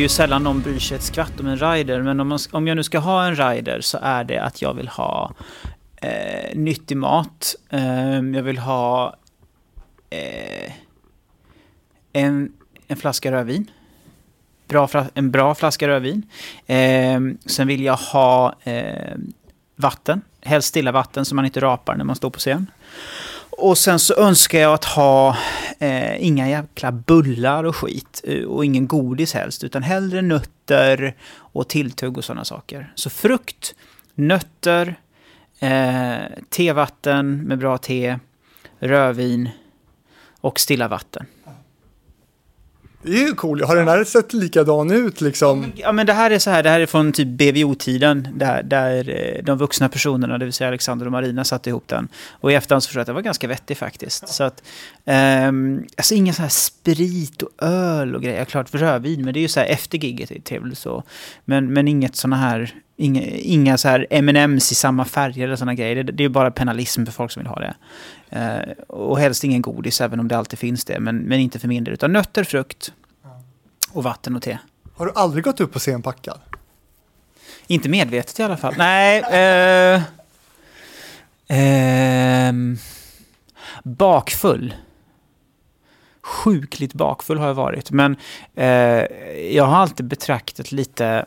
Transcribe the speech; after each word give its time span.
ju 0.00 0.08
sällan 0.08 0.42
någon 0.42 0.60
bryr 0.60 0.78
sig 0.78 0.96
ett 0.96 1.02
skvatt 1.02 1.40
om 1.40 1.46
en 1.46 1.56
rider. 1.56 2.02
Men 2.02 2.20
om, 2.20 2.28
man, 2.28 2.38
om 2.50 2.66
jag 2.66 2.76
nu 2.76 2.82
ska 2.82 2.98
ha 2.98 3.26
en 3.26 3.36
rider 3.36 3.80
så 3.80 3.98
är 4.02 4.24
det 4.24 4.38
att 4.38 4.62
jag 4.62 4.74
vill 4.74 4.88
ha 4.88 5.34
eh, 5.96 6.54
nyttig 6.54 6.96
mat. 6.96 7.54
Eh, 7.68 8.14
jag 8.14 8.42
vill 8.42 8.58
ha 8.58 9.16
eh, 10.10 10.72
en, 12.12 12.52
en 12.86 12.96
flaska 12.96 13.32
rödvin. 13.32 13.70
Bra, 14.68 14.88
en 15.14 15.30
bra 15.30 15.54
flaska 15.54 15.88
rödvin. 15.88 16.22
Eh, 16.66 17.20
sen 17.46 17.66
vill 17.66 17.84
jag 17.84 17.96
ha 17.96 18.54
eh, 18.62 19.14
vatten. 19.76 20.22
Helst 20.40 20.68
stilla 20.68 20.92
vatten 20.92 21.24
så 21.24 21.34
man 21.34 21.44
inte 21.44 21.60
rapar 21.60 21.96
när 21.96 22.04
man 22.04 22.16
står 22.16 22.30
på 22.30 22.38
scen. 22.38 22.66
Och 23.50 23.78
sen 23.78 23.98
så 23.98 24.14
önskar 24.14 24.58
jag 24.58 24.74
att 24.74 24.84
ha 24.84 25.36
eh, 25.78 26.26
inga 26.26 26.48
jäkla 26.48 26.92
bullar 26.92 27.64
och 27.64 27.76
skit. 27.76 28.20
Eh, 28.24 28.44
och 28.44 28.64
ingen 28.64 28.86
godis 28.86 29.34
helst. 29.34 29.64
Utan 29.64 29.82
hellre 29.82 30.22
nötter 30.22 31.16
och 31.32 31.68
tilltugg 31.68 32.18
och 32.18 32.24
sådana 32.24 32.44
saker. 32.44 32.92
Så 32.94 33.10
frukt, 33.10 33.74
nötter, 34.14 34.94
eh, 35.58 36.16
tevatten 36.48 37.42
med 37.42 37.58
bra 37.58 37.78
te, 37.78 38.18
rödvin 38.78 39.48
och 40.40 40.60
stilla 40.60 40.88
vatten. 40.88 41.26
Det 43.02 43.10
är 43.10 43.26
ju 43.26 43.34
cool. 43.34 43.62
Har 43.62 43.76
den 43.76 43.88
här 43.88 44.04
sett 44.04 44.32
likadan 44.32 44.90
ut 44.90 45.20
liksom? 45.20 45.72
Ja, 45.74 45.92
men 45.92 46.06
det 46.06 46.12
här 46.12 46.30
är 46.30 46.38
så 46.38 46.50
här, 46.50 46.62
det 46.62 46.70
här 46.70 46.80
är 46.80 46.86
från 46.86 47.12
typ 47.12 47.28
BVO-tiden, 47.28 48.28
där, 48.34 48.62
där 48.62 49.40
de 49.44 49.58
vuxna 49.58 49.88
personerna, 49.88 50.38
det 50.38 50.44
vill 50.44 50.54
säga 50.54 50.68
Alexander 50.68 51.06
och 51.06 51.12
Marina, 51.12 51.44
satte 51.44 51.70
ihop 51.70 51.88
den. 51.88 52.08
Och 52.30 52.52
i 52.52 52.54
efterhand 52.54 52.82
så 52.82 52.86
förstår 52.86 52.98
jag 52.98 53.02
att 53.02 53.06
det 53.06 53.12
var 53.12 53.22
ganska 53.22 53.48
vettig 53.48 53.76
faktiskt. 53.76 54.28
Så 54.28 54.44
att, 54.44 54.62
um, 55.48 55.86
alltså 55.96 56.14
ingen 56.14 56.34
så 56.34 56.42
här 56.42 56.48
sprit 56.48 57.42
och 57.42 57.50
öl 57.64 58.14
och 58.14 58.22
grejer. 58.22 58.44
Klart 58.44 58.74
rödvin, 58.74 59.24
men 59.24 59.34
det 59.34 59.40
är 59.40 59.42
ju 59.42 59.48
så 59.48 59.60
här 59.60 59.66
efter 59.66 59.98
giget, 59.98 60.30
är 60.30 60.40
trevligt 60.40 60.78
så. 60.78 61.02
Men, 61.44 61.72
men 61.72 61.88
inget 61.88 62.16
såna 62.16 62.36
här, 62.36 62.74
inga, 62.96 63.22
inga 63.26 63.78
så 63.78 63.88
här 63.88 64.06
M&M's 64.10 64.72
i 64.72 64.74
samma 64.74 65.04
färger 65.04 65.44
eller 65.44 65.56
sådana 65.56 65.74
grejer. 65.74 65.96
Det, 65.96 66.02
det 66.02 66.22
är 66.22 66.24
ju 66.24 66.28
bara 66.28 66.50
penalism 66.50 67.04
för 67.04 67.12
folk 67.12 67.32
som 67.32 67.42
vill 67.42 67.48
ha 67.48 67.60
det. 67.60 67.74
Uh, 68.36 68.72
och 68.88 69.18
helst 69.18 69.44
ingen 69.44 69.62
godis, 69.62 70.00
även 70.00 70.20
om 70.20 70.28
det 70.28 70.36
alltid 70.36 70.58
finns 70.58 70.84
det. 70.84 71.00
Men, 71.00 71.16
men 71.16 71.40
inte 71.40 71.58
för 71.58 71.68
mindre. 71.68 71.94
Utan 71.94 72.12
nötter, 72.12 72.44
frukt 72.44 72.92
och 73.92 74.02
vatten 74.02 74.36
och 74.36 74.42
te. 74.42 74.58
Har 74.96 75.06
du 75.06 75.12
aldrig 75.14 75.44
gått 75.44 75.60
upp 75.60 75.72
på 75.72 75.78
scen 75.78 76.02
packad? 76.02 76.40
Inte 77.66 77.88
medvetet 77.88 78.38
i 78.38 78.42
alla 78.42 78.56
fall. 78.56 78.74
Nej. 78.78 79.22
Uh, 79.96 80.02
uh, 81.58 82.76
bakfull. 83.82 84.74
Sjukligt 86.22 86.94
bakfull 86.94 87.38
har 87.38 87.46
jag 87.46 87.54
varit. 87.54 87.90
Men 87.90 88.16
uh, 88.58 88.64
jag 89.54 89.64
har 89.64 89.76
alltid 89.76 90.06
betraktat 90.06 90.72
lite 90.72 91.26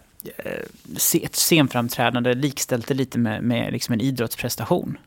ett 1.22 1.36
scenframträdande 1.36 2.34
likställt 2.34 2.88
det 2.88 2.94
lite 2.94 3.20
med, 3.20 3.44
med 3.44 3.74
liksom 3.74 3.94
en 3.94 4.02
idrottsprestation. 4.02 4.98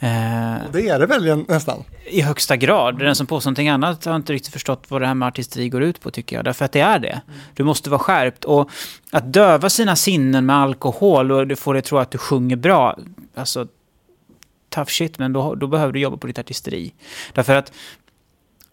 Eh, 0.00 0.56
det 0.72 0.88
är 0.88 0.98
det 0.98 1.06
väl 1.06 1.44
nästan? 1.48 1.84
I 2.06 2.20
högsta 2.20 2.56
grad. 2.56 2.98
Den 2.98 3.16
som 3.16 3.26
påstår 3.26 3.50
någonting 3.50 3.68
annat 3.68 4.04
har 4.04 4.16
inte 4.16 4.32
riktigt 4.32 4.52
förstått 4.52 4.84
vad 4.88 5.02
det 5.02 5.06
här 5.06 5.14
med 5.14 5.28
artisteri 5.28 5.68
går 5.68 5.82
ut 5.82 6.00
på 6.00 6.10
tycker 6.10 6.36
jag. 6.36 6.44
Därför 6.44 6.64
att 6.64 6.72
det 6.72 6.80
är 6.80 6.98
det. 6.98 7.20
Du 7.54 7.64
måste 7.64 7.90
vara 7.90 7.98
skärpt. 7.98 8.44
Och 8.44 8.70
att 9.12 9.32
döva 9.32 9.70
sina 9.70 9.96
sinnen 9.96 10.46
med 10.46 10.56
alkohol 10.56 11.32
och 11.32 11.46
du 11.46 11.56
får 11.56 11.74
dig 11.74 11.82
tro 11.82 11.98
att 11.98 12.10
du 12.10 12.18
sjunger 12.18 12.56
bra. 12.56 12.98
Alltså, 13.34 13.66
tough 14.68 14.90
shit, 14.90 15.18
men 15.18 15.32
då, 15.32 15.54
då 15.54 15.66
behöver 15.66 15.92
du 15.92 16.00
jobba 16.00 16.16
på 16.16 16.26
ditt 16.26 16.38
artisteri. 16.38 16.92
Därför 17.32 17.54
att 17.54 17.72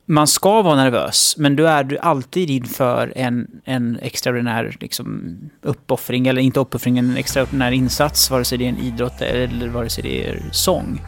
man 0.05 0.27
ska 0.27 0.61
vara 0.61 0.75
nervös, 0.75 1.35
men 1.37 1.55
då 1.55 1.65
är 1.65 1.83
du 1.83 1.97
alltid 1.97 2.49
inför 2.49 3.13
en, 3.15 3.47
en 3.65 3.99
extraordinär 4.01 4.77
liksom, 4.79 5.35
uppoffring, 5.61 6.27
eller 6.27 6.41
inte 6.41 6.59
uppoffring, 6.59 6.97
en 6.97 7.17
extraordinär 7.17 7.71
insats, 7.71 8.31
vare 8.31 8.45
sig 8.45 8.57
det 8.57 8.65
är 8.65 8.69
en 8.69 8.77
idrott 8.77 9.21
eller 9.21 9.67
vare 9.67 9.89
sig 9.89 10.03
det 10.03 10.29
är 10.29 10.49
sång. 10.51 11.01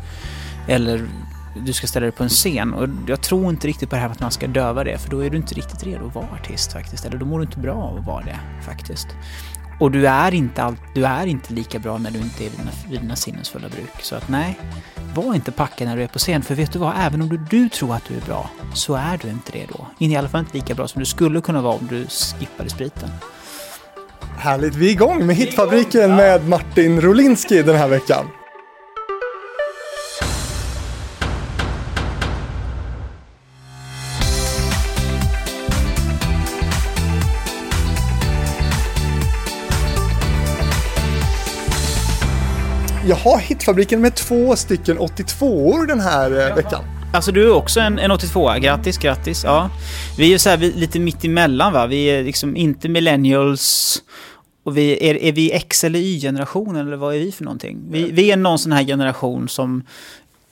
Eller 0.68 1.08
du 1.66 1.74
ska 1.74 1.88
ställa 1.88 2.04
dig 2.04 2.12
på 2.12 2.24
en 2.24 2.30
scen. 2.30 2.74
Och 2.74 2.90
jag 3.08 3.22
tror 3.22 3.50
inte 3.50 3.68
riktigt 3.68 3.90
på 3.90 3.96
det 3.96 4.02
här 4.02 4.08
med 4.08 4.16
att 4.16 4.22
man 4.22 4.32
ska 4.32 4.48
döva 4.48 4.84
det, 4.84 4.98
för 4.98 5.10
då 5.10 5.20
är 5.20 5.30
du 5.30 5.38
inte 5.38 5.56
riktigt 5.56 5.84
redo 5.84 6.08
att 6.08 6.16
vara 6.16 6.28
artist 6.42 6.74
faktiskt. 6.74 7.06
Eller 7.06 7.18
då 7.18 7.26
mår 7.26 7.40
du 7.40 7.46
inte 7.46 7.60
bra 7.60 7.74
av 7.74 7.98
att 7.98 8.06
vara 8.06 8.26
det 8.26 8.40
faktiskt. 8.66 9.08
Och 9.80 9.92
du 9.92 10.08
är 10.08 10.34
inte, 10.34 10.64
all, 10.64 10.76
du 10.94 11.06
är 11.06 11.26
inte 11.26 11.54
lika 11.54 11.80
bra 11.80 11.98
när 11.98 12.12
du 12.12 12.20
inte 12.20 12.46
är 12.46 12.50
vid 12.50 12.60
dina, 12.60 12.72
vid 12.90 13.02
dina 13.02 13.16
sinnesfulla 13.16 13.70
bruk. 13.70 14.02
Så 14.02 14.16
att 14.16 14.30
nej, 14.30 14.60
var 15.16 15.36
inte 15.36 15.52
packad 15.52 15.88
när 15.88 15.98
du 15.98 16.04
är 16.04 16.08
på 16.08 16.20
scen. 16.20 16.42
För 16.42 16.56
vet 16.56 16.74
du 16.74 16.80
vad, 16.80 16.94
även 16.98 17.22
om 17.22 17.30
du, 17.30 17.38
du 17.38 17.70
tror 17.70 17.96
att 17.96 18.06
du 18.06 18.16
är 18.16 18.22
bra, 18.22 18.50
så 18.74 18.96
är 18.96 19.20
du 19.22 19.30
inte 19.30 19.52
det 19.52 19.66
då. 19.70 19.88
I 19.98 20.16
alla 20.16 20.30
fall 20.30 20.40
inte 20.40 20.58
lika 20.58 20.76
bra 20.76 20.88
som 20.88 21.00
du 21.00 21.06
skulle 21.06 21.42
kunna 21.42 21.62
vara 21.62 21.74
om 21.74 21.88
du 21.88 22.08
skippade 22.08 22.70
spriten. 22.70 23.10
Härligt, 24.38 24.76
vi 24.76 24.88
är 24.88 24.92
igång 24.92 25.26
med 25.26 25.36
Hitfabriken 25.36 26.16
med 26.16 26.50
Martin 26.50 27.02
Rolinski 27.02 27.64
den 27.64 27.76
här 27.76 27.88
veckan. 27.88 28.26
Jaha, 43.08 43.38
Hitfabriken 43.38 44.02
med 44.02 44.16
två 44.16 44.56
stycken 44.56 45.00
82-or 45.00 45.88
den 45.88 46.00
här 46.00 46.32
eh, 46.32 46.38
Jaha. 46.38 46.56
veckan. 46.56 46.84
Alltså 47.14 47.32
du 47.32 47.44
är 47.48 47.54
också 47.54 47.80
en, 47.80 48.00
en 48.00 48.12
82 48.12 48.54
Grattis, 48.60 48.98
grattis. 48.98 49.44
Ja. 49.44 49.70
Vi 50.18 50.24
är 50.24 50.30
ju 50.30 50.40
så 50.40 50.50
här, 50.50 50.58
vi, 50.58 50.72
lite 50.72 51.00
mitt 51.00 51.26
emellan 51.26 51.74
va. 51.74 51.88
Vi 51.88 52.06
är 52.06 52.24
liksom 52.24 52.58
inte 52.58 52.90
millennials. 52.90 53.98
Och 54.64 54.78
vi, 54.78 55.10
är, 55.10 55.24
är 55.24 55.32
vi 55.32 55.52
X 55.52 55.84
eller 55.84 56.00
Y-generationen 56.00 56.88
eller 56.88 56.98
vad 56.98 57.16
är 57.16 57.20
vi 57.20 57.32
för 57.32 57.44
någonting? 57.44 57.78
Vi, 57.90 58.12
vi 58.12 58.32
är 58.32 58.38
någon 58.38 58.60
sån 58.60 58.72
här 58.72 58.84
generation 58.84 59.50
som 59.50 59.84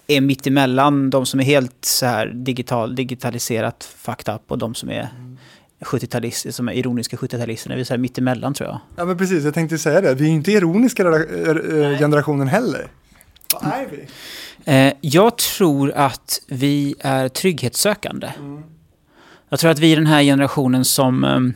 är 0.08 0.22
mitt 0.22 0.48
emellan 0.48 1.10
de 1.10 1.26
som 1.26 1.40
är 1.40 1.44
helt 1.44 1.86
så 1.86 2.06
här 2.06 2.28
digital, 2.28 2.96
digitaliserat 2.96 3.90
fucked 3.98 4.36
up 4.36 4.42
och 4.48 4.58
de 4.58 4.76
som 4.76 4.90
är. 4.90 5.10
70-talister, 5.80 6.52
som 6.52 6.70
är 6.70 6.74
ironiska 6.74 7.18
70-talisterna. 7.18 7.76
Vi 7.76 7.82
är 7.82 7.84
så 7.84 7.94
här 7.94 7.98
mittemellan 7.98 8.54
tror 8.54 8.70
jag. 8.70 8.80
Ja 8.96 9.06
men 9.06 9.18
precis, 9.18 9.44
jag 9.44 9.54
tänkte 9.54 9.78
säga 9.78 10.02
det. 10.02 10.16
Vi 10.16 10.26
är 10.26 10.30
inte 10.30 10.52
ironiska 10.52 11.04
generationen 12.00 12.48
heller. 12.48 12.88
Vad 13.54 13.74
är 13.74 13.88
vi? 13.92 14.08
Eh, 14.66 14.94
jag 15.02 15.38
tror 15.38 15.92
att 15.92 16.42
vi 16.48 16.96
är 17.00 17.30
trygghetssökande. 17.30 18.32
Mm. 18.38 18.64
Jag 19.50 19.60
tror 19.60 19.72
att 19.72 19.80
vi 19.80 19.92
är 19.92 19.96
den 19.96 20.08
här 20.08 20.24
generationen 20.24 20.86
som 20.86 21.24
ehm, 21.24 21.54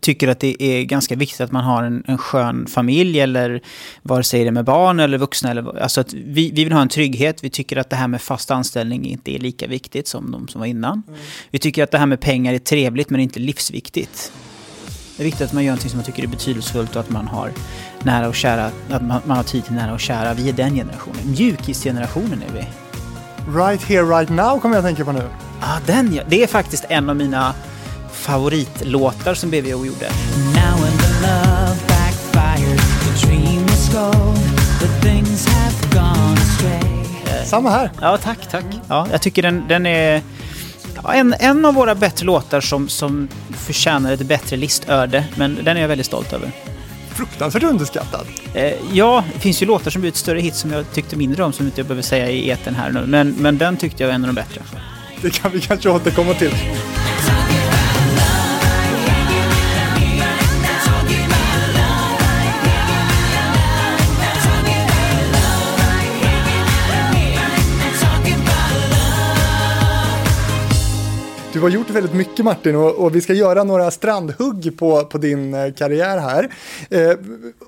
tycker 0.00 0.28
att 0.28 0.40
det 0.40 0.62
är 0.62 0.84
ganska 0.84 1.16
viktigt 1.16 1.40
att 1.40 1.52
man 1.52 1.64
har 1.64 1.82
en, 1.82 2.04
en 2.06 2.18
skön 2.18 2.66
familj 2.66 3.20
eller 3.20 3.60
vare 4.02 4.22
sig 4.22 4.40
det 4.40 4.46
är 4.46 4.52
med 4.52 4.64
barn 4.64 5.00
eller 5.00 5.18
vuxna. 5.18 5.50
Eller, 5.50 5.78
alltså 5.78 6.00
att 6.00 6.12
vi, 6.12 6.50
vi 6.50 6.64
vill 6.64 6.72
ha 6.72 6.82
en 6.82 6.88
trygghet. 6.88 7.44
Vi 7.44 7.50
tycker 7.50 7.76
att 7.76 7.90
det 7.90 7.96
här 7.96 8.08
med 8.08 8.22
fast 8.22 8.50
anställning 8.50 9.06
inte 9.06 9.34
är 9.34 9.38
lika 9.38 9.66
viktigt 9.66 10.08
som 10.08 10.32
de 10.32 10.48
som 10.48 10.58
var 10.58 10.66
innan. 10.66 11.02
Mm. 11.08 11.20
Vi 11.50 11.58
tycker 11.58 11.82
att 11.82 11.90
det 11.90 11.98
här 11.98 12.06
med 12.06 12.20
pengar 12.20 12.54
är 12.54 12.58
trevligt 12.58 13.10
men 13.10 13.20
inte 13.20 13.40
livsviktigt. 13.40 14.32
Det 15.16 15.22
är 15.22 15.24
viktigt 15.24 15.46
att 15.46 15.52
man 15.52 15.64
gör 15.64 15.70
någonting 15.70 15.90
som 15.90 15.98
man 15.98 16.04
tycker 16.04 16.22
är 16.22 16.26
betydelsefullt 16.26 16.96
och 16.96 17.00
att 17.00 17.10
man 17.10 17.28
har 17.28 17.52
nära 18.02 18.28
och 18.28 18.34
kära, 18.34 18.70
att 18.90 19.02
man, 19.02 19.20
man 19.24 19.36
har 19.36 19.44
tid 19.44 19.64
till 19.64 19.74
nära 19.74 19.94
och 19.94 20.00
kära. 20.00 20.34
Vi 20.34 20.48
är 20.48 20.52
den 20.52 20.74
generationen. 20.74 21.30
Mjukisgenerationen 21.30 22.42
är 22.48 22.52
vi. 22.52 22.66
Right 23.58 23.82
here, 23.82 24.02
right 24.02 24.30
now 24.30 24.60
kommer 24.60 24.76
jag 24.76 24.82
att 24.82 24.88
tänka 24.88 25.04
på 25.04 25.12
nu. 25.12 25.28
Ah, 25.60 25.78
den 25.86 26.14
ja. 26.14 26.22
Det 26.28 26.42
är 26.42 26.46
faktiskt 26.46 26.84
en 26.88 27.10
av 27.10 27.16
mina 27.16 27.54
favoritlåtar 28.24 29.34
som 29.34 29.50
BVO 29.50 29.86
gjorde. 29.86 30.08
Samma 37.44 37.70
här. 37.70 37.90
Ja, 38.00 38.16
tack, 38.16 38.50
tack. 38.50 38.64
Ja, 38.88 39.06
jag 39.10 39.22
tycker 39.22 39.42
den, 39.42 39.64
den 39.68 39.86
är 39.86 40.22
en, 41.14 41.34
en 41.38 41.64
av 41.64 41.74
våra 41.74 41.94
bättre 41.94 42.26
låtar 42.26 42.60
som, 42.60 42.88
som 42.88 43.28
förtjänar 43.50 44.12
ett 44.12 44.26
bättre 44.26 44.56
listöde, 44.56 45.24
men 45.36 45.58
den 45.64 45.76
är 45.76 45.80
jag 45.80 45.88
väldigt 45.88 46.06
stolt 46.06 46.32
över. 46.32 46.50
Fruktansvärt 47.08 47.62
underskattad. 47.62 48.26
Eh, 48.54 48.72
ja, 48.92 49.24
det 49.34 49.40
finns 49.40 49.62
ju 49.62 49.66
låtar 49.66 49.90
som 49.90 50.00
blivit 50.00 50.16
större 50.16 50.40
hit 50.40 50.54
som 50.54 50.72
jag 50.72 50.92
tyckte 50.92 51.16
mindre 51.16 51.44
om, 51.44 51.52
som 51.52 51.66
inte 51.66 51.80
jag 51.80 51.86
behöver 51.86 52.02
säga 52.02 52.30
i 52.30 52.48
eten 52.48 52.74
här 52.74 52.90
nu, 52.90 53.06
men, 53.06 53.30
men 53.38 53.58
den 53.58 53.76
tyckte 53.76 54.02
jag 54.02 54.08
var 54.08 54.14
en 54.14 54.24
av 54.24 54.28
de 54.28 54.34
bättre. 54.34 54.60
Det 55.22 55.30
kan 55.30 55.50
vi 55.52 55.60
kanske 55.60 55.88
återkomma 55.88 56.34
till. 56.34 56.54
Du 71.54 71.60
har 71.60 71.68
gjort 71.68 71.90
väldigt 71.90 72.14
mycket 72.14 72.44
Martin 72.44 72.76
och, 72.76 72.94
och, 72.94 73.14
vi 73.16 73.20
ska 73.20 73.32
göra 73.32 73.64
några 73.64 73.90
strandhugg 73.90 74.78
på, 74.78 75.04
på 75.04 75.18
din 75.18 75.54
eh, 75.54 75.72
karriär 75.72 76.18
här. 76.18 76.48
Eh, 76.90 77.16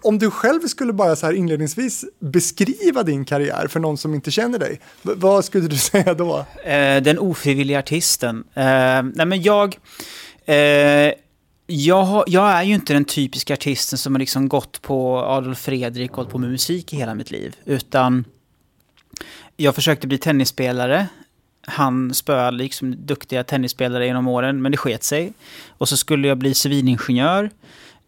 om 0.02 0.18
du 0.18 0.30
själv 0.30 0.60
skulle 0.60 0.92
bara 0.92 1.16
så 1.16 1.26
här 1.26 1.32
inledningsvis 1.32 2.04
beskriva 2.20 3.02
din 3.02 3.24
karriär 3.24 3.66
för 3.66 3.80
någon 3.80 3.98
som 3.98 4.14
inte 4.14 4.30
känner 4.30 4.58
dig, 4.58 4.80
vad 5.02 5.44
skulle 5.44 5.68
du 5.68 5.76
säga 5.92 6.14
då? 6.14 6.38
Eh, 6.64 7.02
den 7.02 7.18
ofrivilliga 7.18 7.78
artisten. 7.78 8.44
Eh, 8.54 8.64
nej 9.14 9.26
men 9.26 9.42
jag... 9.42 9.78
Eh, 10.44 11.12
Jag, 11.68 12.02
har, 12.02 12.24
jag 12.26 12.50
är 12.50 12.62
ju 12.62 12.74
inte 12.74 12.92
den 12.92 13.04
typiska 13.04 13.54
artisten 13.54 13.98
som 13.98 14.14
har 14.14 14.18
liksom 14.18 14.48
gått 14.48 14.82
på 14.82 15.18
Adolf 15.18 15.58
Fredrik 15.58 16.10
och 16.10 16.16
hållit 16.16 16.32
på 16.32 16.38
med 16.38 16.50
musik 16.50 16.92
i 16.92 16.96
hela 16.96 17.14
mitt 17.14 17.30
liv. 17.30 17.56
Utan 17.64 18.24
jag 19.56 19.74
försökte 19.74 20.06
bli 20.06 20.18
tennisspelare. 20.18 21.06
Han 21.66 22.14
spöade 22.14 22.56
liksom 22.56 23.06
duktiga 23.06 23.44
tennisspelare 23.44 24.06
genom 24.06 24.28
åren, 24.28 24.62
men 24.62 24.72
det 24.72 24.78
sket 24.78 25.04
sig. 25.04 25.32
Och 25.68 25.88
så 25.88 25.96
skulle 25.96 26.28
jag 26.28 26.38
bli 26.38 26.54
civilingenjör. 26.54 27.50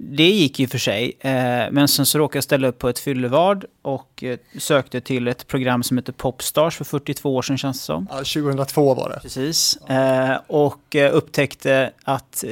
Det 0.01 0.31
gick 0.31 0.59
ju 0.59 0.69
för 0.69 0.79
sig, 0.79 1.13
eh, 1.21 1.31
men 1.71 1.89
sen 1.89 2.07
så 2.07 2.19
råkade 2.19 2.37
jag 2.37 2.45
ställa 2.45 2.69
upp 2.69 2.79
på 2.79 2.89
ett 2.89 2.99
fyllevard 2.99 3.65
och 3.83 4.25
eh, 4.25 4.39
sökte 4.59 5.01
till 5.01 5.29
ett 5.29 5.47
program 5.47 5.83
som 5.83 5.99
heter 5.99 6.13
Popstars 6.13 6.77
för 6.77 6.85
42 6.85 7.35
år 7.35 7.43
sedan 7.43 7.59
känns 7.59 7.79
det 7.79 7.85
som. 7.85 8.07
Ja, 8.11 8.17
2002 8.17 8.95
var 8.95 9.09
det. 9.11 9.21
Precis. 9.23 9.77
Eh, 9.77 10.37
och 10.47 10.97
upptäckte 11.13 11.91
att 12.05 12.45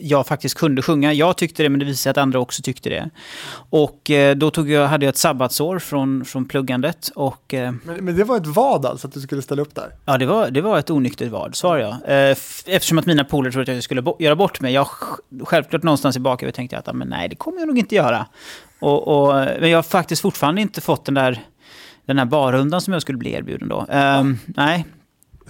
jag 0.00 0.26
faktiskt 0.26 0.54
kunde 0.54 0.82
sjunga. 0.82 1.12
Jag 1.12 1.36
tyckte 1.36 1.62
det, 1.62 1.68
men 1.68 1.78
det 1.78 1.84
visade 1.84 1.96
sig 2.02 2.10
att 2.10 2.16
andra 2.18 2.38
också 2.40 2.62
tyckte 2.62 2.88
det. 2.90 3.10
Och 3.70 4.10
då 4.36 4.50
tog 4.50 4.70
jag, 4.70 4.86
hade 4.88 5.04
jag 5.06 5.10
ett 5.10 5.16
sabbatsår 5.16 5.78
från, 5.78 6.24
från 6.24 6.48
pluggandet. 6.48 7.10
Och, 7.14 7.44
Men, 7.48 7.80
men 7.84 8.16
det 8.16 8.24
var 8.24 8.36
ett 8.36 8.46
vad 8.46 8.86
alltså, 8.86 9.06
att 9.08 9.14
du 9.14 9.20
skulle 9.20 9.42
ställa 9.42 9.62
upp 9.62 9.74
där? 9.74 9.94
ja, 10.04 10.18
det 10.18 10.26
var, 10.26 10.50
det 10.50 10.60
var 10.60 10.78
ett 10.78 10.90
onyktert 10.90 11.30
vad, 11.30 11.56
svarar 11.56 11.78
jag. 11.80 11.96
Eftersom 12.66 12.98
att 12.98 13.06
mina 13.06 13.24
polare 13.24 13.52
trodde 13.52 13.72
att 13.72 13.76
jag 13.76 13.84
skulle 13.84 14.02
bo- 14.02 14.16
göra 14.18 14.36
bort 14.36 14.60
mig. 14.60 14.72
Jag 14.74 14.86
sj- 14.86 15.44
självklart 15.44 15.82
någonstans 15.82 16.16
i 16.16 16.20
bakhuvudet 16.20 16.54
tänkte 16.56 16.77
jag 16.78 16.88
att 16.88 16.96
men 16.96 17.08
nej, 17.08 17.28
det 17.28 17.36
kommer 17.36 17.58
jag 17.58 17.66
nog 17.66 17.78
inte 17.78 17.94
göra. 17.94 18.26
Och, 18.78 19.08
och, 19.08 19.34
men 19.34 19.70
jag 19.70 19.78
har 19.78 19.82
faktiskt 19.82 20.22
fortfarande 20.22 20.60
inte 20.60 20.80
fått 20.80 21.04
den 21.04 21.14
där, 21.14 21.42
den 22.06 22.18
här 22.18 22.24
barrundan 22.24 22.80
som 22.80 22.92
jag 22.92 23.02
skulle 23.02 23.18
bli 23.18 23.32
erbjuden 23.32 23.68
då. 23.68 23.86
Ehm, 23.88 24.38
nej, 24.46 24.86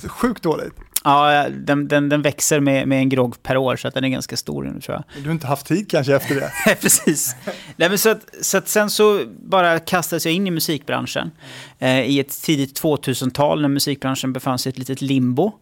Sjukt 0.06 0.42
dåligt. 0.42 0.74
Ja, 1.04 1.48
den, 1.48 1.88
den, 1.88 2.08
den 2.08 2.22
växer 2.22 2.60
med, 2.60 2.88
med 2.88 2.98
en 2.98 3.08
grogg 3.08 3.42
per 3.42 3.56
år, 3.56 3.76
så 3.76 3.88
att 3.88 3.94
den 3.94 4.04
är 4.04 4.08
ganska 4.08 4.36
stor 4.36 4.64
nu 4.64 4.80
tror 4.80 4.96
jag. 4.96 5.22
Du 5.22 5.28
har 5.28 5.32
inte 5.32 5.46
haft 5.46 5.66
tid 5.66 5.90
kanske 5.90 6.16
efter 6.16 6.34
det? 6.34 6.76
Precis. 6.80 7.36
Nej, 7.76 7.88
men 7.88 7.98
så, 7.98 8.10
att, 8.10 8.20
så 8.40 8.58
att 8.58 8.68
sen 8.68 8.90
så 8.90 9.24
bara 9.40 9.78
kastades 9.78 10.26
jag 10.26 10.34
in 10.34 10.46
i 10.46 10.50
musikbranschen. 10.50 11.30
Eh, 11.78 12.00
I 12.00 12.20
ett 12.20 12.42
tidigt 12.42 12.82
2000-tal 12.82 13.62
när 13.62 13.68
musikbranschen 13.68 14.32
befann 14.32 14.58
sig 14.58 14.70
i 14.70 14.72
ett 14.72 14.78
litet 14.78 15.00
limbo. 15.00 15.52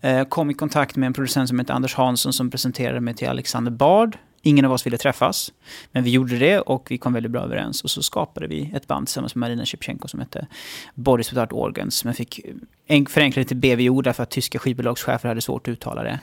Eh, 0.00 0.24
kom 0.24 0.50
i 0.50 0.54
kontakt 0.54 0.96
med 0.96 1.06
en 1.06 1.12
producent 1.12 1.48
som 1.48 1.58
heter 1.58 1.74
Anders 1.74 1.94
Hansson 1.94 2.32
som 2.32 2.50
presenterade 2.50 3.00
mig 3.00 3.14
till 3.14 3.28
Alexander 3.28 3.70
Bard. 3.70 4.18
Ingen 4.46 4.64
av 4.64 4.72
oss 4.72 4.86
ville 4.86 4.98
träffas, 4.98 5.52
men 5.92 6.04
vi 6.04 6.10
gjorde 6.10 6.38
det 6.38 6.60
och 6.60 6.90
vi 6.90 6.98
kom 6.98 7.12
väldigt 7.12 7.32
bra 7.32 7.42
överens. 7.42 7.84
Och 7.84 7.90
så 7.90 8.02
skapade 8.02 8.46
vi 8.46 8.72
ett 8.74 8.86
band 8.86 9.06
tillsammans 9.06 9.34
med 9.34 9.40
Marina 9.40 9.66
Shevchenko 9.66 10.08
som 10.08 10.20
hette 10.20 10.46
Boris 10.94 11.32
Without 11.32 11.52
Organs. 11.52 12.04
Men 12.04 12.14
fick 12.14 12.40
förenklat 12.86 13.12
förenkla 13.12 13.42
det 13.42 13.48
till 13.48 13.56
BVO 13.56 14.02
därför 14.02 14.22
att 14.22 14.30
tyska 14.30 14.58
skivbolagschefer 14.58 15.28
hade 15.28 15.40
svårt 15.40 15.68
att 15.68 15.72
uttala 15.72 16.02
det. 16.02 16.20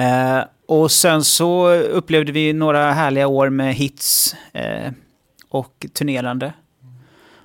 Eh, 0.00 0.44
och 0.66 0.90
sen 0.90 1.24
så 1.24 1.70
upplevde 1.70 2.32
vi 2.32 2.52
några 2.52 2.92
härliga 2.92 3.26
år 3.26 3.48
med 3.48 3.74
hits 3.74 4.36
eh, 4.52 4.92
och 5.48 5.86
turnerande. 5.92 6.52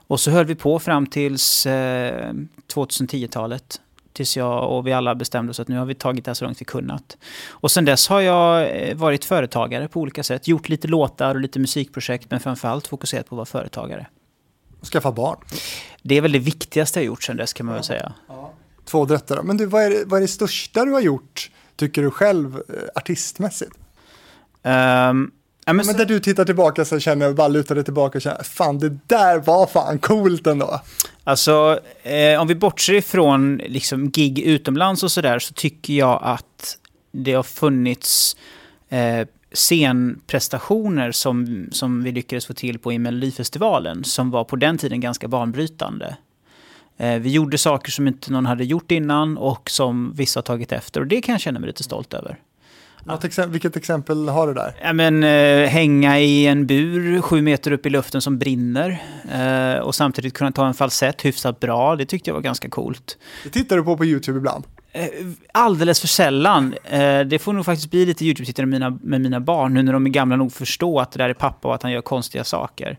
Och 0.08 0.20
så 0.20 0.32
höll 0.32 0.46
vi 0.46 0.56
på 0.56 0.80
fram 0.80 1.08
tills 1.08 1.66
eh, 1.66 2.34
2010-talet. 2.74 3.82
Tills 4.14 4.38
jag 4.38 4.70
och 4.72 4.88
vi 4.88 4.94
alla 4.94 5.16
bestämde 5.16 5.50
oss 5.52 5.60
att 5.60 5.68
nu 5.68 5.78
har 5.78 5.86
vi 5.86 5.96
tagit 5.96 6.26
det 6.26 6.30
här 6.30 6.34
så 6.34 6.46
långt 6.46 6.62
vi 6.62 6.66
kunnat. 6.66 7.18
Och 7.50 7.72
sen 7.72 7.86
dess 7.86 8.08
har 8.08 8.22
jag 8.22 8.70
eh, 8.90 8.96
varit 8.96 9.26
företagare 9.26 9.88
på 9.88 10.00
olika 10.00 10.24
sätt. 10.24 10.48
Gjort 10.48 10.70
lite 10.70 10.88
låtar 10.88 11.36
och 11.36 11.42
lite 11.42 11.60
musikprojekt 11.60 12.32
men 12.32 12.40
framförallt 12.40 12.88
fokuserat 12.88 13.30
på 13.30 13.36
att 13.36 13.38
vara 13.38 13.46
företagare. 13.46 14.08
Skaffa 14.92 15.12
barn. 15.12 15.38
Det 16.02 16.18
är 16.18 16.22
väl 16.22 16.32
det 16.32 16.40
viktigaste 16.40 17.00
jag 17.00 17.06
gjort 17.06 17.24
sen 17.24 17.38
dess 17.38 17.54
kan 17.54 17.66
man 17.66 17.76
väl 17.76 17.84
säga. 17.84 18.14
Två 18.86 19.06
döttrar. 19.06 19.44
Men 19.44 19.58
du, 19.58 19.66
vad 19.66 19.84
är, 19.84 19.90
det, 19.90 20.04
vad 20.06 20.18
är 20.18 20.22
det 20.22 20.28
största 20.28 20.86
du 20.86 20.92
har 20.92 21.02
gjort, 21.02 21.52
tycker 21.76 22.02
du 22.02 22.12
själv, 22.12 22.56
eh, 22.56 22.62
artistmässigt? 22.96 23.72
Ehm, 24.64 25.32
ja, 25.66 25.74
men 25.74 25.86
Men 25.86 25.98
där 25.98 26.06
du 26.06 26.20
tittar 26.20 26.46
tillbaka 26.46 26.86
så 26.86 27.00
känner, 27.00 27.34
bara 27.34 27.48
lutar 27.48 27.76
dig 27.76 27.84
tillbaka 27.84 28.18
och 28.18 28.22
känner, 28.22 28.44
fan 28.44 28.80
det 28.80 28.98
där 29.08 29.40
var 29.40 29.68
fan 29.68 30.00
coolt 30.00 30.48
ändå. 30.48 30.82
Alltså, 31.24 31.80
eh, 32.04 32.42
om 32.42 32.48
vi 32.48 32.56
bortser 32.56 32.94
ifrån 32.94 33.62
liksom, 33.66 34.10
gig 34.12 34.40
utomlands 34.40 35.04
och 35.04 35.12
sådär 35.12 35.40
så 35.40 35.54
tycker 35.54 35.94
jag 35.94 36.20
att 36.24 36.78
det 37.12 37.34
har 37.34 37.44
funnits 37.44 38.38
eh, 38.90 39.28
scenprestationer 39.54 41.12
som, 41.12 41.68
som 41.72 42.04
vi 42.04 42.12
lyckades 42.12 42.46
få 42.46 42.54
till 42.54 42.80
på 42.80 42.94
i 42.94 43.00
Melodifestivalen 43.00 44.04
som 44.04 44.32
var 44.32 44.44
på 44.44 44.56
den 44.56 44.78
tiden 44.78 45.00
ganska 45.00 45.28
banbrytande. 45.28 46.18
Eh, 46.98 47.20
vi 47.20 47.30
gjorde 47.30 47.58
saker 47.58 47.92
som 47.92 48.08
inte 48.08 48.32
någon 48.32 48.46
hade 48.46 48.64
gjort 48.64 48.92
innan 48.92 49.38
och 49.38 49.70
som 49.70 50.14
vissa 50.16 50.38
har 50.38 50.44
tagit 50.44 50.72
efter 50.72 51.00
och 51.02 51.08
det 51.08 51.22
kan 51.22 51.34
jag 51.34 51.42
känna 51.42 51.60
mig 51.60 51.68
lite 51.68 51.84
stolt 51.84 52.14
över. 52.14 52.40
Något 53.04 53.24
exempel, 53.24 53.52
vilket 53.52 53.76
exempel 53.76 54.30
har 54.30 54.48
du 54.48 54.54
där? 54.54 54.74
Ja, 54.84 54.94
men, 54.94 55.24
eh, 55.24 55.70
hänga 55.70 56.20
i 56.20 56.48
en 56.48 56.68
bur 56.68 57.22
sju 57.22 57.42
meter 57.42 57.72
upp 57.72 57.86
i 57.86 57.90
luften 57.90 58.22
som 58.22 58.38
brinner 58.40 59.04
eh, 59.34 59.80
och 59.80 59.96
samtidigt 59.96 60.34
kunna 60.34 60.52
ta 60.52 60.68
en 60.68 60.74
falsett 60.74 61.26
hyfsat 61.26 61.60
bra, 61.60 61.96
det 61.96 62.06
tyckte 62.06 62.30
jag 62.30 62.36
var 62.36 62.42
ganska 62.42 62.70
coolt. 62.70 63.18
Det 63.44 63.50
tittar 63.50 63.78
du 63.78 63.84
på 63.84 63.98
på 63.98 64.06
YouTube 64.06 64.38
ibland. 64.38 64.64
Eh, 64.94 65.06
Alldeles 65.52 66.00
för 66.00 66.08
sällan. 66.08 66.74
Eh, 66.84 67.20
Det 67.20 67.40
får 67.42 67.54
nog 67.54 67.66
faktiskt 67.66 67.92
bli 67.92 68.06
lite 68.06 68.26
YouTube-tittare 68.26 68.66
med 68.66 68.80
mina, 68.80 68.98
med 69.04 69.22
mina 69.22 69.40
barn 69.40 69.74
nu 69.74 69.84
när 69.84 69.94
de 69.94 70.06
är 70.06 70.10
gamla 70.10 70.36
nog 70.36 70.48
att 70.48 70.54
förstå 70.54 71.00
att 71.00 71.12
det 71.12 71.18
där 71.18 71.30
är 71.30 71.34
pappa 71.34 71.68
och 71.68 71.76
att 71.76 71.84
han 71.84 71.92
gör 71.92 72.02
konstiga 72.02 72.44
saker. 72.44 72.98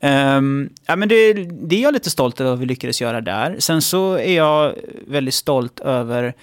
Ehm, 0.00 0.68
ja, 0.86 0.96
men 0.96 1.08
det, 1.08 1.32
det 1.68 1.76
är 1.76 1.82
jag 1.82 1.94
lite 1.94 2.10
stolt 2.10 2.40
över 2.40 2.50
vad 2.50 2.58
vi 2.58 2.66
lyckades 2.66 3.00
göra 3.00 3.20
där. 3.20 3.56
Sen 3.58 3.82
så 3.82 4.14
är 4.18 4.36
jag 4.36 4.74
väldigt 5.06 5.34
stolt 5.34 5.80
över 5.80 6.34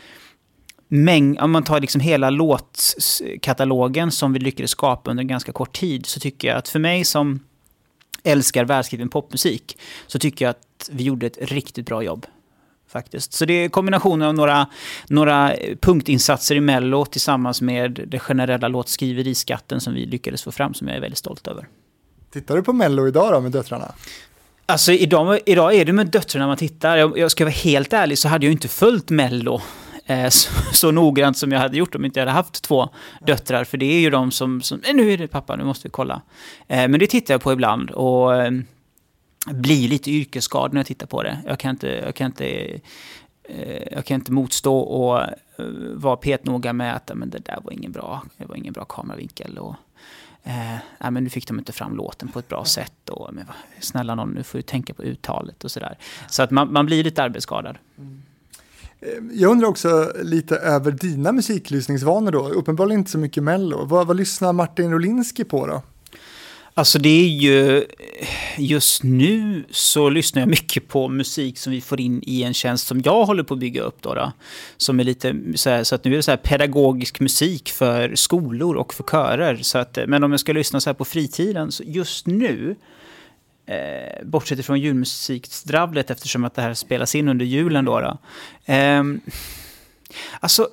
mäng, 0.92 1.40
om 1.40 1.52
man 1.52 1.64
tar 1.64 1.80
liksom 1.80 2.02
hela 2.02 2.30
låtkatalogen 2.30 4.12
som 4.12 4.34
vi 4.34 4.40
lyckades 4.40 4.72
skapa 4.72 5.12
under 5.12 5.22
en 5.22 5.28
ganska 5.28 5.52
kort 5.52 5.80
tid 5.80 6.06
så 6.06 6.20
tycker 6.20 6.48
jag 6.48 6.58
att 6.58 6.68
för 6.68 6.80
mig 6.80 7.06
som 7.06 7.40
älskar 8.24 8.66
välskriven 8.66 9.10
popmusik 9.10 9.78
så 10.08 10.20
tycker 10.20 10.46
jag 10.46 10.50
att 10.50 10.90
vi 10.92 11.04
gjorde 11.04 11.26
ett 11.26 11.38
riktigt 11.42 11.86
bra 11.86 12.04
jobb. 12.04 12.26
Faktiskt. 12.88 13.34
Så 13.34 13.46
det 13.46 13.54
är 13.54 13.70
kombinationen 13.70 14.28
av 14.28 14.34
några, 14.34 14.68
några 15.08 15.54
punktinsatser 15.82 16.56
i 16.56 16.60
Mello 16.60 17.06
tillsammans 17.06 17.62
med 17.62 18.06
det 18.08 18.20
generella 18.20 18.68
låtskriveriskatten 18.68 19.82
som 19.82 19.94
vi 19.94 20.06
lyckades 20.06 20.44
få 20.44 20.52
fram 20.52 20.74
som 20.74 20.88
jag 20.88 20.98
är 20.98 21.02
väldigt 21.02 21.18
stolt 21.18 21.48
över. 21.48 21.68
Tittar 22.34 22.56
du 22.56 22.64
på 22.64 22.74
Mello 22.74 23.08
idag 23.08 23.34
då 23.34 23.42
med 23.42 23.52
döttrarna? 23.52 23.92
Alltså 24.66 24.92
idag, 24.92 25.40
idag 25.46 25.76
är 25.76 25.86
det 25.86 25.94
med 25.94 26.08
döttrarna 26.08 26.48
man 26.48 26.58
tittar. 26.58 26.98
Jag, 26.98 27.18
jag 27.18 27.32
ska 27.32 27.44
vara 27.44 27.54
helt 27.54 27.94
ärlig 27.94 28.18
så 28.18 28.28
hade 28.28 28.46
jag 28.46 28.52
inte 28.52 28.68
följt 28.68 29.10
Mello 29.10 29.62
eh, 30.06 30.30
så, 30.30 30.50
så 30.74 30.92
noggrant 30.92 31.38
som 31.38 31.52
jag 31.52 31.60
hade 31.60 31.78
gjort 31.78 31.96
om 31.96 32.06
inte 32.06 32.20
jag 32.20 32.28
hade 32.28 32.38
haft 32.38 32.64
två 32.64 32.90
döttrar. 33.26 33.64
För 33.64 33.78
det 33.78 33.86
är 33.86 34.00
ju 34.00 34.10
de 34.10 34.32
som, 34.32 34.62
som 34.62 34.82
eh, 34.84 34.96
nu 34.96 35.14
är 35.14 35.18
det 35.18 35.28
pappa, 35.28 35.56
nu 35.56 35.64
måste 35.64 35.88
vi 35.88 35.92
kolla. 35.92 36.22
Eh, 36.68 36.88
men 36.88 37.00
det 37.00 37.08
tittar 37.08 37.34
jag 37.34 37.42
på 37.42 37.54
ibland 37.54 37.90
och 37.92 38.36
eh, 38.36 38.52
blir 39.48 39.90
lite 39.90 40.12
yrkesskadad 40.12 40.74
när 40.74 40.80
jag 40.80 40.88
tittar 40.88 41.08
på 41.08 41.24
det. 41.24 41.38
Jag 41.46 41.60
kan 41.60 41.70
inte, 41.70 41.88
jag 41.88 42.16
kan 42.16 42.26
inte, 42.28 42.46
eh, 43.44 43.84
jag 43.92 44.06
kan 44.06 44.16
inte 44.16 44.32
motstå 44.32 44.80
och 44.80 45.22
eh, 45.22 45.30
vara 45.94 46.16
petnoga 46.16 46.74
med 46.74 46.96
att 46.96 47.12
men 47.16 47.30
det 47.30 47.46
där 47.46 47.60
var 47.64 47.72
ingen 47.72 47.92
bra, 47.92 48.24
det 48.38 48.46
var 48.46 48.56
ingen 48.56 48.74
bra 48.74 48.86
kameravinkel. 48.86 49.58
Och, 49.58 49.76
Eh, 50.44 50.78
nej, 50.98 51.12
men 51.12 51.24
nu 51.24 51.30
fick 51.30 51.48
de 51.48 51.60
inte 51.60 51.72
fram 51.72 51.96
låten 51.96 52.28
på 52.28 52.40
ett 52.40 52.48
bra 52.48 52.66
sätt. 52.66 53.10
Och, 53.10 53.34
men, 53.34 53.46
snälla 53.80 54.16
någon, 54.16 54.30
nu 54.30 54.44
får 54.44 54.58
du 54.58 54.62
tänka 54.62 54.94
på 54.94 55.04
uttalet 55.04 55.64
och 55.64 55.72
sådär. 55.72 55.98
Så 56.28 56.44
att 56.44 56.52
man, 56.52 56.74
man 56.74 56.86
blir 56.86 57.04
lite 57.04 57.24
arbetsskadad. 57.24 57.78
Mm. 57.98 58.21
Jag 59.32 59.52
undrar 59.52 59.68
också 59.68 60.12
lite 60.24 60.56
över 60.56 60.92
dina 60.92 61.32
musiklyssningsvanor 61.32 62.32
då. 62.32 62.50
Uppenbarligen 62.50 63.00
inte 63.00 63.12
så 63.12 63.18
mycket 63.18 63.44
Mello. 63.44 63.86
Vad, 63.86 64.08
vad 64.08 64.18
lyssnar 64.18 64.54
Martin 64.54 64.92
Rolinski 64.92 65.44
på 65.44 65.68
då? 65.68 65.82
Alltså 66.74 67.00
det 67.00 67.10
är 67.10 67.28
ju... 67.28 67.86
Just 68.58 69.04
nu 69.04 69.64
så 69.72 70.10
lyssnar 70.10 70.42
jag 70.42 70.50
mycket 70.50 70.88
på 70.88 71.08
musik 71.08 71.58
som 71.58 71.74
vi 71.74 71.82
får 71.82 72.02
in 72.02 72.24
i 72.24 72.44
en 72.44 72.54
tjänst 72.54 72.88
som 72.88 73.02
jag 73.06 73.26
håller 73.26 73.44
på 73.44 73.54
att 73.54 73.60
bygga 73.60 73.82
upp. 73.82 74.02
Då, 74.02 74.14
då 74.14 74.32
som 74.78 75.00
är 75.00 75.04
lite 75.04 75.36
så, 75.56 75.70
här, 75.70 75.84
så 75.84 75.96
att 75.96 76.04
nu 76.04 76.12
är 76.12 76.16
det 76.16 76.24
så 76.24 76.32
här 76.32 76.38
pedagogisk 76.38 77.20
musik 77.20 77.70
för 77.72 78.16
skolor 78.16 78.76
och 78.76 78.94
för 78.94 79.04
körer. 79.04 79.60
Så 79.62 79.78
att, 79.78 79.98
men 80.08 80.24
om 80.24 80.32
jag 80.32 80.40
ska 80.40 80.54
lyssna 80.54 80.82
så 80.82 80.90
här 80.90 80.96
på 80.96 81.06
fritiden, 81.06 81.72
så 81.72 81.84
just 81.86 82.28
nu 82.28 82.76
eh, 83.66 84.26
bortsett 84.26 84.60
ifrån 84.60 84.80
julmusikdravlet 84.80 86.10
eftersom 86.10 86.46
att 86.46 86.54
det 86.54 86.62
här 86.62 86.74
spelas 86.74 87.16
in 87.16 87.28
under 87.28 87.46
julen 87.46 87.86
då. 87.86 88.00
då 88.00 88.18
ehm, 88.66 89.22
alltså, 90.40 90.68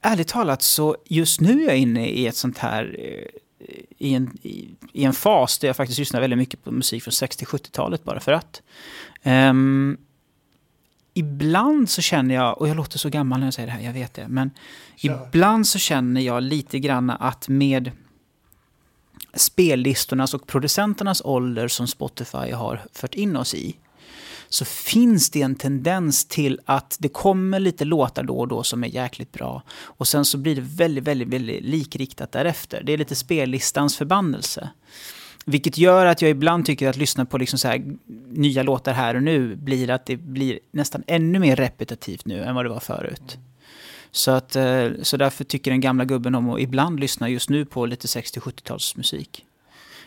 ärligt 0.00 0.28
talat 0.28 0.62
så 0.62 0.96
just 1.04 1.40
nu 1.40 1.62
är 1.62 1.66
jag 1.66 1.78
inne 1.78 2.08
i 2.08 2.26
ett 2.26 2.36
sånt 2.36 2.58
här 2.58 2.96
eh, 2.98 3.42
i 3.98 4.14
en, 4.14 4.38
i, 4.42 4.68
i 4.92 5.04
en 5.04 5.12
fas 5.12 5.58
där 5.58 5.68
jag 5.68 5.76
faktiskt 5.76 5.98
lyssnar 5.98 6.20
väldigt 6.20 6.38
mycket 6.38 6.64
på 6.64 6.70
musik 6.70 7.02
från 7.02 7.10
60-70-talet 7.12 8.04
bara 8.04 8.20
för 8.20 8.32
att. 8.32 8.62
Ehm, 9.22 9.96
ibland 11.14 11.90
så 11.90 12.02
känner 12.02 12.34
jag, 12.34 12.60
och 12.60 12.68
jag 12.68 12.76
låter 12.76 12.98
så 12.98 13.08
gammal 13.08 13.38
när 13.38 13.46
jag 13.46 13.54
säger 13.54 13.66
det 13.66 13.72
här, 13.72 13.80
jag 13.80 13.92
vet 13.92 14.14
det, 14.14 14.28
men 14.28 14.50
Kör. 14.96 15.26
ibland 15.26 15.66
så 15.66 15.78
känner 15.78 16.20
jag 16.20 16.42
lite 16.42 16.78
grann 16.78 17.10
att 17.10 17.48
med 17.48 17.90
spellistornas 19.34 20.34
och 20.34 20.46
producenternas 20.46 21.22
ålder 21.24 21.68
som 21.68 21.88
Spotify 21.88 22.52
har 22.52 22.80
fört 22.92 23.14
in 23.14 23.36
oss 23.36 23.54
i, 23.54 23.76
så 24.48 24.64
finns 24.64 25.30
det 25.30 25.42
en 25.42 25.54
tendens 25.54 26.24
till 26.24 26.60
att 26.64 26.96
det 27.00 27.08
kommer 27.08 27.60
lite 27.60 27.84
låtar 27.84 28.22
då 28.22 28.38
och 28.38 28.48
då 28.48 28.62
som 28.62 28.84
är 28.84 28.88
jäkligt 28.88 29.32
bra. 29.32 29.62
Och 29.82 30.08
sen 30.08 30.24
så 30.24 30.38
blir 30.38 30.54
det 30.54 30.62
väldigt, 30.62 31.04
väldigt, 31.04 31.28
väldigt 31.28 31.62
likriktat 31.62 32.32
därefter. 32.32 32.82
Det 32.82 32.92
är 32.92 32.98
lite 32.98 33.14
spellistans 33.14 33.96
förbannelse. 33.96 34.70
Vilket 35.44 35.78
gör 35.78 36.06
att 36.06 36.22
jag 36.22 36.30
ibland 36.30 36.66
tycker 36.66 36.88
att 36.88 36.96
lyssna 36.96 37.24
på 37.24 37.38
liksom 37.38 37.58
så 37.58 37.68
här, 37.68 37.84
nya 38.30 38.62
låtar 38.62 38.92
här 38.92 39.14
och 39.14 39.22
nu 39.22 39.56
blir 39.56 39.90
att 39.90 40.06
det 40.06 40.16
blir 40.16 40.58
nästan 40.70 41.02
ännu 41.06 41.38
mer 41.38 41.56
repetitivt 41.56 42.26
nu 42.26 42.42
än 42.42 42.54
vad 42.54 42.64
det 42.64 42.68
var 42.68 42.80
förut. 42.80 43.38
Så, 44.12 44.30
att, 44.30 44.56
eh, 44.56 44.88
så 45.02 45.16
därför 45.16 45.44
tycker 45.44 45.70
den 45.70 45.80
gamla 45.80 46.04
gubben 46.04 46.34
om 46.34 46.50
att 46.50 46.60
ibland 46.60 47.00
lyssna 47.00 47.28
just 47.28 47.50
nu 47.50 47.64
på 47.64 47.86
lite 47.86 48.06
60-70-talsmusik. 48.06 49.44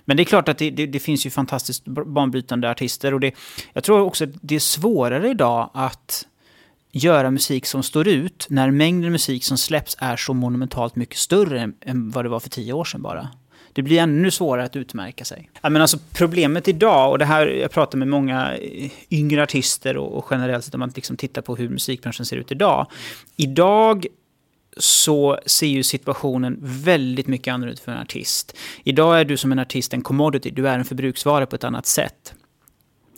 Men 0.05 0.17
det 0.17 0.23
är 0.23 0.25
klart 0.25 0.49
att 0.49 0.57
det, 0.57 0.69
det, 0.69 0.85
det, 0.85 0.99
finns 0.99 1.25
ju 1.25 1.29
fantastiskt 1.29 1.85
banbrytande 1.85 2.69
artister. 2.69 3.13
Och 3.13 3.19
det, 3.19 3.35
jag 3.73 3.83
tror 3.83 4.01
också 4.01 4.23
att 4.23 4.29
det 4.41 4.55
är 4.55 4.59
svårare 4.59 5.29
idag 5.29 5.69
att 5.73 6.25
göra 6.91 7.31
musik 7.31 7.65
som 7.65 7.83
står 7.83 8.07
ut 8.07 8.47
när 8.49 8.71
mängden 8.71 9.11
musik 9.11 9.43
som 9.43 9.57
släpps 9.57 9.97
är 9.99 10.15
så 10.15 10.33
monumentalt 10.33 10.95
mycket 10.95 11.17
större 11.17 11.61
än, 11.61 11.75
än 11.81 12.11
vad 12.11 12.25
det 12.25 12.29
var 12.29 12.39
för 12.39 12.49
tio 12.49 12.73
år 12.73 12.83
sedan 12.83 13.01
bara. 13.01 13.29
Det 13.75 13.81
blir 13.81 13.99
ännu 13.99 14.31
svårare 14.31 14.65
att 14.65 14.75
utmärka 14.75 15.25
sig. 15.25 15.49
Ja, 15.61 15.69
men 15.69 15.81
alltså 15.81 15.97
problemet 16.13 16.67
idag, 16.67 17.11
och 17.11 17.19
det 17.19 17.25
här, 17.25 17.47
jag 17.47 17.71
pratar 17.71 17.97
med 17.97 18.07
många 18.07 18.57
eh, 18.57 18.91
yngre 19.09 19.43
artister 19.43 19.97
och, 19.97 20.17
och 20.17 20.27
generellt 20.31 20.65
sett 20.65 20.73
om 20.73 20.79
man 20.79 20.91
liksom 20.95 21.17
tittar 21.17 21.41
på 21.41 21.55
hur 21.55 21.69
musikbranschen 21.69 22.25
ser 22.25 22.37
ut 22.37 22.51
idag. 22.51 22.87
Idag 23.35 24.05
så 24.77 25.39
ser 25.45 25.67
ju 25.67 25.83
situationen 25.83 26.57
väldigt 26.61 27.27
mycket 27.27 27.53
annorlunda 27.53 27.73
ut 27.73 27.79
för 27.79 27.91
en 27.91 27.97
artist. 27.97 28.57
Idag 28.83 29.19
är 29.19 29.25
du 29.25 29.37
som 29.37 29.51
en 29.51 29.59
artist 29.59 29.93
en 29.93 30.01
commodity, 30.01 30.51
du 30.51 30.67
är 30.67 30.79
en 30.79 30.85
förbruksvara 30.85 31.45
på 31.45 31.55
ett 31.55 31.63
annat 31.63 31.85
sätt. 31.85 32.33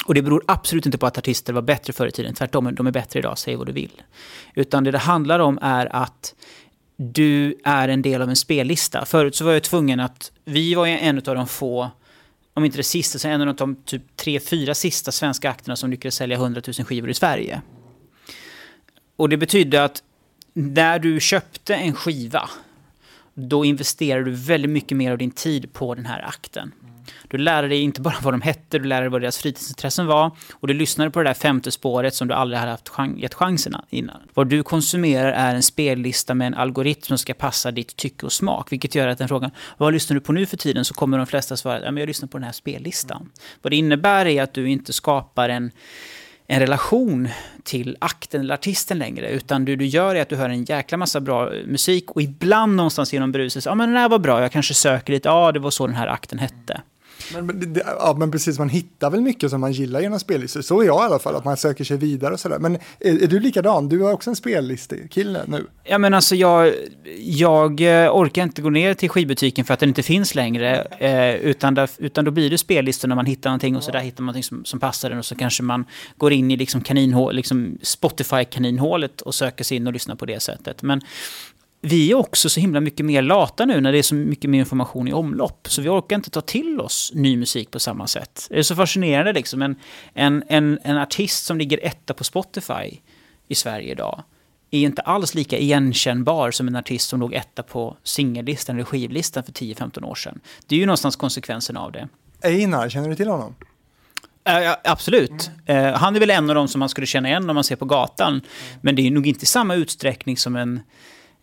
Och 0.05 0.13
det 0.13 0.21
beror 0.21 0.43
absolut 0.47 0.85
inte 0.85 0.97
på 0.97 1.05
att 1.05 1.17
artister 1.17 1.53
var 1.53 1.61
bättre 1.61 1.93
förr 1.93 2.07
i 2.07 2.11
tiden, 2.11 2.33
tvärtom, 2.33 2.75
de 2.75 2.87
är 2.87 2.91
bättre 2.91 3.19
idag, 3.19 3.37
säg 3.37 3.55
vad 3.55 3.67
du 3.67 3.73
vill. 3.73 4.01
Utan 4.55 4.83
det 4.83 4.91
det 4.91 4.97
handlar 4.97 5.39
om 5.39 5.59
är 5.61 5.95
att 5.95 6.35
du 6.97 7.55
är 7.63 7.87
en 7.87 8.01
del 8.01 8.21
av 8.21 8.29
en 8.29 8.35
spellista. 8.35 9.05
Förut 9.05 9.35
så 9.35 9.45
var 9.45 9.53
jag 9.53 9.63
tvungen 9.63 9.99
att, 9.99 10.31
vi 10.45 10.75
var 10.75 10.85
ju 10.85 10.91
en 10.91 11.17
av 11.17 11.23
de 11.23 11.47
få, 11.47 11.91
om 12.53 12.65
inte 12.65 12.77
det 12.77 12.83
sista, 12.83 13.19
så 13.19 13.27
en 13.27 13.41
av 13.47 13.55
de 13.55 13.75
typ 13.75 14.15
tre, 14.15 14.39
fyra 14.39 14.75
sista 14.75 15.11
svenska 15.11 15.49
akterna 15.49 15.75
som 15.75 15.89
lyckades 15.89 16.15
sälja 16.15 16.37
100 16.37 16.61
000 16.67 16.73
skivor 16.73 17.09
i 17.09 17.13
Sverige. 17.13 17.61
Och 19.15 19.29
det 19.29 19.37
betydde 19.37 19.83
att 19.83 20.03
när 20.53 20.99
du 20.99 21.19
köpte 21.19 21.75
en 21.75 21.93
skiva, 21.93 22.49
då 23.33 23.65
investerade 23.65 24.25
du 24.25 24.31
väldigt 24.31 24.71
mycket 24.71 24.97
mer 24.97 25.11
av 25.11 25.17
din 25.17 25.31
tid 25.31 25.73
på 25.73 25.95
den 25.95 26.05
här 26.05 26.21
akten. 26.27 26.71
Du 27.27 27.37
lärde 27.37 27.67
dig 27.67 27.81
inte 27.81 28.01
bara 28.01 28.15
vad 28.21 28.33
de 28.33 28.41
hette, 28.41 28.79
du 28.79 28.85
lärde 28.85 29.01
dig 29.01 29.09
vad 29.09 29.21
deras 29.21 29.37
fritidsintressen 29.37 30.05
var. 30.05 30.31
Och 30.53 30.67
du 30.67 30.73
lyssnade 30.73 31.11
på 31.11 31.23
det 31.23 31.29
där 31.29 31.33
femte 31.33 31.71
spåret 31.71 32.15
som 32.15 32.27
du 32.27 32.33
aldrig 32.33 32.59
hade 32.59 32.71
haft 32.71 32.89
chans, 32.89 33.19
gett 33.19 33.33
chansen 33.33 33.75
innan. 33.89 34.21
Vad 34.33 34.47
du 34.47 34.63
konsumerar 34.63 35.31
är 35.31 35.55
en 35.55 35.63
spellista 35.63 36.33
med 36.33 36.47
en 36.47 36.53
algoritm 36.53 37.01
som 37.01 37.17
ska 37.17 37.33
passa 37.33 37.71
ditt 37.71 37.95
tycke 37.95 38.25
och 38.25 38.33
smak. 38.33 38.71
Vilket 38.71 38.95
gör 38.95 39.07
att 39.07 39.17
den 39.17 39.27
frågan, 39.27 39.51
vad 39.77 39.93
lyssnar 39.93 40.15
du 40.15 40.21
på 40.21 40.33
nu 40.33 40.45
för 40.45 40.57
tiden? 40.57 40.85
Så 40.85 40.93
kommer 40.93 41.17
de 41.17 41.27
flesta 41.27 41.57
svara, 41.57 41.79
ja 41.83 41.91
men 41.91 41.97
jag 41.97 42.07
lyssnar 42.07 42.27
på 42.27 42.37
den 42.37 42.45
här 42.45 42.51
spellistan. 42.51 43.29
Vad 43.61 43.71
det 43.71 43.77
innebär 43.77 44.25
är 44.25 44.43
att 44.43 44.53
du 44.53 44.69
inte 44.69 44.93
skapar 44.93 45.49
en 45.49 45.71
en 46.47 46.59
relation 46.59 47.29
till 47.63 47.97
akten 47.99 48.41
eller 48.41 48.53
artisten 48.53 48.99
längre. 48.99 49.29
Utan 49.29 49.65
det 49.65 49.75
du 49.75 49.85
gör 49.85 50.15
är 50.15 50.21
att 50.21 50.29
du 50.29 50.35
hör 50.35 50.49
en 50.49 50.63
jäkla 50.63 50.97
massa 50.97 51.19
bra 51.19 51.53
eh, 51.53 51.65
musik 51.65 52.11
och 52.11 52.21
ibland 52.21 52.75
någonstans 52.75 53.13
genom 53.13 53.31
bruset, 53.31 53.65
ja 53.65 53.75
men 53.75 53.89
den 53.89 53.97
här 53.97 54.09
var 54.09 54.19
bra, 54.19 54.41
jag 54.41 54.51
kanske 54.51 54.73
söker 54.73 55.13
lite, 55.13 55.29
ja 55.29 55.51
det 55.51 55.59
var 55.59 55.71
så 55.71 55.87
den 55.87 55.95
här 55.95 56.07
akten 56.07 56.39
hette. 56.39 56.81
Men, 57.33 57.73
det, 57.73 57.83
ja, 57.85 58.15
men 58.19 58.31
precis, 58.31 58.59
man 58.59 58.69
hittar 58.69 59.09
väl 59.09 59.21
mycket 59.21 59.49
som 59.49 59.61
man 59.61 59.71
gillar 59.71 59.99
genom 59.99 60.19
spellistor. 60.19 60.61
Så 60.61 60.81
är 60.81 60.85
jag 60.85 61.01
i 61.01 61.05
alla 61.05 61.19
fall, 61.19 61.35
att 61.35 61.45
man 61.45 61.57
söker 61.57 61.83
sig 61.83 61.97
vidare 61.97 62.33
och 62.33 62.39
sådär. 62.39 62.59
Men 62.59 62.75
är, 62.75 63.23
är 63.23 63.27
du 63.27 63.39
likadan? 63.39 63.89
Du 63.89 64.01
har 64.01 64.13
också 64.13 64.29
en 64.29 64.35
spellistekille 64.35 65.41
nu. 65.47 65.65
Ja, 65.83 65.97
men 65.97 66.13
alltså 66.13 66.35
jag, 66.35 66.73
jag 67.19 67.81
eh, 67.81 68.15
orkar 68.15 68.43
inte 68.43 68.61
gå 68.61 68.69
ner 68.69 68.93
till 68.93 69.09
skivbutiken 69.09 69.65
för 69.65 69.73
att 69.73 69.79
den 69.79 69.89
inte 69.89 70.03
finns 70.03 70.35
längre. 70.35 70.81
Eh, 70.81 71.35
utan, 71.35 71.73
där, 71.73 71.89
utan 71.97 72.25
då 72.25 72.31
blir 72.31 72.49
det 72.49 72.57
spellistor 72.57 73.07
när 73.07 73.15
man 73.15 73.25
hittar 73.25 73.49
någonting 73.49 73.75
och 73.75 73.83
så 73.83 73.91
där 73.91 73.99
hittar 73.99 74.23
man 74.23 74.25
någonting 74.25 74.43
som, 74.43 74.65
som 74.65 74.79
passar 74.79 75.09
den 75.09 75.19
och 75.19 75.25
så 75.25 75.35
kanske 75.35 75.63
man 75.63 75.85
går 76.17 76.33
in 76.33 76.51
i 76.51 76.57
liksom 76.57 76.81
kaninhål, 76.81 77.35
liksom 77.35 77.77
Spotify-kaninhålet 77.81 79.21
och 79.21 79.35
söker 79.35 79.63
sig 79.63 79.77
in 79.77 79.87
och 79.87 79.93
lyssnar 79.93 80.15
på 80.15 80.25
det 80.25 80.39
sättet. 80.39 80.81
Men 80.81 81.01
vi 81.81 82.11
är 82.11 82.15
också 82.15 82.49
så 82.49 82.59
himla 82.59 82.79
mycket 82.79 83.05
mer 83.05 83.21
lata 83.21 83.65
nu 83.65 83.81
när 83.81 83.91
det 83.91 83.97
är 83.97 84.03
så 84.03 84.15
mycket 84.15 84.49
mer 84.49 84.59
information 84.59 85.07
i 85.07 85.13
omlopp. 85.13 85.67
Så 85.69 85.81
vi 85.81 85.89
orkar 85.89 86.15
inte 86.15 86.29
ta 86.29 86.41
till 86.41 86.81
oss 86.81 87.11
ny 87.15 87.37
musik 87.37 87.71
på 87.71 87.79
samma 87.79 88.07
sätt. 88.07 88.47
Det 88.49 88.59
är 88.59 88.63
så 88.63 88.75
fascinerande 88.75 89.33
liksom. 89.33 89.61
En, 89.61 89.75
en, 90.13 90.43
en, 90.47 90.79
en 90.83 90.97
artist 90.97 91.45
som 91.45 91.57
ligger 91.57 91.79
etta 91.85 92.13
på 92.13 92.23
Spotify 92.23 92.99
i 93.47 93.55
Sverige 93.55 93.91
idag 93.91 94.23
är 94.71 94.79
inte 94.79 95.01
alls 95.01 95.35
lika 95.35 95.57
igenkännbar 95.57 96.51
som 96.51 96.67
en 96.67 96.75
artist 96.75 97.09
som 97.09 97.19
låg 97.19 97.33
etta 97.33 97.63
på 97.63 97.97
singellistan 98.03 98.75
eller 98.75 98.85
skivlistan 98.85 99.43
för 99.43 99.51
10-15 99.51 100.03
år 100.03 100.15
sedan. 100.15 100.39
Det 100.67 100.75
är 100.75 100.79
ju 100.79 100.85
någonstans 100.85 101.15
konsekvensen 101.15 101.77
av 101.77 101.91
det. 101.91 102.07
Einar, 102.41 102.89
känner 102.89 103.09
du 103.09 103.15
till 103.15 103.27
honom? 103.27 103.55
Uh, 104.49 104.75
absolut. 104.83 105.49
Mm. 105.65 105.85
Uh, 105.85 105.93
han 105.93 106.15
är 106.15 106.19
väl 106.19 106.29
en 106.29 106.49
av 106.49 106.55
dem 106.55 106.67
som 106.67 106.79
man 106.79 106.89
skulle 106.89 107.07
känna 107.07 107.29
igen 107.29 107.49
om 107.49 107.55
man 107.55 107.63
ser 107.63 107.75
på 107.75 107.85
gatan. 107.85 108.33
Mm. 108.33 108.41
Men 108.81 108.95
det 108.95 109.07
är 109.07 109.11
nog 109.11 109.27
inte 109.27 109.43
i 109.43 109.45
samma 109.45 109.75
utsträckning 109.75 110.37
som 110.37 110.55
en 110.55 110.81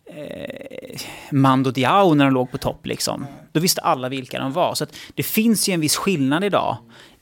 eh, 0.06 1.00
Mando 1.30 1.70
Diao 1.70 2.14
när 2.14 2.25
de 2.25 2.34
låg 2.34 2.50
på 2.50 2.58
topp. 2.58 2.87
Liksom. 2.87 3.26
Då 3.52 3.61
visste 3.61 3.80
alla 3.80 4.08
vilka 4.08 4.38
de 4.38 4.52
var. 4.52 4.75
Så 4.75 4.87
det 5.14 5.23
finns 5.23 5.68
ju 5.68 5.73
en 5.73 5.80
viss 5.80 5.96
skillnad 5.96 6.44
idag 6.44 6.76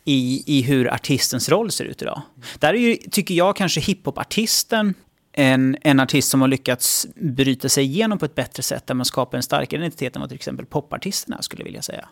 i, 0.05 0.43
i 0.47 0.63
hur 0.63 0.95
artistens 0.95 1.49
roll 1.49 1.71
ser 1.71 1.85
ut 1.85 2.03
idag. 2.03 2.23
Där 2.59 2.75
är 2.75 2.79
ju, 2.79 2.97
tycker 2.97 3.35
jag, 3.35 3.57
kanske 3.57 3.81
hiphopartisten 3.81 4.95
en, 5.33 5.77
en 5.81 6.01
artist 6.01 6.29
som 6.29 6.41
har 6.41 6.49
lyckats 6.49 7.07
bryta 7.15 7.69
sig 7.69 7.85
igenom 7.85 8.19
på 8.19 8.25
ett 8.25 8.35
bättre 8.35 8.63
sätt, 8.63 8.87
där 8.87 8.95
man 8.95 9.05
skapar 9.05 9.37
en 9.37 9.43
starkare 9.43 9.81
identitet 9.81 10.17
än 10.17 10.21
vad 10.21 10.29
till 10.31 10.37
exempel 10.37 10.67
popartisterna 10.67 11.43
skulle 11.43 11.65
vilja 11.65 11.83
säga. 11.83 12.09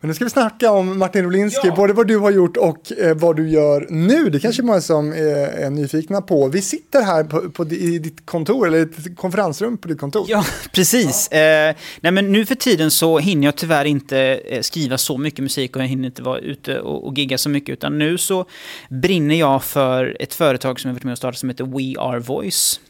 Men 0.00 0.08
nu 0.08 0.14
ska 0.14 0.24
vi 0.24 0.30
snacka 0.30 0.70
om 0.70 0.98
Martin 0.98 1.24
Rolinski, 1.24 1.68
ja. 1.68 1.74
både 1.74 1.92
vad 1.92 2.06
du 2.06 2.18
har 2.18 2.30
gjort 2.30 2.56
och 2.56 2.92
eh, 2.92 3.16
vad 3.16 3.36
du 3.36 3.48
gör 3.48 3.86
nu. 3.90 4.30
Det 4.30 4.40
kanske 4.40 4.62
många 4.62 4.80
som 4.80 5.12
är, 5.12 5.48
är 5.48 5.70
nyfikna 5.70 6.22
på. 6.22 6.48
Vi 6.48 6.62
sitter 6.62 7.02
här 7.02 7.24
på, 7.24 7.50
på, 7.50 7.66
i 7.66 7.98
ditt 7.98 8.26
kontor, 8.26 8.66
eller 8.66 8.82
ett 8.82 9.16
konferensrum 9.16 9.78
på 9.78 9.88
ditt 9.88 10.00
kontor. 10.00 10.26
Ja, 10.28 10.44
precis. 10.72 11.28
Ja. 11.30 11.38
Eh, 11.38 11.76
nej, 12.00 12.12
men 12.12 12.32
nu 12.32 12.46
för 12.46 12.54
tiden 12.54 12.90
så 12.90 13.18
hinner 13.18 13.46
jag 13.46 13.56
tyvärr 13.56 13.84
inte 13.84 14.18
eh, 14.18 14.60
skriva 14.60 14.98
så 14.98 15.18
mycket 15.18 15.40
musik 15.40 15.76
och 15.76 15.82
jag 15.82 15.88
hinner 15.88 16.06
inte 16.06 16.22
vara 16.22 16.38
ute 16.38 16.80
och, 16.80 17.06
och 17.06 17.18
gigga 17.18 17.38
så 17.38 17.48
mycket. 17.48 17.72
Utan 17.72 17.98
nu 17.98 18.18
så 18.18 18.46
brinner 18.88 19.34
jag 19.34 19.64
för 19.64 20.16
ett 20.20 20.34
företag 20.34 20.80
som 20.80 20.88
jag 20.88 20.94
varit 20.94 21.04
med 21.04 21.12
och 21.12 21.18
startat 21.18 21.38
som 21.38 21.48
heter 21.48 21.64
We 21.64 22.00
Are 22.00 22.20
Voice. 22.20 22.80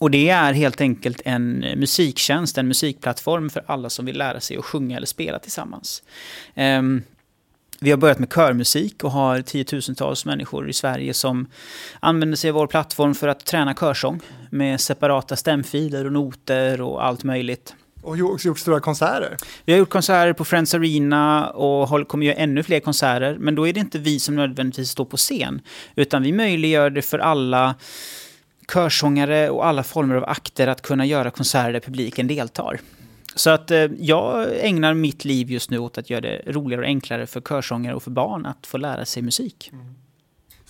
Och 0.00 0.10
det 0.10 0.28
är 0.28 0.52
helt 0.52 0.80
enkelt 0.80 1.22
en 1.24 1.58
musiktjänst, 1.76 2.58
en 2.58 2.68
musikplattform 2.68 3.50
för 3.50 3.64
alla 3.66 3.90
som 3.90 4.06
vill 4.06 4.18
lära 4.18 4.40
sig 4.40 4.56
att 4.56 4.64
sjunga 4.64 4.96
eller 4.96 5.06
spela 5.06 5.38
tillsammans. 5.38 6.02
Um, 6.56 7.02
vi 7.80 7.90
har 7.90 7.98
börjat 7.98 8.18
med 8.18 8.32
körmusik 8.32 9.04
och 9.04 9.10
har 9.10 9.42
tiotusentals 9.42 10.24
människor 10.24 10.70
i 10.70 10.72
Sverige 10.72 11.14
som 11.14 11.46
använder 12.00 12.36
sig 12.36 12.50
av 12.50 12.54
vår 12.54 12.66
plattform 12.66 13.14
för 13.14 13.28
att 13.28 13.44
träna 13.44 13.74
körsång 13.74 14.20
med 14.50 14.80
separata 14.80 15.36
stämfiler 15.36 16.04
och 16.04 16.12
noter 16.12 16.80
och 16.80 17.04
allt 17.04 17.24
möjligt. 17.24 17.74
Och 18.02 18.20
också 18.20 18.48
gjort 18.48 18.58
stora 18.58 18.80
konserter. 18.80 19.36
Vi 19.64 19.72
har 19.72 19.78
gjort 19.78 19.90
konserter 19.90 20.32
på 20.32 20.44
Friends 20.44 20.74
Arena 20.74 21.50
och 21.50 22.08
kommer 22.08 22.26
göra 22.26 22.36
ännu 22.36 22.62
fler 22.62 22.80
konserter. 22.80 23.36
Men 23.40 23.54
då 23.54 23.68
är 23.68 23.72
det 23.72 23.80
inte 23.80 23.98
vi 23.98 24.20
som 24.20 24.36
nödvändigtvis 24.36 24.90
står 24.90 25.04
på 25.04 25.16
scen. 25.16 25.60
Utan 25.94 26.22
vi 26.22 26.32
möjliggör 26.32 26.90
det 26.90 27.02
för 27.02 27.18
alla 27.18 27.74
körsångare 28.72 29.50
och 29.50 29.66
alla 29.66 29.82
former 29.82 30.14
av 30.14 30.24
akter 30.24 30.66
att 30.66 30.82
kunna 30.82 31.06
göra 31.06 31.30
konserter 31.30 31.72
där 31.72 31.80
publiken 31.80 32.26
deltar. 32.26 32.80
Så 33.34 33.50
att 33.50 33.70
eh, 33.70 33.78
jag 33.98 34.46
ägnar 34.60 34.94
mitt 34.94 35.24
liv 35.24 35.50
just 35.50 35.70
nu 35.70 35.78
åt 35.78 35.98
att 35.98 36.10
göra 36.10 36.20
det 36.20 36.42
roligare 36.46 36.82
och 36.82 36.88
enklare 36.88 37.26
för 37.26 37.40
körsångare 37.40 37.94
och 37.94 38.02
för 38.02 38.10
barn 38.10 38.46
att 38.46 38.66
få 38.66 38.78
lära 38.78 39.04
sig 39.04 39.22
musik. 39.22 39.70
Mm. 39.72 39.94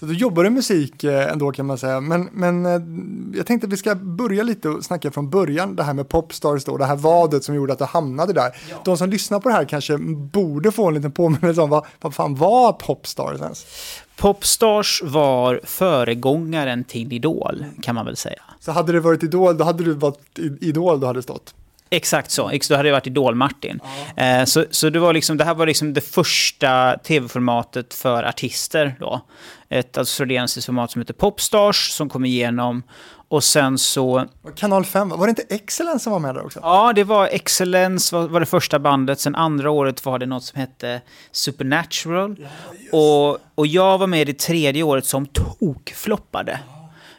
Så 0.01 0.07
du 0.07 0.15
jobbar 0.15 0.45
i 0.45 0.51
musik 0.51 1.05
eh, 1.05 1.33
ändå 1.33 1.53
kan 1.53 1.67
man 1.67 1.79
säga, 1.79 2.01
men, 2.01 2.29
men 2.33 2.67
eh, 2.67 3.37
jag 3.39 3.47
tänkte 3.47 3.67
att 3.67 3.73
vi 3.73 3.77
ska 3.77 3.95
börja 3.95 4.43
lite 4.43 4.69
och 4.69 4.85
snacka 4.85 5.11
från 5.11 5.31
början, 5.31 5.77
det 5.77 5.83
här 5.83 5.95
med 5.95 6.09
Popstars 6.09 6.65
då, 6.65 6.77
det 6.77 6.85
här 6.85 6.97
vadet 6.97 7.45
som 7.45 7.55
gjorde 7.55 7.73
att 7.73 7.79
du 7.79 7.85
hamnade 7.85 8.33
där. 8.33 8.57
Ja. 8.71 8.77
De 8.85 8.97
som 8.97 9.11
lyssnar 9.11 9.41
på 9.41 9.49
det 9.49 9.55
här 9.55 9.65
kanske 9.65 9.99
borde 10.33 10.73
få 10.73 10.89
en 10.89 10.95
liten 10.95 11.13
påminnelse 11.13 11.61
om 11.61 11.71
vad, 11.71 11.87
vad 12.01 12.15
fan 12.15 12.35
var 12.35 12.73
Popstars 12.73 13.41
ens? 13.41 13.67
Popstars 14.21 15.03
var 15.05 15.61
föregångaren 15.65 16.85
till 16.85 17.13
Idol, 17.13 17.65
kan 17.83 17.95
man 17.95 18.07
väl 18.07 18.17
säga. 18.17 18.43
Så 18.61 18.73
hade 18.73 18.93
det 18.93 19.01
varit 19.01 19.23
Idol, 19.23 19.59
då 19.59 19.65
hade 19.65 19.85
du 19.85 19.95
varit 19.95 20.39
Idol 20.61 21.01
du 21.01 21.07
hade 21.07 21.23
stått? 21.23 21.55
Exakt 21.91 22.31
så. 22.31 22.51
Då 22.69 22.77
hade 22.77 22.89
jag 22.89 22.97
varit 22.97 23.07
Idol-Martin. 23.07 23.81
Ja. 24.17 24.23
Eh, 24.23 24.45
så, 24.45 24.65
så 24.71 24.91
det, 24.91 24.99
var 24.99 25.13
liksom, 25.13 25.37
det 25.37 25.45
här 25.45 25.55
var 25.55 25.67
liksom 25.67 25.95
det 25.95 26.01
första 26.01 26.99
tv-formatet 26.99 27.95
för 27.95 28.25
artister. 28.25 28.95
Då. 29.01 29.21
Ett 29.73 29.99
australiensiskt 29.99 30.67
format 30.67 30.91
som 30.91 31.01
heter 31.01 31.15
Popstars 31.15 31.91
som 31.91 32.09
kom 32.09 32.25
igenom. 32.25 32.83
Och 33.29 33.45
sen 33.45 33.79
så... 33.79 34.27
Kanal 34.57 34.85
5, 34.85 35.09
var 35.09 35.27
det 35.27 35.31
inte 35.31 35.55
Excellence 35.55 36.03
som 36.05 36.13
var 36.13 36.21
med 36.21 36.35
där 36.35 36.45
också? 36.45 36.61
Ja, 36.63 36.93
det 36.93 37.05
var 37.05 37.27
Excellence 37.27 38.17
var, 38.17 38.29
var 38.29 38.41
det 38.41 38.47
första 38.47 38.79
bandet. 38.79 39.21
Sen 39.21 39.35
andra 39.35 39.71
året 39.71 40.05
var 40.05 40.19
det 40.19 40.27
något 40.27 40.45
som 40.45 40.61
hette 40.61 41.01
Supernatural. 41.31 42.37
Ja, 42.41 42.99
och, 42.99 43.39
och 43.55 43.67
jag 43.67 43.99
var 43.99 44.07
med 44.07 44.29
i 44.29 44.35
tredje 44.35 44.83
året 44.83 45.07
som 45.07 45.27
tokfloppade. 45.27 46.59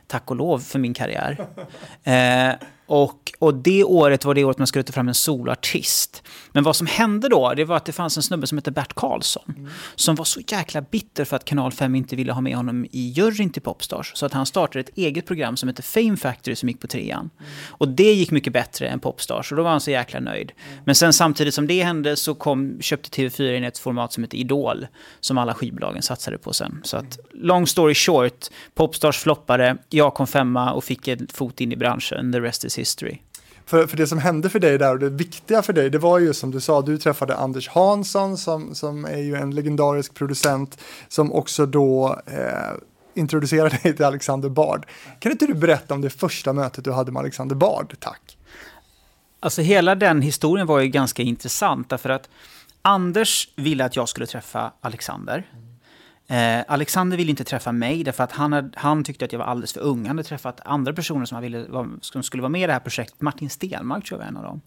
Tack 0.08 0.31
och 0.31 0.36
lov 0.36 0.60
för 0.60 0.79
min 0.79 0.93
karriär. 0.93 1.48
Eh, 2.03 2.55
och, 2.91 3.31
och 3.39 3.53
det 3.53 3.83
året 3.83 4.25
var 4.25 4.33
det 4.33 4.43
året 4.43 4.57
man 4.57 4.67
skulle 4.67 4.83
ta 4.83 4.93
fram 4.93 5.07
en 5.07 5.13
soloartist. 5.13 6.24
Men 6.51 6.63
vad 6.63 6.75
som 6.75 6.88
hände 6.88 7.29
då, 7.29 7.53
det 7.53 7.65
var 7.65 7.77
att 7.77 7.86
det 7.86 7.91
fanns 7.91 8.17
en 8.17 8.24
snubbe 8.24 8.48
som 8.48 8.57
hette 8.57 8.71
Bert 8.71 8.93
Karlsson. 8.93 9.53
Mm. 9.57 9.69
Som 9.95 10.15
var 10.15 10.25
så 10.25 10.41
jäkla 10.48 10.81
bitter 10.81 11.25
för 11.25 11.36
att 11.36 11.45
Kanal 11.45 11.71
5 11.71 11.95
inte 11.95 12.15
ville 12.15 12.31
ha 12.31 12.41
med 12.41 12.55
honom 12.55 12.86
i 12.91 13.10
juryn 13.10 13.50
till 13.50 13.62
Popstars. 13.62 14.12
Så 14.15 14.25
att 14.25 14.33
han 14.33 14.45
startade 14.45 14.79
ett 14.79 14.98
eget 14.98 15.25
program 15.25 15.57
som 15.57 15.69
hette 15.69 15.81
Fame 15.81 16.17
Factory 16.17 16.55
som 16.55 16.69
gick 16.69 16.79
på 16.79 16.88
trean. 16.88 17.29
Mm. 17.39 17.51
Och 17.69 17.88
det 17.88 18.13
gick 18.13 18.31
mycket 18.31 18.53
bättre 18.53 18.88
än 18.88 19.00
Popstars 19.00 19.51
och 19.51 19.57
då 19.57 19.63
var 19.63 19.71
han 19.71 19.81
så 19.81 19.91
jäkla 19.91 20.19
nöjd. 20.19 20.51
Mm. 20.67 20.83
Men 20.86 20.95
sen 20.95 21.13
samtidigt 21.13 21.53
som 21.53 21.67
det 21.67 21.83
hände 21.83 22.15
så 22.15 22.36
kom, 22.36 22.81
köpte 22.81 23.21
TV4 23.21 23.57
in 23.57 23.63
ett 23.63 23.77
format 23.77 24.13
som 24.13 24.24
hette 24.24 24.38
Idol. 24.38 24.88
Som 25.19 25.38
alla 25.38 25.53
skivbolagen 25.53 26.01
satsade 26.01 26.38
på 26.38 26.53
sen. 26.53 26.81
Så 26.83 26.98
att 26.98 27.19
long 27.33 27.67
story 27.67 27.95
short, 27.95 28.48
Popstars 28.74 29.17
floppade, 29.17 29.77
jag 29.89 30.13
kom 30.13 30.27
femma 30.27 30.74
och 30.74 30.83
fick 30.83 31.07
en 31.07 31.27
fot 31.33 31.62
in 31.62 31.71
i 31.71 31.75
branschen. 31.75 32.31
The 32.31 32.39
rest 32.39 32.65
is 32.65 32.80
history. 32.81 33.19
För, 33.65 33.88
för 33.88 33.97
det 33.97 34.07
som 34.07 34.17
hände 34.17 34.50
för 34.50 34.59
dig 34.59 34.77
där 34.77 34.93
och 34.93 35.00
det 35.00 35.09
viktiga 35.09 35.61
för 35.61 35.73
dig, 35.73 35.89
det 35.89 35.97
var 35.97 36.19
ju 36.19 36.33
som 36.33 36.51
du 36.51 36.59
sa, 36.59 36.81
du 36.81 36.97
träffade 36.97 37.35
Anders 37.35 37.69
Hansson 37.69 38.38
som, 38.38 38.75
som 38.75 39.05
är 39.05 39.17
ju 39.17 39.35
en 39.35 39.55
legendarisk 39.55 40.13
producent 40.13 40.77
som 41.07 41.33
också 41.33 41.65
då 41.65 42.21
eh, 42.27 42.77
introducerade 43.13 43.79
dig 43.83 43.95
till 43.95 44.05
Alexander 44.05 44.50
Bard. 44.50 44.85
Kan 45.19 45.31
inte 45.31 45.45
du 45.45 45.53
berätta 45.53 45.93
om 45.93 46.01
det 46.01 46.09
första 46.09 46.53
mötet 46.53 46.83
du 46.83 46.91
hade 46.91 47.11
med 47.11 47.19
Alexander 47.19 47.55
Bard, 47.55 47.95
tack? 48.00 48.38
Alltså 49.39 49.61
hela 49.61 49.95
den 49.95 50.21
historien 50.21 50.67
var 50.67 50.79
ju 50.79 50.88
ganska 50.88 51.23
intressant 51.23 51.89
därför 51.89 52.09
att 52.09 52.29
Anders 52.81 53.50
ville 53.55 53.85
att 53.85 53.95
jag 53.95 54.09
skulle 54.09 54.25
träffa 54.25 54.71
Alexander. 54.81 55.47
Eh, 56.28 56.63
Alexander 56.68 57.18
ville 57.18 57.30
inte 57.30 57.44
träffa 57.44 57.72
mig 57.72 58.04
därför 58.04 58.24
att 58.24 58.32
han, 58.32 58.54
hade, 58.54 58.70
han 58.80 59.04
tyckte 59.04 59.25
att 59.25 59.32
jag 59.32 59.40
var 59.40 59.46
alldeles 59.46 59.74
för 59.74 59.82
ung. 59.82 60.06
Han 60.08 60.18
hade 60.18 60.30
träffat 60.30 60.62
andra 60.66 60.94
personer 60.94 61.25
som, 61.25 61.36
han 61.36 61.44
ville, 61.44 61.66
som 62.01 62.24
skulle 62.24 62.42
vara 62.42 62.50
med 62.50 62.63
i 62.63 62.68
det 62.68 62.74
här 62.74 62.80
projektet. 62.80 63.22
Martin 63.22 63.50
Stenmark 63.50 64.06
tror 64.06 64.20
jag 64.20 64.25
var 64.25 64.30
en 64.30 64.38
av 64.38 64.44
dem. 64.44 64.62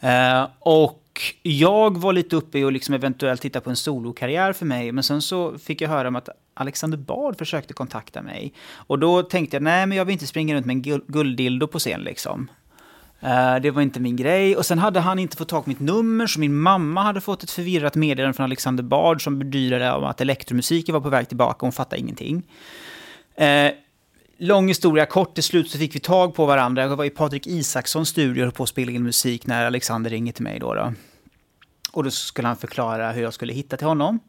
Eh, 0.00 0.48
och 0.58 1.20
jag 1.42 1.98
var 1.98 2.12
lite 2.12 2.36
uppe 2.36 2.58
i 2.58 2.64
att 2.64 2.72
liksom 2.72 2.94
eventuellt 2.94 3.40
titta 3.40 3.60
på 3.60 3.70
en 3.70 3.76
solokarriär 3.76 4.52
för 4.52 4.66
mig. 4.66 4.92
Men 4.92 5.04
sen 5.04 5.22
så 5.22 5.58
fick 5.58 5.80
jag 5.80 5.88
höra 5.88 6.08
om 6.08 6.16
att 6.16 6.28
Alexander 6.54 6.98
Bard 6.98 7.38
försökte 7.38 7.74
kontakta 7.74 8.22
mig. 8.22 8.54
Och 8.72 8.98
då 8.98 9.22
tänkte 9.22 9.56
jag, 9.56 9.62
nej 9.62 9.86
men 9.86 9.98
jag 9.98 10.04
vill 10.04 10.12
inte 10.12 10.26
springa 10.26 10.54
runt 10.54 10.66
med 10.66 10.74
en 10.74 11.02
gulddildo 11.06 11.66
på 11.66 11.78
scen 11.78 12.00
liksom. 12.00 12.50
Eh, 13.20 13.56
det 13.56 13.70
var 13.70 13.82
inte 13.82 14.00
min 14.00 14.16
grej. 14.16 14.56
Och 14.56 14.66
sen 14.66 14.78
hade 14.78 15.00
han 15.00 15.18
inte 15.18 15.36
fått 15.36 15.48
tag 15.48 15.64
på 15.64 15.70
mitt 15.70 15.80
nummer, 15.80 16.26
så 16.26 16.40
min 16.40 16.54
mamma 16.54 17.02
hade 17.02 17.20
fått 17.20 17.42
ett 17.42 17.50
förvirrat 17.50 17.94
meddelande 17.94 18.36
från 18.36 18.44
Alexander 18.44 18.82
Bard 18.82 19.24
som 19.24 19.38
bedyrade 19.38 19.92
om 19.92 20.04
att 20.04 20.20
elektromusiken 20.20 20.92
var 20.92 21.00
på 21.00 21.08
väg 21.08 21.28
tillbaka 21.28 21.56
och 21.56 21.62
hon 21.62 21.72
fattade 21.72 22.00
ingenting. 22.00 22.42
Eh, 23.34 23.72
lång 24.38 24.68
historia 24.68 25.06
kort, 25.06 25.34
till 25.34 25.44
slut 25.44 25.70
så 25.70 25.78
fick 25.78 25.94
vi 25.94 26.00
tag 26.00 26.34
på 26.34 26.46
varandra. 26.46 26.82
Jag 26.82 26.96
var 26.96 27.04
i 27.04 27.10
Patrik 27.10 27.46
Isakssons 27.46 28.08
studio 28.08 28.46
och 28.46 28.54
på 28.54 28.62
att 28.62 28.68
spela 28.68 28.92
in 28.92 29.02
musik 29.02 29.46
när 29.46 29.66
Alexander 29.66 30.10
ringer 30.10 30.32
till 30.32 30.44
mig 30.44 30.58
då. 30.58 30.74
då. 30.74 30.92
Och 31.92 32.04
då 32.04 32.10
skulle 32.10 32.48
han 32.48 32.56
förklara 32.56 33.12
hur 33.12 33.22
jag 33.22 33.34
skulle 33.34 33.52
hitta 33.52 33.76
till 33.76 33.86
honom. 33.86 34.20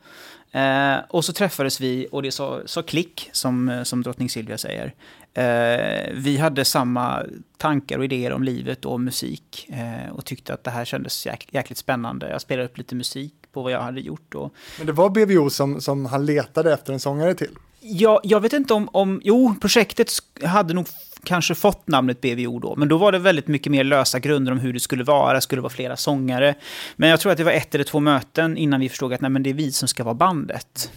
Eh, 0.52 0.96
och 1.10 1.26
så 1.26 1.34
träffades 1.34 1.82
vi 1.82 2.08
och 2.12 2.24
det 2.24 2.32
sa, 2.32 2.62
sa 2.66 2.82
klick, 2.82 3.30
som, 3.32 3.82
som 3.86 4.04
drottning 4.04 4.30
Silvia 4.30 4.58
säger. 4.58 4.94
Eh, 5.34 6.12
vi 6.14 6.38
hade 6.38 6.66
samma 6.66 7.24
tankar 7.58 7.98
och 7.98 8.06
idéer 8.06 8.34
om 8.34 8.44
livet 8.44 8.86
och 8.86 9.00
musik 9.00 9.70
eh, 9.70 10.14
och 10.14 10.26
tyckte 10.26 10.54
att 10.54 10.64
det 10.64 10.72
här 10.72 10.86
kändes 10.86 11.26
jäk, 11.26 11.48
jäkligt 11.52 11.78
spännande. 11.78 12.30
Jag 12.30 12.42
spelade 12.42 12.66
upp 12.66 12.78
lite 12.78 12.96
musik 12.96 13.34
på 13.52 13.62
vad 13.62 13.72
jag 13.72 13.82
hade 13.82 14.02
gjort. 14.02 14.36
Och... 14.36 14.54
Men 14.78 14.88
det 14.88 14.94
var 14.94 15.10
BVO 15.10 15.50
som, 15.50 15.82
som 15.82 16.06
han 16.06 16.26
letade 16.26 16.74
efter 16.74 16.94
en 16.94 17.00
sångare 17.00 17.34
till? 17.34 17.56
Ja, 17.80 18.22
jag 18.24 18.40
vet 18.40 18.54
inte 18.54 18.74
om, 18.74 18.90
om... 18.92 19.22
Jo, 19.24 19.56
projektet 19.62 20.12
hade 20.44 20.74
nog 20.74 20.88
kanske 21.24 21.56
fått 21.56 21.88
namnet 21.88 22.22
BVO 22.22 22.60
då, 22.60 22.76
men 22.76 22.88
då 22.88 22.98
var 22.98 23.12
det 23.12 23.20
väldigt 23.20 23.48
mycket 23.48 23.72
mer 23.72 23.84
lösa 23.84 24.20
grunder 24.20 24.52
om 24.52 24.60
hur 24.60 24.74
det 24.74 24.80
skulle 24.80 25.04
vara, 25.04 25.34
det 25.34 25.42
skulle 25.42 25.62
vara 25.62 25.74
flera 25.74 25.98
sångare. 25.98 26.56
Men 26.96 27.10
jag 27.10 27.20
tror 27.20 27.32
att 27.32 27.38
det 27.38 27.44
var 27.44 27.52
ett 27.52 27.76
eller 27.76 27.86
två 27.86 28.00
möten 28.00 28.58
innan 28.58 28.80
vi 28.80 28.90
förstod 28.90 29.14
att 29.14 29.22
nej, 29.22 29.32
men 29.32 29.44
det 29.44 29.50
är 29.50 29.54
vi 29.54 29.72
som 29.72 29.88
ska 29.88 30.04
vara 30.04 30.16
bandet. 30.16 30.92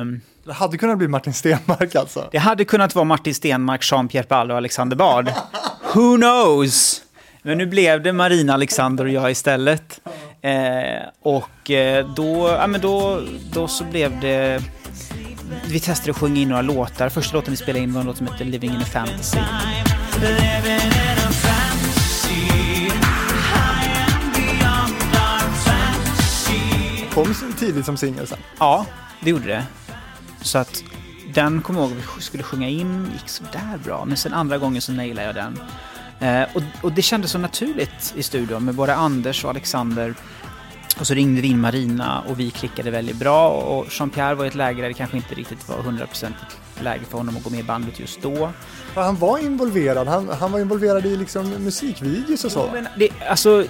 Um, 0.00 0.20
det 0.50 0.54
hade 0.54 0.78
kunnat 0.78 0.98
bli 0.98 1.08
Martin 1.08 1.34
Stenmark 1.34 1.94
alltså? 1.94 2.28
Det 2.32 2.38
hade 2.38 2.64
kunnat 2.64 2.94
vara 2.94 3.04
Martin 3.04 3.34
Stenmark, 3.34 3.82
Jean-Pierre 3.82 4.22
Paul 4.22 4.50
och 4.50 4.56
Alexander 4.56 4.96
Bard. 4.96 5.32
Who 5.94 6.16
knows? 6.16 7.02
Men 7.42 7.58
nu 7.58 7.66
blev 7.66 8.02
det 8.02 8.12
Marina, 8.12 8.54
Alexander 8.54 9.04
och 9.04 9.10
jag 9.10 9.30
istället. 9.30 10.00
Eh, 10.42 10.52
och 11.22 11.70
eh, 11.70 12.06
då, 12.16 12.48
ja, 12.48 12.66
men 12.66 12.80
då, 12.80 13.22
då 13.52 13.68
så 13.68 13.84
blev 13.84 14.20
det... 14.20 14.62
Vi 15.66 15.80
testade 15.80 16.10
att 16.10 16.18
sjunga 16.18 16.40
in 16.40 16.48
några 16.48 16.62
låtar. 16.62 17.08
Första 17.08 17.36
låten 17.36 17.50
vi 17.50 17.56
spelade 17.56 17.84
in 17.84 17.92
var 17.92 18.00
en 18.00 18.06
låt 18.06 18.16
som 18.16 18.26
heter 18.26 18.44
Living 18.44 18.70
in 18.70 18.76
a 18.76 18.84
fantasy. 18.92 19.38
Kom 27.14 27.34
tidigt 27.58 27.84
som 27.84 27.96
singel 27.96 28.26
sen? 28.26 28.38
Ja, 28.58 28.86
det 29.20 29.30
gjorde 29.30 29.46
det. 29.46 29.64
Så 30.42 30.58
att 30.58 30.84
den 31.34 31.62
kom 31.62 31.76
jag 31.76 31.90
ihåg 31.90 31.96
vi 32.16 32.22
skulle 32.22 32.42
sjunga 32.42 32.68
in, 32.68 33.10
gick 33.12 33.28
sådär 33.28 33.78
bra. 33.84 34.04
Men 34.04 34.16
sen 34.16 34.32
andra 34.32 34.58
gången 34.58 34.82
så 34.82 34.92
nailade 34.92 35.26
jag 35.26 35.34
den. 35.34 35.58
Eh, 36.20 36.48
och, 36.54 36.62
och, 36.82 36.92
det 36.92 37.02
kändes 37.02 37.30
så 37.30 37.38
naturligt 37.38 38.14
i 38.16 38.22
studion 38.22 38.64
med 38.64 38.74
både 38.74 38.94
Anders 38.94 39.44
och 39.44 39.50
Alexander. 39.50 40.14
Och 41.00 41.06
så 41.06 41.14
ringde 41.14 41.40
vi 41.40 41.48
in 41.48 41.60
Marina 41.60 42.20
och 42.28 42.40
vi 42.40 42.50
klickade 42.50 42.90
väldigt 42.90 43.16
bra. 43.16 43.48
Och 43.48 43.86
Jean-Pierre 43.86 44.34
var 44.34 44.44
i 44.44 44.48
ett 44.48 44.54
läge 44.54 44.80
där 44.82 44.88
det 44.88 44.94
kanske 44.94 45.16
inte 45.16 45.34
riktigt 45.34 45.68
var 45.68 45.76
hundraprocentigt 45.76 46.58
läge 46.82 47.04
för 47.04 47.18
honom 47.18 47.36
att 47.36 47.44
gå 47.44 47.50
med 47.50 47.60
i 47.60 47.62
bandet 47.62 48.00
just 48.00 48.22
då. 48.22 48.50
Han 48.94 49.16
var 49.16 49.38
involverad, 49.38 50.08
han, 50.08 50.28
han 50.28 50.52
var 50.52 50.60
involverad 50.60 51.06
i 51.06 51.16
liksom 51.16 51.48
musikvideos 51.48 52.44
och 52.44 52.52
så. 52.52 52.70
Men 52.72 52.86
det, 52.98 53.08
alltså, 53.28 53.64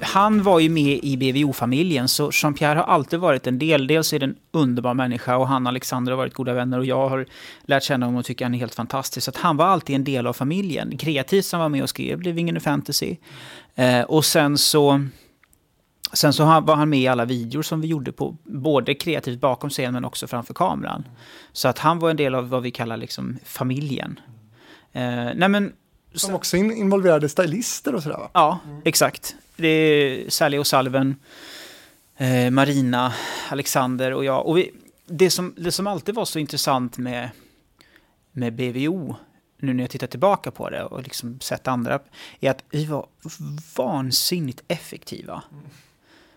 han 0.00 0.42
var 0.42 0.60
ju 0.60 0.68
med 0.68 0.98
i 1.02 1.16
BVO-familjen, 1.16 2.08
så 2.08 2.30
Jean-Pierre 2.30 2.76
har 2.76 2.84
alltid 2.84 3.18
varit 3.20 3.46
en 3.46 3.58
del. 3.58 3.86
Dels 3.86 4.12
är 4.12 4.18
det 4.18 4.26
en 4.26 4.36
underbar 4.52 4.94
människa 4.94 5.36
och 5.36 5.48
han 5.48 5.66
och 5.66 5.68
Alexander 5.68 6.12
har 6.12 6.16
varit 6.16 6.34
goda 6.34 6.52
vänner 6.52 6.78
och 6.78 6.86
jag 6.86 7.08
har 7.08 7.26
lärt 7.64 7.82
känna 7.82 8.06
honom 8.06 8.18
och 8.18 8.24
tycker 8.24 8.44
han 8.44 8.54
är 8.54 8.58
helt 8.58 8.74
fantastisk. 8.74 9.24
Så 9.24 9.30
att 9.30 9.36
han 9.36 9.56
var 9.56 9.66
alltid 9.66 9.96
en 9.96 10.04
del 10.04 10.26
av 10.26 10.32
familjen. 10.32 10.98
Kreativt 10.98 11.44
som 11.44 11.60
var 11.60 11.68
med 11.68 11.82
och 11.82 11.88
skrev 11.88 12.20
Living 12.20 12.48
in 12.48 12.56
a 12.56 12.60
Fantasy. 12.60 13.16
Eh, 13.74 14.02
och 14.02 14.24
sen 14.24 14.58
så... 14.58 15.06
Sen 16.14 16.32
så 16.32 16.44
var 16.44 16.74
han 16.74 16.88
med 16.88 16.98
i 16.98 17.08
alla 17.08 17.24
videor 17.24 17.62
som 17.62 17.80
vi 17.80 17.88
gjorde, 17.88 18.12
på, 18.12 18.36
både 18.42 18.94
kreativt 18.94 19.40
bakom 19.40 19.70
scenen 19.70 20.04
men 20.04 20.04
också 20.04 20.26
framför 20.26 20.54
kameran. 20.54 21.04
Så 21.52 21.68
att 21.68 21.78
han 21.78 21.98
var 21.98 22.10
en 22.10 22.16
del 22.16 22.34
av 22.34 22.48
vad 22.48 22.62
vi 22.62 22.70
kallar 22.70 22.96
liksom 22.96 23.38
familjen. 23.44 24.20
Eh, 24.92 25.02
nej 25.34 25.48
men, 25.48 25.72
som 26.14 26.34
också 26.34 26.56
involverade 26.56 27.28
stylister 27.28 27.94
och 27.94 28.02
sådär 28.02 28.16
va? 28.16 28.30
Ja, 28.32 28.58
mm. 28.66 28.82
exakt. 28.84 29.36
Det 29.56 29.68
är 29.68 30.30
Sally 30.30 30.58
och 30.58 30.66
Salven, 30.66 31.16
eh, 32.16 32.50
Marina, 32.50 33.12
Alexander 33.50 34.12
och 34.12 34.24
jag. 34.24 34.46
Och 34.46 34.58
vi, 34.58 34.70
det, 35.06 35.30
som, 35.30 35.54
det 35.56 35.72
som 35.72 35.86
alltid 35.86 36.14
var 36.14 36.24
så 36.24 36.38
intressant 36.38 36.98
med, 36.98 37.30
med 38.32 38.52
BVO, 38.52 39.16
nu 39.58 39.74
när 39.74 39.84
jag 39.84 39.90
tittar 39.90 40.06
tillbaka 40.06 40.50
på 40.50 40.70
det 40.70 40.84
och 40.84 41.02
liksom 41.02 41.40
sett 41.40 41.68
andra, 41.68 42.00
är 42.40 42.50
att 42.50 42.64
vi 42.70 42.84
var 42.84 43.06
vansinnigt 43.76 44.62
effektiva. 44.68 45.42
Mm. 45.52 45.64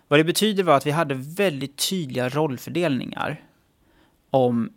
Vad 0.08 0.20
det 0.20 0.24
betyder 0.24 0.64
var 0.64 0.78
att 0.78 0.86
vi 0.86 0.92
hade 0.92 1.16
väldigt 1.16 1.90
tydliga 1.90 2.30
rollfördelningar 2.30 3.44
om 4.30 4.70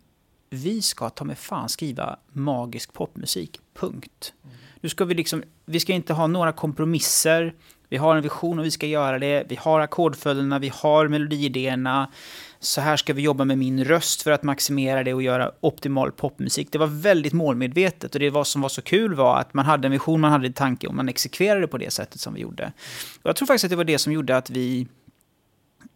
vi 0.49 0.81
ska 0.81 1.09
ta 1.09 1.25
med 1.25 1.37
fan 1.37 1.69
skriva 1.69 2.19
magisk 2.31 2.93
popmusik, 2.93 3.59
punkt. 3.73 4.33
Mm. 4.43 4.55
Nu 4.81 4.89
ska 4.89 5.05
vi 5.05 5.13
liksom, 5.13 5.43
vi 5.65 5.79
ska 5.79 5.93
inte 5.93 6.13
ha 6.13 6.27
några 6.27 6.51
kompromisser. 6.51 7.53
Vi 7.89 7.97
har 7.97 8.15
en 8.15 8.21
vision 8.21 8.59
och 8.59 8.65
vi 8.65 8.71
ska 8.71 8.87
göra 8.87 9.19
det. 9.19 9.45
Vi 9.49 9.55
har 9.55 9.79
ackordföljderna, 9.79 10.59
vi 10.59 10.71
har 10.75 11.07
melodiidéerna. 11.07 12.11
Så 12.59 12.81
här 12.81 12.97
ska 12.97 13.13
vi 13.13 13.21
jobba 13.21 13.45
med 13.45 13.57
min 13.57 13.85
röst 13.85 14.21
för 14.21 14.31
att 14.31 14.43
maximera 14.43 15.03
det 15.03 15.13
och 15.13 15.21
göra 15.21 15.51
optimal 15.59 16.11
popmusik. 16.11 16.71
Det 16.71 16.77
var 16.77 16.87
väldigt 16.87 17.33
målmedvetet 17.33 18.13
och 18.13 18.19
det 18.19 18.29
var 18.29 18.43
som 18.43 18.61
var 18.61 18.69
så 18.69 18.81
kul 18.81 19.13
var 19.13 19.39
att 19.39 19.53
man 19.53 19.65
hade 19.65 19.87
en 19.87 19.91
vision, 19.91 20.21
man 20.21 20.31
hade 20.31 20.47
en 20.47 20.53
tanke 20.53 20.87
och 20.87 20.95
man 20.95 21.09
exekverade 21.09 21.67
på 21.67 21.77
det 21.77 21.93
sättet 21.93 22.21
som 22.21 22.33
vi 22.33 22.41
gjorde. 22.41 22.73
Och 23.21 23.29
jag 23.29 23.35
tror 23.35 23.45
faktiskt 23.45 23.63
att 23.63 23.69
det 23.69 23.75
var 23.75 23.83
det 23.83 23.97
som 23.97 24.13
gjorde 24.13 24.37
att 24.37 24.49
vi 24.49 24.87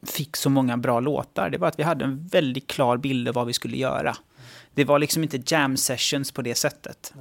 fick 0.08 0.36
så 0.36 0.50
många 0.50 0.78
bra 0.78 1.00
låtar. 1.00 1.50
Det 1.50 1.58
var 1.58 1.67
att 1.67 1.80
vi 1.80 1.84
hade 1.84 2.06
en 2.06 2.28
väldigt 2.28 2.67
klar 2.67 2.98
bild 2.98 3.28
av 3.28 3.34
vad 3.34 3.48
vi 3.48 3.54
skulle 3.54 3.78
göra. 3.78 4.17
Det 4.74 4.84
var 4.84 5.00
liksom 5.00 5.24
inte 5.24 5.41
jam 5.45 5.78
sessions 5.78 6.32
på 6.32 6.41
det 6.41 6.56
sättet. 6.56 7.13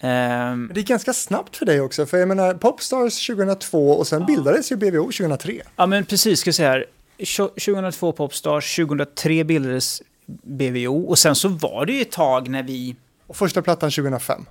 Ehm, 0.00 0.70
Det 0.74 0.80
gick 0.80 0.88
ganska 0.88 1.12
snabbt 1.12 1.56
för 1.56 1.66
dig 1.66 1.80
också, 1.80 2.06
för 2.06 2.16
jag 2.18 2.28
menar 2.28 2.54
Popstars 2.54 3.26
2002 3.26 3.90
och 3.90 4.06
sen 4.06 4.26
bildades 4.26 4.72
ju 4.72 4.76
BVO 4.76 5.04
2003. 5.04 5.62
Ja, 5.76 5.86
men 5.86 6.04
precis. 6.04 6.40
Ska 6.40 6.48
jag 6.48 6.54
säga 6.54 6.70
här. 6.70 6.84
Tjo- 7.18 7.48
2002 7.48 8.12
Popstars, 8.12 8.76
2003 8.76 9.44
bildades 9.44 10.02
BVO 10.42 11.04
och 11.08 11.18
sen 11.18 11.34
så 11.34 11.48
var 11.48 11.86
det 11.86 11.92
ju 11.92 12.02
ett 12.02 12.12
tag 12.12 12.48
när 12.48 12.62
vi... 12.62 12.96
Och 13.26 13.36
första 13.36 13.62
plattan 13.62 13.90
2005. 13.90 14.46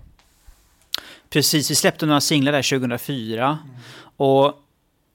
Precis, 1.30 1.72
vi 1.72 1.76
släppte 1.76 2.06
några 2.06 2.22
singlar 2.22 2.52
där 2.52 2.70
2004. 2.80 3.58
Och 4.18 4.54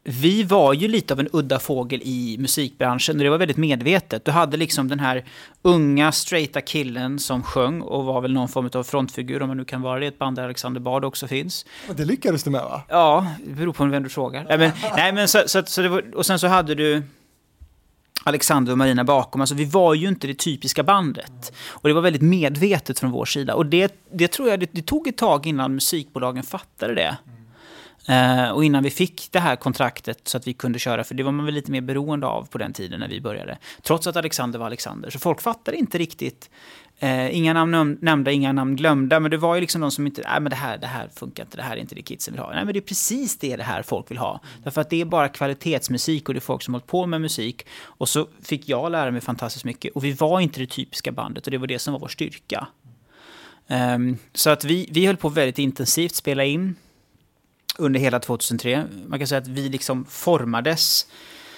vi 0.08 0.42
var 0.42 0.72
ju 0.72 0.88
lite 0.88 1.14
av 1.14 1.20
en 1.20 1.28
udda 1.32 1.58
fågel 1.58 2.00
i 2.04 2.36
musikbranschen 2.38 3.16
och 3.16 3.24
det 3.24 3.30
var 3.30 3.38
väldigt 3.38 3.56
medvetet. 3.56 4.24
Du 4.24 4.30
hade 4.30 4.56
liksom 4.56 4.88
den 4.88 5.00
här 5.00 5.24
unga, 5.62 6.12
straighta 6.12 6.60
killen 6.60 7.18
som 7.18 7.42
sjöng 7.42 7.80
och 7.80 8.04
var 8.04 8.20
väl 8.20 8.32
någon 8.32 8.48
form 8.48 8.70
av 8.74 8.82
frontfigur, 8.82 9.42
om 9.42 9.48
man 9.48 9.56
nu 9.56 9.64
kan 9.64 9.82
vara 9.82 10.00
det, 10.00 10.06
ett 10.06 10.18
band 10.18 10.36
där 10.36 10.44
Alexander 10.44 10.80
Bard 10.80 11.04
också 11.04 11.26
finns. 11.26 11.66
Och 11.88 11.94
det 11.94 12.04
lyckades 12.04 12.42
du 12.42 12.50
med 12.50 12.60
va? 12.60 12.82
Ja, 12.88 13.26
det 13.46 13.52
beror 13.52 13.72
på 13.72 13.84
vem 13.84 14.02
du 14.02 14.08
frågar. 14.08 14.46
Nej, 14.48 14.58
men, 14.58 14.70
nej, 14.96 15.12
men 15.12 15.28
så, 15.28 15.42
så, 15.46 15.62
så 15.66 15.88
var, 15.88 16.16
och 16.16 16.26
sen 16.26 16.38
så 16.38 16.46
hade 16.46 16.74
du 16.74 17.02
Alexander 18.24 18.72
och 18.72 18.78
Marina 18.78 19.04
bakom. 19.04 19.40
Alltså 19.40 19.54
vi 19.54 19.64
var 19.64 19.94
ju 19.94 20.08
inte 20.08 20.26
det 20.26 20.34
typiska 20.34 20.82
bandet. 20.82 21.52
Och 21.68 21.88
det 21.88 21.94
var 21.94 22.02
väldigt 22.02 22.22
medvetet 22.22 22.98
från 22.98 23.10
vår 23.10 23.24
sida. 23.24 23.54
Och 23.54 23.66
det, 23.66 23.94
det 24.12 24.28
tror 24.28 24.48
jag, 24.48 24.60
det, 24.60 24.68
det 24.72 24.82
tog 24.82 25.08
ett 25.08 25.16
tag 25.16 25.46
innan 25.46 25.74
musikbolagen 25.74 26.42
fattade 26.42 26.94
det. 26.94 27.16
Eh, 28.08 28.50
och 28.50 28.64
innan 28.64 28.82
vi 28.82 28.90
fick 28.90 29.28
det 29.32 29.40
här 29.40 29.56
kontraktet 29.56 30.28
så 30.28 30.36
att 30.36 30.46
vi 30.46 30.52
kunde 30.52 30.78
köra, 30.78 31.04
för 31.04 31.14
det 31.14 31.22
var 31.22 31.32
man 31.32 31.44
väl 31.46 31.54
lite 31.54 31.70
mer 31.70 31.80
beroende 31.80 32.26
av 32.26 32.48
på 32.50 32.58
den 32.58 32.72
tiden 32.72 33.00
när 33.00 33.08
vi 33.08 33.20
började. 33.20 33.58
Trots 33.82 34.06
att 34.06 34.16
Alexander 34.16 34.58
var 34.58 34.66
Alexander. 34.66 35.10
Så 35.10 35.18
folk 35.18 35.40
fattade 35.40 35.76
inte 35.76 35.98
riktigt. 35.98 36.50
Eh, 36.98 37.36
inga 37.36 37.52
namn 37.52 37.74
näm- 37.74 37.98
nämnda, 38.00 38.30
inga 38.30 38.52
namn 38.52 38.76
glömda. 38.76 39.20
Men 39.20 39.30
det 39.30 39.36
var 39.36 39.54
ju 39.54 39.60
liksom 39.60 39.80
de 39.80 39.90
som 39.90 40.06
inte, 40.06 40.22
nej 40.22 40.40
men 40.40 40.50
det 40.50 40.56
här, 40.56 40.78
det 40.78 40.86
här 40.86 41.08
funkar 41.14 41.42
inte, 41.44 41.56
det 41.56 41.62
här 41.62 41.76
är 41.76 41.80
inte 41.80 41.94
det 41.94 42.02
kidsen 42.02 42.34
vill 42.34 42.40
ha. 42.42 42.50
Nej 42.54 42.64
men 42.64 42.72
det 42.72 42.78
är 42.78 42.88
precis 42.88 43.38
det 43.38 43.56
det 43.56 43.62
här 43.62 43.82
folk 43.82 44.10
vill 44.10 44.18
ha. 44.18 44.40
Därför 44.64 44.80
att 44.80 44.90
det 44.90 45.00
är 45.00 45.04
bara 45.04 45.28
kvalitetsmusik 45.28 46.28
och 46.28 46.34
det 46.34 46.38
är 46.38 46.40
folk 46.40 46.62
som 46.62 46.74
hållit 46.74 46.86
på 46.86 47.06
med 47.06 47.20
musik. 47.20 47.66
Och 47.82 48.08
så 48.08 48.28
fick 48.42 48.68
jag 48.68 48.92
lära 48.92 49.10
mig 49.10 49.20
fantastiskt 49.20 49.64
mycket. 49.64 49.94
Och 49.94 50.04
vi 50.04 50.12
var 50.12 50.40
inte 50.40 50.60
det 50.60 50.66
typiska 50.66 51.12
bandet 51.12 51.46
och 51.46 51.50
det 51.50 51.58
var 51.58 51.66
det 51.66 51.78
som 51.78 51.92
var 51.92 52.00
vår 52.00 52.08
styrka. 52.08 52.66
Ehm, 53.68 54.16
så 54.34 54.50
att 54.50 54.64
vi, 54.64 54.88
vi 54.92 55.06
höll 55.06 55.16
på 55.16 55.28
väldigt 55.28 55.58
intensivt, 55.58 56.14
spela 56.14 56.44
in 56.44 56.76
under 57.78 58.00
hela 58.00 58.20
2003. 58.20 58.84
Man 59.06 59.18
kan 59.18 59.28
säga 59.28 59.40
att 59.40 59.48
vi 59.48 59.68
liksom 59.68 60.04
formades 60.04 61.06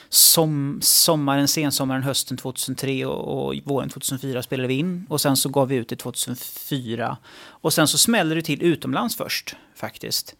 som 0.08 0.78
sommaren, 0.82 1.48
sensommaren, 1.48 2.02
hösten 2.02 2.36
2003 2.36 3.06
och, 3.06 3.46
och 3.46 3.54
våren 3.64 3.88
2004 3.88 4.42
spelade 4.42 4.68
vi 4.68 4.74
in. 4.74 5.06
Och 5.08 5.20
sen 5.20 5.36
så 5.36 5.48
gav 5.48 5.68
vi 5.68 5.76
ut 5.76 5.88
det 5.88 5.96
2004. 5.96 7.16
Och 7.46 7.72
sen 7.72 7.88
så 7.88 7.98
smällde 7.98 8.34
det 8.34 8.42
till 8.42 8.62
utomlands 8.62 9.16
först, 9.16 9.56
faktiskt. 9.74 10.36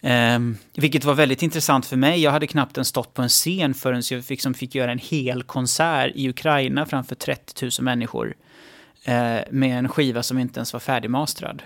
Ehm, 0.00 0.56
vilket 0.74 1.04
var 1.04 1.14
väldigt 1.14 1.42
intressant 1.42 1.86
för 1.86 1.96
mig. 1.96 2.22
Jag 2.22 2.30
hade 2.30 2.46
knappt 2.46 2.76
ens 2.76 2.88
stått 2.88 3.14
på 3.14 3.22
en 3.22 3.28
scen 3.28 3.74
förrän 3.74 4.02
jag 4.10 4.24
fick, 4.24 4.42
som 4.42 4.54
fick 4.54 4.74
göra 4.74 4.92
en 4.92 4.98
hel 4.98 5.42
konsert 5.42 6.12
i 6.14 6.28
Ukraina 6.28 6.86
framför 6.86 7.14
30 7.14 7.64
000 7.64 7.70
människor. 7.80 8.34
Eh, 9.04 9.40
med 9.50 9.78
en 9.78 9.88
skiva 9.88 10.22
som 10.22 10.38
inte 10.38 10.58
ens 10.58 10.72
var 10.72 10.80
färdigmastrad. 10.80 11.62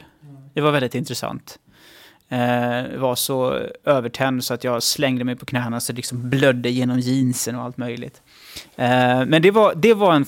Det 0.55 0.61
var 0.61 0.73
väldigt 0.73 0.95
intressant. 0.95 1.59
Eh, 2.33 2.99
var 2.99 3.15
så 3.15 3.67
övertänd 3.85 4.45
så 4.45 4.55
att 4.55 4.65
jag 4.65 4.83
slängde 4.83 5.25
mig 5.25 5.37
på 5.37 5.47
knäna 5.47 5.81
så 5.81 5.93
det 5.93 5.97
liksom 5.97 6.31
blödde 6.31 6.71
genom 6.71 7.01
jeansen 7.01 7.57
och 7.57 7.63
allt 7.63 7.77
möjligt. 7.77 8.23
Eh, 8.77 9.25
men 9.27 9.43
det 9.43 9.51
var, 9.51 9.75
det 9.75 9.95
var 9.95 10.15
en 10.15 10.27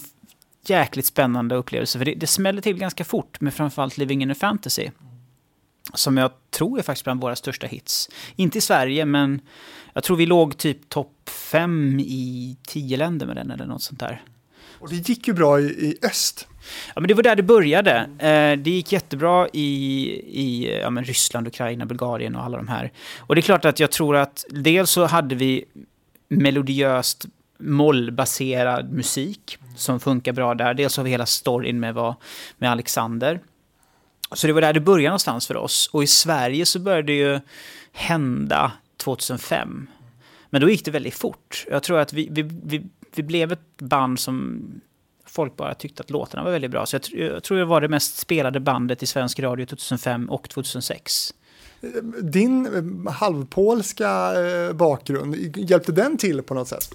jäkligt 0.67 1.07
spännande 1.07 1.55
upplevelse 1.55 1.99
för 1.99 2.05
det, 2.05 2.15
det 2.15 2.27
smällde 2.27 2.63
till 2.63 2.79
ganska 2.79 3.05
fort 3.05 3.41
med 3.41 3.55
framförallt 3.55 3.99
Living 3.99 4.23
in 4.23 4.31
a 4.31 4.35
Fantasy. 4.35 4.91
Som 5.95 6.17
jag 6.17 6.31
tror 6.51 6.79
är 6.79 6.83
faktiskt 6.83 7.05
bland 7.05 7.21
våra 7.21 7.37
största 7.37 7.67
hits. 7.67 8.11
Inte 8.37 8.59
i 8.59 8.61
Sverige 8.61 9.05
men 9.05 9.41
jag 9.93 10.05
tror 10.05 10.17
vi 10.17 10.27
låg 10.27 10.57
typ 10.57 10.89
topp 10.89 11.29
fem 11.29 12.01
i 12.01 12.57
tio 12.67 12.97
länder 12.97 13.27
med 13.27 13.37
den 13.37 13.51
eller 13.51 13.67
något 13.67 13.83
sånt 13.83 14.01
där. 14.01 14.23
Och 14.83 14.89
det 14.89 15.09
gick 15.09 15.29
ju 15.29 15.35
bra 15.35 15.61
i, 15.61 15.65
i 15.65 15.99
öst. 16.03 16.49
Ja, 16.95 17.01
men 17.01 17.09
det 17.09 17.15
var 17.15 17.23
där 17.23 17.37
det 17.37 17.43
började. 17.43 17.97
Eh, 18.19 18.59
det 18.59 18.71
gick 18.71 18.93
jättebra 18.93 19.49
i, 19.53 19.69
i 20.27 20.79
ja, 20.83 20.91
men 20.91 21.05
Ryssland, 21.05 21.47
Ukraina, 21.47 21.87
Bulgarien 21.87 22.37
och 22.37 22.43
alla 22.45 22.57
de 22.57 22.69
här. 22.69 22.93
Och 23.19 23.35
det 23.35 23.39
är 23.39 23.43
klart 23.43 23.65
att 23.65 23.81
jag 23.81 23.91
tror 23.91 24.17
att 24.17 24.45
dels 24.51 24.91
så 24.91 25.05
hade 25.05 25.35
vi 25.35 25.65
melodiöst 26.29 27.27
mollbaserad 27.59 28.93
musik 28.93 29.59
som 29.77 30.01
funkar 30.01 30.33
bra 30.33 30.55
där. 30.55 30.75
Dels 30.75 30.97
har 30.97 31.05
vi 31.05 31.11
hela 31.11 31.27
storyn 31.27 31.81
med, 31.81 31.95
vad, 31.95 32.15
med 32.59 32.71
Alexander. 32.71 33.41
Så 34.33 34.47
det 34.47 34.53
var 34.53 34.61
där 34.61 34.73
det 34.73 34.81
började 34.81 35.09
någonstans 35.09 35.47
för 35.47 35.57
oss. 35.57 35.91
Och 35.93 36.03
i 36.03 36.07
Sverige 36.07 36.67
så 36.67 36.79
började 36.79 37.03
det 37.03 37.17
ju 37.17 37.41
hända 37.93 38.73
2005. 38.97 39.87
Men 40.51 40.61
då 40.61 40.71
gick 40.71 40.85
det 40.85 40.91
väldigt 40.91 41.15
fort. 41.15 41.67
Jag 41.71 41.83
tror 41.83 41.99
att 41.99 42.13
vi, 42.13 42.29
vi, 42.31 42.43
vi, 42.65 42.83
vi 43.19 43.23
blev 43.23 43.53
ett 43.53 43.79
band 43.79 44.21
som 44.21 44.63
folk 45.27 45.57
bara 45.57 45.75
tyckte 45.75 46.03
att 46.03 46.11
låtarna 46.11 46.45
var 46.45 46.51
väldigt 46.51 46.71
bra. 46.71 46.87
Så 46.87 46.97
jag, 46.97 47.03
tr- 47.03 47.33
jag 47.33 47.43
tror 47.43 47.59
det 47.59 47.65
var 47.65 47.81
det 47.81 47.89
mest 47.89 48.19
spelade 48.19 48.61
bandet 48.61 49.03
i 49.03 49.07
svensk 49.07 49.41
radio 49.41 49.67
2005 49.67 50.31
och 50.31 50.49
2006. 50.49 51.35
Din 52.23 52.67
eh, 53.07 53.13
halvpolska 53.13 54.33
eh, 54.41 54.73
bakgrund, 54.73 55.37
hjälpte 55.57 55.93
den 55.93 56.17
till 56.17 56.43
på 56.43 56.55
något 56.55 56.69
sätt? 56.69 56.95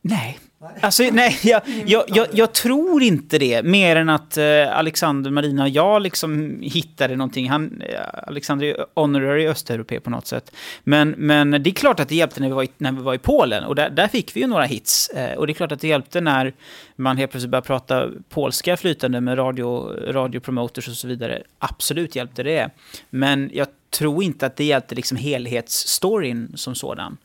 Nej. 0.00 0.38
Alltså, 0.80 1.02
nej, 1.12 1.38
jag, 1.42 1.62
jag, 1.86 2.04
jag, 2.06 2.26
jag 2.32 2.52
tror 2.52 3.02
inte 3.02 3.38
det. 3.38 3.62
Mer 3.62 3.96
än 3.96 4.08
att 4.08 4.36
eh, 4.36 4.78
Alexander, 4.78 5.30
Marina 5.30 5.62
och 5.62 5.68
jag 5.68 6.02
liksom 6.02 6.60
hittade 6.62 7.16
någonting. 7.16 7.50
Han, 7.50 7.82
eh, 7.82 8.00
Alexander 8.26 8.66
är 8.66 8.86
honorary 8.94 9.46
östeuropé 9.46 10.00
på 10.00 10.10
något 10.10 10.26
sätt. 10.26 10.54
Men, 10.84 11.10
men 11.10 11.50
det 11.50 11.70
är 11.70 11.74
klart 11.74 12.00
att 12.00 12.08
det 12.08 12.14
hjälpte 12.14 12.40
när 12.40 12.48
vi 12.48 12.54
var 12.54 12.62
i, 12.62 12.68
när 12.78 12.92
vi 12.92 13.02
var 13.02 13.14
i 13.14 13.18
Polen. 13.18 13.64
Och 13.64 13.74
där, 13.74 13.90
där 13.90 14.08
fick 14.08 14.36
vi 14.36 14.40
ju 14.40 14.46
några 14.46 14.64
hits. 14.64 15.08
Eh, 15.08 15.38
och 15.38 15.46
det 15.46 15.52
är 15.52 15.54
klart 15.54 15.72
att 15.72 15.80
det 15.80 15.88
hjälpte 15.88 16.20
när 16.20 16.54
man 16.96 17.16
helt 17.16 17.30
plötsligt 17.30 17.50
började 17.50 17.66
prata 17.66 18.08
polska 18.28 18.76
flytande 18.76 19.20
med 19.20 19.38
radio, 19.38 19.96
radiopromoters 20.12 20.88
och 20.88 20.94
så 20.94 21.08
vidare. 21.08 21.42
Absolut 21.58 22.16
hjälpte 22.16 22.42
det. 22.42 22.70
Men 23.10 23.50
jag 23.52 23.68
tror 23.90 24.22
inte 24.22 24.46
att 24.46 24.56
det 24.56 24.64
hjälpte 24.64 24.94
liksom 24.94 25.16
helhetsstoryn 25.16 26.52
som 26.54 26.74
sådan. 26.74 27.16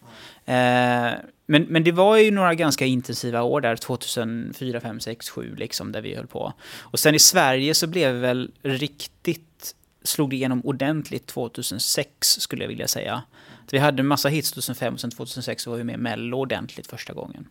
Eh, 0.45 1.11
men, 1.51 1.63
men 1.63 1.83
det 1.83 1.91
var 1.91 2.17
ju 2.17 2.31
några 2.31 2.55
ganska 2.55 2.85
intensiva 2.85 3.41
år 3.41 3.61
där, 3.61 3.75
2004, 3.75 4.81
5, 4.81 4.99
6, 4.99 5.29
7 5.29 5.55
liksom, 5.55 5.91
där 5.91 6.01
vi 6.01 6.15
höll 6.15 6.27
på. 6.27 6.53
Och 6.79 6.99
sen 6.99 7.15
i 7.15 7.19
Sverige 7.19 7.73
så 7.73 7.87
blev 7.87 8.13
det 8.13 8.19
väl 8.19 8.51
riktigt, 8.61 9.75
slog 10.03 10.29
det 10.29 10.35
igenom 10.35 10.65
ordentligt 10.65 11.27
2006 11.27 12.27
skulle 12.27 12.63
jag 12.63 12.69
vilja 12.69 12.87
säga. 12.87 13.23
Vi 13.71 13.77
hade 13.77 14.01
en 14.01 14.07
massa 14.07 14.29
hits 14.29 14.51
2005 14.51 14.93
och 14.93 14.99
sen 14.99 15.11
2006 15.11 15.63
så 15.63 15.69
var 15.69 15.77
vi 15.77 15.83
med 15.83 15.95
i 15.95 15.97
Mello 15.97 16.37
ordentligt 16.37 16.87
första 16.87 17.13
gången. 17.13 17.47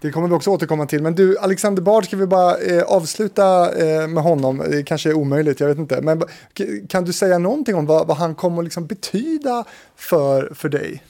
Det 0.00 0.10
kommer 0.10 0.28
vi 0.28 0.34
också 0.34 0.50
återkomma 0.50 0.86
till. 0.86 1.02
Men 1.02 1.14
du, 1.14 1.38
Alexander 1.38 1.82
Bard, 1.82 2.04
ska 2.04 2.16
vi 2.16 2.26
bara 2.26 2.56
eh, 2.58 2.82
avsluta 2.82 3.74
eh, 3.78 4.08
med 4.08 4.22
honom? 4.22 4.64
Det 4.70 4.82
kanske 4.82 5.10
är 5.10 5.14
omöjligt, 5.14 5.60
jag 5.60 5.68
vet 5.68 5.78
inte. 5.78 6.00
Men 6.02 6.22
kan 6.88 7.04
du 7.04 7.12
säga 7.12 7.38
någonting 7.38 7.74
om 7.74 7.86
vad, 7.86 8.06
vad 8.06 8.16
han 8.16 8.34
kommer 8.34 8.58
att 8.58 8.64
liksom 8.64 8.86
betyda 8.86 9.64
för, 9.96 10.54
för 10.54 10.68
dig? 10.68 11.02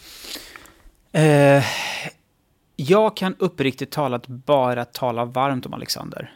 Eh, 1.13 1.65
jag 2.77 3.17
kan 3.17 3.35
uppriktigt 3.39 3.91
talat 3.91 4.27
bara 4.27 4.85
tala 4.85 5.25
varmt 5.25 5.67
om 5.67 5.75
Alexander. 5.75 6.33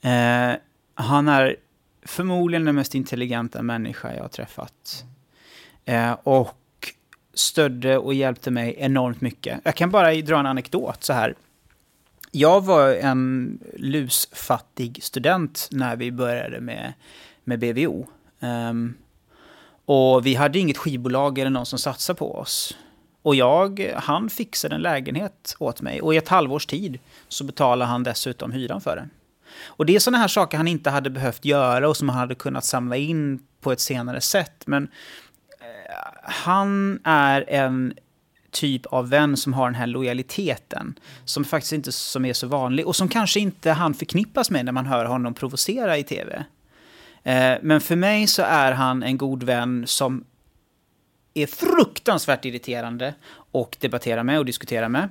Eh, 0.00 0.52
han 0.94 1.28
är 1.28 1.56
förmodligen 2.02 2.64
den 2.64 2.74
mest 2.74 2.94
intelligenta 2.94 3.62
människa 3.62 4.14
jag 4.14 4.22
har 4.22 4.28
träffat. 4.28 5.04
Eh, 5.84 6.12
och 6.22 6.58
stödde 7.34 7.98
och 7.98 8.14
hjälpte 8.14 8.50
mig 8.50 8.74
enormt 8.78 9.20
mycket. 9.20 9.60
Jag 9.64 9.74
kan 9.74 9.90
bara 9.90 10.14
dra 10.14 10.38
en 10.38 10.46
anekdot 10.46 11.04
så 11.04 11.12
här. 11.12 11.34
Jag 12.30 12.64
var 12.64 12.94
en 12.94 13.58
lusfattig 13.76 15.02
student 15.02 15.68
när 15.70 15.96
vi 15.96 16.12
började 16.12 16.60
med, 16.60 16.92
med 17.44 17.58
BVO. 17.58 18.06
Um, 18.40 18.48
ehm, 18.48 18.94
och 19.84 20.26
vi 20.26 20.34
hade 20.34 20.58
inget 20.58 20.78
skivbolag 20.78 21.38
eller 21.38 21.50
någon 21.50 21.66
som 21.66 21.78
satsade 21.78 22.18
på 22.18 22.34
oss. 22.34 22.76
Och 23.22 23.34
jag, 23.34 23.92
han 23.96 24.30
fixade 24.30 24.74
en 24.74 24.82
lägenhet 24.82 25.56
åt 25.58 25.80
mig. 25.80 26.00
Och 26.00 26.14
i 26.14 26.16
ett 26.16 26.28
halvårs 26.28 26.66
tid 26.66 26.98
så 27.28 27.44
betalade 27.44 27.90
han 27.90 28.02
dessutom 28.02 28.52
hyran 28.52 28.80
för 28.80 28.96
den. 28.96 29.10
Och 29.64 29.86
det 29.86 29.96
är 29.96 30.00
sådana 30.00 30.18
här 30.18 30.28
saker 30.28 30.56
han 30.56 30.68
inte 30.68 30.90
hade 30.90 31.10
behövt 31.10 31.44
göra 31.44 31.88
och 31.88 31.96
som 31.96 32.08
han 32.08 32.18
hade 32.18 32.34
kunnat 32.34 32.64
samla 32.64 32.96
in 32.96 33.42
på 33.60 33.72
ett 33.72 33.80
senare 33.80 34.20
sätt. 34.20 34.62
Men 34.66 34.88
eh, 35.60 36.22
han 36.22 37.00
är 37.04 37.44
en 37.48 37.94
typ 38.50 38.86
av 38.86 39.08
vän 39.08 39.36
som 39.36 39.52
har 39.52 39.66
den 39.66 39.74
här 39.74 39.86
lojaliteten. 39.86 40.98
Som 41.24 41.44
faktiskt 41.44 41.72
inte 41.72 41.92
som 41.92 42.24
är 42.24 42.32
så 42.32 42.46
vanlig 42.46 42.86
och 42.86 42.96
som 42.96 43.08
kanske 43.08 43.40
inte 43.40 43.70
han 43.70 43.94
förknippas 43.94 44.50
med 44.50 44.64
när 44.64 44.72
man 44.72 44.86
hör 44.86 45.04
honom 45.04 45.34
provocera 45.34 45.98
i 45.98 46.02
tv. 46.02 46.44
Eh, 47.22 47.54
men 47.62 47.80
för 47.80 47.96
mig 47.96 48.26
så 48.26 48.42
är 48.42 48.72
han 48.72 49.02
en 49.02 49.18
god 49.18 49.42
vän 49.42 49.84
som 49.86 50.24
är 51.34 51.46
fruktansvärt 51.46 52.44
irriterande 52.44 53.14
att 53.52 53.80
debattera 53.80 54.22
med 54.22 54.38
och 54.38 54.44
diskutera 54.44 54.88
med. 54.88 55.08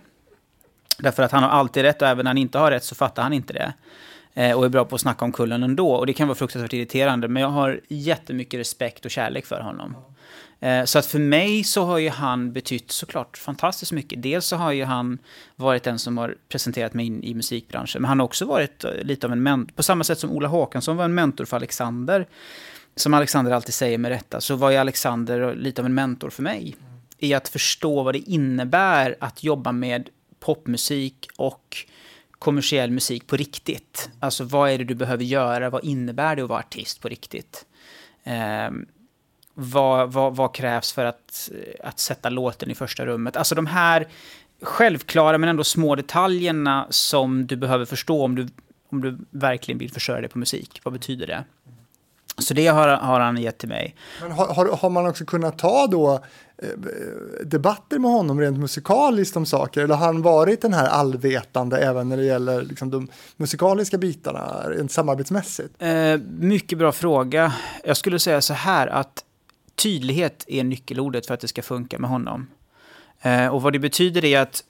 Därför 0.98 1.24
att 1.24 1.32
han 1.32 1.44
har 1.44 1.50
alltid 1.50 1.84
rätt 1.84 2.02
och 2.02 2.08
även 2.08 2.24
när 2.24 2.30
han 2.30 2.38
inte 2.38 2.58
har 2.58 2.72
rätt 2.72 2.84
så 2.84 2.96
fattar 2.96 3.24
han 3.24 3.34
inte 3.34 3.54
det. 3.54 3.74
Eh, 4.34 4.58
och 4.58 4.66
är 4.66 4.70
bra 4.70 4.86
på 4.86 4.96
att 4.96 5.02
snacka 5.02 5.26
om 5.26 5.32
kullen 5.32 5.64
ändå. 5.64 5.92
Och 5.92 6.08
det 6.08 6.14
kan 6.14 6.28
vara 6.28 6.36
fruktansvärt 6.36 6.74
irriterande. 6.74 7.28
Men 7.28 7.42
jag 7.42 7.50
har 7.50 7.82
jättemycket 7.88 8.60
respekt 8.60 9.06
och 9.06 9.12
kärlek 9.12 9.46
för 9.46 9.62
honom. 9.62 9.96
Eh, 10.60 10.84
så 10.84 11.00
att 11.00 11.06
för 11.06 11.20
mig 11.20 11.64
så 11.64 11.84
har 11.84 11.98
ju 11.98 12.10
han 12.10 12.54
betytt 12.54 12.92
såklart 12.92 13.38
fantastiskt 13.38 13.92
mycket. 13.92 14.24
Dels 14.24 14.46
så 14.46 14.56
har 14.56 14.72
ju 14.72 14.84
han 14.84 15.18
varit 15.56 15.84
den 15.84 16.00
som 16.00 16.18
har 16.18 16.36
presenterat 16.50 16.94
mig 16.94 17.06
in 17.06 17.24
i 17.24 17.34
musikbranschen. 17.34 18.02
Men 18.02 18.10
han 18.10 18.20
har 18.20 18.26
också 18.26 18.46
varit 18.46 18.84
eh, 18.84 18.92
lite 19.02 19.28
av 19.28 19.34
en 19.34 19.44
mentor. 19.44 19.74
På 19.76 19.84
samma 19.84 20.04
sätt 20.04 20.20
som 20.20 20.32
Ola 20.32 20.48
Håkansson 20.48 20.98
var 20.98 21.06
en 21.06 21.14
mentor 21.14 21.46
för 21.46 21.58
Alexander. 21.58 22.28
Som 22.96 23.14
Alexander 23.14 23.52
alltid 23.52 23.74
säger 23.74 23.98
med 23.98 24.10
rätta. 24.10 24.42
Så 24.42 24.56
var 24.56 24.72
ju 24.72 24.78
Alexander 24.78 25.56
lite 25.56 25.82
av 25.82 25.86
en 25.86 25.94
mentor 25.94 26.30
för 26.30 26.44
mig. 26.44 26.76
I 27.18 27.34
att 27.34 27.50
förstå 27.50 28.04
vad 28.04 28.16
det 28.16 28.20
innebär 28.20 29.16
att 29.20 29.44
jobba 29.44 29.72
med 29.72 30.10
popmusik 30.40 31.28
och 31.38 31.86
kommersiell 32.32 32.92
musik 32.92 33.28
på 33.28 33.36
riktigt. 33.36 34.10
Alltså 34.20 34.44
vad 34.44 34.70
är 34.70 34.78
det 34.78 34.84
du 34.84 34.96
behöver 34.96 35.24
göra? 35.24 35.70
Vad 35.70 35.86
innebär 35.86 36.36
det 36.36 36.42
att 36.42 36.50
vara 36.50 36.60
artist 36.60 37.02
på 37.02 37.08
riktigt? 37.08 37.66
Eh, 38.24 38.72
vad, 39.54 40.14
vad, 40.14 40.36
vad, 40.36 40.56
krävs 40.56 40.94
för 40.94 41.06
att, 41.06 41.50
att 41.84 42.00
sätta 42.00 42.30
låten 42.30 42.72
i 42.72 42.76
första 42.76 43.06
rummet? 43.06 43.38
Alltså 43.38 43.56
de 43.56 43.66
här 43.66 44.08
självklara 44.62 45.38
men 45.38 45.50
ändå 45.50 45.64
små 45.64 45.96
detaljerna 45.96 46.88
som 46.90 47.48
du 47.48 47.56
behöver 47.56 47.86
förstå 47.86 48.24
om 48.24 48.36
du, 48.36 48.48
om 48.90 49.02
du 49.02 49.18
verkligen 49.30 49.78
vill 49.78 49.92
försörja 49.92 50.22
dig 50.22 50.30
på 50.30 50.38
musik. 50.38 50.82
Vad 50.84 50.94
betyder 50.94 51.28
det? 51.28 51.44
Så 52.38 52.54
det 52.54 52.68
har, 52.68 52.88
har 52.88 53.20
han 53.20 53.38
gett 53.38 53.58
till 53.58 53.70
mig. 53.70 53.96
Men 54.22 54.32
har, 54.32 54.48
har, 54.48 54.78
har 54.78 54.90
man 54.90 55.08
också 55.08 55.26
kunnat 55.26 55.58
ta 55.58 55.88
då 55.88 56.14
eh, 56.58 56.70
debatter 57.46 58.00
med 58.00 58.12
honom 58.12 58.40
rent 58.40 58.58
musikaliskt 58.60 59.38
om 59.38 59.46
saker? 59.46 59.84
Eller 59.84 59.96
har 59.96 60.06
han 60.06 60.22
varit 60.22 60.62
den 60.62 60.74
här 60.74 60.88
allvetande 60.88 61.78
även 61.78 62.10
när 62.10 62.18
det 62.18 62.24
gäller 62.24 62.62
liksom, 62.62 62.90
de 62.90 63.08
musikaliska 63.38 63.98
bitarna 63.98 64.64
rent 64.68 64.92
samarbetsmässigt? 64.92 65.82
Eh, 65.82 66.18
mycket 66.40 66.78
bra 66.78 66.92
fråga. 66.92 67.54
Jag 67.84 67.98
skulle 67.98 68.20
säga 68.20 68.42
så 68.42 68.54
här 68.54 68.88
att 68.88 69.24
tydlighet 69.76 70.46
är 70.48 70.64
nyckelordet 70.64 71.26
för 71.26 71.34
att 71.34 71.40
det 71.40 71.48
ska 71.48 71.62
funka 71.62 72.00
med 72.00 72.10
honom. 72.10 72.48
Eh, 73.22 73.48
och 73.48 73.62
vad 73.62 73.74
det 73.74 73.80
betyder 73.80 74.26
är 74.26 74.40
att 74.40 74.64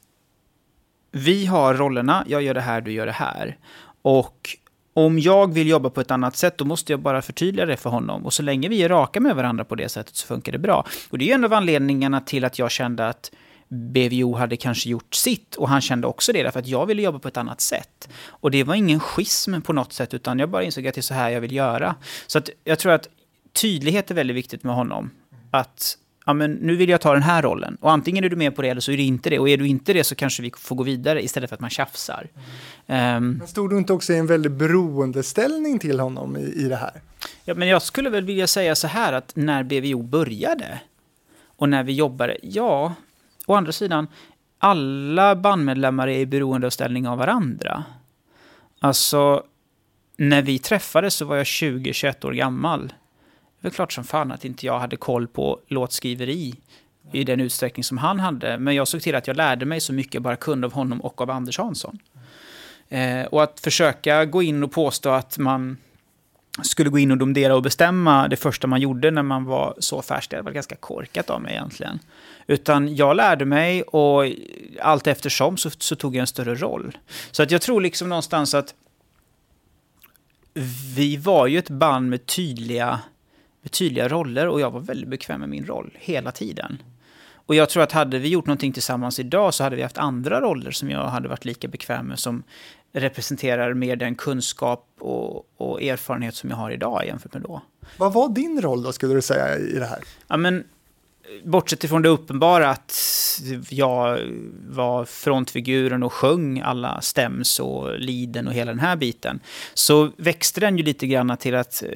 vi 1.12 1.45
har 1.45 1.74
rollerna, 1.74 2.26
jag 2.28 2.41
gör 2.41 2.54
det 2.54 2.62
här, 2.62 2.82
du 2.82 2.91
gör 2.91 3.06
det 3.06 3.12
här. 3.12 3.58
Och 4.02 4.58
om 4.93 5.19
jag 5.19 5.54
vill 5.54 5.67
jobba 5.67 5.89
på 5.89 6.01
ett 6.01 6.12
annat 6.12 6.36
sätt, 6.36 6.58
då 6.58 6.65
måste 6.65 6.93
jag 6.93 6.99
bara 6.99 7.21
förtydliga 7.21 7.65
det 7.65 7.77
för 7.77 7.89
honom. 7.89 8.25
Och 8.25 8.34
så 8.34 8.43
länge 8.43 8.69
vi 8.69 8.84
är 8.84 8.89
raka 8.89 9.19
med 9.19 9.36
varandra 9.36 9.65
på 9.65 9.75
det 9.75 9.89
sättet 9.89 10.15
så 10.15 10.27
funkar 10.27 10.51
det 10.51 10.60
bra. 10.60 10.86
Och 11.10 11.17
det 11.17 11.32
är 11.32 11.36
en 11.36 11.45
av 11.45 11.54
anledningarna 11.54 12.21
till 12.21 12.45
att 12.45 12.60
jag 12.60 12.71
kände 12.71 13.08
att 13.08 13.32
BVO 13.67 14.36
hade 14.36 14.58
kanske 14.58 14.89
gjort 14.89 15.15
sitt 15.15 15.56
och 15.56 15.69
han 15.69 15.82
kände 15.82 16.08
också 16.08 16.34
det 16.34 16.43
därför 16.43 16.60
att 16.60 16.67
jag 16.67 16.86
ville 16.86 17.01
jobba 17.01 17.19
på 17.19 17.27
ett 17.27 17.38
annat 17.38 17.62
sätt. 17.62 18.10
Och 18.27 18.51
det 18.51 18.63
var 18.63 18.75
ingen 18.75 18.99
schism 18.99 19.62
på 19.62 19.73
något 19.73 19.93
sätt 19.93 20.13
utan 20.13 20.39
jag 20.39 20.49
bara 20.49 20.63
insåg 20.63 20.88
att 20.88 20.95
det 20.95 20.99
är 20.99 21.04
så 21.04 21.13
här 21.13 21.30
jag 21.30 21.41
vill 21.41 21.51
göra. 21.51 21.95
Så 22.27 22.38
att 22.38 22.49
jag 22.63 22.80
tror 22.80 22.91
att 22.91 23.08
tydlighet 23.54 24.12
är 24.12 24.15
väldigt 24.15 24.36
viktigt 24.36 24.63
med 24.63 24.75
honom. 24.75 25.12
Att 25.51 25.97
ja, 26.32 26.34
men 26.34 26.52
nu 26.52 26.76
vill 26.76 26.89
jag 26.89 27.02
ta 27.02 27.13
den 27.13 27.24
här 27.24 27.41
rollen. 27.41 27.78
Och 27.82 27.91
antingen 27.91 28.24
är 28.24 28.30
du 28.30 28.36
med 28.36 28.56
på 28.56 28.62
det 28.62 28.70
eller 28.70 28.82
så 28.82 28.91
är 28.91 28.98
du 28.98 29.04
inte 29.04 29.30
det. 29.30 29.39
Och 29.39 29.50
är 29.50 29.58
du 29.58 29.67
inte 29.67 29.94
det 29.94 30.04
så 30.04 30.15
kanske 30.15 30.44
vi 30.44 30.52
får 30.58 30.76
gå 30.76 30.84
vidare 30.84 31.24
istället 31.24 31.50
för 31.50 31.56
att 31.56 31.62
man 31.62 31.70
tjafsar. 31.70 32.28
Mm. 32.88 33.17
Um, 33.17 33.34
men 33.34 33.48
stod 33.48 33.70
du 33.70 33.78
inte 33.78 33.94
också 33.94 34.13
i 34.13 34.17
en 34.17 34.28
väldigt 34.28 34.52
beroendeställning 34.52 35.80
till 35.80 36.00
honom 36.00 36.38
i, 36.38 36.41
i 36.41 36.63
det 36.63 36.76
här? 36.76 37.02
Ja, 37.46 37.54
men 37.54 37.67
jag 37.67 37.82
skulle 37.82 38.10
väl 38.10 38.26
vilja 38.26 38.48
säga 38.48 38.76
så 38.76 38.88
här 38.88 39.13
att 39.13 39.36
när 39.36 39.63
BVO 39.63 40.02
började 40.02 40.80
och 41.46 41.70
när 41.70 41.84
vi 41.84 41.94
jobbade, 41.94 42.38
ja, 42.41 42.94
å 43.46 43.54
andra 43.54 43.72
sidan, 43.72 44.08
alla 44.60 45.36
bandmedlemmar 45.36 46.08
är 46.08 46.20
i 46.20 46.26
beroendeställning 46.26 47.08
av 47.08 47.17
varandra. 47.17 47.84
Alltså, 48.80 49.44
när 50.17 50.41
vi 50.41 50.60
träffades 50.60 51.13
så 51.13 51.26
var 51.26 51.36
jag 51.36 51.46
20-21 51.46 52.26
år 52.26 52.32
gammal. 52.32 52.94
Det 53.62 53.67
är 53.67 53.71
klart 53.71 53.93
som 53.93 54.04
fan 54.04 54.32
att 54.32 54.45
inte 54.45 54.65
jag 54.65 54.80
hade 54.80 54.97
koll 54.97 55.28
på 55.28 55.60
låtskriveri 55.67 56.56
i 57.12 57.24
den 57.24 57.39
utsträckning 57.39 57.84
som 57.84 57.97
han 57.97 58.19
hade. 58.19 58.58
Men 58.58 58.76
jag 58.76 58.88
såg 58.88 59.02
till 59.02 59.15
att 59.15 59.28
jag 59.28 59.38
lärde 59.38 59.65
mig 59.65 59.80
så 59.80 59.93
mycket 59.93 60.13
jag 60.13 60.24
bara 60.24 60.36
kunde 60.36 60.67
av 60.67 60.74
honom 60.74 61.02
och 61.02 61.21
av 61.21 61.30
Anders 61.30 61.58
Hansson. 61.58 62.00
Eh, 62.89 63.26
och 63.26 63.43
att 63.43 63.60
försöka 63.60 64.26
gå 64.26 64.43
in 64.43 64.63
och 64.63 64.71
påstå 64.71 65.10
att 65.10 65.38
man 65.38 65.78
skulle 66.63 66.89
gå 66.89 67.00
in 67.00 67.12
och 67.12 67.17
domdera 67.17 67.56
och 67.56 67.62
bestämma 67.62 68.28
det 68.28 68.36
första 68.36 68.67
man 68.67 68.82
gjorde 68.82 69.12
när 69.12 69.24
man 69.24 69.45
var 69.45 69.76
så 69.80 70.02
färsk, 70.02 70.32
det 70.32 70.41
var 70.41 70.52
ganska 70.52 70.76
korkat 70.76 71.30
av 71.30 71.41
mig 71.41 71.54
egentligen. 71.54 72.00
Utan 72.47 72.95
jag 72.95 73.15
lärde 73.15 73.45
mig 73.45 73.82
och 73.82 74.26
allt 74.82 75.08
eftersom 75.08 75.58
så, 75.58 75.69
så 75.69 75.95
tog 75.95 76.15
jag 76.15 76.21
en 76.21 76.28
större 76.28 76.56
roll. 76.56 76.97
Så 77.32 77.43
att 77.43 77.52
jag 77.52 77.62
tror 77.62 77.82
liksom 77.82 78.10
någonstans 78.10 78.54
att 78.54 78.74
vi 80.95 81.17
var 81.17 81.47
ju 81.47 81.60
ett 81.60 81.69
band 81.69 82.10
med 82.10 82.26
tydliga 82.26 83.00
med 83.62 83.71
tydliga 83.71 84.08
roller 84.08 84.47
och 84.47 84.62
jag 84.62 84.71
var 84.71 84.80
väldigt 84.80 85.10
bekväm 85.10 85.39
med 85.39 85.50
min 85.50 85.65
roll 85.65 85.91
hela 86.00 86.32
tiden. 86.32 86.82
Och 87.34 87.56
jag 87.56 87.69
tror 87.69 87.84
att 87.84 87.91
hade 87.91 88.19
vi 88.19 88.30
gjort 88.30 88.45
någonting 88.45 88.74
tillsammans 88.74 89.19
idag 89.19 89.54
så 89.54 89.63
hade 89.63 89.76
vi 89.76 89.82
haft 89.82 89.97
andra 89.97 90.41
roller 90.41 90.71
som 90.71 90.89
jag 90.89 91.08
hade 91.08 91.30
varit 91.30 91.45
lika 91.45 91.67
bekväm 91.67 92.08
med 92.08 92.19
som 92.19 92.43
representerar 92.93 93.74
mer 93.74 93.95
den 93.95 94.15
kunskap 94.15 94.88
och, 95.00 95.45
och 95.58 95.82
erfarenhet 95.84 96.36
som 96.36 96.50
jag 96.50 96.58
har 96.58 96.71
idag 96.71 97.06
jämfört 97.06 97.34
med 97.34 97.41
då. 97.41 97.62
Vad 97.97 98.13
var 98.13 98.30
din 98.30 98.62
roll 98.62 98.84
då 98.84 98.91
skulle 98.91 99.13
du 99.13 99.21
säga 99.21 99.58
i 99.58 99.74
det 99.74 99.86
här? 99.86 100.00
Ja, 100.28 100.38
men, 100.38 100.63
bortsett 101.43 101.84
ifrån 101.84 102.02
det 102.02 102.10
uppenbara 102.10 102.69
att 102.69 102.93
jag 103.69 104.19
var 104.69 105.06
frontfiguren 105.06 106.04
och 106.04 106.13
sjöng 106.13 106.60
alla 106.60 107.02
stäms 107.02 107.60
och 107.60 108.00
liden 108.00 108.47
och 108.47 108.54
hela 108.54 108.71
den 108.71 108.80
här 108.80 108.95
biten, 108.95 109.39
så 109.74 110.12
växte 110.17 110.60
den 110.60 110.78
ju 110.78 110.84
lite 110.84 111.08
grann 111.08 111.38
till 111.38 111.56
att 111.56 111.84
eh, 111.84 111.89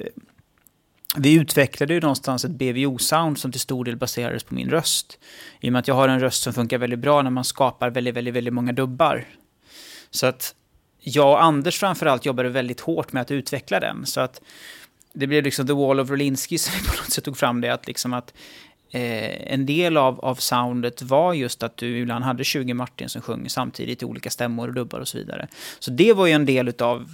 vi 1.16 1.34
utvecklade 1.34 1.94
ju 1.94 2.00
någonstans 2.00 2.44
ett 2.44 2.50
BVO-sound 2.50 3.36
som 3.36 3.52
till 3.52 3.60
stor 3.60 3.84
del 3.84 3.96
baserades 3.96 4.44
på 4.44 4.54
min 4.54 4.70
röst. 4.70 5.18
I 5.60 5.68
och 5.68 5.72
med 5.72 5.80
att 5.80 5.88
jag 5.88 5.94
har 5.94 6.08
en 6.08 6.20
röst 6.20 6.42
som 6.42 6.52
funkar 6.52 6.78
väldigt 6.78 6.98
bra 6.98 7.22
när 7.22 7.30
man 7.30 7.44
skapar 7.44 7.90
väldigt, 7.90 8.14
väldigt, 8.14 8.34
väldigt 8.34 8.54
många 8.54 8.72
dubbar. 8.72 9.24
Så 10.10 10.26
att 10.26 10.54
jag 11.00 11.30
och 11.30 11.42
Anders 11.42 11.78
framförallt 11.78 12.26
jobbade 12.26 12.48
väldigt 12.48 12.80
hårt 12.80 13.12
med 13.12 13.22
att 13.22 13.30
utveckla 13.30 13.80
den. 13.80 14.06
Så 14.06 14.20
att 14.20 14.40
det 15.12 15.26
blev 15.26 15.44
liksom 15.44 15.66
The 15.66 15.72
Wall 15.72 16.00
of 16.00 16.10
Rolinski 16.10 16.58
som 16.58 16.74
vi 16.78 16.86
på 16.86 16.96
något 16.96 17.12
sätt 17.12 17.24
tog 17.24 17.36
fram 17.36 17.60
det. 17.60 17.68
Att, 17.68 17.86
liksom 17.86 18.12
att 18.12 18.34
eh, 18.90 19.52
en 19.52 19.66
del 19.66 19.96
av, 19.96 20.20
av 20.20 20.34
soundet 20.34 21.02
var 21.02 21.34
just 21.34 21.62
att 21.62 21.76
du 21.76 21.98
ibland 21.98 22.24
hade 22.24 22.44
20 22.44 22.74
Martin 22.74 23.08
som 23.08 23.22
sjöng 23.22 23.48
samtidigt 23.48 24.02
i 24.02 24.04
olika 24.04 24.30
stämmor 24.30 24.68
och 24.68 24.74
dubbar 24.74 25.00
och 25.00 25.08
så 25.08 25.18
vidare. 25.18 25.48
Så 25.78 25.90
det 25.90 26.12
var 26.12 26.26
ju 26.26 26.32
en 26.32 26.46
del 26.46 26.72
av 26.78 27.08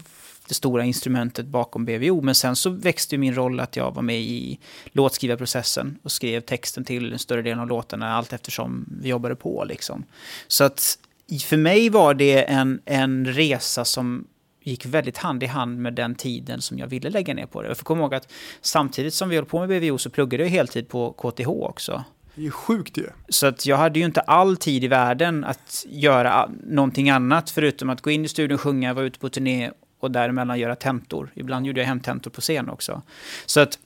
det 0.48 0.54
stora 0.54 0.84
instrumentet 0.84 1.46
bakom 1.46 1.84
BVO. 1.84 2.20
Men 2.20 2.34
sen 2.34 2.56
så 2.56 2.70
växte 2.70 3.18
min 3.18 3.34
roll 3.34 3.60
att 3.60 3.76
jag 3.76 3.94
var 3.94 4.02
med 4.02 4.20
i 4.20 4.58
låtskrivarprocessen 4.92 5.98
och 6.02 6.12
skrev 6.12 6.40
texten 6.40 6.84
till 6.84 7.12
en 7.12 7.18
större 7.18 7.42
del 7.42 7.58
av 7.58 7.68
låtarna 7.68 8.14
allt 8.14 8.32
eftersom 8.32 8.86
vi 9.02 9.08
jobbade 9.08 9.36
på. 9.36 9.64
Liksom. 9.64 10.04
Så 10.48 10.64
att 10.64 10.98
för 11.40 11.56
mig 11.56 11.88
var 11.88 12.14
det 12.14 12.44
en, 12.44 12.80
en 12.84 13.26
resa 13.26 13.84
som 13.84 14.26
gick 14.62 14.86
väldigt 14.86 15.18
hand 15.18 15.42
i 15.42 15.46
hand 15.46 15.78
med 15.78 15.94
den 15.94 16.14
tiden 16.14 16.62
som 16.62 16.78
jag 16.78 16.86
ville 16.86 17.10
lägga 17.10 17.34
ner 17.34 17.46
på 17.46 17.62
det. 17.62 17.68
Jag 17.68 17.76
får 17.76 17.84
komma 17.84 18.00
ihåg 18.00 18.14
att 18.14 18.32
samtidigt 18.60 19.14
som 19.14 19.28
vi 19.28 19.36
höll 19.36 19.44
på 19.44 19.66
med 19.66 19.68
BVO 19.68 19.98
så 19.98 20.10
pluggade 20.10 20.42
jag 20.42 20.50
heltid 20.50 20.88
på 20.88 21.12
KTH 21.12 21.48
också. 21.48 22.04
Det 22.34 22.40
är 22.40 22.44
ju 22.44 22.50
sjukt 22.50 22.96
ju. 22.96 23.06
Så 23.28 23.46
att 23.46 23.66
jag 23.66 23.76
hade 23.76 23.98
ju 23.98 24.04
inte 24.04 24.20
all 24.20 24.56
tid 24.56 24.84
i 24.84 24.88
världen 24.88 25.44
att 25.44 25.86
göra 25.88 26.50
någonting 26.66 27.10
annat 27.10 27.50
förutom 27.50 27.90
att 27.90 28.00
gå 28.00 28.10
in 28.10 28.24
i 28.24 28.28
studion, 28.28 28.58
sjunga, 28.58 28.94
vara 28.94 29.06
ute 29.06 29.18
på 29.18 29.28
turné 29.28 29.70
och 30.02 30.10
däremellan 30.10 30.58
göra 30.58 30.76
tentor. 30.76 31.30
Ibland 31.34 31.66
gjorde 31.66 31.80
jag 31.80 31.86
hemtentor 31.86 32.30
på 32.30 32.40
scen 32.40 32.70
också. 32.70 33.02
Så 33.46 33.60
att... 33.60 33.78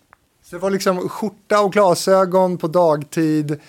Så 0.43 0.57
det 0.57 0.63
var 0.63 0.71
liksom 0.71 1.09
skjorta 1.09 1.61
och 1.61 1.73
glasögon 1.73 2.59
på 2.59 2.69
dagtid 2.69 3.61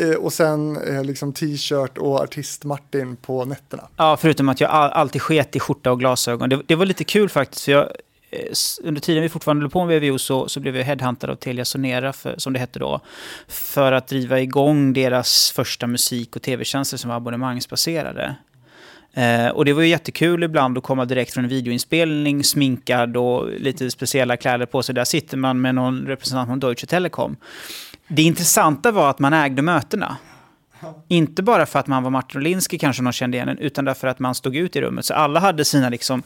eh, 0.00 0.14
och 0.14 0.32
sen 0.32 0.76
eh, 0.76 1.04
liksom 1.04 1.32
t-shirt 1.32 1.98
och 1.98 2.20
artist-Martin 2.20 3.16
på 3.16 3.44
nätterna. 3.44 3.88
Ja, 3.96 4.16
förutom 4.16 4.48
att 4.48 4.60
jag 4.60 4.70
alltid 4.70 5.22
sket 5.22 5.56
i 5.56 5.60
skjorta 5.60 5.90
och 5.92 5.98
glasögon. 5.98 6.48
Det, 6.48 6.62
det 6.66 6.74
var 6.74 6.86
lite 6.86 7.04
kul 7.04 7.28
faktiskt, 7.28 7.64
för 7.64 7.72
jag, 7.72 7.82
eh, 8.30 8.52
under 8.82 9.00
tiden 9.00 9.22
vi 9.22 9.28
fortfarande 9.28 9.62
höll 9.62 9.70
på 9.70 9.84
med 9.84 10.00
VVO 10.00 10.18
så, 10.18 10.48
så 10.48 10.60
blev 10.60 10.76
jag 10.76 10.84
headhuntad 10.84 11.30
av 11.30 11.36
Telia 11.36 11.64
Sonera, 11.64 12.12
för, 12.12 12.34
som 12.38 12.52
det 12.52 12.58
hette 12.58 12.78
då, 12.78 13.00
för 13.48 13.92
att 13.92 14.06
driva 14.06 14.40
igång 14.40 14.92
deras 14.92 15.50
första 15.50 15.86
musik 15.86 16.36
och 16.36 16.42
tv-tjänster 16.42 16.96
som 16.96 17.08
var 17.08 17.16
abonnemangsbaserade. 17.16 18.36
Eh, 19.18 19.48
och 19.48 19.64
det 19.64 19.72
var 19.72 19.82
ju 19.82 19.88
jättekul 19.88 20.42
ibland 20.42 20.78
att 20.78 20.84
komma 20.84 21.04
direkt 21.04 21.34
från 21.34 21.44
en 21.44 21.50
videoinspelning, 21.50 22.44
sminkad 22.44 23.16
och 23.16 23.50
lite 23.50 23.90
speciella 23.90 24.36
kläder 24.36 24.66
på 24.66 24.82
sig. 24.82 24.94
Där 24.94 25.04
sitter 25.04 25.36
man 25.36 25.60
med 25.60 25.74
någon 25.74 26.06
representant 26.06 26.48
från 26.48 26.60
Deutsche 26.60 26.86
Telekom. 26.86 27.36
Det 28.08 28.22
intressanta 28.22 28.92
var 28.92 29.10
att 29.10 29.18
man 29.18 29.32
ägde 29.32 29.62
mötena. 29.62 30.16
Inte 31.08 31.42
bara 31.42 31.66
för 31.66 31.78
att 31.78 31.86
man 31.86 32.02
var 32.02 32.10
Martin 32.10 32.40
Olinski 32.40 32.78
kanske 32.78 33.02
någon 33.02 33.12
kände 33.12 33.36
igen 33.36 33.48
en, 33.48 33.58
utan 33.58 33.84
därför 33.84 34.08
att 34.08 34.18
man 34.18 34.34
stod 34.34 34.56
ut 34.56 34.76
i 34.76 34.80
rummet. 34.80 35.04
Så 35.04 35.14
alla 35.14 35.40
hade 35.40 35.64
sina 35.64 35.88
liksom, 35.88 36.22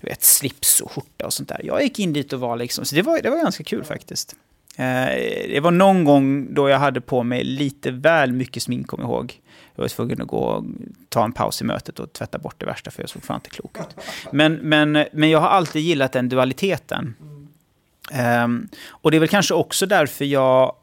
vet, 0.00 0.24
slips 0.24 0.80
och 0.80 0.92
skjorta 0.92 1.26
och 1.26 1.32
sånt 1.32 1.48
där. 1.48 1.60
Jag 1.64 1.82
gick 1.82 1.98
in 1.98 2.12
dit 2.12 2.32
och 2.32 2.40
var 2.40 2.56
liksom, 2.56 2.84
så 2.84 2.94
det 2.94 3.02
var, 3.02 3.20
det 3.22 3.30
var 3.30 3.36
ganska 3.36 3.64
kul 3.64 3.84
faktiskt. 3.84 4.36
Eh, 4.76 5.48
det 5.48 5.60
var 5.62 5.70
någon 5.70 6.04
gång 6.04 6.54
då 6.54 6.68
jag 6.68 6.78
hade 6.78 7.00
på 7.00 7.22
mig 7.22 7.44
lite 7.44 7.90
väl 7.90 8.32
mycket 8.32 8.62
smink, 8.62 8.86
kom 8.86 9.00
jag 9.00 9.08
ihåg. 9.08 9.40
Jag 9.74 9.82
var 9.82 9.88
tvungen 9.88 10.22
att 10.22 10.28
gå 10.28 10.38
och 10.38 10.64
ta 11.08 11.24
en 11.24 11.32
paus 11.32 11.60
i 11.60 11.64
mötet 11.64 11.98
och 11.98 12.12
tvätta 12.12 12.38
bort 12.38 12.54
det 12.58 12.66
värsta, 12.66 12.90
för 12.90 13.02
jag 13.02 13.10
såg 13.10 13.22
fan 13.22 13.36
inte 13.36 13.50
klok 13.50 13.78
ut. 13.78 13.96
Men, 14.32 14.54
men, 14.54 14.92
men 15.12 15.30
jag 15.30 15.40
har 15.40 15.48
alltid 15.48 15.82
gillat 15.82 16.12
den 16.12 16.28
dualiteten. 16.28 17.14
Um, 18.44 18.68
och 18.88 19.10
det 19.10 19.16
är 19.16 19.18
väl 19.18 19.28
kanske 19.28 19.54
också 19.54 19.86
därför 19.86 20.24
jag 20.24 20.76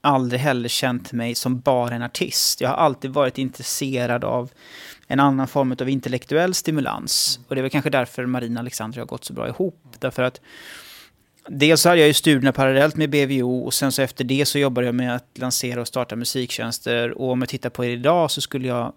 aldrig 0.00 0.40
heller 0.40 0.68
känt 0.68 1.12
mig 1.12 1.34
som 1.34 1.60
bara 1.60 1.94
en 1.94 2.02
artist. 2.02 2.60
Jag 2.60 2.68
har 2.68 2.76
alltid 2.76 3.10
varit 3.10 3.38
intresserad 3.38 4.24
av 4.24 4.50
en 5.06 5.20
annan 5.20 5.48
form 5.48 5.76
av 5.80 5.88
intellektuell 5.88 6.54
stimulans. 6.54 7.40
Och 7.48 7.54
det 7.54 7.60
är 7.60 7.62
väl 7.62 7.70
kanske 7.70 7.90
därför 7.90 8.26
Marina 8.26 8.60
och 8.60 8.62
Alexandra 8.62 9.00
har 9.00 9.06
gått 9.06 9.24
så 9.24 9.32
bra 9.32 9.48
ihop. 9.48 9.96
Därför 9.98 10.22
att 10.22 10.40
dels 11.48 11.84
hade 11.84 11.98
jag 11.98 12.08
ju 12.08 12.14
studierna 12.14 12.52
parallellt 12.52 12.96
med 12.96 13.10
BVO 13.10 13.64
och 13.64 13.74
sen 13.74 13.92
så 13.92 14.02
efter 14.02 14.24
det 14.24 14.46
så 14.46 14.58
jobbade 14.58 14.86
jag 14.86 14.94
med 14.94 15.16
att 15.16 15.38
lansera 15.38 15.80
och 15.80 15.88
starta 15.88 16.16
musiktjänster. 16.16 17.18
Och 17.18 17.30
om 17.30 17.42
jag 17.42 17.48
tittar 17.48 17.70
på 17.70 17.82
det 17.82 17.92
idag 17.92 18.30
så 18.30 18.40
skulle 18.40 18.68
jag... 18.68 18.92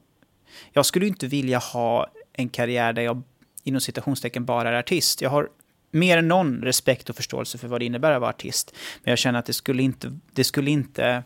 Jag 0.72 0.86
skulle 0.86 1.08
inte 1.08 1.28
vilja 1.28 1.58
ha 1.58 2.08
en 2.34 2.50
karriär 2.50 2.94
där 2.94 3.02
jag 3.02 3.22
inom 3.64 3.82
citationstecken 3.82 4.46
bara 4.46 4.70
är 4.70 4.74
artist. 4.74 5.22
Jag 5.22 5.30
har 5.30 5.50
mer 5.92 6.18
än 6.18 6.28
någon 6.28 6.62
respekt 6.62 7.10
och 7.10 7.16
förståelse 7.16 7.58
för 7.58 7.68
vad 7.68 7.82
det 7.82 7.86
innebär 7.86 8.12
att 8.12 8.22
vara 8.22 8.30
artist. 8.30 8.76
Men 9.04 9.12
jag 9.12 9.20
känner 9.20 9.40
att 9.40 9.46
det 9.46 9.54
skulle 9.54 9.84
inte, 9.84 10.20
det 10.34 10.44
skulle 10.44 10.72
inte 10.72 11.24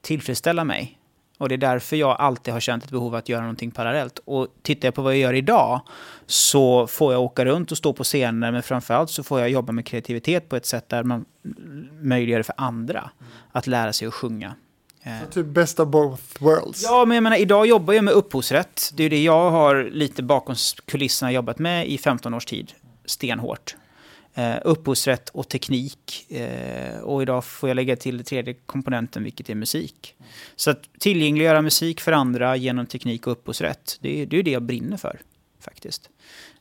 tillfredsställa 0.00 0.64
mig. 0.64 0.97
Och 1.38 1.48
det 1.48 1.54
är 1.54 1.56
därför 1.56 1.96
jag 1.96 2.16
alltid 2.18 2.54
har 2.54 2.60
känt 2.60 2.84
ett 2.84 2.90
behov 2.90 3.14
att 3.14 3.28
göra 3.28 3.40
någonting 3.40 3.70
parallellt. 3.70 4.20
Och 4.24 4.48
tittar 4.62 4.88
jag 4.88 4.94
på 4.94 5.02
vad 5.02 5.12
jag 5.12 5.20
gör 5.20 5.34
idag 5.34 5.80
så 6.26 6.86
får 6.86 7.12
jag 7.12 7.22
åka 7.22 7.44
runt 7.44 7.72
och 7.72 7.78
stå 7.78 7.92
på 7.92 8.04
scener, 8.04 8.50
men 8.52 8.62
framförallt 8.62 9.10
så 9.10 9.22
får 9.22 9.40
jag 9.40 9.50
jobba 9.50 9.72
med 9.72 9.86
kreativitet 9.86 10.48
på 10.48 10.56
ett 10.56 10.66
sätt 10.66 10.88
där 10.88 11.02
man 11.02 11.24
möjliggör 12.02 12.42
för 12.42 12.54
andra 12.58 13.10
att 13.52 13.66
lära 13.66 13.92
sig 13.92 14.08
att 14.08 14.14
sjunga. 14.14 14.54
Så 15.24 15.30
typ 15.30 15.46
best 15.46 15.80
of 15.80 15.88
both 15.88 16.22
worlds. 16.38 16.82
Ja, 16.82 17.04
men 17.04 17.14
jag 17.14 17.22
menar, 17.22 17.36
idag 17.36 17.66
jobbar 17.66 17.94
jag 17.94 18.04
med 18.04 18.14
upphovsrätt. 18.14 18.90
Det 18.94 19.04
är 19.04 19.10
det 19.10 19.22
jag 19.22 19.50
har 19.50 19.88
lite 19.92 20.22
bakom 20.22 20.54
kulisserna 20.84 21.32
jobbat 21.32 21.58
med 21.58 21.88
i 21.88 21.98
15 21.98 22.34
års 22.34 22.46
tid, 22.46 22.72
stenhårt 23.04 23.76
eh, 24.38 24.56
upphovsrätt 24.64 25.28
och 25.28 25.48
teknik. 25.48 26.32
Eh, 26.32 27.00
och 27.00 27.22
idag 27.22 27.44
får 27.44 27.68
jag 27.70 27.76
lägga 27.76 27.96
till 27.96 28.16
den 28.16 28.24
tredje 28.24 28.54
komponenten, 28.54 29.24
vilket 29.24 29.50
är 29.50 29.54
musik. 29.54 30.14
Så 30.56 30.70
att 30.70 30.82
tillgängliggöra 30.98 31.62
musik 31.62 32.00
för 32.00 32.12
andra 32.12 32.56
genom 32.56 32.86
teknik 32.86 33.26
och 33.26 33.32
upphovsrätt, 33.32 33.98
det, 34.00 34.24
det 34.24 34.36
är 34.38 34.42
det 34.42 34.50
jag 34.50 34.62
brinner 34.62 34.96
för, 34.96 35.20
faktiskt. 35.60 36.10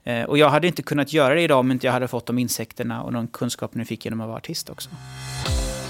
Eh, 0.03 0.23
och 0.23 0.37
jag 0.37 0.49
hade 0.49 0.67
inte 0.67 0.81
kunnat 0.81 1.13
göra 1.13 1.33
det 1.33 1.41
idag 1.41 1.59
om 1.59 1.71
inte 1.71 1.87
jag 1.87 1.93
hade 1.93 2.07
fått 2.07 2.25
de 2.25 2.39
insekterna 2.39 3.03
och 3.03 3.13
de 3.13 3.27
kunskaperna 3.27 3.81
jag 3.81 3.87
fick 3.87 4.05
genom 4.05 4.21
att 4.21 4.27
vara 4.27 4.37
artist 4.37 4.69
också. 4.69 4.89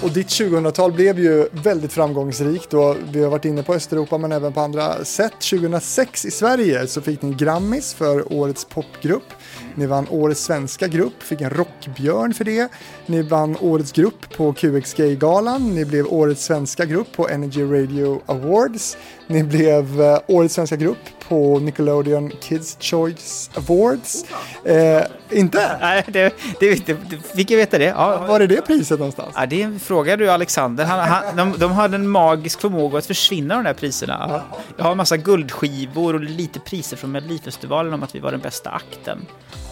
Och 0.02 0.10
ditt 0.10 0.28
2000-tal 0.28 0.92
blev 0.92 1.18
ju 1.18 1.48
väldigt 1.52 1.92
framgångsrikt 1.92 2.74
och 2.74 2.96
vi 3.12 3.22
har 3.22 3.30
varit 3.30 3.44
inne 3.44 3.62
på 3.62 3.74
Östeuropa 3.74 4.18
men 4.18 4.32
även 4.32 4.52
på 4.52 4.60
andra 4.60 5.04
sätt. 5.04 5.32
2006 5.32 6.24
i 6.24 6.30
Sverige 6.30 6.86
så 6.86 7.00
fick 7.00 7.22
ni 7.22 7.34
Grammis 7.34 7.94
för 7.94 8.32
årets 8.32 8.64
popgrupp. 8.64 9.32
Ni 9.74 9.86
vann 9.86 10.06
årets 10.10 10.44
svenska 10.44 10.88
grupp, 10.88 11.22
fick 11.22 11.40
en 11.40 11.50
rockbjörn 11.50 12.34
för 12.34 12.44
det. 12.44 12.72
Ni 13.06 13.22
vann 13.22 13.56
årets 13.60 13.92
grupp 13.92 14.36
på 14.36 14.52
QXG-galan. 14.52 15.74
Ni 15.74 15.84
blev 15.84 16.06
årets 16.06 16.44
svenska 16.44 16.84
grupp 16.84 17.12
på 17.16 17.28
Energy 17.28 17.62
Radio 17.62 18.22
Awards. 18.26 18.96
Ni 19.26 19.42
blev 19.42 20.00
eh, 20.00 20.18
årets 20.26 20.54
svenska 20.54 20.76
grupp 20.76 20.98
på 21.28 21.58
Nickelodeon 21.58 22.32
Kids 22.40 22.76
Choice 22.80 23.50
Awards. 23.54 24.24
Eh, 24.64 25.02
inte? 25.30 25.78
Nej, 25.80 26.04
det, 26.06 26.34
det, 26.60 26.86
det, 26.86 26.96
fick 27.36 27.50
jag 27.50 27.58
veta 27.58 27.78
det. 27.78 27.84
Ja. 27.84 28.26
Var 28.28 28.40
är 28.40 28.46
det 28.46 28.66
priset 28.66 28.98
någonstans? 28.98 29.34
Ja, 29.34 29.46
det 29.46 29.80
frågar 29.88 30.16
du 30.16 30.30
Alexander. 30.30 30.84
Han, 30.84 31.08
han, 31.08 31.36
de, 31.36 31.58
de 31.58 31.72
hade 31.72 31.96
en 31.96 32.08
magisk 32.08 32.60
förmåga 32.60 32.98
att 32.98 33.06
försvinna 33.06 33.54
de 33.54 33.64
där 33.64 33.74
priserna. 33.74 34.42
Jag 34.76 34.84
har 34.84 34.90
en 34.90 34.96
massa 34.96 35.16
guldskivor 35.16 36.14
och 36.14 36.20
lite 36.20 36.60
priser 36.60 36.96
från 36.96 37.12
Melodifestivalen 37.12 37.92
om 37.92 38.02
att 38.02 38.14
vi 38.14 38.18
var 38.18 38.30
den 38.30 38.40
bästa 38.40 38.70
akten. 38.70 39.18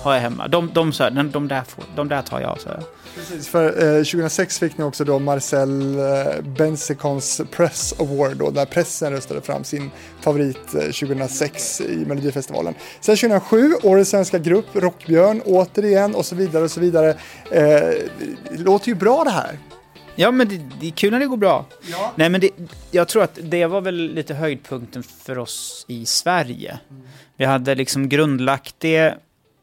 Har 0.02 0.14
jag 0.14 0.20
hemma. 0.20 0.48
De, 0.48 0.70
de, 0.74 0.90
de, 0.90 1.14
de, 1.14 1.30
de, 1.30 1.48
där, 1.48 1.62
får, 1.62 1.84
de 1.96 2.08
där 2.08 2.22
tar 2.22 2.40
jag. 2.40 2.60
Så. 2.60 2.68
Precis, 3.14 3.48
för 3.48 3.66
eh, 3.66 4.04
2006 4.04 4.58
fick 4.58 4.78
ni 4.78 4.84
också 4.84 5.04
då 5.04 5.18
Marcel 5.18 5.98
eh, 5.98 6.42
Bensicons 6.42 7.40
Press 7.50 7.94
Award 8.00 8.36
då, 8.36 8.50
där 8.50 8.64
pressen 8.64 9.12
röstade 9.12 9.40
fram 9.40 9.64
sin 9.64 9.90
favorit 10.20 10.74
eh, 10.74 10.80
2006 10.80 11.80
i 11.80 12.04
Melodifestivalen. 12.06 12.74
Sen 13.00 13.16
2007, 13.16 13.72
Årets 13.82 14.10
svenska 14.10 14.38
grupp, 14.38 14.66
Rockbjörn, 14.72 15.42
återigen 15.44 16.14
och 16.14 16.26
så 16.26 16.34
vidare 16.34 16.64
och 16.64 16.70
så 16.70 16.80
vidare. 16.80 17.10
Eh, 17.50 17.64
det 18.50 18.58
låter 18.58 18.88
ju 18.88 18.94
bra 18.94 19.24
det 19.24 19.30
här. 19.30 19.58
Ja, 20.16 20.30
men 20.30 20.48
det, 20.48 20.60
det, 20.80 20.86
är 20.86 20.90
kul 20.90 21.10
när 21.10 21.20
det 21.20 21.26
går 21.26 21.36
bra. 21.36 21.66
Ja. 21.90 22.12
Nej, 22.16 22.28
men 22.28 22.40
det, 22.40 22.50
jag 22.90 23.08
tror 23.08 23.22
att 23.22 23.38
det 23.42 23.66
var 23.66 23.80
väl 23.80 23.94
lite 23.94 24.34
höjdpunkten 24.34 25.02
för 25.02 25.38
oss 25.38 25.84
i 25.88 26.06
Sverige. 26.06 26.78
Mm. 26.90 27.02
Vi 27.36 27.44
hade 27.44 27.74
liksom 27.74 28.08
grundlagt 28.08 28.74
det 28.78 29.14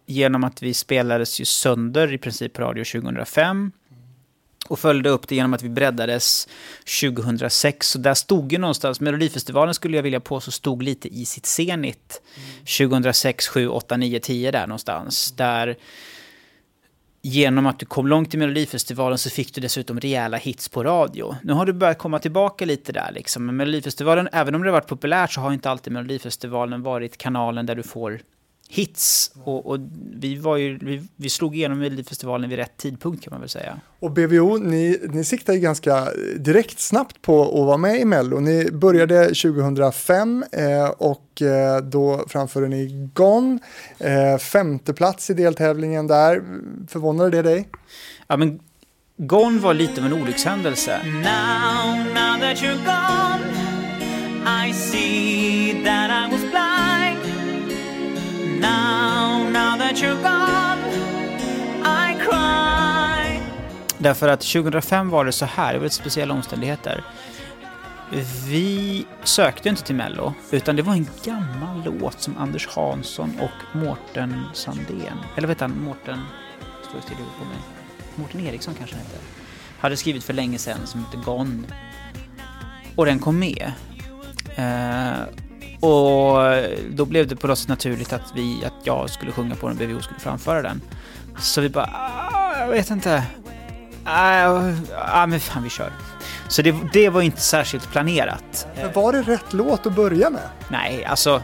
genom 0.05 0.43
att 0.43 0.61
vi 0.61 0.73
spelades 0.73 1.41
ju 1.41 1.45
sönder 1.45 2.13
i 2.13 2.17
princip 2.17 2.53
på 2.53 2.61
radio 2.61 2.83
2005. 2.83 3.71
Och 4.67 4.79
följde 4.79 5.09
upp 5.09 5.27
det 5.27 5.35
genom 5.35 5.53
att 5.53 5.61
vi 5.61 5.69
breddades 5.69 6.47
2006. 7.01 7.89
Så 7.89 7.99
där 7.99 8.13
stod 8.13 8.51
ju 8.51 8.57
någonstans, 8.57 8.99
Melodifestivalen 8.99 9.73
skulle 9.73 9.97
jag 9.97 10.03
vilja 10.03 10.19
påstå 10.19 10.51
stod 10.51 10.83
lite 10.83 11.07
i 11.07 11.25
sitt 11.25 11.45
senit. 11.45 12.21
2006, 12.77 13.47
7, 13.47 13.67
8, 13.67 13.97
9, 13.97 14.19
10 14.19 14.51
där 14.51 14.67
någonstans. 14.67 15.31
Där 15.31 15.77
genom 17.25 17.65
att 17.65 17.79
du 17.79 17.85
kom 17.85 18.07
långt 18.07 18.33
i 18.33 18.37
Melodifestivalen 18.37 19.17
så 19.17 19.29
fick 19.29 19.55
du 19.55 19.61
dessutom 19.61 19.99
rejäla 19.99 20.37
hits 20.37 20.69
på 20.69 20.83
radio. 20.83 21.35
Nu 21.43 21.53
har 21.53 21.65
du 21.65 21.73
börjat 21.73 21.97
komma 21.97 22.19
tillbaka 22.19 22.65
lite 22.65 22.91
där 22.91 23.11
liksom. 23.11 23.45
Men 23.45 23.55
Melodifestivalen, 23.55 24.29
även 24.31 24.55
om 24.55 24.61
det 24.61 24.67
har 24.67 24.73
varit 24.73 24.87
populärt 24.87 25.31
så 25.31 25.41
har 25.41 25.53
inte 25.53 25.69
alltid 25.69 25.93
Melodifestivalen 25.93 26.81
varit 26.81 27.17
kanalen 27.17 27.65
där 27.65 27.75
du 27.75 27.83
får 27.83 28.19
hits. 28.69 29.31
Och, 29.43 29.65
och, 29.65 29.79
vi, 30.13 30.35
var 30.35 30.57
ju, 30.57 30.77
vi, 30.81 31.01
vi 31.15 31.29
slog 31.29 31.55
igenom 31.55 31.79
Melodifestivalen 31.79 32.49
vid 32.49 32.59
rätt 32.59 32.77
tidpunkt 32.77 33.23
kan 33.23 33.31
man 33.31 33.39
väl 33.39 33.49
säga. 33.49 33.79
Och 33.99 34.11
BVO, 34.11 34.57
ni, 34.57 34.99
ni 35.09 35.23
siktar 35.23 35.53
ju 35.53 35.59
ganska 35.59 36.07
direkt 36.37 36.79
snabbt 36.79 37.21
på 37.21 37.43
att 37.43 37.65
vara 37.65 37.77
med 37.77 37.99
i 37.99 38.05
Mello. 38.05 38.39
Ni 38.39 38.71
började 38.71 39.25
2005 39.25 40.45
eh, 40.51 40.89
och 40.89 41.41
eh, 41.41 41.77
då 41.77 42.25
framförde 42.27 42.67
ni 42.67 43.09
Gone. 43.13 43.59
Eh, 43.97 44.37
femte 44.37 44.93
plats 44.93 45.29
i 45.29 45.33
deltävlingen 45.33 46.07
där. 46.07 46.43
Förvånade 46.87 47.29
det 47.29 47.41
dig? 47.41 47.69
Ja, 48.27 48.37
men 48.37 48.59
Gone 49.17 49.59
var 49.59 49.73
lite 49.73 50.01
av 50.01 50.07
en 50.07 50.13
olyckshändelse. 50.13 51.01
Now, 51.03 52.13
now 52.13 52.33
that 59.93 60.01
you're 60.01 60.21
gone 60.23 60.79
I 61.83 62.15
cry 62.19 63.39
Därför 63.97 64.27
att 64.27 64.41
2005 64.41 65.09
var 65.09 65.25
det 65.25 65.31
så 65.31 65.45
här, 65.45 65.73
det 65.73 65.79
var 65.79 65.83
lite 65.83 65.95
speciella 65.95 66.33
omständigheter. 66.33 67.03
Vi 68.47 69.05
sökte 69.23 69.69
inte 69.69 69.83
till 69.83 69.95
Mello, 69.95 70.33
utan 70.51 70.75
det 70.75 70.81
var 70.81 70.93
en 70.93 71.07
gammal 71.23 71.83
låt 71.99 72.21
som 72.21 72.37
Anders 72.37 72.67
Hansson 72.67 73.39
och 73.39 73.77
Mårten 73.77 74.43
Sandén, 74.53 75.17
eller 75.37 75.47
vet 75.47 75.59
han, 75.59 75.83
Mårten, 75.83 76.19
står 76.89 77.01
still 77.01 77.17
på 77.17 77.45
mig, 77.45 77.57
Mårten 78.15 78.47
Eriksson 78.47 78.73
kanske 78.77 78.95
han 78.95 79.05
heter, 79.05 79.19
hade 79.79 79.97
skrivit 79.97 80.23
för 80.23 80.33
länge 80.33 80.57
sedan 80.57 80.87
som 80.87 81.05
hette 81.05 81.17
Gone. 81.17 81.63
Och 82.95 83.05
den 83.05 83.19
kom 83.19 83.39
med. 83.39 83.71
Uh, 84.59 85.23
och 85.83 86.39
då 86.89 87.05
blev 87.05 87.27
det 87.27 87.35
på 87.35 87.47
något 87.47 87.59
sätt 87.59 87.67
naturligt 87.67 88.13
att, 88.13 88.31
vi, 88.35 88.65
att 88.65 88.73
jag 88.83 89.09
skulle 89.09 89.31
sjunga 89.31 89.55
på 89.55 89.67
den, 89.67 89.77
BVO 89.77 90.01
skulle 90.01 90.19
framföra 90.19 90.61
den. 90.61 90.81
Så 91.39 91.61
vi 91.61 91.69
bara, 91.69 91.89
ah, 91.93 92.59
jag 92.59 92.67
vet 92.67 92.89
inte. 92.89 93.23
Ah, 94.03 94.73
ah, 94.95 95.25
men 95.25 95.39
fan 95.39 95.63
vi 95.63 95.69
kör. 95.69 95.91
Så 96.47 96.61
det, 96.61 96.75
det 96.93 97.09
var 97.09 97.21
inte 97.21 97.41
särskilt 97.41 97.91
planerat. 97.91 98.67
Men 98.75 98.93
var 98.93 99.13
det 99.13 99.21
rätt 99.21 99.53
låt 99.53 99.85
att 99.85 99.95
börja 99.95 100.29
med? 100.29 100.49
Nej, 100.67 101.05
alltså 101.05 101.41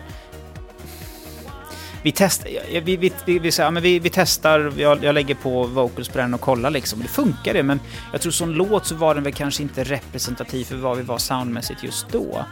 vi, 2.04 2.12
test, 2.12 2.46
vi, 2.72 2.80
vi, 2.80 3.12
vi, 3.26 3.40
vi, 3.40 3.52
ja, 3.58 3.72
men 3.72 3.84
vi, 3.84 4.00
vi 4.00 4.10
testar, 4.10 4.74
jag, 4.78 5.04
jag 5.04 5.14
lägger 5.16 5.36
på 5.36 5.64
vocals 5.64 6.10
på 6.10 6.18
den 6.18 6.34
och 6.34 6.42
kollar 6.42 6.70
liksom. 6.70 7.02
Det 7.02 7.08
funkar 7.08 7.54
det, 7.54 7.64
men 7.64 7.80
jag 8.12 8.22
tror 8.22 8.32
som 8.32 8.50
låt 8.50 8.86
så 8.86 8.96
var 8.96 9.16
den 9.16 9.24
väl 9.24 9.34
kanske 9.34 9.64
inte 9.64 9.84
representativ 9.84 10.66
för 10.66 10.76
vad 10.76 10.98
vi 10.98 11.04
var 11.04 11.18
soundmässigt 11.18 11.84
just 11.84 12.10
då. 12.10 12.46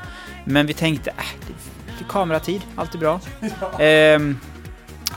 Men 0.46 0.66
vi 0.66 0.74
tänkte, 0.74 1.10
äh, 1.10 1.16
det, 1.48 1.54
det 2.00 2.06
kameratid, 2.10 2.62
allt 2.76 2.94
är 2.94 2.98
bra. 2.98 3.20
Ja. 3.40 3.80
Ehm, 3.84 4.40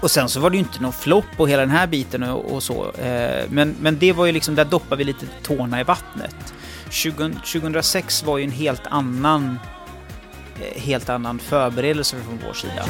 och 0.00 0.10
sen 0.10 0.28
så 0.28 0.40
var 0.40 0.50
det 0.50 0.56
ju 0.56 0.62
inte 0.62 0.82
någon 0.82 0.92
flopp 0.92 1.24
och 1.36 1.48
hela 1.48 1.60
den 1.60 1.70
här 1.70 1.86
biten 1.86 2.22
och, 2.22 2.52
och 2.52 2.62
så. 2.62 2.92
Ehm, 3.02 3.48
men, 3.50 3.76
men 3.80 3.98
det 3.98 4.12
var 4.12 4.26
ju 4.26 4.32
liksom, 4.32 4.54
där 4.54 4.64
doppade 4.64 4.96
vi 4.96 5.04
lite 5.04 5.26
tårna 5.42 5.80
i 5.80 5.84
vattnet. 5.84 6.54
20, 6.90 7.30
2006 7.30 8.22
var 8.22 8.38
ju 8.38 8.44
en 8.44 8.50
helt 8.50 8.86
annan 8.86 9.58
eh, 10.60 10.82
helt 10.82 11.08
annan 11.08 11.38
förberedelse 11.38 12.16
från 12.26 12.40
vår 12.46 12.54
sida. 12.54 12.84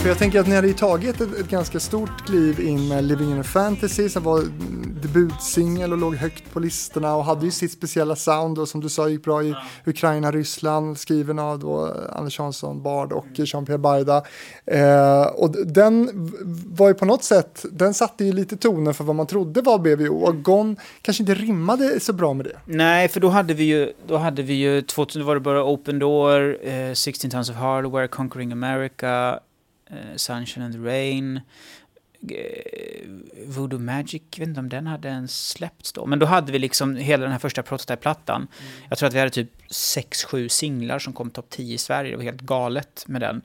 För 0.00 0.08
jag 0.08 0.18
tänker 0.18 0.40
att 0.40 0.46
ni 0.46 0.54
hade 0.54 0.68
ju 0.68 0.74
tagit 0.74 1.20
ett, 1.20 1.38
ett, 1.38 1.48
ganska 1.48 1.80
stort 1.80 2.26
kliv 2.26 2.60
in 2.60 2.88
med 2.88 3.04
Living 3.04 3.30
in 3.30 3.40
a 3.40 3.42
Fantasy 3.42 4.08
som 4.08 4.22
var 4.22 4.42
debutsingel 5.02 5.92
och 5.92 5.98
låg 5.98 6.14
högt 6.14 6.52
på 6.52 6.60
listorna 6.60 7.16
och 7.16 7.24
hade 7.24 7.44
ju 7.44 7.50
sitt 7.50 7.72
speciella 7.72 8.16
sound 8.16 8.58
och 8.58 8.68
som 8.68 8.80
du 8.80 8.88
sa 8.88 9.08
gick 9.08 9.24
bra 9.24 9.42
i. 9.42 9.54
Ukraina, 9.86 10.30
Ryssland, 10.30 10.98
skriven 10.98 11.38
av 11.38 11.58
då 11.58 11.94
Anders 12.12 12.38
Hansson 12.38 12.82
Bard 12.82 13.12
och 13.12 13.24
mm. 13.24 13.44
Jean-Pierre 13.46 13.78
Barda. 13.78 14.22
Eh, 14.66 15.22
och 15.22 15.66
den 15.66 16.08
var 16.66 16.88
ju 16.88 16.94
på 16.94 17.04
något 17.04 17.24
sätt, 17.24 17.64
den 17.72 17.94
satte 17.94 18.24
ju 18.24 18.32
lite 18.32 18.56
tonen 18.56 18.94
för 18.94 19.04
vad 19.04 19.16
man 19.16 19.26
trodde 19.26 19.62
var 19.62 19.78
BVO 19.78 20.24
och 20.24 20.42
Gon 20.42 20.76
kanske 21.02 21.22
inte 21.22 21.34
rimmade 21.34 22.00
så 22.00 22.12
bra 22.12 22.34
med 22.34 22.46
det. 22.46 22.56
Nej, 22.64 23.08
för 23.08 23.20
då 23.20 23.28
hade 23.28 23.54
vi 23.54 23.64
ju, 23.64 23.92
då 24.06 24.16
hade 24.16 24.42
vi 24.42 24.54
ju 24.54 24.82
2000 24.82 25.24
var 25.24 25.34
det 25.34 25.40
bara 25.40 25.64
Open 25.64 25.98
Door, 25.98 26.68
eh, 26.68 26.92
16 26.94 27.30
Tons 27.30 27.50
of 27.50 27.56
Hardware, 27.56 28.08
Conquering 28.08 28.52
America, 28.52 29.40
Sunshine 30.16 30.64
and 30.64 30.74
the 30.74 30.80
Rain, 30.80 31.40
eh, 32.30 33.08
Voodoo 33.46 33.78
Magic, 33.78 34.22
jag 34.30 34.38
vet 34.38 34.48
inte 34.48 34.60
om 34.60 34.68
den 34.68 34.86
hade 34.86 35.08
ens 35.08 35.48
släppts 35.48 35.92
då. 35.92 36.06
Men 36.06 36.18
då 36.18 36.26
hade 36.26 36.52
vi 36.52 36.58
liksom 36.58 36.96
hela 36.96 37.22
den 37.22 37.32
här 37.32 37.38
första 37.38 37.62
Prototype-plattan. 37.62 38.36
Mm. 38.36 38.72
Jag 38.88 38.98
tror 38.98 39.06
att 39.06 39.14
vi 39.14 39.18
hade 39.18 39.30
typ 39.30 39.50
6-7 39.70 40.48
singlar 40.48 40.98
som 40.98 41.12
kom 41.12 41.30
topp 41.30 41.46
10 41.50 41.74
i 41.74 41.78
Sverige. 41.78 42.10
Det 42.10 42.16
var 42.16 42.24
helt 42.24 42.40
galet 42.40 43.04
med 43.06 43.20
den. 43.20 43.42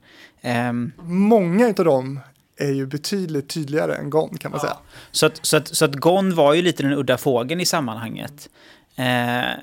Um, 0.70 0.92
Många 1.04 1.68
av 1.68 1.86
dem 1.86 2.20
är 2.58 2.72
ju 2.72 2.86
betydligt 2.86 3.50
tydligare 3.50 3.96
än 3.96 4.10
Gone 4.10 4.38
kan 4.38 4.52
man 4.52 4.60
ja. 4.64 4.68
säga. 4.68 4.78
Så 5.12 5.26
att, 5.26 5.46
så, 5.46 5.58
att, 5.58 5.76
så 5.76 5.86
att 5.86 5.96
Gone 5.96 6.36
var 6.36 6.54
ju 6.54 6.62
lite 6.62 6.84
den 6.84 6.94
udda 6.94 7.18
fågeln 7.18 7.62
i 7.62 7.66
sammanhanget. 7.66 8.50
Eh, 8.96 9.60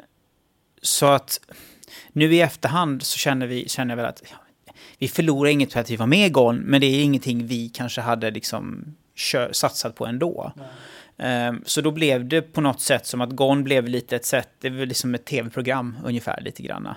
så 0.83 1.07
att 1.07 1.41
nu 2.13 2.35
i 2.35 2.41
efterhand 2.41 3.03
så 3.03 3.19
känner, 3.19 3.47
vi, 3.47 3.69
känner 3.69 3.93
jag 3.93 3.97
väl 3.97 4.07
att 4.07 4.23
ja, 4.31 4.37
vi 5.03 5.09
förlorar 5.09 5.51
inget 5.51 5.73
på 5.73 5.79
att 5.79 5.91
vi 5.91 5.97
var 5.97 6.07
med 6.07 6.27
i 6.27 6.31
GON, 6.31 6.57
men 6.57 6.81
det 6.81 6.87
är 6.87 7.03
ingenting 7.03 7.47
vi 7.47 7.69
kanske 7.69 8.01
hade 8.01 8.31
liksom 8.31 8.85
kör, 9.15 9.53
satsat 9.53 9.95
på 9.95 10.07
ändå. 10.07 10.53
Um, 11.49 11.63
så 11.65 11.81
då 11.81 11.91
blev 11.91 12.29
det 12.29 12.43
på 12.43 12.61
något 12.61 12.81
sätt 12.81 13.07
som 13.07 13.21
att 13.21 13.31
Gone 13.31 13.63
blev 13.63 13.89
lite 13.89 14.17
ett 14.17 14.25
sätt, 14.25 14.49
det 14.61 14.71
var 14.71 14.87
liksom 14.87 15.15
ett 15.15 15.25
tv-program 15.25 15.97
ungefär 16.05 16.41
lite 16.41 16.63
granna. 16.63 16.97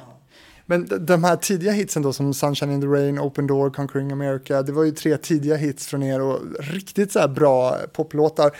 Men 0.65 0.87
de 0.99 1.23
här 1.23 1.35
tidiga 1.35 1.71
hitsen 1.71 2.01
då 2.01 2.13
som 2.13 2.33
Sunshine 2.33 2.71
in 2.71 2.81
the 2.81 2.87
Rain, 2.87 3.19
Open 3.19 3.47
Door, 3.47 3.69
Conquering 3.69 4.11
America, 4.11 4.61
det 4.61 4.71
var 4.71 4.83
ju 4.83 4.91
tre 4.91 5.17
tidiga 5.17 5.55
hits 5.55 5.87
från 5.87 6.03
er 6.03 6.21
och 6.21 6.39
riktigt 6.59 7.11
så 7.11 7.19
här 7.19 7.27
bra 7.27 7.77
poplåtar. 7.93 8.51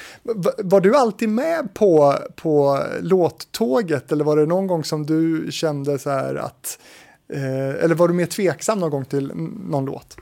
Var 0.63 0.81
du 0.81 0.95
alltid 0.95 1.29
med 1.29 1.73
på, 1.73 2.15
på 2.35 2.83
låttåget 3.01 4.11
eller 4.11 4.25
var 4.25 4.37
det 4.37 4.45
någon 4.45 4.67
gång 4.67 4.83
som 4.83 5.05
du 5.05 5.47
kände 5.51 5.99
så 5.99 6.09
här 6.09 6.35
att, 6.35 6.79
Eh, 7.27 7.83
eller 7.83 7.95
var 7.95 8.07
du 8.07 8.13
mer 8.13 8.25
tveksam 8.25 8.79
någon 8.79 8.91
gång 8.91 9.05
till 9.05 9.31
någon 9.35 9.85
låt? 9.85 10.17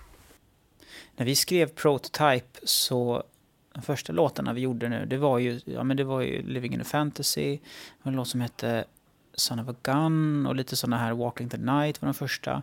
När 1.15 1.25
vi 1.25 1.35
skrev 1.35 1.67
Prototype 1.67 2.59
så 2.63 3.23
de 3.73 3.81
första 3.81 4.13
låtarna 4.13 4.53
vi 4.53 4.61
gjorde 4.61 4.89
nu, 4.89 5.05
det 5.05 5.17
var 5.17 5.39
ju, 5.39 5.59
ja, 5.65 5.83
men 5.83 5.97
det 5.97 6.03
var 6.03 6.21
ju 6.21 6.41
Living 6.41 6.73
in 6.73 6.81
a 6.81 6.83
Fantasy, 6.83 7.59
en 8.03 8.13
låt 8.13 8.27
som 8.27 8.41
hette 8.41 8.85
Son 9.35 9.59
of 9.59 9.69
a 9.69 9.75
Gun 9.83 10.45
och 10.45 10.55
lite 10.55 10.75
sådana 10.75 10.97
här 10.97 11.13
Walking 11.13 11.49
the 11.49 11.57
Night 11.57 12.01
var 12.01 12.07
de 12.07 12.13
första. 12.13 12.61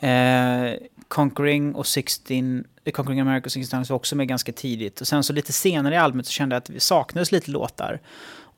Eh, 0.00 0.72
Conquering 1.08 1.74
och 1.74 1.86
16, 1.86 2.64
eh, 2.84 2.92
Conquering 2.92 3.20
America 3.20 3.44
och 3.44 3.52
16 3.52 3.84
var 3.88 3.96
också 3.96 4.16
med 4.16 4.28
ganska 4.28 4.52
tidigt. 4.52 5.00
Och 5.00 5.08
sen 5.08 5.24
så 5.24 5.32
lite 5.32 5.52
senare 5.52 5.94
i 5.94 5.98
albumet 5.98 6.26
så 6.26 6.32
kände 6.32 6.54
jag 6.54 6.60
att 6.60 6.70
vi 6.70 6.80
saknades 6.80 7.32
lite 7.32 7.50
låtar. 7.50 8.00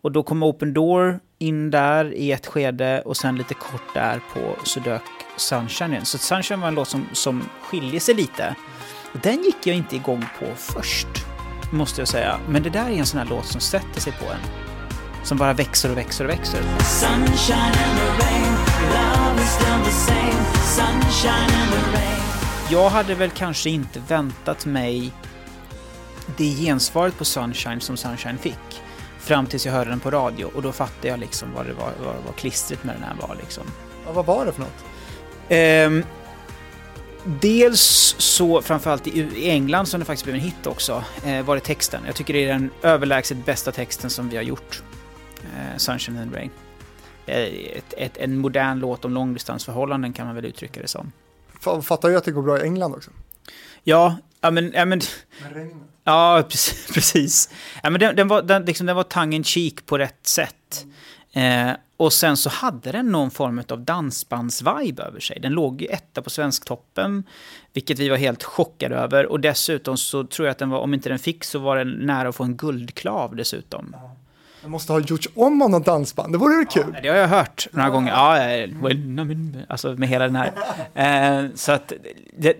Och 0.02 0.12
då 0.12 0.22
kom 0.22 0.42
Open 0.42 0.72
Door 0.72 1.20
in 1.38 1.70
där 1.70 2.14
i 2.14 2.32
ett 2.32 2.46
skede 2.46 3.02
och 3.04 3.16
sen 3.16 3.36
lite 3.36 3.54
kort 3.54 3.94
där 3.94 4.20
på 4.34 4.56
så 4.64 4.80
dök 4.80 5.02
Sunshine 5.36 5.92
igen. 5.92 6.04
Så 6.04 6.18
Sunshine 6.18 6.60
var 6.60 6.68
en 6.68 6.74
låt 6.74 6.88
som, 6.88 7.06
som 7.12 7.44
skiljer 7.62 8.00
sig 8.00 8.14
lite. 8.14 8.54
Och 9.12 9.18
den 9.22 9.42
gick 9.42 9.66
jag 9.66 9.76
inte 9.76 9.96
igång 9.96 10.24
på 10.38 10.46
först, 10.54 11.08
måste 11.72 12.00
jag 12.00 12.08
säga. 12.08 12.40
Men 12.48 12.62
det 12.62 12.70
där 12.70 12.90
är 12.90 12.94
en 12.94 13.06
sån 13.06 13.20
här 13.20 13.26
låt 13.26 13.46
som 13.46 13.60
sätter 13.60 14.00
sig 14.00 14.12
på 14.12 14.24
en 14.24 14.40
som 15.24 15.38
bara 15.38 15.52
växer 15.52 15.90
och 15.90 15.96
växer 15.96 16.24
och 16.24 16.30
växer. 16.30 16.60
Jag 22.70 22.90
hade 22.90 23.14
väl 23.14 23.30
kanske 23.30 23.70
inte 23.70 24.00
väntat 24.08 24.66
mig 24.66 25.12
det 26.36 26.44
gensvaret 26.44 27.18
på 27.18 27.24
Sunshine 27.24 27.80
som 27.80 27.96
Sunshine 27.96 28.38
fick. 28.38 28.82
Fram 29.18 29.46
tills 29.46 29.66
jag 29.66 29.72
hörde 29.72 29.90
den 29.90 30.00
på 30.00 30.10
radio 30.10 30.44
och 30.44 30.62
då 30.62 30.72
fattade 30.72 31.08
jag 31.08 31.20
liksom 31.20 31.48
vad 31.54 31.66
det 31.66 31.72
var, 31.72 31.92
vad, 32.04 32.14
vad 32.26 32.36
klistret 32.36 32.84
med 32.84 32.94
den 32.94 33.02
här 33.02 33.14
var 33.28 33.36
liksom. 33.40 33.64
Ja, 34.06 34.12
vad 34.12 34.26
var 34.26 34.46
det 34.46 34.52
för 34.52 34.60
något? 34.60 34.84
Um, 35.50 36.04
dels 37.40 38.14
så, 38.18 38.62
framförallt 38.62 39.06
i 39.06 39.50
England 39.50 39.86
som 39.86 40.00
det 40.00 40.06
faktiskt 40.06 40.24
blev 40.24 40.36
en 40.36 40.42
hit 40.42 40.66
också, 40.66 41.04
eh, 41.24 41.44
var 41.44 41.54
det 41.54 41.60
texten. 41.60 42.02
Jag 42.06 42.14
tycker 42.14 42.34
det 42.34 42.44
är 42.44 42.48
den 42.48 42.70
överlägset 42.82 43.46
bästa 43.46 43.72
texten 43.72 44.10
som 44.10 44.28
vi 44.28 44.36
har 44.36 44.44
gjort 44.44 44.82
eh, 45.42 45.76
Sunshine 45.76 46.18
and 46.18 46.34
Rain. 46.34 46.50
Eh, 47.26 47.76
ett, 47.76 47.94
ett, 47.96 48.16
en 48.16 48.38
modern 48.38 48.78
låt 48.78 49.04
om 49.04 49.14
långdistansförhållanden 49.14 50.12
kan 50.12 50.26
man 50.26 50.34
väl 50.34 50.44
uttrycka 50.44 50.80
det 50.80 50.88
som. 50.88 51.12
Fattar 51.82 52.08
ju 52.08 52.16
att 52.16 52.24
det 52.24 52.30
går 52.30 52.42
bra 52.42 52.58
i 52.58 52.62
England 52.62 52.94
också. 52.94 53.10
Ja, 53.84 54.16
ja 54.40 54.50
men... 54.50 54.72
Ja, 54.74 54.84
men 54.84 55.00
Ja, 56.08 56.42
precis. 56.48 56.86
precis. 56.94 57.50
Ja, 57.82 57.90
men 57.90 58.00
den, 58.00 58.16
den 58.16 58.28
var, 58.28 58.42
den, 58.42 58.64
liksom, 58.64 58.86
den 58.86 58.96
var 58.96 59.02
tongue 59.02 59.36
in 59.36 59.44
cheek 59.44 59.86
på 59.86 59.98
rätt 59.98 60.26
sätt. 60.26 60.86
Eh, 61.32 61.70
och 61.96 62.12
sen 62.12 62.36
så 62.36 62.50
hade 62.50 62.92
den 62.92 63.06
någon 63.06 63.30
form 63.30 63.62
av 63.68 63.80
dansbandsvibe 63.80 65.02
över 65.02 65.20
sig. 65.20 65.40
Den 65.40 65.52
låg 65.52 65.82
ju 65.82 65.88
etta 65.88 66.22
på 66.22 66.30
Svensktoppen, 66.30 67.24
vilket 67.72 67.98
vi 67.98 68.08
var 68.08 68.16
helt 68.16 68.44
chockade 68.44 68.96
över. 68.96 69.26
Och 69.26 69.40
dessutom 69.40 69.96
så 69.96 70.24
tror 70.24 70.46
jag 70.46 70.52
att 70.52 70.58
den 70.58 70.70
var, 70.70 70.78
om 70.78 70.94
inte 70.94 71.08
den 71.08 71.18
fick 71.18 71.44
så 71.44 71.58
var 71.58 71.76
den 71.76 71.90
nära 71.90 72.28
att 72.28 72.36
få 72.36 72.44
en 72.44 72.56
guldklav 72.56 73.36
dessutom. 73.36 73.96
Det 74.62 74.68
måste 74.68 74.92
ha 74.92 75.00
gjorts 75.00 75.28
om 75.34 75.62
av 75.62 75.70
något 75.70 75.84
dansband, 75.84 76.34
det 76.34 76.38
vore 76.38 76.56
väl 76.56 76.66
kul? 76.66 76.92
Ja, 76.94 77.00
det 77.02 77.08
har 77.08 77.16
jag 77.16 77.28
hört 77.28 77.68
några 77.72 77.90
gånger. 77.90 78.10
Ja, 78.10 79.64
alltså 79.68 79.94
med 79.94 80.08
hela 80.08 80.24
den 80.24 80.36
här. 80.36 80.52
Eh, 80.94 81.50
så 81.54 81.72
att 81.72 81.92
det, 82.36 82.56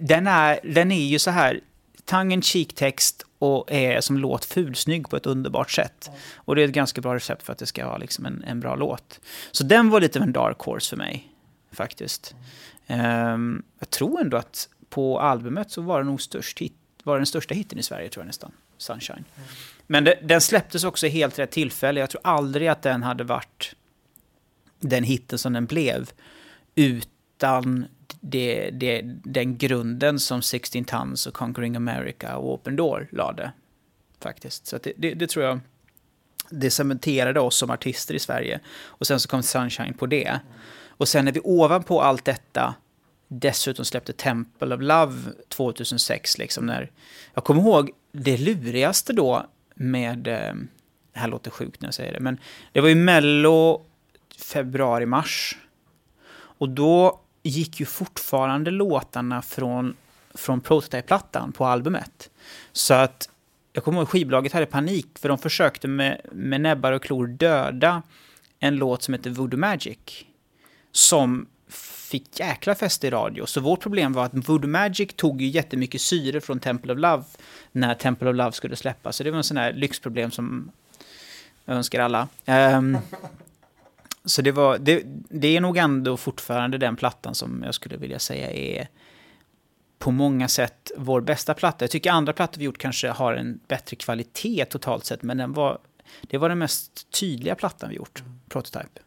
den, 0.00 0.26
är, 0.26 0.60
den 0.62 0.92
är 0.92 1.06
ju 1.06 1.18
så 1.18 1.30
här, 1.30 1.60
cheek 2.42 2.74
text 2.74 3.26
och 3.38 3.72
är 3.72 4.00
som 4.00 4.18
låt 4.18 4.44
fulsnygg 4.44 5.08
på 5.08 5.16
ett 5.16 5.26
underbart 5.26 5.70
sätt. 5.70 6.10
Och 6.34 6.56
det 6.56 6.62
är 6.62 6.68
ett 6.68 6.74
ganska 6.74 7.00
bra 7.00 7.14
recept 7.14 7.42
för 7.42 7.52
att 7.52 7.58
det 7.58 7.66
ska 7.66 7.86
vara 7.86 7.98
liksom 7.98 8.26
en, 8.26 8.44
en 8.46 8.60
bra 8.60 8.74
låt. 8.76 9.20
Så 9.52 9.64
den 9.64 9.90
var 9.90 10.00
lite 10.00 10.18
av 10.18 10.22
en 10.22 10.32
dark 10.32 10.58
horse 10.58 10.90
för 10.90 10.96
mig, 10.96 11.32
faktiskt. 11.72 12.34
Um, 12.86 13.62
jag 13.78 13.90
tror 13.90 14.20
ändå 14.20 14.36
att 14.36 14.68
på 14.88 15.20
albumet 15.20 15.70
så 15.70 15.82
var 15.82 15.98
det 15.98 16.04
nog 16.04 16.22
störst 16.22 16.58
hit, 16.58 16.74
var 17.02 17.16
den 17.16 17.26
största 17.26 17.54
hitten 17.54 17.78
i 17.78 17.82
Sverige, 17.82 18.08
tror 18.08 18.22
jag 18.22 18.26
nästan. 18.26 18.52
Sunshine. 18.78 19.24
Men 19.86 20.04
det, 20.04 20.18
den 20.22 20.40
släpptes 20.40 20.84
också 20.84 21.06
i 21.06 21.10
helt 21.10 21.38
rätt 21.38 21.50
tillfälle. 21.50 22.00
Jag 22.00 22.10
tror 22.10 22.20
aldrig 22.24 22.68
att 22.68 22.82
den 22.82 23.02
hade 23.02 23.24
varit 23.24 23.74
den 24.80 25.04
hitten 25.04 25.38
som 25.38 25.52
den 25.52 25.66
blev 25.66 26.10
utan 26.74 27.86
det, 28.20 28.70
det, 28.70 29.02
den 29.24 29.58
grunden 29.58 30.20
som 30.20 30.42
16 30.42 30.84
Tons 30.84 31.26
och 31.26 31.34
Conquering 31.34 31.76
America 31.76 32.36
och 32.36 32.54
Open 32.54 32.76
Door 32.76 33.08
lade. 33.12 33.52
Faktiskt. 34.20 34.66
Så 34.66 34.78
det, 34.82 34.92
det, 34.96 35.14
det, 35.14 35.26
tror 35.26 35.44
jag 35.44 35.60
det 36.50 36.70
cementerade 36.70 37.40
oss 37.40 37.56
som 37.56 37.70
artister 37.70 38.14
i 38.14 38.18
Sverige. 38.18 38.60
Och 38.84 39.06
sen 39.06 39.20
så 39.20 39.28
kom 39.28 39.42
Sunshine 39.42 39.94
på 39.94 40.06
det. 40.06 40.40
Och 40.88 41.08
sen 41.08 41.24
när 41.24 41.32
vi 41.32 41.40
ovanpå 41.44 42.00
allt 42.00 42.24
detta 42.24 42.74
dessutom 43.28 43.84
släppte 43.84 44.12
Temple 44.12 44.74
of 44.74 44.80
Love 44.80 45.16
2006. 45.48 46.38
Liksom 46.38 46.66
när, 46.66 46.90
jag 47.34 47.44
kommer 47.44 47.60
ihåg 47.60 47.90
det 48.12 48.36
lurigaste 48.36 49.12
då 49.12 49.46
med... 49.74 50.28
Eh, 50.28 50.54
det 51.12 51.18
här 51.18 51.28
låter 51.28 51.50
sjukt 51.50 51.80
när 51.80 51.86
jag 51.86 51.94
säger 51.94 52.12
det, 52.12 52.20
men 52.20 52.38
det 52.72 52.80
var 52.80 52.88
ju 52.88 52.94
Mello 52.94 53.82
februari, 54.38 55.06
mars. 55.06 55.58
Och 56.32 56.68
då 56.68 57.20
gick 57.42 57.80
ju 57.80 57.86
fortfarande 57.86 58.70
låtarna 58.70 59.42
från, 59.42 59.96
från 60.34 60.60
Prototype-plattan 60.60 61.52
på 61.52 61.66
albumet. 61.66 62.30
Så 62.72 62.94
att 62.94 63.28
jag 63.72 63.84
kommer 63.84 63.98
ihåg 63.98 64.08
skivbolaget 64.08 64.52
hade 64.52 64.66
panik 64.66 65.18
för 65.18 65.28
de 65.28 65.38
försökte 65.38 65.88
med, 65.88 66.20
med 66.32 66.60
näbbar 66.60 66.92
och 66.92 67.02
klor 67.02 67.26
döda 67.26 68.02
en 68.58 68.76
låt 68.76 69.02
som 69.02 69.14
heter 69.14 69.30
Voodoo 69.30 69.60
Magic. 69.60 69.98
Som 70.92 71.46
fick 72.10 72.40
jäkla 72.40 72.74
fäste 72.74 73.06
i 73.06 73.10
radio. 73.10 73.46
Så 73.46 73.60
vårt 73.60 73.80
problem 73.80 74.12
var 74.12 74.24
att 74.24 74.48
Voodoo 74.48 74.70
Magic 74.70 75.10
tog 75.16 75.42
ju 75.42 75.48
jättemycket 75.48 76.00
syre 76.00 76.40
från 76.40 76.60
Temple 76.60 76.92
of 76.92 76.98
Love 76.98 77.24
när 77.72 77.94
Temple 77.94 78.30
of 78.30 78.36
Love 78.36 78.52
skulle 78.52 78.76
släppas. 78.76 79.16
Så 79.16 79.24
det 79.24 79.30
var 79.30 79.38
en 79.38 79.44
sån 79.44 79.56
här 79.56 79.72
lyxproblem 79.72 80.30
som 80.30 80.70
jag 81.64 81.76
önskar 81.76 82.00
alla. 82.00 82.28
Um, 82.46 82.98
så 84.30 84.42
det, 84.42 84.52
var, 84.52 84.78
det, 84.78 85.02
det 85.28 85.56
är 85.56 85.60
nog 85.60 85.76
ändå 85.76 86.16
fortfarande 86.16 86.78
den 86.78 86.96
plattan 86.96 87.34
som 87.34 87.62
jag 87.64 87.74
skulle 87.74 87.96
vilja 87.96 88.18
säga 88.18 88.50
är 88.50 88.88
på 89.98 90.10
många 90.10 90.48
sätt 90.48 90.90
vår 90.96 91.20
bästa 91.20 91.54
platta. 91.54 91.84
Jag 91.84 91.90
tycker 91.90 92.10
andra 92.10 92.32
plattor 92.32 92.58
vi 92.58 92.64
gjort 92.64 92.78
kanske 92.78 93.08
har 93.08 93.32
en 93.32 93.60
bättre 93.68 93.96
kvalitet 93.96 94.64
totalt 94.64 95.04
sett, 95.04 95.22
men 95.22 95.36
den 95.36 95.52
var, 95.52 95.78
det 96.22 96.38
var 96.38 96.48
den 96.48 96.58
mest 96.58 97.10
tydliga 97.10 97.54
plattan 97.54 97.88
vi 97.88 97.96
gjort, 97.96 98.22
Prototype. 98.48 99.00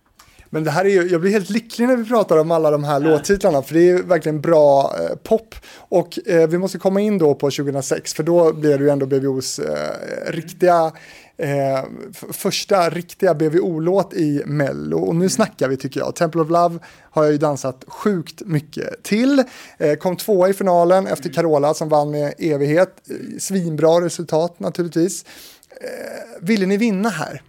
Men 0.54 0.64
det 0.64 0.72
här 0.72 0.86
är 0.86 0.90
ju, 0.90 1.10
jag 1.10 1.22
blir 1.22 1.32
helt 1.32 1.50
lycklig 1.50 1.88
när 1.88 1.98
vi 1.98 2.06
pratar 2.06 2.38
om 2.38 2.52
alla 2.52 2.72
de 2.72 2.84
här 2.84 3.02
ja. 3.02 3.08
låttitlarna, 3.08 3.62
för 3.62 3.74
det 3.74 3.90
är 3.90 4.04
verkligen 4.04 4.42
bra 4.42 4.96
eh, 5.00 5.16
pop. 5.16 5.56
Och 5.78 6.20
eh, 6.28 6.48
vi 6.50 6.58
måste 6.58 6.78
komma 6.78 7.02
in 7.02 7.18
då 7.18 7.36
på 7.36 7.52
2006, 7.52 8.14
för 8.14 8.24
då 8.24 8.54
blir 8.54 8.78
det 8.78 8.84
ju 8.84 8.90
ändå 8.90 9.06
BVOs 9.06 9.60
eh, 9.60 10.32
riktiga 10.32 10.92
eh, 11.38 11.84
första 12.32 12.90
riktiga 12.90 13.34
BVO-låt 13.34 14.14
i 14.14 14.44
Mello. 14.46 14.98
Och 14.98 15.16
nu 15.16 15.30
snackar 15.30 15.68
vi 15.68 15.78
tycker 15.78 16.00
jag. 16.00 16.16
Temple 16.16 16.42
of 16.42 16.50
Love 16.50 16.80
har 17.12 17.24
jag 17.24 17.32
ju 17.32 17.38
dansat 17.38 17.84
sjukt 17.88 18.42
mycket 18.46 19.04
till. 19.04 19.44
Eh, 19.78 19.94
kom 19.94 20.18
tvåa 20.18 20.50
i 20.50 20.54
finalen 20.54 21.08
efter 21.08 21.34
Carola 21.34 21.74
som 21.74 21.90
vann 21.90 22.12
med 22.12 22.34
evighet. 22.38 23.02
Eh, 23.10 23.40
svinbra 23.40 24.02
resultat 24.06 24.60
naturligtvis. 24.60 25.26
Eh, 25.70 26.42
ville 26.42 26.66
ni 26.66 26.78
vinna 26.78 27.10
här? 27.10 27.42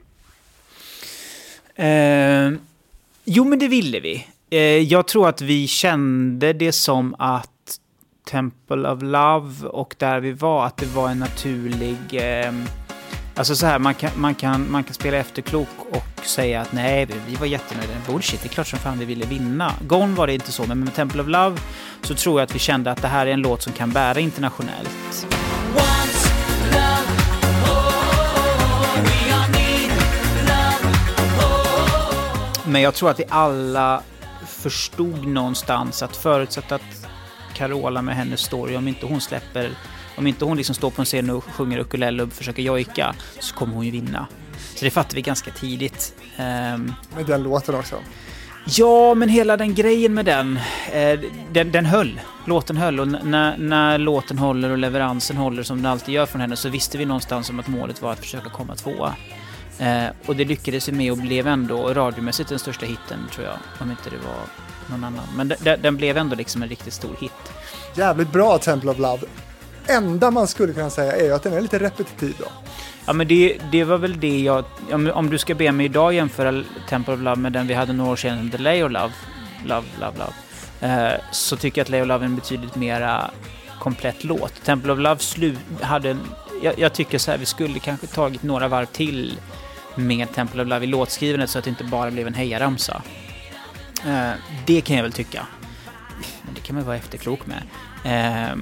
Eh, 1.77 2.53
jo, 3.25 3.45
men 3.45 3.59
det 3.59 3.69
ville 3.69 4.01
vi. 4.01 4.27
Eh, 4.51 4.59
jag 4.61 5.07
tror 5.07 5.29
att 5.29 5.41
vi 5.41 5.67
kände 5.67 6.53
det 6.53 6.73
som 6.73 7.15
att 7.19 7.51
Temple 8.31 8.89
of 8.89 9.03
Love 9.03 9.69
och 9.69 9.95
där 9.99 10.21
vi 10.21 10.33
var, 10.33 10.67
att 10.67 10.77
det 10.77 10.87
var 10.87 11.11
en 11.11 11.19
naturlig 11.19 11.99
eh, 12.13 12.53
Alltså 13.37 13.57
så 13.57 13.67
här, 13.67 13.79
man 13.79 13.95
kan, 13.95 14.11
man 14.15 14.35
kan, 14.35 14.71
man 14.71 14.85
kan 14.85 14.95
spela 14.95 15.17
efterklok 15.17 15.69
och 15.91 16.25
säga 16.27 16.61
att 16.61 16.73
nej, 16.73 17.09
vi 17.27 17.35
var 17.35 17.47
jättenöjda. 17.47 17.93
Bullshit, 18.07 18.43
det 18.43 18.49
är 18.49 18.51
klart 18.51 18.67
som 18.67 18.79
fan 18.79 18.99
vi 18.99 19.05
ville 19.05 19.27
vinna. 19.27 19.73
Gone 19.81 20.15
var 20.15 20.27
det 20.27 20.35
inte 20.35 20.53
så, 20.53 20.67
men 20.67 20.81
med 20.81 20.95
Temple 20.95 21.23
of 21.23 21.29
Love 21.29 21.61
så 22.03 22.15
tror 22.15 22.41
jag 22.41 22.45
att 22.47 22.55
vi 22.55 22.59
kände 22.59 22.91
att 22.91 23.03
det 23.03 23.09
här 23.09 23.27
är 23.27 23.31
en 23.31 23.41
låt 23.41 23.63
som 23.63 23.73
kan 23.73 23.91
bära 23.91 24.21
internationellt. 24.21 25.27
Men 32.67 32.83
jag 32.83 32.95
tror 32.95 33.11
att 33.11 33.21
vi 33.21 33.25
alla 33.29 34.03
förstod 34.47 35.27
någonstans 35.27 36.03
att 36.03 36.17
förutsatt 36.17 36.73
att 36.73 37.07
Carola 37.55 38.03
med 38.03 38.17
hennes 38.17 38.41
story, 38.41 38.77
om 38.77 38.89
inte 38.89 39.07
hon 39.07 39.21
släpper 39.21 39.71
om 40.17 40.27
inte 40.27 40.45
hon 40.45 40.57
liksom 40.57 40.75
står 40.75 40.91
på 40.91 41.03
en 41.03 41.07
scen 41.07 41.31
och 41.31 41.45
sjunger 41.45 41.79
ukulele 41.79 42.23
och 42.23 42.33
försöker 42.33 42.63
jojka 42.63 43.15
så 43.39 43.55
kommer 43.55 43.75
hon 43.75 43.85
ju 43.85 43.91
vinna. 43.91 44.27
Så 44.75 44.85
det 44.85 44.91
fattar 44.91 45.15
vi 45.15 45.23
ganska 45.23 45.51
tidigt. 45.51 46.15
Um, 46.39 46.95
med 47.17 47.27
den 47.27 47.43
låten 47.43 47.75
också? 47.75 47.97
Ja, 48.67 49.15
men 49.15 49.29
hela 49.29 49.57
den 49.57 49.75
grejen 49.75 50.15
med 50.15 50.25
den, 50.25 50.59
eh, 50.93 51.21
den, 51.53 51.73
den 51.73 51.87
höll. 51.87 52.21
Låten 52.47 52.77
höll 52.77 53.01
och 53.01 53.09
när, 53.09 53.59
när 53.59 53.99
låten 53.99 54.39
håller 54.39 54.71
och 54.71 54.79
leveransen 54.79 55.37
håller 55.37 55.63
som 55.63 55.77
den 55.77 55.87
alltid 55.87 56.15
gör 56.15 56.27
från 56.27 56.41
henne 56.41 56.57
så 56.57 56.69
visste 56.69 56.99
vi 56.99 57.05
någonstans 57.05 57.51
om 57.51 57.61
att 57.61 57.69
målet 57.69 58.03
var 58.03 58.13
att 58.13 58.19
försöka 58.19 58.51
komma 58.51 58.75
tvåa. 58.75 59.15
Eh, 59.79 60.07
och 60.27 60.37
det 60.37 60.45
lyckades 60.45 60.89
vi 60.89 60.93
med 60.93 61.13
och 61.13 61.19
blev 61.19 61.47
ändå 61.47 61.95
radiomässigt 61.95 62.49
den 62.49 62.59
största 62.59 62.87
hitten 62.87 63.19
tror 63.33 63.47
jag. 63.47 63.57
Om 63.81 63.91
inte 63.91 64.11
det 64.11 64.17
var 64.17 64.45
någon 64.91 65.05
annan. 65.05 65.27
Men 65.37 65.49
den, 65.49 65.83
den 65.83 65.97
blev 65.97 66.17
ändå 66.17 66.37
liksom 66.37 66.63
en 66.63 66.69
riktigt 66.69 66.95
stor 66.95 67.17
hit. 67.21 67.53
Jävligt 67.97 68.33
bra 68.33 68.59
Temple 68.59 68.91
of 68.91 68.99
Love 68.99 69.27
enda 69.87 70.31
man 70.31 70.49
skulle 70.49 70.73
kunna 70.73 70.91
säga 70.91 71.13
är 71.13 71.25
ju 71.25 71.33
att 71.33 71.43
den 71.43 71.53
är 71.53 71.61
lite 71.61 71.79
repetitiv 71.79 72.35
då. 72.39 72.47
Ja 73.07 73.13
men 73.13 73.29
det, 73.29 73.59
det 73.73 73.85
var 73.85 73.99
väl 73.99 74.21
det 74.21 74.41
jag... 74.41 74.65
Om, 74.93 75.11
om 75.15 75.31
du 75.31 75.39
ska 75.39 75.55
be 75.55 75.73
mig 75.73 75.87
idag 75.87 76.15
jämföra 76.15 76.65
Temple 76.89 77.15
of 77.15 77.21
Love 77.21 77.37
med 77.37 77.53
den 77.53 77.67
vi 77.67 77.75
hade 77.75 77.93
några 77.93 78.13
år 78.13 78.17
sedan, 78.17 78.51
The 78.51 78.59
Lay 78.59 78.83
of 78.83 78.93
Love, 78.93 79.13
Love, 79.65 79.87
Love, 80.01 80.19
Love. 80.19 80.33
Eh, 80.81 81.21
så 81.33 81.57
tycker 81.57 81.81
jag 81.81 81.85
att 81.85 81.91
Lay 81.91 82.01
of 82.01 82.09
Love 82.09 82.25
är 82.25 82.27
en 82.27 82.37
betydligt 82.37 82.77
mera 82.77 83.31
komplett 83.79 84.25
låt. 84.25 84.65
Temple 84.65 84.93
of 84.93 84.99
Love 84.99 85.19
slu, 85.19 85.57
hade 85.81 86.11
en... 86.11 86.21
Jag, 86.63 86.79
jag, 86.79 86.93
tycker 86.93 87.19
så 87.19 87.31
här, 87.31 87.39
vi 87.39 87.47
skulle 87.47 87.79
kanske 87.79 88.07
tagit 88.07 88.43
några 88.43 88.69
varv 88.69 88.87
till 88.87 89.39
med 89.95 90.33
Temple 90.35 90.63
of 90.63 90.69
Love 90.69 90.85
i 90.85 90.87
låtskrivandet 90.87 91.51
så 91.51 91.59
att 91.59 91.65
det 91.65 91.71
inte 91.71 91.85
bara 91.85 92.11
blev 92.11 92.27
en 92.27 92.35
hejaramsa. 92.35 93.03
Eh, 94.07 94.31
det 94.67 94.81
kan 94.81 94.97
jag 94.97 95.03
väl 95.03 95.13
tycka. 95.13 95.47
Men 96.43 96.55
det 96.55 96.61
kan 96.61 96.77
man 96.77 96.85
vara 96.85 96.97
efterklok 96.97 97.41
med. 97.47 97.63
Eh, 98.05 98.57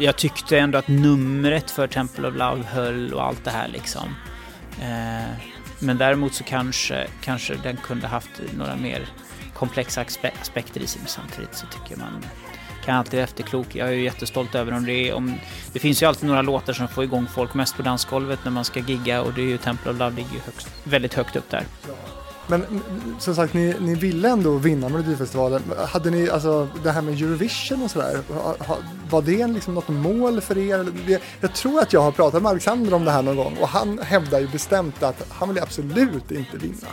jag 0.00 0.16
tyckte 0.16 0.58
ändå 0.58 0.78
att 0.78 0.88
numret 0.88 1.70
för 1.70 1.86
Temple 1.86 2.28
of 2.28 2.34
Love 2.34 2.62
höll 2.62 3.14
och 3.14 3.24
allt 3.24 3.44
det 3.44 3.50
här 3.50 3.68
liksom. 3.68 4.14
Eh, 4.80 5.36
men 5.78 5.98
däremot 5.98 6.34
så 6.34 6.44
kanske, 6.44 7.06
kanske 7.20 7.54
den 7.54 7.76
kunde 7.76 8.06
haft 8.06 8.30
några 8.56 8.76
mer 8.76 9.06
komplexa 9.54 10.04
aspekter 10.40 10.80
i 10.80 10.86
sig. 10.86 11.00
Men 11.00 11.08
samtidigt 11.08 11.54
så 11.54 11.66
tycker 11.66 11.96
man 11.96 12.24
kan 12.84 12.96
alltid 12.96 13.14
vara 13.14 13.24
efterklok. 13.24 13.66
Jag 13.74 13.88
är 13.88 13.92
ju 13.92 14.04
jättestolt 14.04 14.54
över 14.54 14.72
om 14.72 14.84
det 14.84 14.92
är 14.92 15.14
om... 15.14 15.34
Det 15.72 15.78
finns 15.78 16.02
ju 16.02 16.06
alltid 16.06 16.28
några 16.28 16.42
låtar 16.42 16.72
som 16.72 16.88
får 16.88 17.04
igång 17.04 17.26
folk 17.26 17.54
mest 17.54 17.76
på 17.76 17.82
dansgolvet 17.82 18.38
när 18.44 18.50
man 18.50 18.64
ska 18.64 18.80
gigga 18.80 19.22
och 19.22 19.32
det 19.32 19.42
är 19.42 19.46
ju 19.46 19.58
Temple 19.58 19.92
of 19.92 19.98
Love 19.98 20.16
ligger 20.16 20.32
ju 20.32 20.40
högst, 20.40 20.68
väldigt 20.84 21.14
högt 21.14 21.36
upp 21.36 21.50
där. 21.50 21.64
Men 22.50 22.80
som 23.18 23.34
sagt, 23.34 23.54
ni, 23.54 23.74
ni 23.80 23.94
ville 23.94 24.28
ändå 24.28 24.56
vinna 24.56 24.88
Melodifestivalen. 24.88 25.62
Hade 25.88 26.10
ni, 26.10 26.30
alltså 26.30 26.68
det 26.82 26.90
här 26.90 27.02
med 27.02 27.14
Eurovision 27.14 27.82
och 27.82 27.90
sådär, 27.90 28.20
var 29.10 29.22
det 29.22 29.46
liksom 29.46 29.74
något 29.74 29.88
mål 29.88 30.40
för 30.40 30.58
er? 30.58 30.86
Jag 31.40 31.54
tror 31.54 31.80
att 31.80 31.92
jag 31.92 32.00
har 32.00 32.12
pratat 32.12 32.42
med 32.42 32.50
Alexander 32.50 32.94
om 32.94 33.04
det 33.04 33.10
här 33.10 33.22
någon 33.22 33.36
gång 33.36 33.56
och 33.60 33.68
han 33.68 33.98
hävdar 33.98 34.40
ju 34.40 34.48
bestämt 34.48 35.02
att 35.02 35.26
han 35.28 35.48
vill 35.48 35.62
absolut 35.62 36.30
inte 36.30 36.56
vinna. 36.56 36.88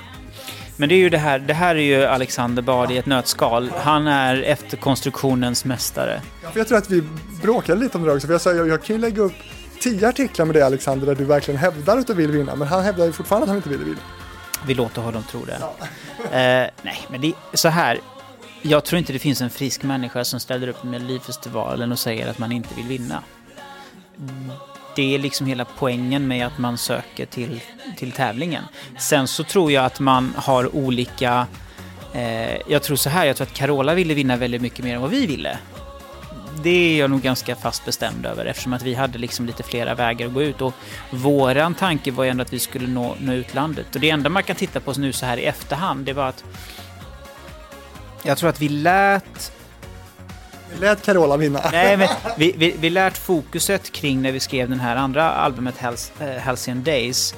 Men 0.78 0.90
det 0.90 0.96
är 0.96 1.00
ju 1.00 1.10
det 1.10 1.18
här, 1.18 1.40
det 1.40 1.54
här 1.54 1.76
är 1.76 1.80
ju 1.80 2.06
Alexander 2.06 2.62
Bard 2.62 2.92
i 2.92 2.98
ett 2.98 3.06
nötskal. 3.06 3.72
Han 3.78 4.08
är 4.08 4.42
efterkonstruktionens 4.42 5.66
mästare. 5.66 6.22
Jag 6.56 6.68
tror 6.68 6.78
att 6.78 6.90
vi 6.90 7.04
bråkade 7.42 7.80
lite 7.80 7.98
om 7.98 8.04
det 8.04 8.14
också, 8.14 8.28
för 8.28 8.34
jag 8.34 8.42
sa 8.42 8.54
jag, 8.54 8.68
jag 8.68 8.84
kan 8.84 8.96
ju 8.96 9.02
lägga 9.02 9.22
upp 9.22 9.34
tio 9.80 10.08
artiklar 10.10 10.46
med 10.46 10.56
det 10.56 10.66
Alexander 10.66 11.06
där 11.06 11.16
du 11.16 11.24
verkligen 11.24 11.60
hävdar 11.60 11.98
att 11.98 12.08
du 12.08 12.14
vill 12.14 12.32
vinna, 12.32 12.56
men 12.56 12.68
han 12.68 12.84
hävdar 12.84 13.06
ju 13.06 13.12
fortfarande 13.12 13.44
att 13.44 13.50
han 13.50 13.58
inte 13.58 13.70
vill 13.70 13.84
vinna. 13.84 14.00
Vi 14.66 14.74
låter 14.74 15.02
honom 15.02 15.24
tro 15.24 15.46
det. 15.46 15.56
Eh, 16.24 16.70
nej, 16.82 17.06
men 17.10 17.22
det 17.22 17.28
är 17.28 17.58
så 17.58 17.70
här. 17.70 18.00
Jag 18.62 18.86
tror 18.86 19.00
inte 19.00 19.14
det 19.14 19.20
finns 19.20 19.42
en 19.42 19.50
frisk 19.50 19.84
människa 19.84 20.24
som 20.24 20.40
ställer 20.40 20.68
upp 20.68 20.84
med 20.84 21.02
Melodifestivalen 21.02 21.92
och 21.92 22.00
säger 22.00 22.30
att 22.30 22.40
man 22.40 22.52
inte 22.52 22.76
vill 22.76 22.86
vinna. 22.86 23.24
Det 24.96 25.16
är 25.16 25.20
liksom 25.20 25.48
hela 25.48 25.66
poängen 25.66 26.28
med 26.28 26.48
att 26.48 26.58
man 26.58 26.78
söker 26.78 27.26
till, 27.26 27.62
till 27.98 28.12
tävlingen. 28.12 28.64
Sen 29.00 29.28
så 29.28 29.44
tror 29.44 29.72
jag 29.72 29.86
att 29.86 30.00
man 30.00 30.34
har 30.38 30.76
olika... 30.76 31.48
Eh, 32.14 32.58
jag 32.68 32.84
tror 32.84 32.98
så 32.98 33.10
här, 33.10 33.26
jag 33.26 33.36
tror 33.36 33.48
att 33.48 33.54
Carola 33.54 33.94
ville 33.94 34.14
vinna 34.14 34.36
väldigt 34.36 34.62
mycket 34.62 34.86
mer 34.86 34.96
än 34.96 35.02
vad 35.02 35.10
vi 35.10 35.26
ville 35.26 35.58
det 36.64 36.70
är 36.94 37.00
jag 37.00 37.10
nog 37.10 37.22
ganska 37.22 37.56
fast 37.56 37.86
bestämd 37.86 38.26
över 38.26 38.46
eftersom 38.46 38.74
att 38.74 38.82
vi 38.82 38.94
hade 38.94 39.18
liksom 39.18 39.46
lite 39.46 39.64
flera 39.64 39.96
vägar 39.96 40.28
att 40.28 40.34
gå 40.34 40.42
ut 40.42 40.62
och 40.62 40.74
våran 41.10 41.76
tanke 41.76 42.12
var 42.12 42.24
ju 42.24 42.30
ändå 42.30 42.42
att 42.42 42.54
vi 42.54 42.60
skulle 42.60 42.88
nå, 42.88 43.16
nå 43.20 43.34
utlandet 43.34 43.96
och 43.96 44.02
det 44.02 44.10
enda 44.10 44.30
man 44.30 44.44
kan 44.44 44.56
titta 44.56 44.80
på 44.80 44.94
nu 44.98 45.14
så 45.14 45.26
här 45.26 45.38
i 45.38 45.46
efterhand 45.46 46.06
det 46.06 46.14
var 46.14 46.30
att 46.30 46.44
jag 48.24 48.38
tror 48.38 48.50
att 48.50 48.62
vi 48.62 48.70
lät 48.70 49.52
vi 50.74 50.80
lät 50.80 51.06
Carola 51.06 51.38
vinna. 51.38 51.62
Nej, 51.72 51.98
men 51.98 52.08
vi, 52.38 52.54
vi, 52.58 52.76
vi 52.80 52.90
lät 52.90 53.18
fokuset 53.18 53.92
kring 53.92 54.22
när 54.22 54.32
vi 54.32 54.40
skrev 54.40 54.70
den 54.70 54.80
här 54.80 54.96
andra 54.96 55.32
albumet 55.32 55.78
Hals, 55.78 56.12
äh, 56.20 56.42
Halcyon 56.42 56.84
Days. 56.84 57.36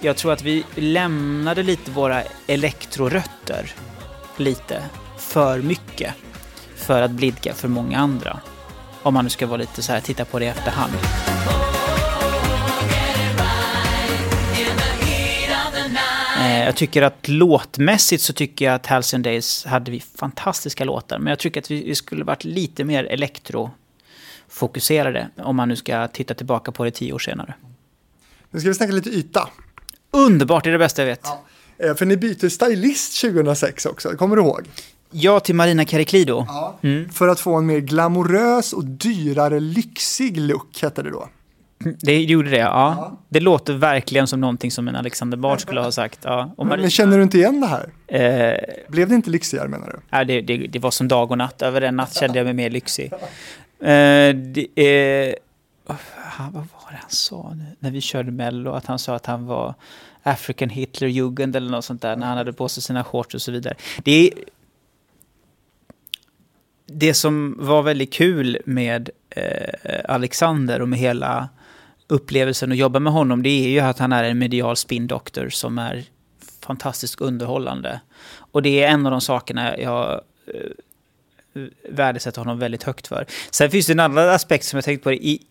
Jag 0.00 0.16
tror 0.16 0.32
att 0.32 0.42
vi 0.42 0.64
lämnade 0.74 1.62
lite 1.62 1.90
våra 1.90 2.22
elektrorötter 2.46 3.74
lite 4.36 4.82
för 5.18 5.58
mycket 5.62 6.14
för 6.86 7.02
att 7.02 7.10
blidka 7.10 7.54
för 7.54 7.68
många 7.68 7.98
andra. 7.98 8.40
Om 9.02 9.14
man 9.14 9.24
nu 9.24 9.30
ska 9.30 9.46
vara 9.46 9.56
lite 9.56 9.82
så 9.82 9.92
här, 9.92 10.00
titta 10.00 10.24
på 10.24 10.38
det 10.38 10.44
i 10.44 10.48
efterhand. 10.48 10.92
Eh, 16.40 16.64
jag 16.64 16.76
tycker 16.76 17.02
att 17.02 17.28
låtmässigt 17.28 18.22
så 18.22 18.32
tycker 18.32 18.64
jag 18.64 18.74
att 18.74 18.86
Halcyon 18.86 19.22
Days 19.22 19.64
hade 19.64 19.90
vi 19.90 20.00
fantastiska 20.00 20.84
låtar. 20.84 21.18
Men 21.18 21.30
jag 21.30 21.38
tycker 21.38 21.60
att 21.60 21.70
vi 21.70 21.94
skulle 21.94 22.24
varit 22.24 22.44
lite 22.44 22.84
mer 22.84 23.04
elektrofokuserade 23.04 25.28
om 25.36 25.56
man 25.56 25.68
nu 25.68 25.76
ska 25.76 26.08
titta 26.08 26.34
tillbaka 26.34 26.72
på 26.72 26.84
det 26.84 26.90
tio 26.90 27.12
år 27.12 27.18
senare. 27.18 27.54
Nu 28.50 28.60
ska 28.60 28.68
vi 28.68 28.74
snacka 28.74 28.92
lite 28.92 29.10
yta. 29.10 29.48
Underbart, 30.10 30.64
det 30.64 30.70
är 30.70 30.72
det 30.72 30.78
bästa 30.78 31.02
jag 31.02 31.06
vet. 31.06 31.20
Ja. 31.24 31.44
Eh, 31.78 31.94
för 31.94 32.06
ni 32.06 32.16
byter 32.16 32.48
stylist 32.48 33.20
2006 33.20 33.86
också, 33.86 34.10
kommer 34.10 34.36
du 34.36 34.42
ihåg? 34.42 34.68
Ja, 35.10 35.40
till 35.40 35.54
Marina 35.54 35.84
Cariclido. 35.84 36.44
Ja, 36.48 36.78
mm. 36.82 37.08
För 37.08 37.28
att 37.28 37.40
få 37.40 37.54
en 37.54 37.66
mer 37.66 37.78
glamorös 37.78 38.72
och 38.72 38.84
dyrare 38.84 39.60
lyxig 39.60 40.40
look 40.40 40.82
hette 40.82 41.02
det 41.02 41.10
då. 41.10 41.28
Det 41.78 42.22
gjorde 42.22 42.50
det, 42.50 42.56
ja. 42.56 42.94
ja. 42.98 43.18
Det 43.28 43.40
låter 43.40 43.72
verkligen 43.74 44.26
som 44.26 44.40
någonting 44.40 44.70
som 44.70 44.88
en 44.88 44.96
Alexander 44.96 45.36
Bard 45.36 45.60
skulle 45.60 45.80
ha 45.80 45.92
sagt. 45.92 46.18
Ja. 46.22 46.54
Men, 46.56 46.68
men, 46.68 46.90
känner 46.90 47.16
du 47.16 47.22
inte 47.22 47.38
igen 47.38 47.60
det 47.60 47.66
här? 47.66 47.88
Eh, 48.06 48.58
Blev 48.88 49.08
det 49.08 49.14
inte 49.14 49.30
lyxigare 49.30 49.68
menar 49.68 49.86
du? 49.86 50.00
Ja, 50.10 50.24
det, 50.24 50.40
det, 50.40 50.56
det, 50.56 50.78
var 50.78 50.90
som 50.90 51.08
dag 51.08 51.30
och 51.30 51.38
natt. 51.38 51.62
Över 51.62 51.80
en 51.80 51.96
natt 51.96 52.14
kände 52.14 52.38
jag 52.38 52.44
mig 52.44 52.54
mer 52.54 52.70
lyxig. 52.70 53.12
Eh, 53.80 54.34
det, 54.34 54.66
eh, 54.76 55.34
vad 56.38 56.52
var 56.52 56.90
det 56.90 56.96
han 56.96 57.10
sa 57.10 57.54
nu? 57.54 57.64
När 57.78 57.90
vi 57.90 58.00
körde 58.00 58.30
Mello, 58.30 58.72
att 58.72 58.86
han 58.86 58.98
sa 58.98 59.14
att 59.14 59.26
han 59.26 59.46
var 59.46 59.74
African 60.22 60.68
Hitler 60.68 61.08
Jugend 61.08 61.56
eller 61.56 61.70
något 61.70 61.84
sånt 61.84 62.02
där, 62.02 62.16
när 62.16 62.26
han 62.26 62.36
hade 62.36 62.52
på 62.52 62.68
sig 62.68 62.82
sina 62.82 63.04
shorts 63.04 63.34
och 63.34 63.42
så 63.42 63.52
vidare. 63.52 63.74
Det 64.04 64.12
är 64.12 64.30
det 66.86 67.14
som 67.14 67.56
var 67.58 67.82
väldigt 67.82 68.12
kul 68.12 68.58
med 68.64 69.10
eh, 69.30 70.00
Alexander 70.08 70.82
och 70.82 70.88
med 70.88 70.98
hela 70.98 71.48
upplevelsen 72.08 72.72
att 72.72 72.78
jobba 72.78 72.98
med 72.98 73.12
honom, 73.12 73.42
det 73.42 73.48
är 73.48 73.68
ju 73.68 73.80
att 73.80 73.98
han 73.98 74.12
är 74.12 74.24
en 74.24 74.38
medial 74.38 74.76
spindoktor 74.76 75.48
som 75.48 75.78
är 75.78 76.04
fantastiskt 76.60 77.20
underhållande. 77.20 78.00
Och 78.38 78.62
det 78.62 78.82
är 78.82 78.88
en 78.88 79.06
av 79.06 79.12
de 79.12 79.20
sakerna 79.20 79.78
jag 79.78 80.20
eh, 80.46 80.70
värdesätter 81.88 82.40
honom 82.40 82.58
väldigt 82.58 82.82
högt 82.82 83.06
för. 83.06 83.26
Sen 83.50 83.70
finns 83.70 83.86
det 83.86 83.92
en 83.92 84.00
annan 84.00 84.28
aspekt 84.28 84.64
som 84.64 84.76
jag 84.76 84.84
tänkt 84.84 85.04
på. 85.04 85.12
I, 85.12 85.42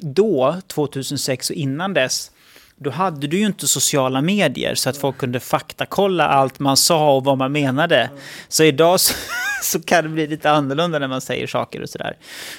då, 0.00 0.56
2006 0.66 1.50
och 1.50 1.56
innan 1.56 1.94
dess, 1.94 2.30
då 2.78 2.90
hade 2.90 3.26
du 3.26 3.38
ju 3.38 3.46
inte 3.46 3.66
sociala 3.66 4.20
medier 4.20 4.74
så 4.74 4.90
att 4.90 4.96
folk 4.96 5.18
kunde 5.18 5.40
faktakolla 5.40 6.28
allt 6.28 6.58
man 6.58 6.76
sa 6.76 7.16
och 7.16 7.24
vad 7.24 7.38
man 7.38 7.52
menade. 7.52 8.10
Så 8.48 8.64
idag 8.64 9.00
så, 9.00 9.14
så 9.62 9.80
kan 9.80 10.04
det 10.04 10.10
bli 10.10 10.26
lite 10.26 10.50
annorlunda 10.50 10.98
när 10.98 11.08
man 11.08 11.20
säger 11.20 11.46
saker 11.46 11.82
och 11.82 11.90
sådär. 11.90 12.16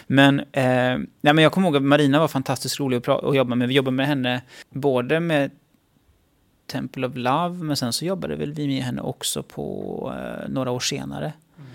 Men, 0.07 0.39
eh, 0.39 0.97
nej, 1.21 1.33
men 1.33 1.37
jag 1.37 1.51
kommer 1.51 1.67
ihåg 1.67 1.75
att 1.75 1.83
Marina 1.83 2.19
var 2.19 2.27
fantastiskt 2.27 2.79
rolig 2.79 2.97
att, 2.97 3.23
att 3.23 3.35
jobba 3.35 3.55
med. 3.55 3.67
Vi 3.67 3.73
jobbade 3.73 3.95
med 3.95 4.07
henne 4.07 4.41
både 4.69 5.19
med 5.19 5.51
Temple 6.71 7.07
of 7.07 7.15
Love, 7.15 7.63
men 7.63 7.77
sen 7.77 7.93
så 7.93 8.05
jobbade 8.05 8.35
väl 8.35 8.53
vi 8.53 8.67
med 8.67 8.83
henne 8.83 9.01
också 9.01 9.43
på 9.43 10.13
eh, 10.17 10.49
några 10.49 10.71
år 10.71 10.79
senare. 10.79 11.33
Mm. 11.57 11.69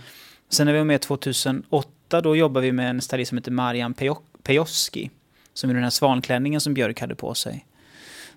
Sen 0.49 0.66
när 0.66 0.72
vi 0.72 0.78
var 0.78 0.86
med 0.86 1.01
2008, 1.01 2.20
då 2.20 2.36
jobbade 2.36 2.66
vi 2.66 2.72
med 2.72 2.90
en 2.90 3.01
stylist 3.01 3.28
som 3.28 3.38
heter 3.38 3.51
Marian 3.51 3.95
Pejoski, 4.42 5.11
som 5.55 5.70
är 5.70 5.74
den 5.74 5.82
här 5.82 5.90
svanklänningen 5.90 6.61
som 6.61 6.74
Björk 6.74 7.01
hade 7.01 7.14
på 7.14 7.34
sig. 7.34 7.64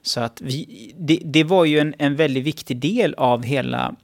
Så 0.01 0.19
att 0.19 0.41
vi, 0.41 0.93
det, 0.99 1.21
det 1.25 1.43
var 1.43 1.65
ju 1.65 1.79
en, 1.79 1.95
en 1.97 2.15
väldigt 2.15 2.43
viktig 2.43 2.77
del 2.77 3.13
av 3.13 3.43
hela 3.43 3.95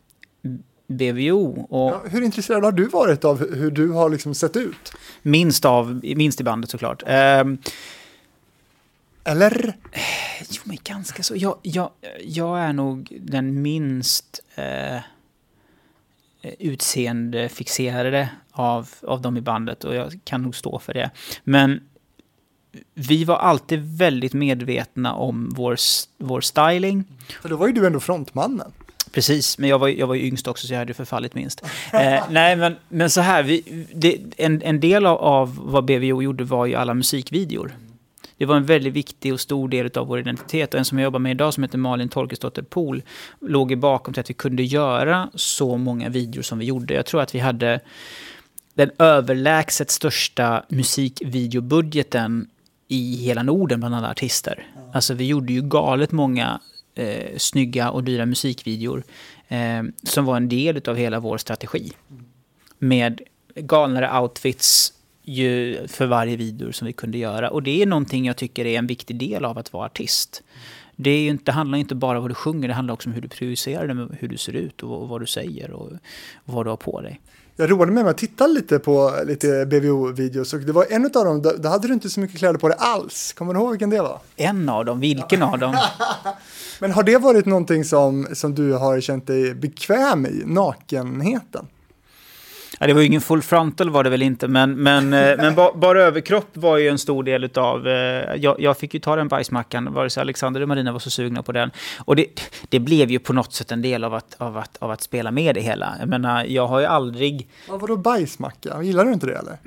BVO. 0.87 1.67
Och 1.69 1.91
ja, 1.91 2.01
hur 2.05 2.21
intresserad 2.21 2.63
har 2.63 2.71
du 2.71 2.87
varit 2.87 3.25
av 3.25 3.55
hur 3.55 3.71
du 3.71 3.91
har 3.91 4.09
liksom 4.09 4.35
sett 4.35 4.55
ut? 4.55 4.93
Minst, 5.21 5.65
av, 5.65 6.01
minst 6.03 6.41
i 6.41 6.43
bandet 6.43 6.69
såklart. 6.69 7.03
Um, 7.07 7.57
Eller? 9.23 9.73
Jo, 10.49 10.61
men 10.63 10.77
ganska 10.83 11.23
så. 11.23 11.35
Jag, 11.35 11.57
jag, 11.61 11.89
jag 12.21 12.59
är 12.59 12.73
nog 12.73 13.17
den 13.21 13.61
minst 13.61 14.39
eh, 14.55 14.99
utseendefixerade 16.59 18.29
av, 18.51 18.89
av 19.01 19.21
dem 19.21 19.37
i 19.37 19.41
bandet 19.41 19.83
och 19.83 19.95
jag 19.95 20.19
kan 20.23 20.41
nog 20.41 20.55
stå 20.55 20.79
för 20.79 20.93
det. 20.93 21.11
Men 21.43 21.81
vi 22.93 23.23
var 23.23 23.35
alltid 23.35 23.97
väldigt 23.97 24.33
medvetna 24.33 25.13
om 25.13 25.49
vår, 25.55 25.77
vår 26.17 26.41
styling. 26.41 27.03
För 27.41 27.49
då 27.49 27.55
var 27.55 27.67
ju 27.67 27.73
du 27.73 27.87
ändå 27.87 27.99
frontmannen. 27.99 28.71
Precis, 29.11 29.57
men 29.57 29.69
jag 29.69 29.79
var, 29.79 29.87
jag 29.87 30.07
var 30.07 30.15
ju 30.15 30.27
yngst 30.27 30.47
också 30.47 30.67
så 30.67 30.73
jag 30.73 30.79
hade 30.79 30.93
förfallit 30.93 31.35
minst. 31.35 31.61
eh, 31.93 32.23
nej, 32.29 32.55
men, 32.55 32.75
men 32.89 33.09
så 33.09 33.21
här, 33.21 33.43
vi, 33.43 33.85
det, 33.93 34.17
en, 34.37 34.61
en 34.61 34.79
del 34.79 35.05
av, 35.05 35.17
av 35.17 35.59
vad 35.63 35.85
BVO 35.85 36.21
gjorde 36.21 36.43
var 36.43 36.65
ju 36.65 36.75
alla 36.75 36.93
musikvideor. 36.93 37.73
Det 38.37 38.45
var 38.45 38.55
en 38.55 38.65
väldigt 38.65 38.93
viktig 38.93 39.33
och 39.33 39.39
stor 39.39 39.69
del 39.69 39.91
av 39.95 40.07
vår 40.07 40.19
identitet. 40.19 40.73
Och 40.73 40.79
en 40.79 40.85
som 40.85 40.97
jag 40.97 41.03
jobbar 41.03 41.19
med 41.19 41.31
idag 41.31 41.53
som 41.53 41.63
heter 41.63 41.77
Malin 41.77 42.09
Torkesdotter 42.09 42.61
Pool 42.61 43.03
låg 43.39 43.71
i 43.71 43.75
bakom 43.75 44.13
till 44.13 44.21
att 44.21 44.29
vi 44.29 44.33
kunde 44.33 44.63
göra 44.63 45.29
så 45.35 45.77
många 45.77 46.09
videor 46.09 46.41
som 46.41 46.59
vi 46.59 46.65
gjorde. 46.65 46.93
Jag 46.93 47.05
tror 47.05 47.21
att 47.21 47.35
vi 47.35 47.39
hade 47.39 47.79
den 48.73 48.91
överlägset 48.99 49.91
största 49.91 50.63
musikvideobudgeten 50.69 52.47
i 52.87 53.15
hela 53.15 53.43
Norden 53.43 53.79
bland 53.79 53.95
alla 53.95 54.11
artister. 54.11 54.67
Alltså 54.93 55.13
vi 55.13 55.27
gjorde 55.27 55.53
ju 55.53 55.61
galet 55.61 56.11
många 56.11 56.59
eh, 56.95 57.37
snygga 57.37 57.91
och 57.91 58.03
dyra 58.03 58.25
musikvideor 58.25 59.03
eh, 59.47 59.83
som 60.03 60.25
var 60.25 60.37
en 60.37 60.49
del 60.49 60.89
av 60.89 60.95
hela 60.95 61.19
vår 61.19 61.37
strategi. 61.37 61.91
Med 62.79 63.21
galnare 63.55 64.19
outfits 64.19 64.93
ju 65.23 65.87
för 65.87 66.05
varje 66.05 66.35
video 66.35 66.73
som 66.73 66.87
vi 66.87 66.93
kunde 66.93 67.17
göra. 67.17 67.49
Och 67.49 67.63
det 67.63 67.81
är 67.81 67.85
någonting 67.85 68.25
jag 68.25 68.37
tycker 68.37 68.65
är 68.65 68.79
en 68.79 68.87
viktig 68.87 69.15
del 69.15 69.45
av 69.45 69.57
att 69.57 69.73
vara 69.73 69.85
artist. 69.85 70.43
Det, 70.95 71.09
är 71.09 71.29
inte, 71.29 71.43
det 71.43 71.51
handlar 71.51 71.77
inte 71.77 71.95
bara 71.95 72.17
om 72.17 72.23
vad 72.23 72.31
du 72.31 72.35
sjunger, 72.35 72.67
det 72.67 72.73
handlar 72.73 72.93
också 72.93 73.09
om 73.09 73.13
hur 73.13 73.21
du 73.21 73.27
prioriterar 73.27 73.87
det, 73.87 74.07
hur 74.19 74.27
du 74.27 74.37
ser 74.37 74.53
ut 74.53 74.83
och 74.83 75.09
vad 75.09 75.21
du 75.21 75.25
säger 75.25 75.71
och, 75.71 75.91
och 76.35 76.53
vad 76.53 76.65
du 76.65 76.69
har 76.69 76.77
på 76.77 77.01
dig 77.01 77.19
jag 77.55 77.71
roade 77.71 77.91
mig 77.91 78.03
med 78.03 78.11
att 78.11 78.17
titta 78.17 78.47
lite 78.47 78.79
på 78.79 79.13
lite 79.25 79.65
BVO-videos 79.65 80.53
och 80.53 80.59
det 80.59 80.71
var 80.71 80.85
en 80.89 81.05
av 81.05 81.11
dem, 81.11 81.41
då 81.59 81.69
hade 81.69 81.87
du 81.87 81.93
inte 81.93 82.09
så 82.09 82.19
mycket 82.19 82.37
kläder 82.37 82.59
på 82.59 82.67
dig 82.67 82.77
alls. 82.79 83.33
Kommer 83.33 83.53
du 83.53 83.59
ihåg 83.59 83.69
vilken 83.69 83.89
det 83.89 84.01
var? 84.01 84.19
En 84.35 84.69
av 84.69 84.85
dem, 84.85 84.99
vilken 84.99 85.43
av 85.43 85.59
dem? 85.59 85.77
Men 86.79 86.91
har 86.91 87.03
det 87.03 87.17
varit 87.17 87.45
någonting 87.45 87.85
som, 87.85 88.27
som 88.33 88.55
du 88.55 88.73
har 88.73 89.01
känt 89.01 89.27
dig 89.27 89.53
bekväm 89.53 90.25
i, 90.25 90.43
nakenheten? 90.45 91.67
Ja, 92.83 92.87
det 92.87 92.93
var 92.93 93.01
ju 93.01 93.07
ingen 93.07 93.21
full 93.21 93.41
frontal 93.41 93.89
var 93.89 94.03
det 94.03 94.09
väl 94.09 94.21
inte, 94.21 94.47
men, 94.47 94.83
men, 94.83 95.13
eh, 95.13 95.37
men 95.37 95.55
ba, 95.55 95.73
bara 95.73 96.03
överkropp 96.03 96.57
var 96.57 96.77
ju 96.77 96.89
en 96.89 96.97
stor 96.97 97.23
del 97.23 97.49
av... 97.55 97.87
Eh, 97.87 98.35
jag, 98.35 98.59
jag, 98.59 98.77
fick 98.77 98.93
ju 98.93 98.99
ta 98.99 99.15
den 99.15 99.27
bajsmackan, 99.27 99.93
vare 99.93 100.09
sig 100.09 100.21
Alexander 100.21 100.61
och 100.61 100.67
Marina 100.67 100.91
var 100.91 100.99
så 100.99 101.09
sugna 101.09 101.43
på 101.43 101.51
den. 101.51 101.71
Och 101.99 102.15
det, 102.15 102.49
det 102.69 102.79
blev 102.79 103.11
ju 103.11 103.19
på 103.19 103.33
något 103.33 103.53
sätt 103.53 103.71
en 103.71 103.81
del 103.81 104.03
av 104.03 104.13
att, 104.13 104.35
av, 104.37 104.57
att, 104.57 104.77
av 104.77 104.91
att 104.91 105.01
spela 105.01 105.31
med 105.31 105.55
det 105.55 105.61
hela. 105.61 105.95
Jag 105.99 106.09
menar, 106.09 106.45
jag 106.45 106.67
har 106.67 106.79
ju 106.79 106.85
aldrig... 106.85 107.47
Ja, 107.67 107.77
vadå 107.77 107.97
bajsmacka? 107.97 108.83
Gillar 108.83 109.05
du 109.05 109.13
inte 109.13 109.25
det 109.27 109.37
eller? 109.37 109.57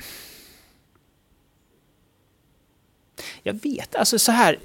Jag 3.43 3.63
vet, 3.63 3.97
alltså 3.97 4.19
så 4.19 4.33
här... 4.33 4.59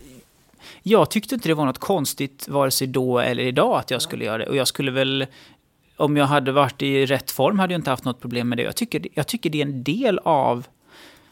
Jag 0.84 1.10
tyckte 1.10 1.36
inte 1.36 1.50
det 1.50 1.54
var 1.54 1.66
något 1.66 1.80
konstigt 1.80 2.48
vare 2.48 2.72
sig 2.72 2.88
då 2.88 3.20
eller 3.20 3.44
idag 3.44 3.80
att 3.80 3.92
jag 3.92 4.02
skulle 4.02 4.26
göra 4.26 4.38
det. 4.38 4.46
Och 4.46 4.56
jag 4.56 4.68
skulle 4.68 4.92
väl 4.92 5.28
om 6.02 6.18
jag 6.18 6.26
hade 6.26 6.52
varit 6.52 6.82
i 6.82 7.06
rätt 7.06 7.32
form 7.32 7.60
hade 7.60 7.74
jag 7.74 7.80
inte 7.80 7.90
haft 7.90 8.06
något 8.06 8.22
problem 8.22 8.50
med 8.50 8.58
det. 8.58 8.64
Jag 8.64 8.76
tycker, 8.76 9.08
jag 9.14 9.28
tycker 9.28 9.50
det 9.50 9.62
är 9.62 9.66
en 9.66 9.84
del 9.84 10.20
av... 10.20 10.68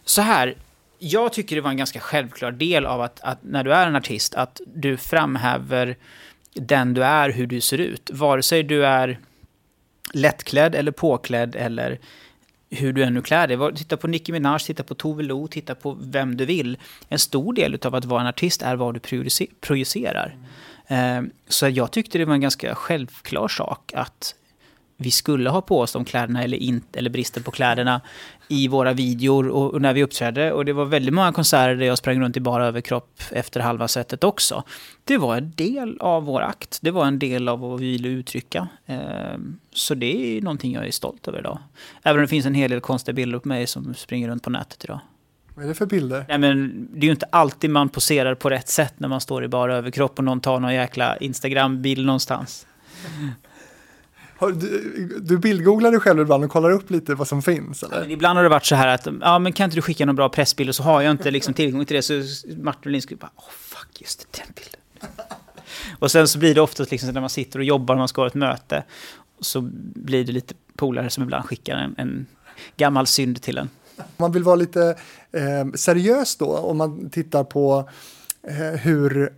Så 0.05 0.21
här, 0.21 0.55
jag 0.99 1.33
tycker 1.33 1.55
det 1.55 1.61
var 1.61 1.69
en 1.69 1.77
ganska 1.77 1.99
självklar 1.99 2.51
del 2.51 2.85
av 2.85 3.01
att, 3.01 3.19
att 3.21 3.39
när 3.41 3.63
du 3.63 3.73
är 3.73 3.87
en 3.87 3.95
artist, 3.95 4.35
att 4.35 4.61
du 4.75 4.97
framhäver 4.97 5.97
den 6.53 6.93
du 6.93 7.03
är, 7.03 7.29
hur 7.29 7.47
du 7.47 7.61
ser 7.61 7.77
ut. 7.77 8.09
Vare 8.13 8.43
sig 8.43 8.63
du 8.63 8.85
är 8.85 9.19
lättklädd 10.13 10.75
eller 10.75 10.91
påklädd 10.91 11.55
eller 11.55 11.99
hur 12.69 12.93
du 12.93 13.03
ännu 13.03 13.21
klär 13.21 13.47
dig. 13.47 13.75
Titta 13.75 13.97
på 13.97 14.07
Nicki 14.07 14.31
Minaj, 14.31 14.59
titta 14.59 14.83
på 14.83 14.95
Tove 14.95 15.23
Lo, 15.23 15.47
titta 15.47 15.75
på 15.75 15.97
vem 16.01 16.37
du 16.37 16.45
vill. 16.45 16.77
En 17.07 17.19
stor 17.19 17.53
del 17.53 17.79
av 17.85 17.95
att 17.95 18.05
vara 18.05 18.21
en 18.21 18.27
artist 18.27 18.61
är 18.61 18.75
vad 18.75 18.93
du 18.93 18.99
projicerar. 19.61 20.37
Mm. 20.87 21.31
Så 21.47 21.69
jag 21.69 21.91
tyckte 21.91 22.17
det 22.17 22.25
var 22.25 22.33
en 22.33 22.41
ganska 22.41 22.75
självklar 22.75 23.47
sak 23.47 23.91
att 23.95 24.35
vi 25.01 25.11
skulle 25.11 25.49
ha 25.49 25.61
på 25.61 25.79
oss 25.79 25.93
de 25.93 26.05
kläderna 26.05 26.43
eller, 26.43 26.57
inte, 26.57 26.99
eller 26.99 27.09
bristen 27.09 27.43
på 27.43 27.51
kläderna 27.51 28.01
i 28.47 28.67
våra 28.67 28.93
videor 28.93 29.47
och, 29.47 29.73
och, 29.73 29.81
när 29.81 29.93
vi 29.93 30.03
uppträdde. 30.03 30.51
Och 30.51 30.65
det 30.65 30.73
var 30.73 30.85
väldigt 30.85 31.13
många 31.13 31.31
konserter 31.31 31.75
där 31.75 31.85
jag 31.85 31.97
sprang 31.97 32.21
runt 32.21 32.37
i 32.37 32.39
bara 32.39 32.65
överkropp 32.65 33.21
efter 33.31 33.59
halva 33.59 33.87
sättet 33.87 34.23
också. 34.23 34.63
Det 35.03 35.17
var 35.17 35.37
en 35.37 35.51
del 35.55 35.97
av 35.99 36.23
vår 36.23 36.41
akt. 36.41 36.79
Det 36.81 36.91
var 36.91 37.05
en 37.05 37.19
del 37.19 37.47
av 37.47 37.59
vad 37.59 37.79
vi 37.79 37.91
ville 37.91 38.07
uttrycka. 38.07 38.67
Eh, 38.85 38.99
så 39.73 39.95
det 39.95 40.37
är 40.37 40.41
någonting 40.41 40.73
jag 40.73 40.87
är 40.87 40.91
stolt 40.91 41.27
över 41.27 41.39
idag. 41.39 41.59
Även 42.03 42.19
om 42.19 42.21
det 42.21 42.27
finns 42.27 42.45
en 42.45 42.53
hel 42.53 42.71
del 42.71 42.81
konstiga 42.81 43.13
bilder 43.13 43.39
på 43.39 43.47
mig 43.47 43.67
som 43.67 43.93
springer 43.93 44.29
runt 44.29 44.43
på 44.43 44.49
nätet 44.49 44.83
idag. 44.83 44.99
Vad 45.55 45.65
är 45.65 45.69
det 45.69 45.75
för 45.75 45.85
bilder? 45.85 46.25
Nej, 46.27 46.37
men 46.37 46.87
det 46.93 46.99
är 46.99 47.05
ju 47.05 47.11
inte 47.11 47.27
alltid 47.29 47.69
man 47.69 47.89
poserar 47.89 48.35
på 48.35 48.49
rätt 48.49 48.69
sätt 48.69 48.93
när 48.97 49.07
man 49.07 49.21
står 49.21 49.43
i 49.43 49.47
bara 49.47 49.75
överkropp 49.75 50.17
och 50.17 50.23
någon 50.23 50.41
tar 50.41 50.59
någon 50.59 50.73
jäkla 50.73 51.17
Instagram-bild 51.17 52.05
någonstans. 52.05 52.67
Du, 54.39 55.19
du 55.21 55.37
bildgooglar 55.37 55.91
dig 55.91 55.99
själv 55.99 56.19
ibland 56.19 56.43
och 56.43 56.51
kollar 56.51 56.71
upp 56.71 56.89
lite 56.89 57.15
vad 57.15 57.27
som 57.27 57.41
finns? 57.41 57.83
Eller? 57.83 57.97
Ja, 57.97 58.05
ibland 58.05 58.37
har 58.37 58.43
det 58.43 58.49
varit 58.49 58.65
så 58.65 58.75
här 58.75 58.87
att, 58.87 59.07
ja 59.21 59.39
men 59.39 59.53
kan 59.53 59.65
inte 59.65 59.77
du 59.77 59.81
skicka 59.81 60.05
någon 60.05 60.15
bra 60.15 60.29
pressbild 60.29 60.69
och 60.69 60.75
så 60.75 60.83
har 60.83 61.01
jag 61.01 61.11
inte 61.11 61.31
liksom 61.31 61.53
tillgång 61.53 61.85
till 61.85 61.95
det. 61.95 62.01
Så 62.01 62.13
Martin 62.57 62.91
Lindskog 62.91 63.17
bara, 63.17 63.31
åh 63.35 63.43
oh, 63.43 63.51
fuck, 63.51 64.01
just 64.01 64.19
det, 64.19 64.41
den 64.41 64.53
bilden. 64.55 65.25
och 65.99 66.11
sen 66.11 66.27
så 66.27 66.39
blir 66.39 66.55
det 66.55 66.61
oftast 66.61 66.91
liksom 66.91 67.09
när 67.09 67.21
man 67.21 67.29
sitter 67.29 67.59
och 67.59 67.65
jobbar 67.65 67.95
och 67.95 67.99
man 67.99 68.07
ska 68.07 68.21
ha 68.21 68.27
ett 68.27 68.33
möte. 68.33 68.83
Så 69.39 69.61
blir 69.95 70.23
det 70.23 70.31
lite 70.31 70.53
polare 70.75 71.09
som 71.09 71.23
ibland 71.23 71.45
skickar 71.45 71.75
en, 71.75 71.95
en 71.97 72.25
gammal 72.77 73.07
synd 73.07 73.41
till 73.41 73.57
en. 73.57 73.69
Man 74.17 74.31
vill 74.31 74.43
vara 74.43 74.55
lite 74.55 74.95
eh, 75.31 75.71
seriös 75.75 76.35
då, 76.35 76.57
om 76.57 76.77
man 76.77 77.09
tittar 77.09 77.43
på 77.43 77.89
eh, 78.47 78.79
hur 78.79 79.33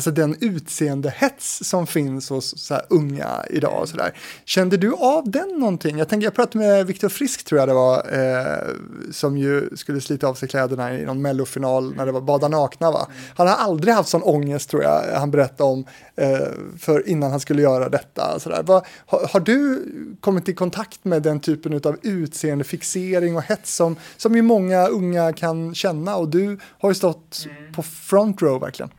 alltså 0.00 0.10
den 0.10 0.36
utseendehets 0.40 1.68
som 1.68 1.86
finns 1.86 2.30
hos 2.30 2.58
så 2.58 2.74
här, 2.74 2.82
unga 2.88 3.44
idag 3.50 3.80
och 3.80 3.88
så 3.88 3.96
där. 3.96 4.14
Kände 4.44 4.76
du 4.76 4.94
av 4.94 5.30
den 5.30 5.48
någonting? 5.48 5.98
Jag 5.98 6.08
tänkte, 6.08 6.24
jag 6.24 6.34
pratade 6.34 6.58
med 6.58 6.86
Viktor 6.86 7.08
Frisk 7.08 7.44
tror 7.44 7.58
jag 7.58 7.68
det 7.68 7.74
var, 7.74 7.96
eh, 7.96 8.74
som 9.12 9.38
ju 9.38 9.70
skulle 9.76 10.00
slita 10.00 10.26
av 10.28 10.34
sig 10.34 10.48
kläderna 10.48 10.98
i 10.98 11.04
någon 11.04 11.22
mellofinal 11.22 11.94
när 11.96 12.06
det 12.06 12.12
var 12.12 12.20
Bada 12.20 12.48
nakna 12.48 12.90
va? 12.90 13.08
Han 13.36 13.48
har 13.48 13.54
aldrig 13.54 13.94
haft 13.94 14.08
sån 14.08 14.22
ångest 14.22 14.70
tror 14.70 14.82
jag, 14.82 15.02
han 15.14 15.30
berättade 15.30 15.70
om, 15.70 15.84
eh, 16.16 16.38
för 16.78 17.08
innan 17.08 17.30
han 17.30 17.40
skulle 17.40 17.62
göra 17.62 17.88
detta. 17.88 18.40
Så 18.40 18.48
där. 18.48 18.62
Va, 18.62 18.82
har, 19.06 19.28
har, 19.32 19.40
du 19.40 19.84
kommit 20.20 20.48
i 20.48 20.54
kontakt 20.54 21.04
med 21.04 21.22
den 21.22 21.40
typen 21.40 21.80
av 21.84 21.96
utseendefixering 22.02 23.36
och 23.36 23.42
hets 23.42 23.74
som, 23.74 23.96
som 24.16 24.36
ju 24.36 24.42
många 24.42 24.86
unga 24.86 25.32
kan 25.32 25.74
känna 25.74 26.16
och 26.16 26.28
du 26.28 26.58
har 26.78 26.90
ju 26.90 26.94
stått 26.94 27.46
mm. 27.50 27.72
på 27.72 27.82
front 27.82 28.42
row 28.42 28.60
verkligen. 28.60 28.90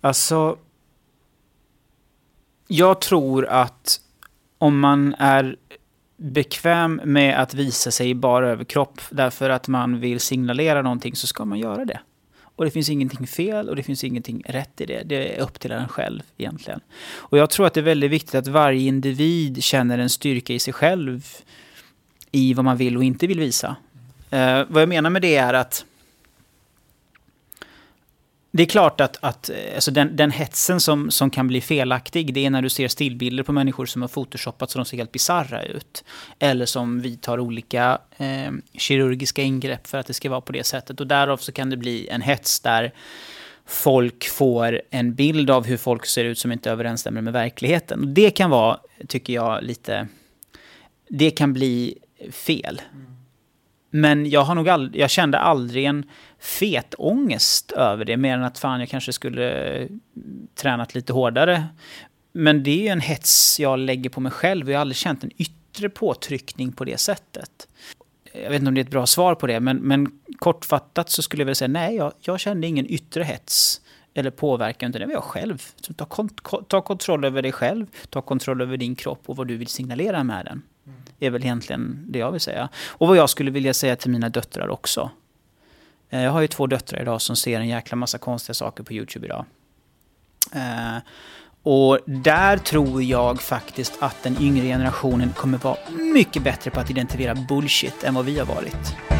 Alltså, 0.00 0.58
jag 2.68 3.00
tror 3.00 3.46
att 3.46 4.00
om 4.58 4.80
man 4.80 5.14
är 5.18 5.56
bekväm 6.16 7.00
med 7.04 7.42
att 7.42 7.54
visa 7.54 7.90
sig 7.90 8.10
i 8.10 8.14
bara 8.14 8.48
överkropp 8.48 9.00
därför 9.10 9.50
att 9.50 9.68
man 9.68 10.00
vill 10.00 10.20
signalera 10.20 10.82
någonting 10.82 11.16
så 11.16 11.26
ska 11.26 11.44
man 11.44 11.58
göra 11.58 11.84
det. 11.84 12.00
och 12.56 12.64
det 12.64 12.70
finns 12.70 12.88
ingenting 12.88 13.26
fel 13.26 13.68
och 13.68 13.76
det 13.76 13.82
finns 13.82 14.04
ingenting 14.04 14.42
rätt 14.46 14.80
i 14.80 14.86
det. 14.86 15.02
Det 15.04 15.36
är 15.36 15.42
upp 15.42 15.60
till 15.60 15.72
en 15.72 15.88
själv 15.88 16.22
egentligen. 16.36 16.80
Och 17.14 17.38
jag 17.38 17.50
tror 17.50 17.66
att 17.66 17.74
det 17.74 17.80
är 17.80 17.84
väldigt 17.84 18.10
viktigt 18.10 18.34
att 18.34 18.46
varje 18.46 18.88
individ 18.88 19.62
känner 19.62 19.98
en 19.98 20.10
styrka 20.10 20.52
i 20.52 20.58
sig 20.58 20.72
själv 20.72 21.26
i 22.32 22.54
vad 22.54 22.64
man 22.64 22.76
vill 22.76 22.96
och 22.96 23.04
inte 23.04 23.26
vill 23.26 23.40
visa. 23.40 23.76
Eh, 24.30 24.62
vad 24.68 24.82
jag 24.82 24.88
menar 24.88 25.10
med 25.10 25.22
det 25.22 25.36
är 25.36 25.54
att 25.54 25.84
det 28.56 28.62
är 28.62 28.66
klart 28.66 29.00
att, 29.00 29.16
att 29.20 29.48
eh, 29.48 29.56
alltså 29.74 29.90
den, 29.90 30.16
den 30.16 30.30
hetsen 30.30 30.80
som, 30.80 31.10
som 31.10 31.30
kan 31.30 31.46
bli 31.46 31.60
felaktig, 31.60 32.34
det 32.34 32.46
är 32.46 32.50
när 32.50 32.62
du 32.62 32.68
ser 32.68 32.88
stillbilder 32.88 33.42
på 33.42 33.52
människor 33.52 33.86
som 33.86 34.02
har 34.02 34.08
photoshopat 34.08 34.70
så 34.70 34.78
de 34.78 34.84
ser 34.84 34.96
helt 34.96 35.12
bizarra 35.12 35.62
ut. 35.62 36.04
Eller 36.38 36.66
som 36.66 37.00
vidtar 37.00 37.40
olika 37.40 37.98
eh, 38.16 38.52
kirurgiska 38.74 39.42
ingrepp 39.42 39.86
för 39.86 39.98
att 39.98 40.06
det 40.06 40.14
ska 40.14 40.30
vara 40.30 40.40
på 40.40 40.52
det 40.52 40.64
sättet. 40.64 41.00
Och 41.00 41.06
därav 41.06 41.36
så 41.36 41.52
kan 41.52 41.70
det 41.70 41.76
bli 41.76 42.08
en 42.08 42.20
hets 42.20 42.60
där 42.60 42.92
folk 43.66 44.28
får 44.28 44.82
en 44.90 45.14
bild 45.14 45.50
av 45.50 45.66
hur 45.66 45.76
folk 45.76 46.06
ser 46.06 46.24
ut 46.24 46.38
som 46.38 46.52
inte 46.52 46.70
överensstämmer 46.70 47.20
med 47.20 47.32
verkligheten. 47.32 48.00
Och 48.00 48.08
det 48.08 48.30
kan 48.30 48.50
vara, 48.50 48.80
tycker 49.08 49.32
jag, 49.32 49.62
lite... 49.64 50.08
Det 51.08 51.30
kan 51.30 51.52
bli 51.52 51.98
fel. 52.30 52.82
Mm. 52.92 53.15
Men 53.96 54.30
jag, 54.30 54.40
har 54.40 54.54
nog 54.54 54.68
ald- 54.68 54.96
jag 54.96 55.10
kände 55.10 55.38
aldrig 55.38 55.84
en 55.84 56.04
fet 56.38 56.94
ångest 56.98 57.72
över 57.72 58.04
det, 58.04 58.16
mer 58.16 58.34
än 58.34 58.44
att 58.44 58.58
fan 58.58 58.80
jag 58.80 58.88
kanske 58.88 59.12
skulle 59.12 59.74
eh, 59.74 59.88
tränat 60.54 60.94
lite 60.94 61.12
hårdare. 61.12 61.66
Men 62.32 62.62
det 62.62 62.70
är 62.70 62.82
ju 62.82 62.88
en 62.88 63.00
hets 63.00 63.60
jag 63.60 63.78
lägger 63.78 64.10
på 64.10 64.20
mig 64.20 64.32
själv 64.32 64.66
och 64.66 64.72
jag 64.72 64.76
har 64.76 64.80
aldrig 64.80 64.96
känt 64.96 65.24
en 65.24 65.30
yttre 65.36 65.88
påtryckning 65.88 66.72
på 66.72 66.84
det 66.84 67.00
sättet. 67.00 67.68
Jag 68.32 68.50
vet 68.50 68.58
inte 68.58 68.68
om 68.68 68.74
det 68.74 68.80
är 68.80 68.84
ett 68.84 68.90
bra 68.90 69.06
svar 69.06 69.34
på 69.34 69.46
det, 69.46 69.60
men, 69.60 69.76
men 69.76 70.08
kortfattat 70.38 71.10
så 71.10 71.22
skulle 71.22 71.40
jag 71.40 71.46
vilja 71.46 71.54
säga 71.54 71.68
nej, 71.68 71.96
jag, 71.96 72.12
jag 72.20 72.40
kände 72.40 72.66
ingen 72.66 72.86
yttre 72.90 73.24
hets 73.24 73.80
eller 74.14 74.30
påverkan, 74.30 74.90
utan 74.90 75.00
det 75.00 75.06
var 75.06 75.12
jag 75.12 75.24
själv. 75.24 75.62
Så 75.76 75.92
ta, 75.92 76.06
ta 76.68 76.80
kontroll 76.80 77.24
över 77.24 77.42
dig 77.42 77.52
själv, 77.52 77.86
ta 78.10 78.22
kontroll 78.22 78.60
över 78.60 78.76
din 78.76 78.94
kropp 78.94 79.22
och 79.26 79.36
vad 79.36 79.46
du 79.48 79.56
vill 79.56 79.66
signalera 79.66 80.24
med 80.24 80.44
den. 80.44 80.62
Är 81.20 81.30
väl 81.30 81.42
egentligen 81.42 82.04
det 82.08 82.18
jag 82.18 82.32
vill 82.32 82.40
säga. 82.40 82.68
Och 82.88 83.08
vad 83.08 83.16
jag 83.16 83.30
skulle 83.30 83.50
vilja 83.50 83.74
säga 83.74 83.96
till 83.96 84.10
mina 84.10 84.28
döttrar 84.28 84.68
också. 84.68 85.10
Eh, 86.10 86.22
jag 86.22 86.30
har 86.30 86.40
ju 86.40 86.48
två 86.48 86.66
döttrar 86.66 87.02
idag 87.02 87.22
som 87.22 87.36
ser 87.36 87.60
en 87.60 87.68
jäkla 87.68 87.96
massa 87.96 88.18
konstiga 88.18 88.54
saker 88.54 88.84
på 88.84 88.92
YouTube 88.92 89.26
idag. 89.26 89.44
Eh, 90.54 90.98
och 91.62 91.98
där 92.06 92.56
tror 92.56 93.02
jag 93.02 93.40
faktiskt 93.40 93.92
att 93.98 94.22
den 94.22 94.42
yngre 94.42 94.66
generationen 94.66 95.32
kommer 95.32 95.58
vara 95.58 95.76
mycket 96.14 96.42
bättre 96.42 96.70
på 96.70 96.80
att 96.80 96.90
identifiera 96.90 97.34
bullshit 97.34 98.04
än 98.04 98.14
vad 98.14 98.24
vi 98.24 98.38
har 98.38 98.46
varit. 98.46 99.15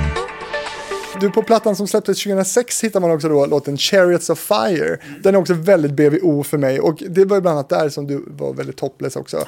Du, 1.21 1.31
på 1.31 1.43
plattan 1.43 1.77
som 1.77 1.87
släpptes 1.87 2.23
2006 2.23 2.85
hittar 2.85 3.01
man 3.01 3.11
också 3.11 3.29
då 3.29 3.47
låten 3.47 3.77
Chariots 3.77 4.31
of 4.31 4.39
Fire. 4.39 4.99
Den 5.23 5.35
är 5.35 5.39
också 5.39 5.55
väldigt 5.55 5.93
BVO 5.93 6.43
för 6.43 6.59
mig 6.59 6.81
och 6.81 7.03
det 7.09 7.25
var 7.25 7.41
bland 7.41 7.59
annat 7.59 7.69
där 7.69 7.89
som 7.89 8.07
du 8.07 8.25
var 8.27 8.55
väldigt 8.55 8.77
topless 8.77 9.17
också. 9.17 9.45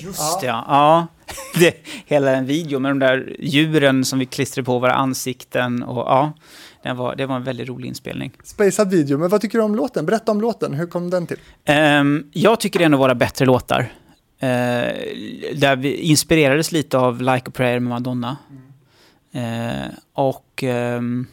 just 0.00 0.18
ja. 0.18 0.40
ja. 0.42 0.64
ja. 0.68 1.06
Det, 1.60 1.74
hela 2.06 2.36
en 2.36 2.46
video 2.46 2.78
med 2.78 2.90
de 2.90 2.98
där 2.98 3.36
djuren 3.38 4.04
som 4.04 4.18
vi 4.18 4.26
klistrade 4.26 4.64
på 4.64 4.78
våra 4.78 4.94
ansikten 4.94 5.82
och 5.82 5.98
ja. 5.98 6.32
Den 6.82 6.96
var, 6.96 7.16
det 7.16 7.26
var 7.26 7.36
en 7.36 7.44
väldigt 7.44 7.68
rolig 7.68 7.88
inspelning. 7.88 8.32
Spacad 8.44 8.90
video, 8.90 9.18
men 9.18 9.28
vad 9.28 9.40
tycker 9.40 9.58
du 9.58 9.64
om 9.64 9.74
låten? 9.74 10.06
Berätta 10.06 10.32
om 10.32 10.40
låten, 10.40 10.74
hur 10.74 10.86
kom 10.86 11.10
den 11.10 11.26
till? 11.26 11.38
Um, 12.00 12.30
jag 12.32 12.60
tycker 12.60 12.78
det 12.78 12.82
är 12.82 12.86
en 12.86 12.94
av 12.94 13.00
våra 13.00 13.14
bättre 13.14 13.44
låtar. 13.44 13.80
Uh, 13.80 14.48
där 15.54 15.76
vi 15.76 15.94
inspirerades 15.94 16.72
lite 16.72 16.98
av 16.98 17.20
Like 17.20 17.44
a 17.46 17.50
Prayer 17.54 17.80
med 17.80 17.90
Madonna. 17.90 18.36
Mm. 18.50 18.67
Eh, 19.32 19.90
och 20.12 20.62
ehm, 20.62 21.26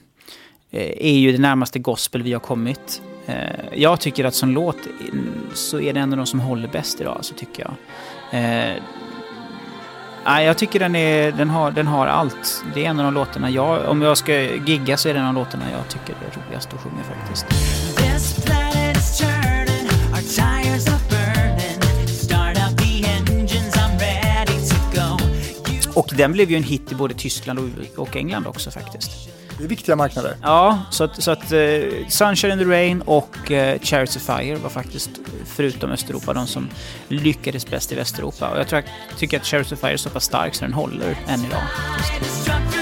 eh, 0.71 0.91
är 0.97 1.17
ju 1.17 1.31
det 1.31 1.37
närmaste 1.37 1.79
gospel 1.79 2.23
vi 2.23 2.33
har 2.33 2.39
kommit. 2.39 3.01
Eh, 3.25 3.35
jag 3.73 3.99
tycker 3.99 4.25
att 4.25 4.35
som 4.35 4.49
låt 4.49 4.77
mm, 5.11 5.33
så 5.53 5.79
är 5.79 5.93
det 5.93 5.99
en 5.99 6.11
av 6.13 6.17
de 6.17 6.25
som 6.25 6.39
håller 6.39 6.67
bäst 6.67 7.01
idag, 7.01 7.17
så 7.21 7.33
tycker 7.33 7.63
jag. 7.63 7.73
Nej, 10.25 10.45
jag 10.45 10.57
tycker 10.57 10.79
den, 10.79 10.95
är, 10.95 11.31
den, 11.31 11.49
har, 11.49 11.71
den 11.71 11.87
har 11.87 12.07
allt. 12.07 12.63
Det 12.73 12.85
är 12.85 12.89
en 12.89 12.99
av 12.99 13.05
de 13.05 13.13
låtarna 13.13 13.49
jag, 13.49 13.89
om 13.89 14.01
jag 14.01 14.17
ska 14.17 14.41
gigga 14.41 14.97
så 14.97 15.09
är 15.09 15.13
det 15.13 15.19
en 15.19 15.25
av 15.25 15.33
de 15.33 15.39
låtarna 15.39 15.63
jag 15.71 15.89
tycker 15.89 16.13
är 16.13 16.45
roligast 16.45 16.73
att 16.73 16.79
sjunga 16.79 17.03
faktiskt. 17.03 17.45
Och 25.95 26.09
den 26.17 26.31
blev 26.31 26.51
ju 26.51 26.57
en 26.57 26.63
hit 26.63 26.91
i 26.91 26.95
både 26.95 27.13
Tyskland 27.13 27.59
och 27.95 28.15
England 28.15 28.47
också 28.47 28.71
faktiskt. 28.71 29.11
Det 29.57 29.63
är 29.63 29.67
viktiga 29.67 29.95
marknader. 29.95 30.37
Ja, 30.41 30.79
så 30.91 31.03
att, 31.03 31.23
så 31.23 31.31
att 31.31 31.53
uh, 31.53 32.07
Sunshine 32.09 32.51
in 32.51 32.59
the 32.59 32.65
Rain 32.65 33.01
och 33.01 33.35
uh, 33.51 33.57
Chariots 33.81 34.15
of 34.15 34.21
Fire 34.21 34.55
var 34.55 34.69
faktiskt, 34.69 35.09
förutom 35.45 35.91
Östeuropa, 35.91 36.33
de 36.33 36.47
som 36.47 36.69
lyckades 37.07 37.67
bäst 37.69 37.91
i 37.91 37.95
Västeuropa. 37.95 38.49
Och 38.49 38.59
jag 38.59 38.67
tror, 38.67 38.83
jag 39.09 39.19
tycker 39.19 39.39
att 39.39 39.45
Chariots 39.45 39.71
of 39.71 39.79
Fire 39.79 39.93
är 39.93 39.97
så 39.97 40.09
pass 40.09 40.23
stark 40.23 40.55
så 40.55 40.65
den 40.65 40.73
håller 40.73 41.17
än 41.27 41.45
idag.– 41.45 41.63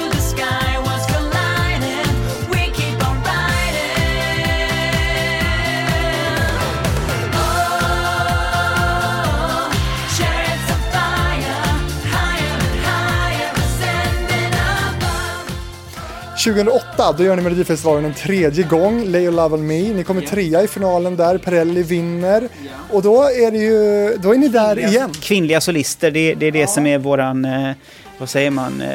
2008, 16.43 17.11
då 17.17 17.23
gör 17.23 17.35
ni 17.35 17.41
Melodifestivalen 17.41 18.05
en 18.05 18.13
tredje 18.13 18.63
gång, 18.63 19.05
Lay 19.05 19.21
Your 19.21 19.31
Love 19.31 19.55
On 19.55 19.67
Me. 19.67 19.93
Ni 19.93 20.03
kommer 20.03 20.21
trea 20.21 20.63
i 20.63 20.67
finalen 20.67 21.15
där, 21.15 21.37
Perelli 21.37 21.83
vinner. 21.83 22.49
Och 22.89 23.01
då 23.01 23.23
är, 23.23 23.51
det 23.51 23.57
ju, 23.57 24.17
då 24.17 24.33
är 24.33 24.37
ni 24.37 24.47
där 24.47 24.75
kvinnliga, 24.75 24.89
igen. 24.89 25.11
Kvinnliga 25.21 25.61
solister, 25.61 26.11
det, 26.11 26.33
det 26.33 26.45
är 26.45 26.51
det 26.51 26.59
ja. 26.59 26.67
som 26.67 26.85
är 26.85 26.97
våran, 26.97 27.45
eh, 27.45 27.71
vad 28.17 28.29
säger 28.29 28.49
man, 28.49 28.81
eh, 28.81 28.89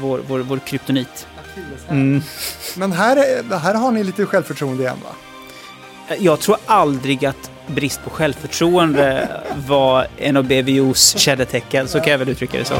vår, 0.00 0.20
vår, 0.28 0.38
vår 0.38 0.58
kryptonit. 0.58 1.26
Mm. 1.88 2.22
Men 2.76 2.92
här, 2.92 3.16
här 3.58 3.74
har 3.74 3.92
ni 3.92 4.04
lite 4.04 4.26
självförtroende 4.26 4.82
igen 4.82 4.96
va? 5.04 5.10
Jag 6.18 6.40
tror 6.40 6.56
aldrig 6.66 7.26
att 7.26 7.50
brist 7.66 8.04
på 8.04 8.10
självförtroende 8.10 9.28
var 9.66 10.06
en 10.16 10.36
av 10.36 10.44
BVOs 10.44 11.18
kännetecken, 11.18 11.88
så 11.88 12.00
kan 12.00 12.10
jag 12.10 12.18
väl 12.18 12.28
uttrycka 12.28 12.58
det 12.58 12.64
så. 12.64 12.74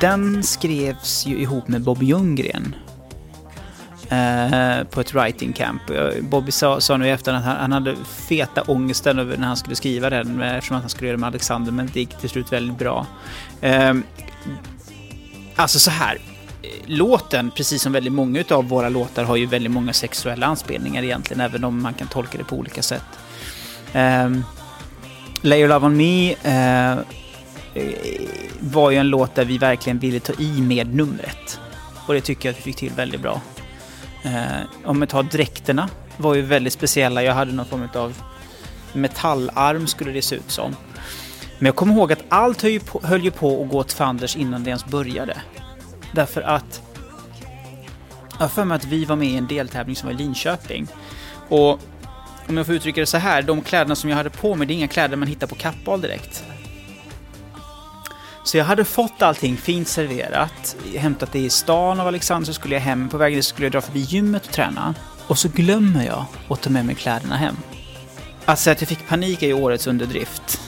Den 0.00 0.42
skrevs 0.42 1.26
ju 1.26 1.40
ihop 1.40 1.68
med 1.68 1.82
Bobby 1.82 2.06
Ljunggren. 2.06 2.74
Eh, 4.08 4.84
på 4.84 5.00
ett 5.00 5.14
writing 5.14 5.52
camp. 5.52 5.82
Bobby 6.20 6.50
sa, 6.50 6.80
sa 6.80 6.96
nu 6.96 7.06
i 7.06 7.10
efterhand 7.10 7.44
att 7.44 7.50
han, 7.50 7.60
han 7.60 7.72
hade 7.72 7.96
feta 8.28 8.62
ångesten 8.62 9.18
över 9.18 9.36
när 9.36 9.46
han 9.46 9.56
skulle 9.56 9.76
skriva 9.76 10.10
den 10.10 10.42
eh, 10.42 10.54
eftersom 10.56 10.76
att 10.76 10.82
han 10.82 10.90
skulle 10.90 11.08
göra 11.08 11.16
det 11.16 11.20
med 11.20 11.26
Alexander 11.26 11.72
men 11.72 11.90
det 11.92 12.00
gick 12.00 12.18
till 12.18 12.30
slut 12.30 12.52
väldigt 12.52 12.78
bra. 12.78 13.06
Eh, 13.60 13.94
alltså 15.56 15.78
så 15.78 15.90
här. 15.90 16.18
Eh, 16.62 16.68
låten, 16.86 17.50
precis 17.50 17.82
som 17.82 17.92
väldigt 17.92 18.12
många 18.12 18.44
av 18.50 18.68
våra 18.68 18.88
låtar, 18.88 19.24
har 19.24 19.36
ju 19.36 19.46
väldigt 19.46 19.72
många 19.72 19.92
sexuella 19.92 20.46
anspelningar 20.46 21.02
egentligen, 21.02 21.40
även 21.40 21.64
om 21.64 21.82
man 21.82 21.94
kan 21.94 22.08
tolka 22.08 22.38
det 22.38 22.44
på 22.44 22.56
olika 22.56 22.82
sätt. 22.82 23.04
Um, 23.94 24.44
Lay 25.42 25.58
Your 25.58 25.68
Love 25.68 25.86
On 25.86 25.96
Me 25.96 26.32
uh, 26.32 27.00
Eh, 27.74 27.92
var 28.60 28.90
ju 28.90 28.96
en 28.96 29.08
låt 29.08 29.34
där 29.34 29.44
vi 29.44 29.58
verkligen 29.58 29.98
ville 29.98 30.20
ta 30.20 30.32
i 30.38 30.60
med 30.60 30.94
numret. 30.94 31.60
Och 32.06 32.14
det 32.14 32.20
tycker 32.20 32.48
jag 32.48 32.52
att 32.52 32.58
vi 32.58 32.62
fick 32.62 32.76
till 32.76 32.92
väldigt 32.92 33.20
bra. 33.20 33.40
Eh, 34.22 34.66
om 34.84 35.00
vi 35.00 35.06
tar 35.06 35.22
dräkterna 35.22 35.88
var 36.16 36.34
ju 36.34 36.42
väldigt 36.42 36.72
speciella. 36.72 37.22
Jag 37.22 37.34
hade 37.34 37.52
någon 37.52 37.66
form 37.66 37.88
av 37.94 38.14
metallarm 38.92 39.86
skulle 39.86 40.12
det 40.12 40.22
se 40.22 40.36
ut 40.36 40.50
som. 40.50 40.76
Men 41.58 41.66
jag 41.66 41.76
kommer 41.76 41.94
ihåg 41.94 42.12
att 42.12 42.24
allt 42.28 42.62
höll 42.62 42.70
ju 42.70 42.80
på, 42.80 43.00
höll 43.04 43.24
ju 43.24 43.30
på 43.30 43.62
att 43.62 43.68
gå 43.68 43.78
åt 43.78 43.92
fanders 43.92 44.36
innan 44.36 44.64
det 44.64 44.70
ens 44.70 44.86
började. 44.86 45.36
Därför 46.12 46.42
att 46.42 46.82
jag 48.32 48.38
har 48.38 48.48
för 48.48 48.64
mig 48.64 48.76
att 48.76 48.84
vi 48.84 49.04
var 49.04 49.16
med 49.16 49.28
i 49.28 49.36
en 49.36 49.46
deltävling 49.46 49.96
som 49.96 50.06
var 50.06 50.14
i 50.14 50.16
Linköping. 50.18 50.86
Och 51.48 51.80
om 52.48 52.56
jag 52.56 52.66
får 52.66 52.74
uttrycka 52.74 53.00
det 53.00 53.06
så 53.06 53.18
här, 53.18 53.42
de 53.42 53.60
kläderna 53.62 53.94
som 53.94 54.10
jag 54.10 54.16
hade 54.16 54.30
på 54.30 54.54
mig, 54.54 54.66
det 54.66 54.72
är 54.72 54.76
inga 54.76 54.88
kläder 54.88 55.16
man 55.16 55.28
hittar 55.28 55.46
på 55.46 55.54
Kappahl 55.54 56.00
direkt. 56.00 56.44
Så 58.44 58.56
jag 58.56 58.64
hade 58.64 58.84
fått 58.84 59.22
allting 59.22 59.56
fint 59.56 59.88
serverat, 59.88 60.76
hämtat 60.96 61.32
det 61.32 61.38
i 61.38 61.50
stan 61.50 62.00
av 62.00 62.06
Alexander, 62.06 62.46
så 62.46 62.52
skulle 62.52 62.74
jag 62.74 62.82
hem. 62.82 63.08
På 63.08 63.16
vägen 63.16 63.42
skulle 63.42 63.66
jag 63.66 63.72
dra 63.72 63.80
förbi 63.80 64.00
gymmet 64.00 64.46
och 64.46 64.52
träna. 64.52 64.94
Och 65.26 65.38
så 65.38 65.48
glömmer 65.48 66.06
jag 66.06 66.24
att 66.48 66.60
ta 66.60 66.70
med 66.70 66.84
mig 66.84 66.94
kläderna 66.94 67.36
hem. 67.36 67.56
Alltså 68.44 68.70
att 68.70 68.80
jag 68.80 68.88
fick 68.88 69.08
panik 69.08 69.42
i 69.42 69.52
årets 69.52 69.86
underdrift. 69.86 70.60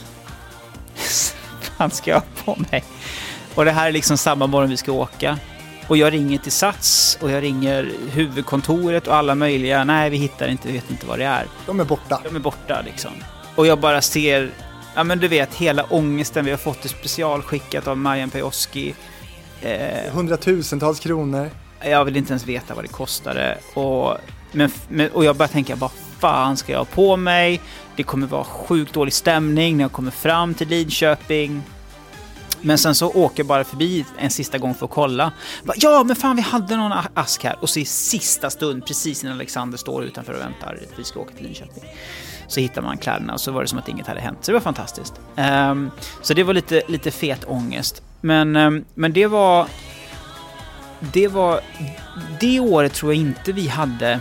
Vad 1.77 1.93
ska 1.93 2.11
jag 2.11 2.17
ha 2.17 2.25
på 2.45 2.63
mig? 2.71 2.83
Och 3.55 3.65
det 3.65 3.71
här 3.71 3.87
är 3.87 3.91
liksom 3.91 4.17
samma 4.17 4.47
morgon 4.47 4.69
vi 4.69 4.77
ska 4.77 4.91
åka. 4.91 5.39
Och 5.87 5.97
jag 5.97 6.13
ringer 6.13 6.37
till 6.37 6.51
Sats 6.51 7.17
och 7.21 7.31
jag 7.31 7.43
ringer 7.43 7.91
huvudkontoret 8.11 9.07
och 9.07 9.15
alla 9.15 9.35
möjliga. 9.35 9.83
Nej, 9.83 10.09
vi 10.09 10.17
hittar 10.17 10.47
inte, 10.47 10.67
vi 10.67 10.73
vet 10.73 10.91
inte 10.91 11.05
vad 11.05 11.19
det 11.19 11.25
är. 11.25 11.45
De 11.65 11.79
är 11.79 11.83
borta. 11.83 12.21
De 12.23 12.35
är 12.35 12.39
borta 12.39 12.81
liksom. 12.85 13.11
Och 13.55 13.67
jag 13.67 13.79
bara 13.79 14.01
ser 14.01 14.51
ja 14.95 15.03
men 15.03 15.19
du 15.19 15.27
vet, 15.27 15.55
hela 15.55 15.83
ångesten. 15.83 16.45
Vi 16.45 16.51
har 16.51 16.57
fått 16.57 16.81
det 16.81 16.89
specialskickat 16.89 17.87
av 17.87 17.97
Marian 17.97 18.29
Pejoski. 18.29 18.95
Eh, 19.61 20.13
Hundratusentals 20.13 20.99
kronor. 20.99 21.49
Jag 21.83 22.05
vill 22.05 22.17
inte 22.17 22.31
ens 22.31 22.47
veta 22.47 22.75
vad 22.75 22.83
det 22.83 22.87
kostade. 22.87 23.57
Och, 23.73 24.17
men, 24.51 24.71
men, 24.87 25.09
och 25.09 25.25
jag 25.25 25.35
bara 25.35 25.47
tänka, 25.47 25.75
vad 25.75 25.91
fan 26.19 26.57
ska 26.57 26.71
jag 26.71 26.79
ha 26.79 26.85
på 26.85 27.17
mig? 27.17 27.61
Det 27.95 28.03
kommer 28.03 28.27
vara 28.27 28.43
sjukt 28.43 28.93
dålig 28.93 29.13
stämning 29.13 29.77
när 29.77 29.83
jag 29.83 29.91
kommer 29.91 30.11
fram 30.11 30.53
till 30.53 30.67
Lidköping. 30.67 31.63
Men 32.61 32.77
sen 32.77 32.95
så 32.95 33.09
åker 33.09 33.39
jag 33.39 33.47
bara 33.47 33.63
förbi 33.63 34.05
en 34.17 34.29
sista 34.29 34.57
gång 34.57 34.73
för 34.75 34.85
att 34.85 34.91
kolla. 34.91 35.31
Ja, 35.75 36.03
men 36.03 36.15
fan 36.15 36.35
vi 36.35 36.41
hade 36.41 36.77
någon 36.77 36.91
ask 37.13 37.43
här. 37.43 37.55
Och 37.61 37.69
så 37.69 37.79
i 37.79 37.85
sista 37.85 38.49
stund, 38.49 38.85
precis 38.85 39.23
innan 39.23 39.35
Alexander 39.35 39.77
står 39.77 40.03
utanför 40.03 40.33
och 40.33 40.39
väntar, 40.39 40.79
vi 40.97 41.03
ska 41.03 41.19
åka 41.19 41.33
till 41.33 41.45
Linköping. 41.45 41.83
Så 42.47 42.59
hittade 42.59 42.87
man 42.87 42.97
kläderna 42.97 43.33
och 43.33 43.41
så 43.41 43.51
var 43.51 43.61
det 43.61 43.67
som 43.67 43.79
att 43.79 43.87
inget 43.87 44.07
hade 44.07 44.19
hänt. 44.19 44.37
Så 44.41 44.51
det 44.51 44.53
var 44.53 44.61
fantastiskt. 44.61 45.13
Um, 45.35 45.91
så 46.21 46.33
det 46.33 46.43
var 46.43 46.53
lite, 46.53 46.81
lite 46.87 47.11
fet 47.11 47.45
ångest. 47.47 48.01
Men, 48.21 48.55
um, 48.55 48.85
men 48.93 49.13
det 49.13 49.27
var... 49.27 49.67
Det 50.99 51.27
var... 51.27 51.59
Det 52.39 52.59
året 52.59 52.93
tror 52.93 53.13
jag 53.13 53.21
inte 53.21 53.51
vi 53.51 53.67
hade 53.67 54.19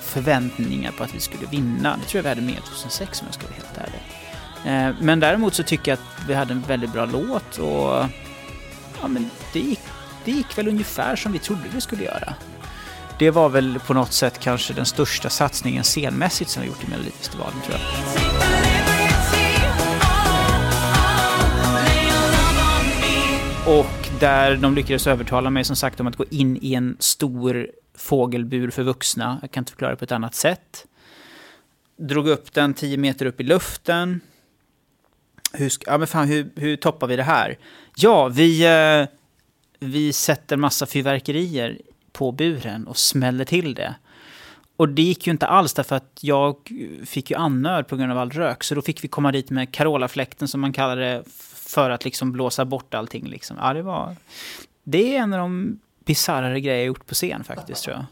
förväntningar 0.00 0.92
på 0.92 1.04
att 1.04 1.14
vi 1.14 1.20
skulle 1.20 1.46
vinna. 1.46 1.96
Det 2.02 2.06
tror 2.08 2.18
jag 2.18 2.22
vi 2.22 2.28
hade 2.28 2.40
med 2.40 2.64
2006 2.64 3.20
om 3.20 3.26
jag 3.28 3.34
ska 3.34 3.46
vara 3.46 3.54
helt 3.54 3.78
ärlig. 3.78 4.00
Ehm, 4.64 4.94
men 5.00 5.20
däremot 5.20 5.54
så 5.54 5.62
tycker 5.62 5.90
jag 5.90 5.98
att 5.98 6.28
vi 6.28 6.34
hade 6.34 6.52
en 6.52 6.60
väldigt 6.60 6.92
bra 6.92 7.04
låt 7.04 7.58
och 7.58 8.06
ja, 9.00 9.08
men 9.08 9.30
det, 9.52 9.60
gick, 9.60 9.80
det 10.24 10.30
gick 10.30 10.58
väl 10.58 10.68
ungefär 10.68 11.16
som 11.16 11.32
vi 11.32 11.38
trodde 11.38 11.62
det 11.74 11.80
skulle 11.80 12.04
göra. 12.04 12.34
Det 13.20 13.30
var 13.30 13.48
väl 13.48 13.78
på 13.86 13.94
något 13.94 14.12
sätt 14.12 14.38
kanske 14.38 14.74
den 14.74 14.86
största 14.86 15.30
satsningen 15.30 15.84
scenmässigt 15.84 16.50
som 16.50 16.62
vi 16.62 16.68
gjort 16.68 16.84
i 16.84 16.90
Melodifestivalen 16.90 17.60
tror 17.60 17.78
jag. 17.78 17.80
Och 23.78 24.20
där 24.20 24.56
de 24.56 24.74
lyckades 24.74 25.06
övertala 25.06 25.50
mig 25.50 25.64
som 25.64 25.76
sagt 25.76 26.00
om 26.00 26.06
att 26.06 26.16
gå 26.16 26.24
in 26.30 26.58
i 26.62 26.74
en 26.74 26.96
stor 26.98 27.70
fågelbur 27.94 28.70
för 28.70 28.82
vuxna. 28.82 29.38
Jag 29.42 29.50
kan 29.50 29.60
inte 29.60 29.72
förklara 29.72 29.90
det 29.90 29.96
på 29.96 30.04
ett 30.04 30.12
annat 30.12 30.34
sätt. 30.34 30.86
Drog 31.96 32.28
upp 32.28 32.52
den 32.52 32.74
10 32.74 32.96
meter 32.96 33.26
upp 33.26 33.40
i 33.40 33.44
luften 33.44 34.20
hur, 35.52 35.72
ja, 35.86 35.98
men 35.98 36.06
fan, 36.06 36.28
hur, 36.28 36.50
hur 36.56 36.76
toppar 36.76 37.06
vi 37.06 37.16
det 37.16 37.22
här? 37.22 37.58
Ja, 37.96 38.28
vi, 38.28 38.66
eh, 38.66 39.08
vi 39.80 40.12
sätter 40.12 40.56
massa 40.56 40.86
fyrverkerier 40.86 41.78
på 42.12 42.32
buren 42.32 42.86
och 42.86 42.96
smäller 42.96 43.44
till 43.44 43.74
det. 43.74 43.94
Och 44.76 44.88
det 44.88 45.02
gick 45.02 45.26
ju 45.26 45.30
inte 45.30 45.46
alls 45.46 45.74
därför 45.74 45.96
att 45.96 46.18
jag 46.20 46.56
fick 47.06 47.30
ju 47.30 47.36
annöd 47.36 47.88
på 47.88 47.96
grund 47.96 48.12
av 48.12 48.18
all 48.18 48.30
rök. 48.30 48.64
Så 48.64 48.74
då 48.74 48.82
fick 48.82 49.04
vi 49.04 49.08
komma 49.08 49.32
dit 49.32 49.50
med 49.50 49.72
Carola-fläkten 49.72 50.48
som 50.48 50.60
man 50.60 50.72
kallar 50.72 50.96
det 50.96 51.22
för 51.54 51.90
att 51.90 52.04
liksom 52.04 52.32
blåsa 52.32 52.64
bort 52.64 52.94
allting. 52.94 53.26
Liksom. 53.26 53.56
Ja, 53.60 53.74
det, 53.74 53.82
var, 53.82 54.16
det 54.84 55.16
är 55.16 55.22
en 55.22 55.32
av 55.32 55.38
de 55.38 55.80
bisarrare 56.04 56.60
grejer 56.60 56.78
jag 56.78 56.86
gjort 56.86 57.06
på 57.06 57.14
scen 57.14 57.44
faktiskt 57.44 57.84
tror 57.84 57.96
jag. 57.96 58.04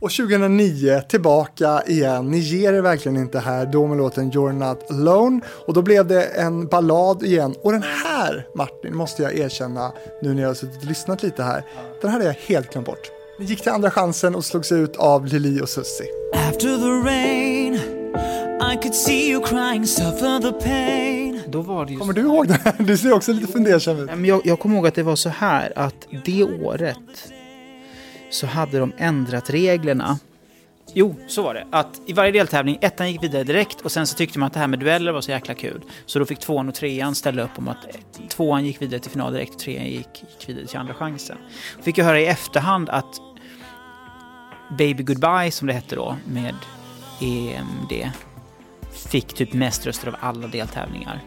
Och 0.00 0.10
2009 0.10 1.02
tillbaka 1.08 1.82
igen. 1.86 2.30
Ni 2.30 2.38
ger 2.38 2.72
er 2.72 2.80
verkligen 2.80 3.18
inte 3.18 3.38
här, 3.38 3.66
då 3.66 3.86
med 3.86 3.98
låten 3.98 4.32
You're 4.32 4.52
Not 4.52 4.90
Alone. 4.90 5.40
Och 5.66 5.74
då 5.74 5.82
blev 5.82 6.06
det 6.06 6.24
en 6.24 6.66
ballad 6.66 7.22
igen. 7.22 7.54
Och 7.62 7.72
den 7.72 7.82
här, 7.82 8.46
Martin, 8.54 8.96
måste 8.96 9.22
jag 9.22 9.38
erkänna 9.38 9.92
nu 10.22 10.34
när 10.34 10.42
jag 10.42 10.48
har 10.48 10.54
suttit 10.54 10.82
och 10.82 10.88
lyssnat 10.88 11.22
lite 11.22 11.42
här. 11.42 11.62
Den 12.02 12.10
hade 12.10 12.24
jag 12.24 12.32
helt 12.32 12.72
glömt 12.72 12.86
bort. 12.86 13.10
Ni 13.38 13.44
gick 13.44 13.62
till 13.62 13.72
andra 13.72 13.90
chansen 13.90 14.34
och 14.34 14.44
slogs 14.44 14.72
ut 14.72 14.96
av 14.96 15.26
Lili 15.26 15.60
och 15.60 15.68
Susie. 15.68 16.06
After 16.34 16.78
the 16.78 17.08
rain 17.08 17.74
I 18.72 18.76
could 18.82 18.94
see 18.94 19.30
you 19.30 19.46
crying, 19.46 19.86
suffer 19.86 20.40
the 20.40 20.52
pain. 20.64 21.40
Då 21.46 21.62
var 21.62 21.84
det 21.84 21.92
just... 21.92 22.00
Kommer 22.00 22.14
du 22.14 22.20
ihåg 22.20 22.48
det? 22.48 22.74
Du 22.78 22.96
ser 22.96 23.12
också 23.12 23.32
lite 23.32 23.52
fundersam 23.52 23.98
ut. 23.98 24.26
Jag, 24.26 24.40
jag 24.44 24.58
kommer 24.58 24.76
ihåg 24.76 24.86
att 24.86 24.94
det 24.94 25.02
var 25.02 25.16
så 25.16 25.28
här 25.28 25.72
att 25.76 25.94
det 26.24 26.44
året 26.44 26.96
så 28.30 28.46
hade 28.46 28.78
de 28.78 28.92
ändrat 28.98 29.50
reglerna. 29.50 30.18
Jo, 30.94 31.16
så 31.26 31.42
var 31.42 31.54
det. 31.54 31.66
Att 31.70 32.00
i 32.06 32.12
varje 32.12 32.32
deltävling, 32.32 32.78
ettan 32.80 33.12
gick 33.12 33.22
vidare 33.22 33.44
direkt 33.44 33.80
och 33.80 33.92
sen 33.92 34.06
så 34.06 34.16
tyckte 34.16 34.38
man 34.38 34.46
att 34.46 34.52
det 34.52 34.60
här 34.60 34.66
med 34.66 34.78
dueller 34.78 35.12
var 35.12 35.20
så 35.20 35.30
jäkla 35.30 35.54
kul. 35.54 35.82
Så 36.06 36.18
då 36.18 36.24
fick 36.24 36.38
tvåan 36.38 36.68
och 36.68 36.74
trean 36.74 37.14
ställa 37.14 37.42
upp 37.42 37.58
om 37.58 37.68
att 37.68 37.86
tvåan 38.28 38.64
gick 38.64 38.82
vidare 38.82 39.00
till 39.00 39.10
final 39.10 39.32
direkt 39.32 39.54
och 39.54 39.60
trean 39.60 39.86
gick, 39.86 40.24
gick 40.38 40.48
vidare 40.48 40.66
till 40.66 40.78
andra 40.78 40.94
chansen. 40.94 41.36
Fick 41.82 41.98
jag 41.98 42.04
höra 42.04 42.20
i 42.20 42.26
efterhand 42.26 42.88
att 42.88 43.20
Baby 44.78 45.02
Goodbye, 45.02 45.50
som 45.50 45.66
det 45.66 45.72
hette 45.72 45.96
då, 45.96 46.16
med 46.24 46.54
EMD, 47.20 48.10
fick 49.10 49.34
typ 49.34 49.52
mest 49.52 49.86
röster 49.86 50.08
av 50.08 50.16
alla 50.20 50.46
deltävlingar. 50.46 51.20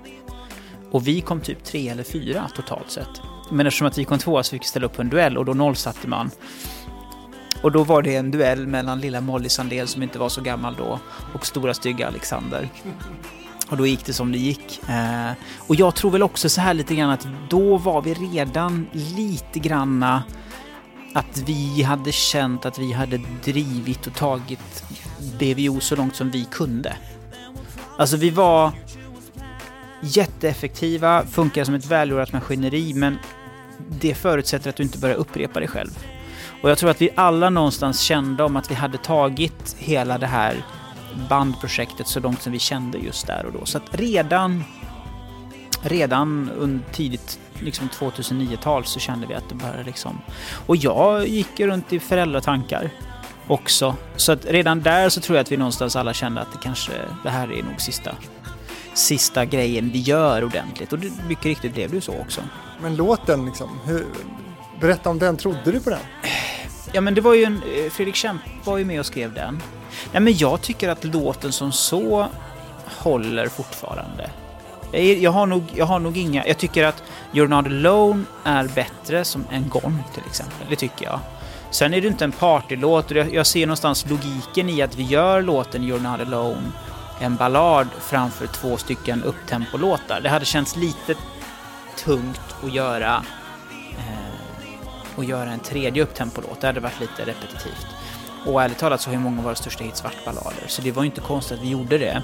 Och 0.91 1.07
vi 1.07 1.21
kom 1.21 1.41
typ 1.41 1.63
tre 1.63 1.89
eller 1.89 2.03
fyra 2.03 2.49
totalt 2.55 2.91
sett. 2.91 3.21
Men 3.51 3.67
eftersom 3.67 3.87
att 3.87 3.97
vi 3.97 4.05
kom 4.05 4.17
tvåa 4.17 4.43
så 4.43 4.51
fick 4.51 4.61
vi 4.61 4.65
ställa 4.65 4.85
upp 4.85 4.95
på 4.95 5.01
en 5.01 5.09
duell 5.09 5.37
och 5.37 5.45
då 5.45 5.53
nollsatte 5.53 6.07
man. 6.07 6.31
Och 7.61 7.71
då 7.71 7.83
var 7.83 8.01
det 8.01 8.15
en 8.15 8.31
duell 8.31 8.67
mellan 8.67 8.99
lilla 8.99 9.21
Molly 9.21 9.49
Sandell 9.49 9.87
som 9.87 10.03
inte 10.03 10.19
var 10.19 10.29
så 10.29 10.41
gammal 10.41 10.75
då 10.75 10.99
och 11.33 11.45
stora 11.45 11.73
stygga 11.73 12.07
Alexander. 12.07 12.69
Och 13.69 13.77
då 13.77 13.87
gick 13.87 14.05
det 14.05 14.13
som 14.13 14.31
det 14.31 14.37
gick. 14.37 14.89
Eh, 14.89 15.31
och 15.67 15.75
jag 15.75 15.95
tror 15.95 16.11
väl 16.11 16.23
också 16.23 16.49
så 16.49 16.61
här 16.61 16.73
lite 16.73 16.95
grann 16.95 17.09
att 17.09 17.27
då 17.49 17.77
var 17.77 18.01
vi 18.01 18.13
redan 18.13 18.87
lite 18.91 19.59
granna 19.59 20.23
att 21.13 21.43
vi 21.45 21.83
hade 21.83 22.11
känt 22.11 22.65
att 22.65 22.79
vi 22.79 22.91
hade 22.93 23.19
drivit 23.43 24.07
och 24.07 24.13
tagit 24.13 24.83
BVO 25.39 25.79
så 25.79 25.95
långt 25.95 26.15
som 26.15 26.31
vi 26.31 26.47
kunde. 26.51 26.95
Alltså 27.97 28.17
vi 28.17 28.29
var 28.29 28.71
jätteeffektiva, 30.01 31.25
funkar 31.25 31.63
som 31.63 31.75
ett 31.75 31.85
välgjort 31.85 32.33
maskineri, 32.33 32.93
men 32.93 33.17
det 34.01 34.13
förutsätter 34.13 34.69
att 34.69 34.75
du 34.75 34.83
inte 34.83 34.97
börjar 34.97 35.15
upprepa 35.15 35.59
dig 35.59 35.67
själv. 35.67 35.91
Och 36.61 36.69
jag 36.69 36.77
tror 36.77 36.89
att 36.89 37.01
vi 37.01 37.09
alla 37.15 37.49
någonstans 37.49 38.01
kände 38.01 38.43
om 38.43 38.55
att 38.55 38.71
vi 38.71 38.75
hade 38.75 38.97
tagit 38.97 39.75
hela 39.79 40.17
det 40.17 40.27
här 40.27 40.65
bandprojektet 41.29 42.07
så 42.07 42.19
långt 42.19 42.41
som 42.41 42.51
vi 42.51 42.59
kände 42.59 42.97
just 42.97 43.27
där 43.27 43.45
och 43.45 43.53
då. 43.53 43.65
Så 43.65 43.77
att 43.77 43.83
redan, 43.91 44.63
redan 45.81 46.51
under 46.57 46.85
tidigt 46.91 47.39
liksom 47.59 47.89
2009-tal 47.89 48.85
så 48.85 48.99
kände 48.99 49.27
vi 49.27 49.33
att 49.33 49.49
det 49.49 49.55
började 49.55 49.83
liksom... 49.83 50.21
Och 50.65 50.75
jag 50.75 51.27
gick 51.27 51.59
runt 51.59 51.93
i 51.93 51.99
föräldratankar 51.99 52.89
också. 53.47 53.95
Så 54.15 54.31
att 54.31 54.45
redan 54.45 54.81
där 54.81 55.09
så 55.09 55.21
tror 55.21 55.37
jag 55.37 55.43
att 55.43 55.51
vi 55.51 55.57
någonstans 55.57 55.95
alla 55.95 56.13
kände 56.13 56.41
att 56.41 56.51
det 56.51 56.59
kanske, 56.61 56.91
det 57.23 57.29
här 57.29 57.51
är 57.51 57.63
nog 57.63 57.81
sista, 57.81 58.15
sista 58.93 59.45
grejen 59.45 59.89
vi 59.89 59.99
gör 59.99 60.43
ordentligt. 60.43 60.93
Och 60.93 60.99
det, 60.99 61.11
mycket 61.27 61.45
riktigt 61.45 61.73
blev 61.73 61.89
det 61.89 61.95
ju 61.95 62.01
så 62.01 62.19
också. 62.19 62.41
Men 62.81 62.95
låten 62.95 63.45
liksom, 63.45 63.69
hur, 63.85 64.05
berätta 64.81 65.09
om 65.09 65.19
den, 65.19 65.37
trodde 65.37 65.71
du 65.71 65.79
på 65.79 65.89
den? 65.89 65.99
Ja 66.93 67.01
men 67.01 67.15
det 67.15 67.21
var 67.21 67.33
ju 67.33 67.43
en, 67.43 67.55
eh, 67.55 67.91
Fredrik 67.91 68.15
Kemp 68.15 68.41
var 68.63 68.77
ju 68.77 68.85
med 68.85 68.99
och 68.99 69.05
skrev 69.05 69.33
den. 69.33 69.61
Nej 70.11 70.21
men 70.21 70.37
jag 70.37 70.61
tycker 70.61 70.89
att 70.89 71.03
låten 71.03 71.51
som 71.51 71.71
så 71.71 72.27
håller 72.85 73.47
fortfarande. 73.47 74.29
Jag 75.19 75.31
har 75.31 75.45
nog, 75.45 75.63
jag 75.75 75.85
har 75.85 75.99
nog 75.99 76.17
inga, 76.17 76.47
jag 76.47 76.57
tycker 76.57 76.83
att 76.83 77.03
You're 77.31 77.47
Not 77.47 77.65
Alone 77.65 78.23
är 78.43 78.67
bättre 78.67 79.25
som 79.25 79.45
en 79.49 79.69
Gone 79.69 80.03
till 80.13 80.23
exempel, 80.27 80.67
det 80.69 80.75
tycker 80.75 81.05
jag. 81.05 81.19
Sen 81.71 81.93
är 81.93 82.01
det 82.01 82.07
inte 82.07 82.23
en 82.23 82.31
partylåt 82.31 83.11
och 83.11 83.17
jag 83.17 83.47
ser 83.47 83.67
någonstans 83.67 84.05
logiken 84.09 84.69
i 84.69 84.81
att 84.81 84.95
vi 84.95 85.03
gör 85.03 85.41
låten 85.41 85.81
You're 85.81 86.11
Not 86.11 86.27
Alone 86.27 86.71
en 87.21 87.35
ballad 87.35 87.87
framför 87.99 88.47
två 88.47 88.77
stycken 88.77 89.23
upptempolåtar. 89.23 90.21
Det 90.21 90.29
hade 90.29 90.45
känts 90.45 90.75
lite 90.75 91.15
tungt 91.97 92.55
att 92.63 92.73
göra 92.73 93.23
eh, 93.97 94.30
och 95.21 95.25
göra 95.25 95.51
en 95.51 95.59
tredje 95.59 96.03
upptempolåt. 96.03 96.61
Det 96.61 96.67
hade 96.67 96.79
varit 96.79 96.99
lite 96.99 97.25
repetitivt. 97.25 97.87
Och 98.45 98.63
ärligt 98.63 98.77
talat 98.77 99.01
så 99.01 99.09
har 99.09 99.13
ju 99.13 99.19
många 99.19 99.37
av 99.37 99.43
våra 99.43 99.55
största 99.55 99.83
hits 99.83 100.03
varit 100.03 100.25
ballader, 100.25 100.63
så 100.67 100.81
det 100.81 100.91
var 100.91 101.03
ju 101.03 101.09
inte 101.09 101.21
konstigt 101.21 101.57
att 101.57 101.63
vi 101.63 101.69
gjorde 101.69 101.97
det. 101.97 102.23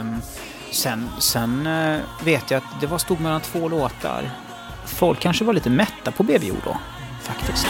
Um, 0.00 0.22
sen 0.70 1.10
sen 1.20 1.66
uh, 1.66 2.00
vet 2.24 2.50
jag 2.50 2.58
att 2.58 2.80
det 2.80 2.86
var 2.86 2.98
stod 2.98 3.20
mellan 3.20 3.40
två 3.40 3.68
låtar. 3.68 4.30
Folk 4.86 5.20
kanske 5.20 5.44
var 5.44 5.52
lite 5.52 5.70
mätta 5.70 6.12
på 6.12 6.22
BBO 6.22 6.56
då, 6.64 6.76
faktiskt. 7.22 7.66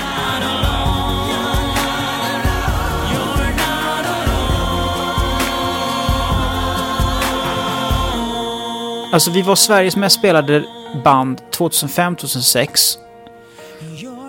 Alltså 9.12 9.30
vi 9.30 9.42
var 9.42 9.54
Sveriges 9.54 9.96
mest 9.96 10.18
spelade 10.18 10.64
band 11.04 11.40
2005-2006 11.50 13.03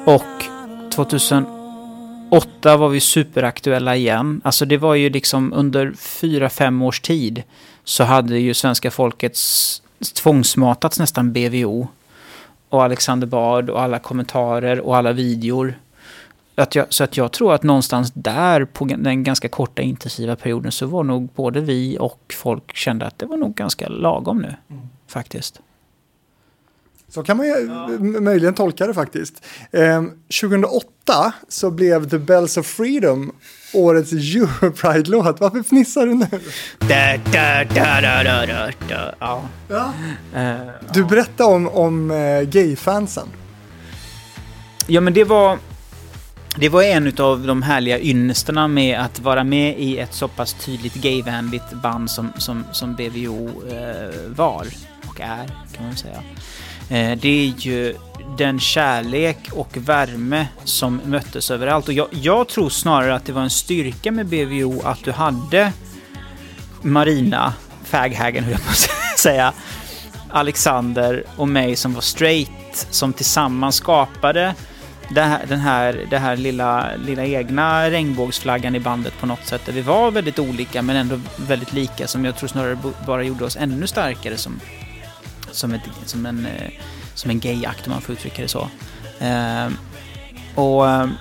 och 0.06 0.46
2008 0.92 2.78
var 2.78 2.90
vi 2.90 3.00
superaktuella 3.00 3.96
igen. 3.96 4.42
Alltså 4.44 4.66
det 4.66 4.78
var 4.78 4.96
ju 4.96 5.10
liksom 5.10 5.54
under 5.54 5.94
fyra, 5.98 6.50
fem 6.50 6.82
års 6.82 7.02
tid 7.02 7.44
så 7.84 8.04
hade 8.04 8.40
ju 8.40 8.54
svenska 8.54 8.92
folket 8.92 9.38
tvångsmatats 10.14 11.00
nästan 11.00 11.34
BVO. 11.34 11.88
Och 12.70 12.84
Alexander 12.84 13.28
Bard 13.28 13.70
och 13.70 13.82
alla 13.82 14.00
kommentarer 14.00 14.80
och 14.80 14.98
alla 14.98 15.12
videor. 15.12 15.74
Att 16.56 16.76
jag, 16.76 16.86
så 16.90 17.04
att 17.04 17.18
jag 17.18 17.32
tror 17.32 17.54
att 17.54 17.64
någonstans 17.64 18.12
där 18.14 18.66
på 18.66 18.86
den 18.86 19.24
ganska 19.24 19.48
korta 19.48 19.82
intensiva 19.82 20.36
perioden 20.36 20.72
så 20.72 20.86
var 20.86 21.04
nog 21.04 21.30
både 21.36 21.62
vi 21.62 21.98
och 22.00 22.34
folk 22.40 22.76
kände 22.76 23.06
att 23.06 23.20
det 23.20 23.26
var 23.26 23.38
nog 23.38 23.56
ganska 23.56 23.88
lagom 23.88 24.38
nu. 24.38 24.56
Mm. 24.70 24.90
Faktiskt. 25.08 25.62
Så 27.16 27.24
kan 27.24 27.38
man 27.38 27.46
ju 27.46 27.52
ja. 27.52 27.88
möjligen 28.22 28.54
tolka 28.54 28.88
det 28.88 28.94
faktiskt. 28.94 29.46
Eh, 29.72 30.04
2008 30.42 31.34
så 31.48 31.72
blev 31.72 32.10
The 32.10 32.18
Bells 32.18 32.58
of 32.58 32.66
Freedom 32.66 33.32
årets 33.74 34.12
Europride-låt. 34.14 35.40
Varför 35.40 35.64
fnissar 35.64 36.06
du 36.06 36.14
nu? 36.14 36.28
Da, 36.80 37.18
da, 37.34 37.64
da, 37.76 38.72
ja. 39.20 39.42
ja. 39.68 39.94
Uh, 40.36 40.70
du 40.94 41.06
berättade 41.06 41.56
om, 41.56 41.68
om 41.68 42.12
uh, 42.12 42.42
gayfansen. 42.42 43.28
Ja, 44.88 45.02
men 45.02 45.14
det 45.14 45.24
var... 45.24 45.60
Det 46.58 46.70
var 46.70 46.84
en 46.84 47.14
av 47.18 47.48
de 47.48 47.62
härliga 47.62 48.00
ynnesterna 48.00 48.68
med 48.68 49.00
att 49.00 49.20
vara 49.20 49.44
med 49.44 49.80
i 49.80 50.00
ett 50.00 50.14
så 50.14 50.28
pass 50.28 50.54
tydligt 50.54 50.94
gayvänligt 50.94 51.74
band 51.84 52.10
som, 52.10 52.34
som, 52.38 52.64
som 52.72 52.96
BVO 52.96 53.48
eh, 53.70 54.10
var 54.36 54.68
och 55.16 55.22
är, 55.22 55.48
kan 55.76 55.86
man 55.86 55.96
säga. 55.96 56.24
Eh, 56.90 57.18
det 57.18 57.30
är 57.30 57.54
ju 57.58 57.96
den 58.38 58.60
kärlek 58.60 59.38
och 59.52 59.78
värme 59.78 60.48
som 60.64 61.02
möttes 61.06 61.52
överallt. 61.52 61.88
Och 61.88 61.94
jag, 61.94 62.08
jag, 62.12 62.48
tror 62.48 62.70
snarare 62.70 63.16
att 63.16 63.26
det 63.26 63.34
var 63.34 63.42
en 63.42 63.50
styrka 63.50 64.12
med 64.12 64.26
BVO 64.26 64.82
att 64.82 65.04
du 65.04 65.12
hade 65.12 65.72
Marina, 66.82 67.54
Faghagen 67.84 68.44
höll 68.44 68.54
jag 68.54 68.64
på 68.64 68.70
att 68.70 68.90
säga, 69.20 69.54
Alexander 70.30 71.24
och 71.36 71.48
mig 71.48 71.76
som 71.76 71.94
var 71.94 72.02
straight, 72.02 72.88
som 72.90 73.14
tillsammans 73.14 73.76
skapade 73.76 74.56
det 75.10 75.22
här, 75.22 75.46
den 75.48 75.60
här, 75.60 76.08
det 76.10 76.18
här 76.18 76.38
lilla, 76.38 76.90
lilla 77.06 77.26
egna 77.26 77.90
regnbågsflaggan 77.90 78.76
i 78.76 78.80
bandet 78.80 79.14
på 79.20 79.26
något 79.26 79.46
sätt. 79.46 79.62
Där 79.66 79.74
vi 79.74 79.82
var 79.82 80.12
väldigt 80.12 80.40
olika 80.40 80.82
men 80.82 80.96
ändå 80.96 81.20
väldigt 81.38 81.74
lika 81.74 82.08
som 82.08 82.26
jag 82.26 82.36
tror 82.36 82.48
snarare 82.48 82.78
bara 83.06 83.24
gjorde 83.24 83.46
oss 83.46 83.56
ännu 83.56 83.88
starkare 83.88 84.38
som, 84.38 84.60
som, 85.56 85.74
ett, 85.74 85.82
som 86.06 86.26
en, 86.26 86.46
eh, 86.46 86.72
som 87.14 87.32
en 87.32 87.40
gayakt 87.40 87.88
om 87.88 87.94
man 87.94 88.02
får 88.02 88.14
uttrycka 88.14 88.42
det 88.42 88.48
så. 88.48 88.70
Ehm, 89.20 89.78
och 90.56 90.90
ehm, 90.90 91.14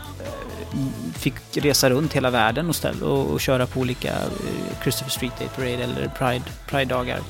fick 1.14 1.34
resa 1.54 1.90
runt 1.90 2.12
hela 2.12 2.30
världen 2.30 2.68
och, 2.68 2.76
ställa, 2.76 3.06
och, 3.06 3.30
och 3.30 3.40
köra 3.40 3.66
på 3.66 3.80
olika 3.80 4.12
eh, 4.12 4.82
Christopher 4.82 5.10
Street 5.10 5.38
Day 5.38 5.48
Parade 5.56 5.84
eller 5.84 6.08
Pride, 6.08 6.44
Pride-dagar. 6.66 7.20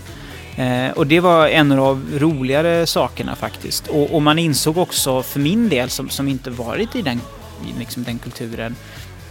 Eh, 0.56 0.90
och 0.90 1.06
det 1.06 1.20
var 1.20 1.48
en 1.48 1.72
av 1.72 1.78
de 1.78 2.18
roligare 2.18 2.86
sakerna 2.86 3.36
faktiskt. 3.36 3.86
Och, 3.86 4.14
och, 4.14 4.22
man 4.22 4.38
insåg 4.38 4.78
också, 4.78 5.22
för 5.22 5.40
min 5.40 5.68
del 5.68 5.90
som, 5.90 6.08
som 6.08 6.28
inte 6.28 6.50
varit 6.50 6.96
i 6.96 7.02
den, 7.02 7.20
liksom 7.78 8.02
den 8.02 8.18
kulturen, 8.18 8.76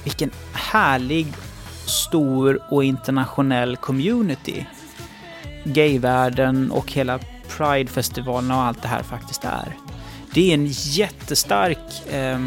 vilken 0.04 0.32
härlig, 0.54 1.28
stor 1.86 2.60
och 2.70 2.84
internationell 2.84 3.78
community 3.78 4.66
gayvärlden 5.64 6.72
och 6.72 6.92
hela 6.92 7.20
Pride-festivalen 7.58 8.52
och 8.52 8.58
allt 8.58 8.82
det 8.82 8.88
här 8.88 9.04
faktiskt 9.04 9.44
är. 9.44 9.78
Det 10.34 10.50
är 10.50 10.54
en 10.54 10.68
jättestark, 10.70 12.08
eh, 12.08 12.40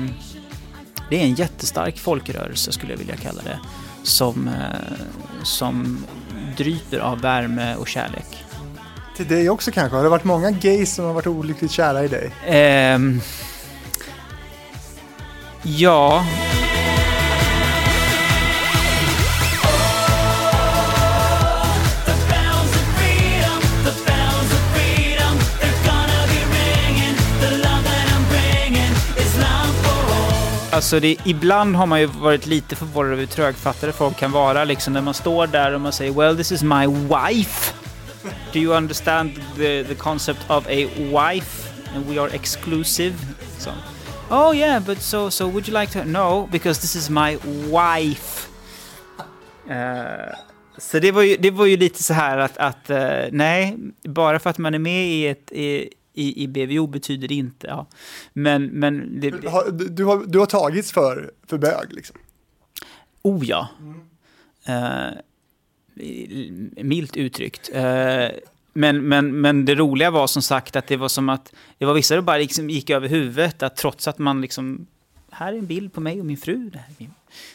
det 1.11 1.17
är 1.17 1.25
en 1.25 1.35
jättestark 1.35 1.99
folkrörelse 1.99 2.73
skulle 2.73 2.93
jag 2.93 2.99
vilja 2.99 3.17
kalla 3.17 3.43
det, 3.43 3.59
som, 4.03 4.49
eh, 4.49 4.97
som 5.43 6.05
dryper 6.57 6.99
av 6.99 7.21
värme 7.21 7.77
och 7.77 7.89
kärlek 7.89 8.47
till 9.17 9.29
dig 9.29 9.51
också 9.51 9.71
kanske? 9.71 9.97
Har 9.97 10.05
det 10.05 10.09
varit 10.09 10.25
många 10.25 10.51
gays 10.51 10.95
som 10.95 11.05
har 11.05 11.13
varit 11.13 11.27
olyckligt 11.27 11.73
kära 11.73 12.05
i 12.05 12.09
dig? 12.09 12.95
Um, 12.95 13.21
ja. 15.63 16.25
Alltså 30.77 31.01
det, 31.01 31.17
ibland 31.25 31.77
har 31.77 31.87
man 31.87 32.01
ju 32.01 32.07
varit 32.07 32.47
lite 32.47 32.77
förvånad 32.77 33.13
över 33.13 33.21
hur 33.21 33.27
trögfattade 33.27 33.93
folk 33.93 34.17
kan 34.17 34.33
vara. 34.33 34.65
Liksom 34.65 34.93
när 34.93 35.01
man 35.01 35.15
står 35.15 35.47
där 35.47 35.75
och 35.75 35.81
man 35.81 35.93
säger 35.93 36.13
“Well, 36.13 36.37
this 36.37 36.53
is 36.53 36.63
my 36.63 36.87
wife” 36.87 37.73
do 38.53 38.59
you 38.59 38.77
understand 38.77 39.31
the, 39.57 39.85
the 39.85 39.95
concept 39.95 40.51
of 40.51 40.67
a 40.67 40.89
wife 40.97 41.73
and 41.95 42.07
we 42.07 42.21
are 42.21 42.35
exclusive? 42.35 43.15
So, 43.59 43.71
oh 44.31 44.57
yeah, 44.57 44.83
but 44.87 45.03
so 45.03 45.31
so 45.31 45.47
would 45.49 45.69
you 45.69 45.81
like 45.81 45.93
to? 45.93 46.05
No, 46.05 46.49
because 46.53 46.81
this 46.81 46.97
is 46.97 47.11
my 47.11 47.37
wife. 47.71 48.49
Uh, 49.71 50.35
så 50.79 50.99
det 50.99 51.13
var, 51.13 51.23
ju, 51.23 51.37
det 51.37 51.51
var 51.51 51.67
ju 51.67 51.77
lite 51.77 52.03
så 52.03 52.15
här 52.15 52.39
att, 52.39 52.59
att 52.59 52.91
uh, 52.91 53.29
nej, 53.33 53.77
bara 54.05 54.39
för 54.39 54.51
att 54.51 54.59
man 54.59 54.75
är 54.75 54.79
med 54.79 55.09
i 55.09 55.27
ett 55.27 55.53
i, 55.53 55.89
i, 56.17 56.43
i 56.43 56.49
BVO 56.49 56.87
betyder 56.87 57.29
det 57.29 57.35
inte, 57.35 57.67
ja. 57.67 57.87
Men, 58.33 58.67
men 58.67 59.21
det, 59.21 59.31
du, 59.31 59.49
har, 59.49 59.71
du, 59.71 60.05
har, 60.05 60.25
du 60.27 60.39
har 60.39 60.47
tagits 60.47 60.93
för, 60.93 61.31
för 61.47 61.59
bög 61.59 61.93
liksom? 61.93 62.17
Oh 63.23 63.47
ja. 63.47 63.69
Mm. 63.81 64.01
Uh, 64.69 65.19
milt 66.85 67.17
uttryckt. 67.17 67.71
Eh, 67.73 68.29
men, 68.73 69.09
men, 69.09 69.41
men 69.41 69.65
det 69.65 69.75
roliga 69.75 70.11
var 70.11 70.27
som 70.27 70.43
sagt 70.43 70.77
att 70.77 70.87
det 70.87 70.97
var 70.97 71.09
som 71.09 71.29
att 71.29 71.53
det 71.79 71.85
var 71.85 71.95
vissa 71.95 72.17
som 72.17 72.25
bara 72.25 72.39
liksom 72.39 72.71
gick 72.71 72.91
över 72.91 73.09
huvudet, 73.09 73.63
att 73.63 73.77
trots 73.77 74.09
att 74.09 74.19
man 74.19 74.41
liksom, 74.41 74.87
här 75.31 75.53
är 75.53 75.59
en 75.59 75.67
bild 75.67 75.93
på 75.93 76.01
mig 76.01 76.21
och 76.21 76.27
min 76.27 76.37
fru. 76.37 76.71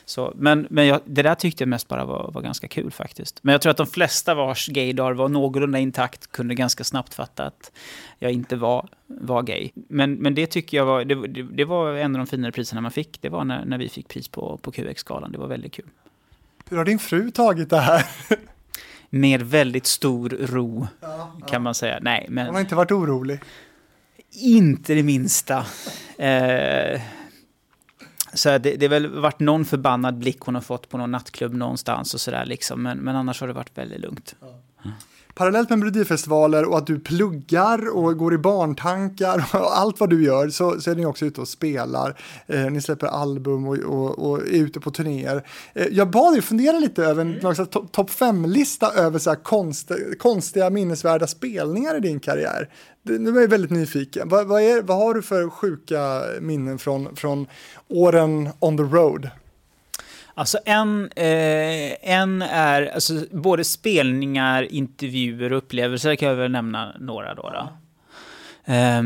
Så, 0.06 0.34
men 0.36 0.68
men 0.70 0.88
jag, 0.88 1.02
det 1.06 1.22
där 1.22 1.36
tyckte 1.36 1.62
jag 1.62 1.70
mest 1.70 1.88
bara 1.88 2.06
var, 2.06 2.32
var 2.34 2.42
ganska 2.42 2.68
kul 2.68 2.92
faktiskt. 2.92 3.40
Men 3.44 3.52
jag 3.52 3.62
tror 3.62 3.72
att 3.72 3.78
de 3.78 3.88
flesta 3.88 4.36
vars 4.36 4.68
gaydar 4.68 5.14
var 5.14 5.30
någorlunda 5.30 5.80
intakt 5.80 6.32
kunde 6.32 6.56
ganska 6.56 6.84
snabbt 6.84 7.14
fatta 7.14 7.46
att 7.46 7.72
jag 8.20 8.32
inte 8.32 8.56
var, 8.56 8.90
var 9.08 9.44
gay. 9.44 9.70
Men, 9.74 10.14
men 10.14 10.36
det 10.36 10.48
tycker 10.48 10.78
jag 10.78 10.86
var, 10.86 11.06
det, 11.06 11.44
det, 11.44 11.66
var 11.66 11.94
en 11.94 12.16
av 12.16 12.20
de 12.20 12.28
finare 12.28 12.52
priserna 12.52 12.82
man 12.82 12.92
fick. 12.92 13.22
Det 13.22 13.30
var 13.30 13.44
när, 13.44 13.66
när 13.66 13.78
vi 13.78 13.90
fick 13.90 14.08
pris 14.08 14.28
på, 14.28 14.58
på 14.58 14.72
QX-skalan. 14.72 15.32
Det 15.32 15.38
var 15.38 15.48
väldigt 15.48 15.74
kul. 15.74 15.90
Hur 16.70 16.78
har 16.78 16.86
din 16.86 17.00
fru 17.00 17.32
tagit 17.32 17.70
det 17.70 17.80
här? 17.80 18.06
Med 19.10 19.42
väldigt 19.42 19.86
stor 19.86 20.30
ro, 20.30 20.88
ja, 21.02 21.32
kan 21.40 21.48
ja. 21.52 21.60
man 21.60 21.76
säga. 21.76 22.00
Nej, 22.02 22.26
men... 22.30 22.46
Hon 22.46 22.56
har 22.56 22.62
inte 22.62 22.76
varit 22.76 22.92
orolig? 22.92 23.40
Inte 24.32 24.94
det 24.94 25.04
minsta. 25.04 25.66
Eh, 26.18 27.02
så 28.34 28.58
det, 28.58 28.76
det 28.76 28.86
har 28.86 28.90
väl 28.90 29.08
varit 29.08 29.40
någon 29.40 29.66
förbannad 29.66 30.18
blick 30.18 30.40
hon 30.40 30.56
har 30.56 30.62
fått 30.62 30.90
på 30.90 30.98
någon 30.98 31.12
nattklubb 31.12 31.54
någonstans 31.54 32.14
och 32.14 32.22
sådär 32.22 32.46
liksom. 32.46 32.84
Men, 32.84 32.98
men 32.98 33.16
annars 33.16 33.42
har 33.42 33.48
det 33.48 33.54
varit 33.54 33.78
väldigt 33.78 34.00
lugnt. 34.00 34.36
Ja. 34.42 34.48
Parallellt 35.34 35.70
med 35.70 35.80
Melodifestivaler 35.80 36.66
och 36.66 36.78
att 36.78 36.88
du 36.88 37.00
pluggar 37.00 37.98
och 37.98 38.18
går 38.18 38.34
i 38.34 38.38
barntankar 38.38 39.50
och 39.54 39.78
allt 39.78 40.00
vad 40.00 40.10
du 40.10 40.24
gör 40.24 40.50
så, 40.50 40.82
så 40.82 40.92
är 40.92 40.96
ni 40.96 41.06
också 41.06 41.26
ute 41.26 41.42
och 41.42 41.48
spelar. 41.48 42.20
Eh, 42.48 42.66
ni 42.66 42.82
släpper 42.82 43.08
album 43.08 43.68
och, 43.68 43.78
och, 43.78 44.32
och, 44.32 44.38
är 44.38 44.64
ute 44.64 44.80
på 44.80 44.92
turnéer. 44.92 45.48
Eh, 45.74 45.88
jag 45.92 46.10
bad 46.10 46.34
dig 46.34 46.42
fundera 46.42 46.80
lite 46.80 47.04
över 47.04 47.22
en 47.22 47.40
mm. 47.40 47.56
topp 47.56 47.92
top 47.92 48.10
fem-lista 48.10 48.92
över 48.94 49.20
så 49.20 49.36
konst, 49.36 49.92
konstiga 50.20 50.70
minnesvärda 50.70 51.28
spelningar 51.28 51.98
i 51.98 52.00
din 52.00 52.20
karriär. 52.20 52.70
Nu 53.04 53.38
är 53.38 53.42
jag 53.42 53.48
väldigt 53.48 53.72
nyfiken. 53.72 54.30
Vad, 54.30 54.48
vad, 54.48 54.62
är, 54.62 54.82
vad 54.82 54.98
har 54.98 55.14
du 55.14 55.22
för 55.22 55.50
sjuka 55.50 56.24
minnen 56.42 56.80
från, 56.80 57.16
från 57.16 57.48
åren 57.88 58.50
on 58.60 58.78
the 58.78 58.84
road? 58.84 59.30
Alltså 60.34 60.60
en, 60.66 61.10
eh, 61.16 62.12
en 62.12 62.42
är 62.42 62.86
alltså, 62.94 63.14
både 63.32 63.64
spelningar, 63.64 64.64
intervjuer 64.64 65.52
och 65.52 65.58
upplevelser 65.58 66.16
kan 66.16 66.30
jag 66.30 66.36
väl 66.36 66.52
nämna 66.52 66.96
några 67.00 67.36
då. 67.36 67.50
då. 67.50 67.70
Eh, 68.74 69.02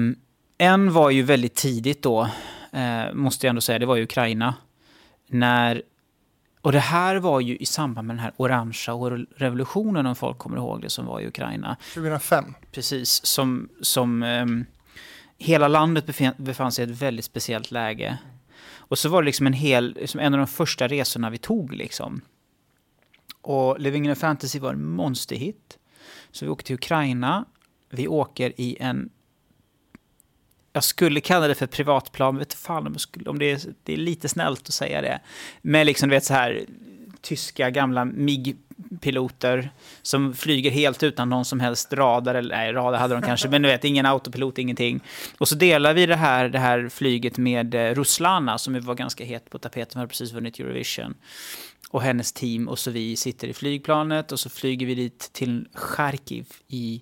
en 0.58 0.94
var 0.94 1.10
ju 1.10 1.24
väldigt 1.24 1.56
tidigt 1.56 2.04
då, 2.04 2.30
eh, 2.72 3.14
måste 3.14 3.48
jag 3.48 3.50
ändå 3.50 3.62
säga, 3.62 3.80
det 3.80 3.86
var 3.86 3.96
ju 3.96 4.04
Ukraina. 4.04 4.54
När, 5.28 5.82
och 6.62 6.72
det 6.72 6.80
här 6.80 7.16
var 7.16 7.40
ju 7.40 7.58
i 7.58 7.66
samband 7.66 8.08
med 8.08 8.16
den 8.16 8.24
här 8.24 8.34
orangea 8.38 9.26
revolutionen, 9.38 10.06
om 10.06 10.16
folk 10.16 10.38
kommer 10.38 10.58
ihåg 10.58 10.82
det, 10.82 10.90
som 10.90 11.06
var 11.06 11.20
i 11.20 11.28
Ukraina. 11.28 11.78
2005. 11.94 12.54
Precis, 12.72 13.26
som, 13.26 13.70
som 13.82 14.24
ehm, 14.24 14.66
hela 15.38 15.68
landet 15.68 16.06
befann, 16.06 16.34
befann 16.38 16.72
sig 16.72 16.88
i 16.88 16.92
ett 16.92 17.02
väldigt 17.02 17.26
speciellt 17.26 17.72
läge. 17.72 18.18
Och 18.88 18.98
så 18.98 19.10
var 19.10 19.22
det 19.22 19.26
liksom 19.26 19.48
en 19.48 19.54
hel, 19.54 19.94
liksom 19.94 20.20
en 20.20 20.34
av 20.34 20.38
de 20.38 20.48
första 20.48 20.88
resorna 20.88 21.30
vi 21.30 21.38
tog 21.38 21.74
liksom. 21.74 22.22
Och 23.42 23.80
Living 23.80 24.06
in 24.06 24.12
a 24.12 24.16
Fantasy 24.16 24.60
var 24.60 24.74
en 24.74 24.86
monsterhit. 24.86 25.78
Så 26.32 26.46
vi 26.46 26.52
åker 26.52 26.66
till 26.66 26.76
Ukraina. 26.76 27.46
Vi 27.90 28.08
åker 28.08 28.54
i 28.58 28.78
en... 28.80 29.10
Jag 30.74 30.84
skulle 30.84 31.22
kalla 31.22 31.48
det 31.48 31.56
för 31.56 31.68
privatplan, 31.68 32.38
vet 32.38 32.54
fan 32.54 32.88
om, 32.88 32.98
skulle, 32.98 33.30
om 33.30 33.40
det, 33.40 33.52
är, 33.52 33.62
det 33.84 33.94
är 33.94 33.98
lite 33.98 34.30
snällt 34.30 34.68
att 34.68 34.74
säga 34.74 35.02
det. 35.02 35.20
Med 35.62 35.86
liksom, 35.86 36.10
du 36.10 36.16
vet 36.16 36.24
så 36.24 36.34
här 36.34 36.66
tyska 37.26 37.70
gamla 37.70 38.06
MIG 38.06 38.58
piloter 39.02 39.70
som 40.02 40.34
flyger 40.34 40.72
helt 40.72 41.04
utan 41.04 41.30
någon 41.30 41.46
som 41.46 41.60
helst 41.60 41.94
radar, 41.94 42.36
eller 42.36 42.56
nej, 42.56 42.74
radar 42.74 43.00
hade 43.00 43.14
de 43.14 43.22
kanske, 43.22 43.50
men 43.50 43.62
du 43.62 43.68
vet, 43.70 43.84
ingen 43.84 44.06
autopilot, 44.06 44.58
ingenting. 44.58 45.00
Och 45.38 45.48
så 45.48 45.56
delar 45.56 45.94
vi 45.94 46.06
det 46.06 46.16
här, 46.16 46.50
det 46.50 46.60
här 46.60 46.90
flyget 46.90 47.38
med 47.38 47.76
eh, 47.76 47.94
Ruslana 47.94 48.58
som 48.58 48.82
var 48.82 48.96
ganska 48.96 49.26
het 49.26 49.50
på 49.50 49.60
tapeten, 49.60 50.00
har 50.00 50.08
precis 50.08 50.34
vunnit 50.34 50.60
Eurovision. 50.60 51.16
Och 51.90 52.02
hennes 52.02 52.34
team 52.34 52.68
och 52.68 52.80
så 52.80 52.92
vi 52.92 53.16
sitter 53.16 53.48
i 53.48 53.54
flygplanet 53.54 54.32
och 54.32 54.40
så 54.40 54.50
flyger 54.50 54.86
vi 54.86 54.96
dit 54.96 55.30
till 55.34 55.68
Charkiv 55.74 56.48
i 56.68 57.02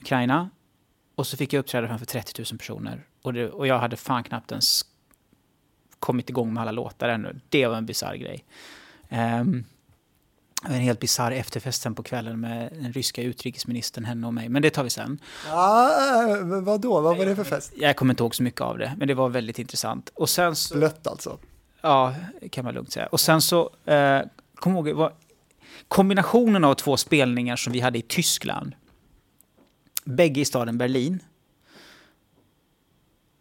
Ukraina. 0.00 0.50
Och 1.14 1.26
så 1.26 1.36
fick 1.36 1.52
jag 1.52 1.60
uppträda 1.60 1.88
framför 1.88 2.06
30 2.06 2.42
000 2.52 2.58
personer. 2.58 3.06
Och, 3.22 3.32
det, 3.32 3.50
och 3.50 3.66
jag 3.66 3.78
hade 3.78 3.96
fan 3.96 4.24
knappt 4.24 4.52
ens 4.52 4.84
kommit 5.98 6.30
igång 6.30 6.54
med 6.54 6.60
alla 6.60 6.72
låtar 6.72 7.08
ännu. 7.08 7.40
Det 7.48 7.66
var 7.66 7.76
en 7.76 7.86
bisarr 7.86 8.16
grej. 8.16 8.44
Um, 9.14 9.64
en 10.68 10.80
helt 10.80 11.00
bisarr 11.00 11.32
efterfest 11.32 11.82
sen 11.82 11.94
på 11.94 12.02
kvällen 12.02 12.40
med 12.40 12.72
den 12.72 12.92
ryska 12.92 13.22
utrikesministern, 13.22 14.04
henne 14.04 14.26
och 14.26 14.34
mig. 14.34 14.48
Men 14.48 14.62
det 14.62 14.70
tar 14.70 14.84
vi 14.84 14.90
sen. 14.90 15.18
Ja, 15.48 15.90
vad 16.44 16.80
då? 16.80 17.00
Vad 17.00 17.18
var 17.18 17.26
det 17.26 17.36
för 17.36 17.44
fest? 17.44 17.72
Jag 17.76 17.96
kommer 17.96 18.12
inte 18.12 18.22
ihåg 18.22 18.34
så 18.34 18.42
mycket 18.42 18.60
av 18.60 18.78
det, 18.78 18.94
men 18.98 19.08
det 19.08 19.14
var 19.14 19.28
väldigt 19.28 19.58
intressant. 19.58 20.10
Och 20.14 20.28
sen 20.28 20.56
så... 20.56 20.76
Blött 20.76 21.06
alltså? 21.06 21.38
Ja, 21.80 22.14
kan 22.50 22.64
man 22.64 22.74
lugnt 22.74 22.92
säga. 22.92 23.06
Och 23.06 23.20
sen 23.20 23.42
så, 23.42 23.70
eh, 23.84 24.20
kom 24.54 24.72
ihåg, 24.72 24.88
var 24.88 25.12
kombinationen 25.88 26.64
av 26.64 26.74
två 26.74 26.96
spelningar 26.96 27.56
som 27.56 27.72
vi 27.72 27.80
hade 27.80 27.98
i 27.98 28.02
Tyskland, 28.02 28.74
bägge 30.04 30.40
i 30.40 30.44
staden 30.44 30.78
Berlin. 30.78 31.22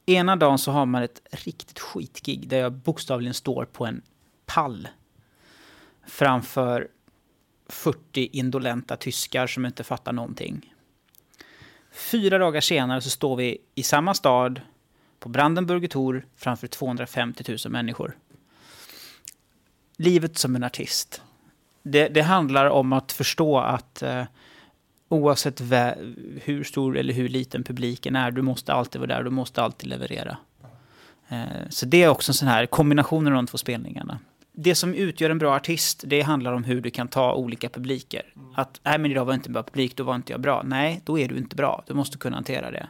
Ena 0.05 0.35
dagen 0.35 0.57
så 0.57 0.71
har 0.71 0.85
man 0.85 1.03
ett 1.03 1.21
riktigt 1.31 1.79
skitgig 1.79 2.47
där 2.47 2.57
jag 2.57 2.73
bokstavligen 2.73 3.33
står 3.33 3.65
på 3.65 3.85
en 3.85 4.01
pall 4.45 4.87
framför 6.05 6.87
40 7.69 8.29
indolenta 8.31 8.95
tyskar 8.95 9.47
som 9.47 9.65
inte 9.65 9.83
fattar 9.83 10.13
någonting. 10.13 10.73
Fyra 11.91 12.37
dagar 12.37 12.61
senare 12.61 13.01
så 13.01 13.09
står 13.09 13.35
vi 13.35 13.57
i 13.75 13.83
samma 13.83 14.13
stad 14.13 14.61
på 15.19 15.29
Brandenburger 15.29 15.87
Tor 15.87 16.25
framför 16.35 16.67
250 16.67 17.43
000 17.47 17.71
människor. 17.71 18.17
Livet 19.97 20.37
som 20.37 20.55
en 20.55 20.63
artist. 20.63 21.21
Det, 21.83 22.07
det 22.07 22.21
handlar 22.21 22.65
om 22.65 22.93
att 22.93 23.11
förstå 23.11 23.59
att 23.59 24.01
eh, 24.01 24.23
oavsett 25.09 25.61
hur 26.41 26.63
stor 26.63 26.97
eller 26.97 27.13
hur 27.13 27.29
liten 27.29 27.63
publiken 27.63 28.15
är, 28.15 28.31
du 28.31 28.41
måste 28.41 28.73
alltid 28.73 29.01
vara 29.01 29.15
där, 29.15 29.23
du 29.23 29.29
måste 29.29 29.61
alltid 29.61 29.89
leverera. 29.89 30.37
Eh, 31.27 31.69
så 31.69 31.85
det 31.85 32.03
är 32.03 32.09
också 32.09 32.29
en 32.29 32.33
sån 32.33 32.47
här 32.47 32.65
kombination 32.65 33.27
av 33.27 33.33
de 33.33 33.47
två 33.47 33.57
spelningarna 33.57 34.19
det 34.53 34.75
som 34.75 34.93
utgör 34.93 35.29
en 35.29 35.37
bra 35.37 35.55
artist, 35.55 36.03
det 36.07 36.21
handlar 36.21 36.53
om 36.53 36.63
hur 36.63 36.81
du 36.81 36.91
kan 36.91 37.07
ta 37.07 37.33
olika 37.33 37.69
publiker. 37.69 38.33
Mm. 38.35 38.53
Att, 38.55 38.79
nej 38.83 38.97
men 38.97 39.11
idag 39.11 39.25
var 39.25 39.33
inte 39.33 39.49
bra 39.49 39.63
publik, 39.63 39.95
då 39.95 40.03
var 40.03 40.15
inte 40.15 40.33
jag 40.33 40.41
bra. 40.41 40.63
Nej, 40.65 41.01
då 41.05 41.19
är 41.19 41.27
du 41.27 41.37
inte 41.37 41.55
bra. 41.55 41.83
Du 41.87 41.93
måste 41.93 42.17
kunna 42.17 42.37
hantera 42.37 42.71
det. 42.71 42.87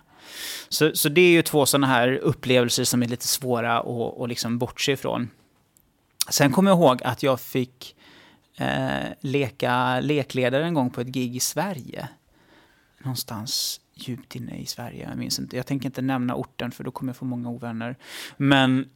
Så, 0.69 0.91
så 0.95 1.09
det 1.09 1.21
är 1.21 1.31
ju 1.31 1.41
två 1.41 1.65
sådana 1.65 1.87
här 1.87 2.17
upplevelser 2.17 2.83
som 2.83 3.03
är 3.03 3.07
lite 3.07 3.27
svåra 3.27 3.79
att, 3.79 4.21
att 4.21 4.29
liksom 4.29 4.57
bortse 4.57 4.91
ifrån. 4.91 5.29
Sen 6.29 6.51
kommer 6.51 6.71
jag 6.71 6.77
ihåg 6.77 7.03
att 7.03 7.23
jag 7.23 7.41
fick 7.41 7.95
eh, 8.57 9.09
leka 9.19 9.99
lekledare 9.99 10.65
en 10.65 10.73
gång 10.73 10.89
på 10.89 11.01
ett 11.01 11.07
gig 11.07 11.35
i 11.35 11.39
Sverige. 11.39 12.07
Någonstans 13.03 13.81
djupt 13.93 14.35
inne 14.35 14.57
i 14.57 14.65
Sverige, 14.65 15.07
jag 15.09 15.17
minns 15.17 15.39
inte. 15.39 15.57
Jag 15.57 15.65
tänker 15.65 15.85
inte 15.85 16.01
nämna 16.01 16.35
orten 16.35 16.71
för 16.71 16.83
då 16.83 16.91
kommer 16.91 17.09
jag 17.09 17.17
få 17.17 17.25
många 17.25 17.49
ovänner. 17.49 17.95
Men 18.37 18.89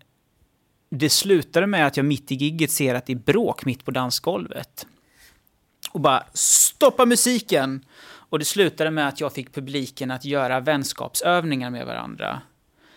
det 0.90 1.10
slutade 1.10 1.68
med 1.68 1.88
att 1.88 1.98
jag 1.98 2.06
mitt 2.06 2.32
i 2.32 2.36
gigget 2.36 2.72
ser 2.72 2.96
att 2.96 3.06
det 3.06 3.14
är 3.14 3.18
bråk 3.18 3.66
mitt 3.66 3.86
på 3.86 3.92
dansgolvet. 3.92 4.88
Och 5.92 6.00
bara 6.00 6.24
stoppa 6.34 7.06
musiken! 7.06 7.86
Och 8.30 8.40
det 8.40 8.46
slutade 8.46 8.92
med 8.92 9.08
att 9.08 9.20
jag 9.20 9.34
fick 9.34 9.54
publiken 9.54 10.12
att 10.12 10.26
göra 10.26 10.60
vänskapsövningar 10.60 11.70
med 11.70 11.86
varandra. 11.86 12.42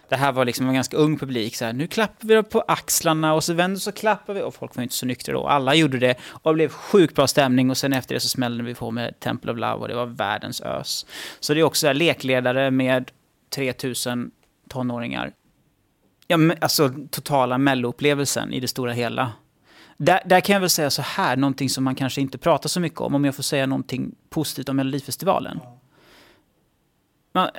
Det 0.08 0.16
här 0.16 0.32
var 0.32 0.44
liksom 0.44 0.68
en 0.68 0.74
ganska 0.74 0.96
ung 0.96 1.18
publik. 1.18 1.56
Så 1.56 1.64
här, 1.64 1.72
nu 1.72 1.86
klappar 1.86 2.28
vi 2.28 2.42
på 2.42 2.60
axlarna 2.60 3.34
och 3.34 3.44
så 3.44 3.54
vänder 3.54 3.80
så 3.80 3.92
klappar 3.92 4.34
vi. 4.34 4.42
Och 4.42 4.54
folk 4.54 4.76
var 4.76 4.82
inte 4.82 4.94
så 4.94 5.06
nyktra 5.06 5.32
då. 5.32 5.46
Alla 5.46 5.74
gjorde 5.74 5.98
det 5.98 6.14
och 6.22 6.50
det 6.50 6.54
blev 6.54 6.68
sjukt 6.68 7.14
bra 7.14 7.26
stämning. 7.26 7.70
Och 7.70 7.76
sen 7.76 7.92
efter 7.92 8.14
det 8.14 8.20
så 8.20 8.28
smällde 8.28 8.64
vi 8.64 8.74
på 8.74 8.90
med 8.90 9.20
Temple 9.20 9.52
of 9.52 9.58
Love 9.58 9.74
och 9.74 9.88
det 9.88 9.94
var 9.94 10.06
världens 10.06 10.60
ös. 10.60 11.06
Så 11.40 11.54
det 11.54 11.60
är 11.60 11.64
också 11.64 11.86
här, 11.86 11.94
lekledare 11.94 12.70
med 12.70 13.10
3000 13.50 14.30
tonåringar 14.68 15.32
ja, 16.30 16.54
alltså 16.60 16.92
totala 17.10 17.58
melloupplevelsen 17.58 18.52
i 18.52 18.60
det 18.60 18.68
stora 18.68 18.92
hela. 18.92 19.32
Där, 19.96 20.20
där, 20.26 20.40
kan 20.40 20.54
jag 20.54 20.60
väl 20.60 20.70
säga 20.70 20.90
så 20.90 21.02
här, 21.02 21.36
någonting 21.36 21.70
som 21.70 21.84
man 21.84 21.94
kanske 21.94 22.20
inte 22.20 22.38
pratar 22.38 22.68
så 22.68 22.80
mycket 22.80 23.00
om, 23.00 23.14
om 23.14 23.24
jag 23.24 23.34
får 23.34 23.42
säga 23.42 23.66
någonting 23.66 24.14
positivt 24.28 24.68
om 24.68 24.76
Melodifestivalen. 24.76 25.60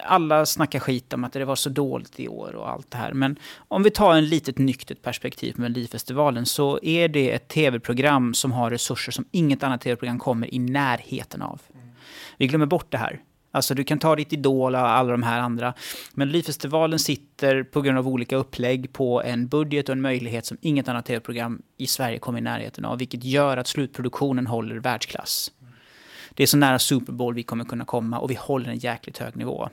Alla 0.03 0.45
snackar 0.45 0.79
skit 0.79 1.13
om 1.13 1.23
att 1.23 1.33
det 1.33 1.45
var 1.45 1.55
så 1.55 1.69
dåligt 1.69 2.19
i 2.19 2.27
år 2.27 2.55
och 2.55 2.69
allt 2.69 2.91
det 2.91 2.97
här. 2.97 3.13
Men 3.13 3.39
om 3.67 3.83
vi 3.83 3.91
tar 3.91 4.15
en 4.15 4.25
litet 4.25 4.57
nyktert 4.57 5.01
perspektiv 5.01 5.53
på 5.53 5.61
Melodifestivalen 5.61 6.45
så 6.45 6.79
är 6.83 7.07
det 7.07 7.31
ett 7.31 7.47
tv-program 7.47 8.33
som 8.33 8.51
har 8.51 8.69
resurser 8.69 9.11
som 9.11 9.25
inget 9.31 9.63
annat 9.63 9.81
tv-program 9.81 10.19
kommer 10.19 10.53
i 10.53 10.59
närheten 10.59 11.41
av. 11.41 11.61
Vi 12.37 12.47
glömmer 12.47 12.65
bort 12.65 12.91
det 12.91 12.97
här. 12.97 13.19
Alltså 13.51 13.73
du 13.73 13.83
kan 13.83 13.99
ta 13.99 14.15
ditt 14.15 14.33
Idol 14.33 14.75
och 14.75 14.81
alla 14.81 15.11
de 15.11 15.23
här 15.23 15.39
andra. 15.39 15.73
Men 16.13 16.27
Melodifestivalen 16.27 16.99
sitter 16.99 17.63
på 17.63 17.81
grund 17.81 17.97
av 17.97 18.07
olika 18.07 18.35
upplägg 18.35 18.93
på 18.93 19.23
en 19.23 19.47
budget 19.47 19.89
och 19.89 19.93
en 19.93 20.01
möjlighet 20.01 20.45
som 20.45 20.57
inget 20.61 20.87
annat 20.87 21.05
tv-program 21.05 21.61
i 21.77 21.87
Sverige 21.87 22.19
kommer 22.19 22.39
i 22.39 22.41
närheten 22.41 22.85
av. 22.85 22.97
Vilket 22.97 23.23
gör 23.23 23.57
att 23.57 23.67
slutproduktionen 23.67 24.47
håller 24.47 24.75
världsklass. 24.75 25.51
Det 26.33 26.43
är 26.43 26.47
så 26.47 26.57
nära 26.57 26.79
Super 26.79 27.13
Bowl 27.13 27.33
vi 27.33 27.43
kommer 27.43 27.65
kunna 27.65 27.85
komma 27.85 28.19
och 28.19 28.31
vi 28.31 28.35
håller 28.35 28.69
en 28.69 28.77
jäkligt 28.77 29.17
hög 29.17 29.35
nivå. 29.35 29.69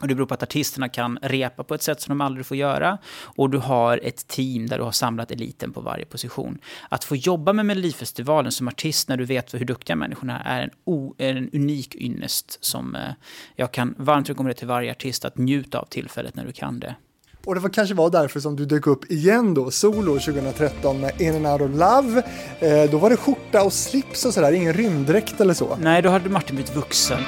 Och 0.00 0.08
det 0.08 0.14
beror 0.14 0.26
på 0.26 0.34
att 0.34 0.42
artisterna 0.42 0.88
kan 0.88 1.18
repa 1.22 1.64
på 1.64 1.74
ett 1.74 1.82
sätt 1.82 2.00
som 2.00 2.18
de 2.18 2.24
aldrig 2.24 2.46
får 2.46 2.56
göra. 2.56 2.98
Och 3.18 3.50
du 3.50 3.58
har 3.58 4.00
ett 4.02 4.28
team 4.28 4.66
där 4.66 4.78
du 4.78 4.84
har 4.84 4.92
samlat 4.92 5.30
eliten 5.30 5.72
på 5.72 5.80
varje 5.80 6.04
position. 6.04 6.58
Att 6.88 7.04
få 7.04 7.16
jobba 7.16 7.52
med 7.52 7.66
Melodifestivalen 7.66 8.52
som 8.52 8.68
artist 8.68 9.08
när 9.08 9.16
du 9.16 9.24
vet 9.24 9.54
hur 9.54 9.64
duktiga 9.64 9.96
människorna 9.96 10.40
är, 10.40 10.58
är 10.58 10.62
en, 10.62 10.70
o, 10.84 11.14
är 11.18 11.36
en 11.36 11.50
unik 11.52 11.94
ynnest 11.94 12.58
som 12.64 12.94
eh, 12.94 13.00
jag 13.54 13.72
kan 13.72 13.94
varmt 13.98 14.30
rekommendera 14.30 14.58
till 14.58 14.68
varje 14.68 14.90
artist 14.90 15.24
att 15.24 15.38
njuta 15.38 15.78
av 15.78 15.84
tillfället 15.84 16.36
när 16.36 16.46
du 16.46 16.52
kan 16.52 16.80
det. 16.80 16.94
Och 17.44 17.54
det 17.54 17.60
var 17.60 17.68
kanske 17.68 17.94
var 17.94 18.10
därför 18.10 18.40
som 18.40 18.56
du 18.56 18.66
dök 18.66 18.86
upp 18.86 19.10
igen 19.10 19.54
då, 19.54 19.70
solo 19.70 20.18
2013 20.18 21.00
med 21.00 21.20
In 21.20 21.34
and 21.34 21.46
Out 21.46 21.70
of 21.70 21.76
Love. 21.76 22.22
Eh, 22.60 22.90
då 22.90 22.98
var 22.98 23.10
det 23.10 23.16
skjorta 23.16 23.62
och 23.62 23.72
slips 23.72 24.24
och 24.24 24.34
sådär, 24.34 24.52
ingen 24.52 24.72
rymddräkt 24.72 25.40
eller 25.40 25.54
så. 25.54 25.76
Nej, 25.80 26.02
då 26.02 26.08
hade 26.08 26.28
Martin 26.28 26.56
blivit 26.56 26.76
vuxen. 26.76 27.18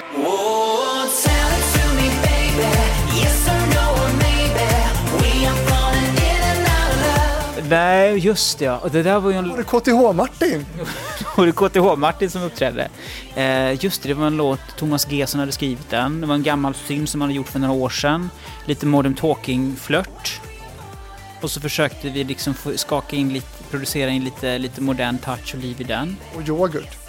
Nej, 7.69 8.19
just 8.19 8.59
det. 8.59 8.65
Ja. 8.65 8.81
det 8.93 9.03
där 9.03 9.21
var 9.21 9.31
ju 9.31 9.37
en... 9.37 9.49
Var 9.49 9.57
det 9.57 9.65
KTH-Martin? 9.65 10.65
var 11.37 11.47
det 11.47 11.53
KTH-Martin 11.53 12.29
som 12.29 12.43
uppträdde? 12.43 12.89
Eh, 13.35 13.85
just 13.85 14.03
det, 14.03 14.09
det 14.09 14.15
var 14.15 14.27
en 14.27 14.37
låt 14.37 14.61
Thomas 14.77 15.11
Gesson 15.11 15.41
hade 15.41 15.53
skrivit 15.53 15.91
den. 15.91 16.21
Det 16.21 16.27
var 16.27 16.35
en 16.35 16.43
gammal 16.43 16.75
film 16.75 17.07
som 17.07 17.21
han 17.21 17.31
hade 17.31 17.37
gjort 17.37 17.49
för 17.49 17.59
några 17.59 17.75
år 17.75 17.89
sedan. 17.91 18.31
Lite 18.67 18.87
modern 18.87 19.15
talking-flört. 19.15 20.41
Och 21.41 21.51
så 21.51 21.61
försökte 21.61 22.09
vi 22.09 22.25
liksom 22.25 22.55
skaka 22.77 23.17
in 23.17 23.33
lite, 23.33 23.65
producera 23.71 24.11
in 24.11 24.25
lite, 24.25 24.59
lite 24.59 24.81
modern 24.81 25.19
touch 25.19 25.55
och 25.55 25.61
liv 25.61 25.81
i 25.81 25.85
den. 25.85 26.17
Och 26.35 26.49
yoghurt 26.49 27.08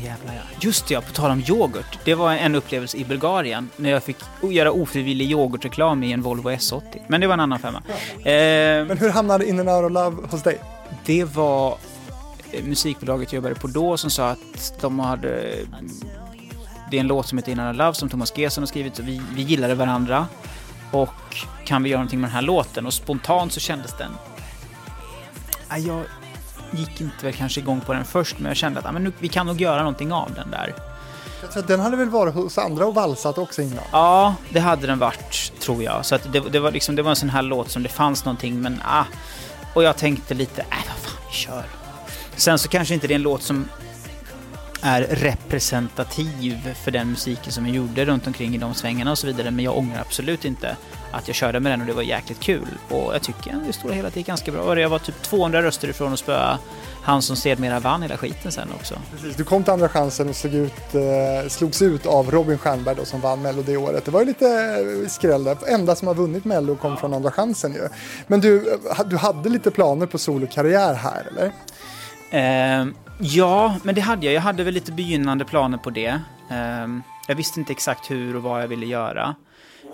jävlar 0.00 0.34
ja. 0.34 0.40
Just 0.60 0.90
ja, 0.90 1.00
på 1.00 1.12
tal 1.12 1.30
om 1.30 1.42
yoghurt. 1.48 1.98
Det 2.04 2.14
var 2.14 2.32
en 2.32 2.54
upplevelse 2.54 2.96
i 2.96 3.04
Bulgarien 3.04 3.70
när 3.76 3.90
jag 3.90 4.02
fick 4.02 4.16
göra 4.42 4.72
ofrivillig 4.72 5.30
yoghurtreklam 5.30 6.02
i 6.02 6.12
en 6.12 6.22
Volvo 6.22 6.50
S80. 6.50 6.82
Men 7.06 7.20
det 7.20 7.26
var 7.26 7.34
en 7.34 7.40
annan 7.40 7.58
femma. 7.58 7.82
Ja. 7.88 8.30
Eh, 8.30 8.86
Men 8.86 8.98
hur 8.98 9.10
hamnade 9.10 9.48
In 9.48 9.60
and 9.60 9.68
Out 9.68 9.84
of 9.84 9.92
Love 9.92 10.28
hos 10.30 10.42
dig? 10.42 10.58
Det 11.04 11.24
var 11.24 11.78
eh, 12.52 12.64
musikbolaget 12.64 13.32
jag 13.32 13.36
jobbade 13.36 13.54
på 13.54 13.66
då 13.66 13.96
som 13.96 14.10
sa 14.10 14.28
att 14.28 14.74
de 14.80 14.98
hade... 14.98 15.54
Det 16.90 16.96
är 16.96 17.00
en 17.00 17.06
låt 17.06 17.26
som 17.28 17.38
heter 17.38 17.52
In 17.52 17.58
and 17.60 17.68
Out 17.68 17.74
of 17.74 17.78
Love 17.78 17.94
som 17.94 18.08
Thomas 18.08 18.32
Gesson 18.38 18.62
har 18.62 18.66
skrivit. 18.66 18.98
Vi, 18.98 19.22
vi 19.34 19.42
gillade 19.42 19.74
varandra. 19.74 20.26
Och 20.90 21.36
kan 21.64 21.82
vi 21.82 21.90
göra 21.90 21.98
någonting 22.00 22.20
med 22.20 22.28
den 22.30 22.34
här 22.34 22.42
låten? 22.42 22.86
Och 22.86 22.94
spontant 22.94 23.52
så 23.52 23.60
kändes 23.60 23.94
den... 23.98 24.10
Jag, 25.86 26.02
gick 26.76 27.00
inte 27.00 27.24
väl 27.24 27.32
kanske 27.32 27.60
igång 27.60 27.80
på 27.80 27.92
den 27.92 28.04
först, 28.04 28.38
men 28.38 28.48
jag 28.48 28.56
kände 28.56 28.80
att 28.80 28.86
ah, 28.86 28.92
men 28.92 29.04
nu, 29.04 29.12
vi 29.18 29.28
kan 29.28 29.46
nog 29.46 29.60
göra 29.60 29.78
någonting 29.78 30.12
av 30.12 30.34
den 30.34 30.50
där. 30.50 30.74
Så 31.50 31.60
den 31.60 31.80
hade 31.80 31.96
väl 31.96 32.10
varit 32.10 32.34
hos 32.34 32.58
andra 32.58 32.86
och 32.86 32.94
valsat 32.94 33.38
också 33.38 33.62
innan? 33.62 33.84
Ja, 33.92 34.34
det 34.50 34.60
hade 34.60 34.86
den 34.86 34.98
varit, 34.98 35.52
tror 35.60 35.82
jag. 35.82 36.06
Så 36.06 36.14
att 36.14 36.32
det, 36.32 36.40
det, 36.40 36.60
var 36.60 36.70
liksom, 36.70 36.96
det 36.96 37.02
var 37.02 37.10
en 37.10 37.16
sån 37.16 37.30
här 37.30 37.42
låt 37.42 37.70
som 37.70 37.82
det 37.82 37.88
fanns 37.88 38.24
någonting, 38.24 38.60
men 38.60 38.80
ah. 38.84 39.04
Och 39.74 39.82
jag 39.82 39.96
tänkte 39.96 40.34
lite, 40.34 40.60
äh 40.60 40.66
vad 40.70 40.96
fan, 40.96 41.22
vi 41.30 41.36
kör. 41.36 41.64
Sen 42.36 42.58
så 42.58 42.68
kanske 42.68 42.94
inte 42.94 43.06
det 43.06 43.14
är 43.14 43.16
en 43.16 43.22
låt 43.22 43.42
som 43.42 43.68
är 44.82 45.02
representativ 45.02 46.74
för 46.84 46.90
den 46.90 47.10
musiken 47.10 47.52
som 47.52 47.66
jag 47.66 47.76
gjorde 47.76 48.04
runt 48.04 48.26
omkring 48.26 48.54
i 48.54 48.58
de 48.58 48.74
svängarna 48.74 49.10
och 49.10 49.18
så 49.18 49.26
vidare. 49.26 49.50
Men 49.50 49.64
jag 49.64 49.78
ångrar 49.78 50.00
absolut 50.00 50.44
inte 50.44 50.76
att 51.12 51.28
jag 51.28 51.34
körde 51.34 51.60
med 51.60 51.72
den 51.72 51.80
och 51.80 51.86
det 51.86 51.92
var 51.92 52.02
jäkligt 52.02 52.40
kul. 52.40 52.68
Och 52.88 53.14
jag 53.14 53.22
tycker 53.22 53.50
i 53.50 53.66
det 53.66 53.72
stora 53.72 53.94
hela 53.94 54.10
det 54.10 54.16
gick 54.16 54.26
ganska 54.26 54.52
bra. 54.52 54.78
Jag 54.80 54.88
var 54.88 54.98
typ 54.98 55.22
200 55.22 55.62
röster 55.62 55.88
ifrån 55.88 56.12
att 56.12 56.18
spöa 56.18 56.58
han 57.02 57.22
som 57.22 57.36
sedermera 57.36 57.80
vann 57.80 58.02
hela 58.02 58.16
skiten 58.16 58.52
sen 58.52 58.68
också. 58.74 58.94
Precis, 59.12 59.36
du 59.36 59.44
kom 59.44 59.62
till 59.62 59.72
andra 59.72 59.88
chansen 59.88 60.28
och 60.28 60.36
slog 60.36 60.54
ut, 60.54 60.94
eh, 60.94 61.48
slogs 61.48 61.82
ut 61.82 62.06
av 62.06 62.30
Robin 62.30 62.58
Stjernberg 62.58 62.96
då, 62.96 63.04
som 63.04 63.20
vann 63.20 63.42
Mello 63.42 63.62
det 63.62 63.76
året. 63.76 64.04
Det 64.04 64.10
var 64.10 64.20
ju 64.20 64.26
lite 64.26 64.46
eh, 64.46 65.08
skräll 65.08 65.44
där. 65.44 65.56
Enda 65.68 65.96
som 65.96 66.08
har 66.08 66.14
vunnit 66.14 66.44
Mello 66.44 66.76
kom 66.76 66.96
från 66.96 67.14
andra 67.14 67.30
chansen 67.30 67.72
ju. 67.72 67.88
Men 68.26 68.40
du, 68.40 68.72
eh, 68.72 69.06
du 69.06 69.16
hade 69.16 69.48
lite 69.48 69.70
planer 69.70 70.06
på 70.06 70.18
solokarriär 70.18 70.94
här 70.94 71.28
eller? 71.30 71.52
Eh, 72.30 72.86
ja, 73.18 73.78
men 73.82 73.94
det 73.94 74.00
hade 74.00 74.26
jag. 74.26 74.34
Jag 74.34 74.40
hade 74.40 74.64
väl 74.64 74.74
lite 74.74 74.92
begynnande 74.92 75.44
planer 75.44 75.78
på 75.78 75.90
det. 75.90 76.20
Ehm, 76.50 77.02
jag 77.28 77.34
visste 77.34 77.60
inte 77.60 77.72
exakt 77.72 78.10
hur 78.10 78.36
och 78.36 78.42
vad 78.42 78.62
jag 78.62 78.68
ville 78.68 78.86
göra. 78.86 79.34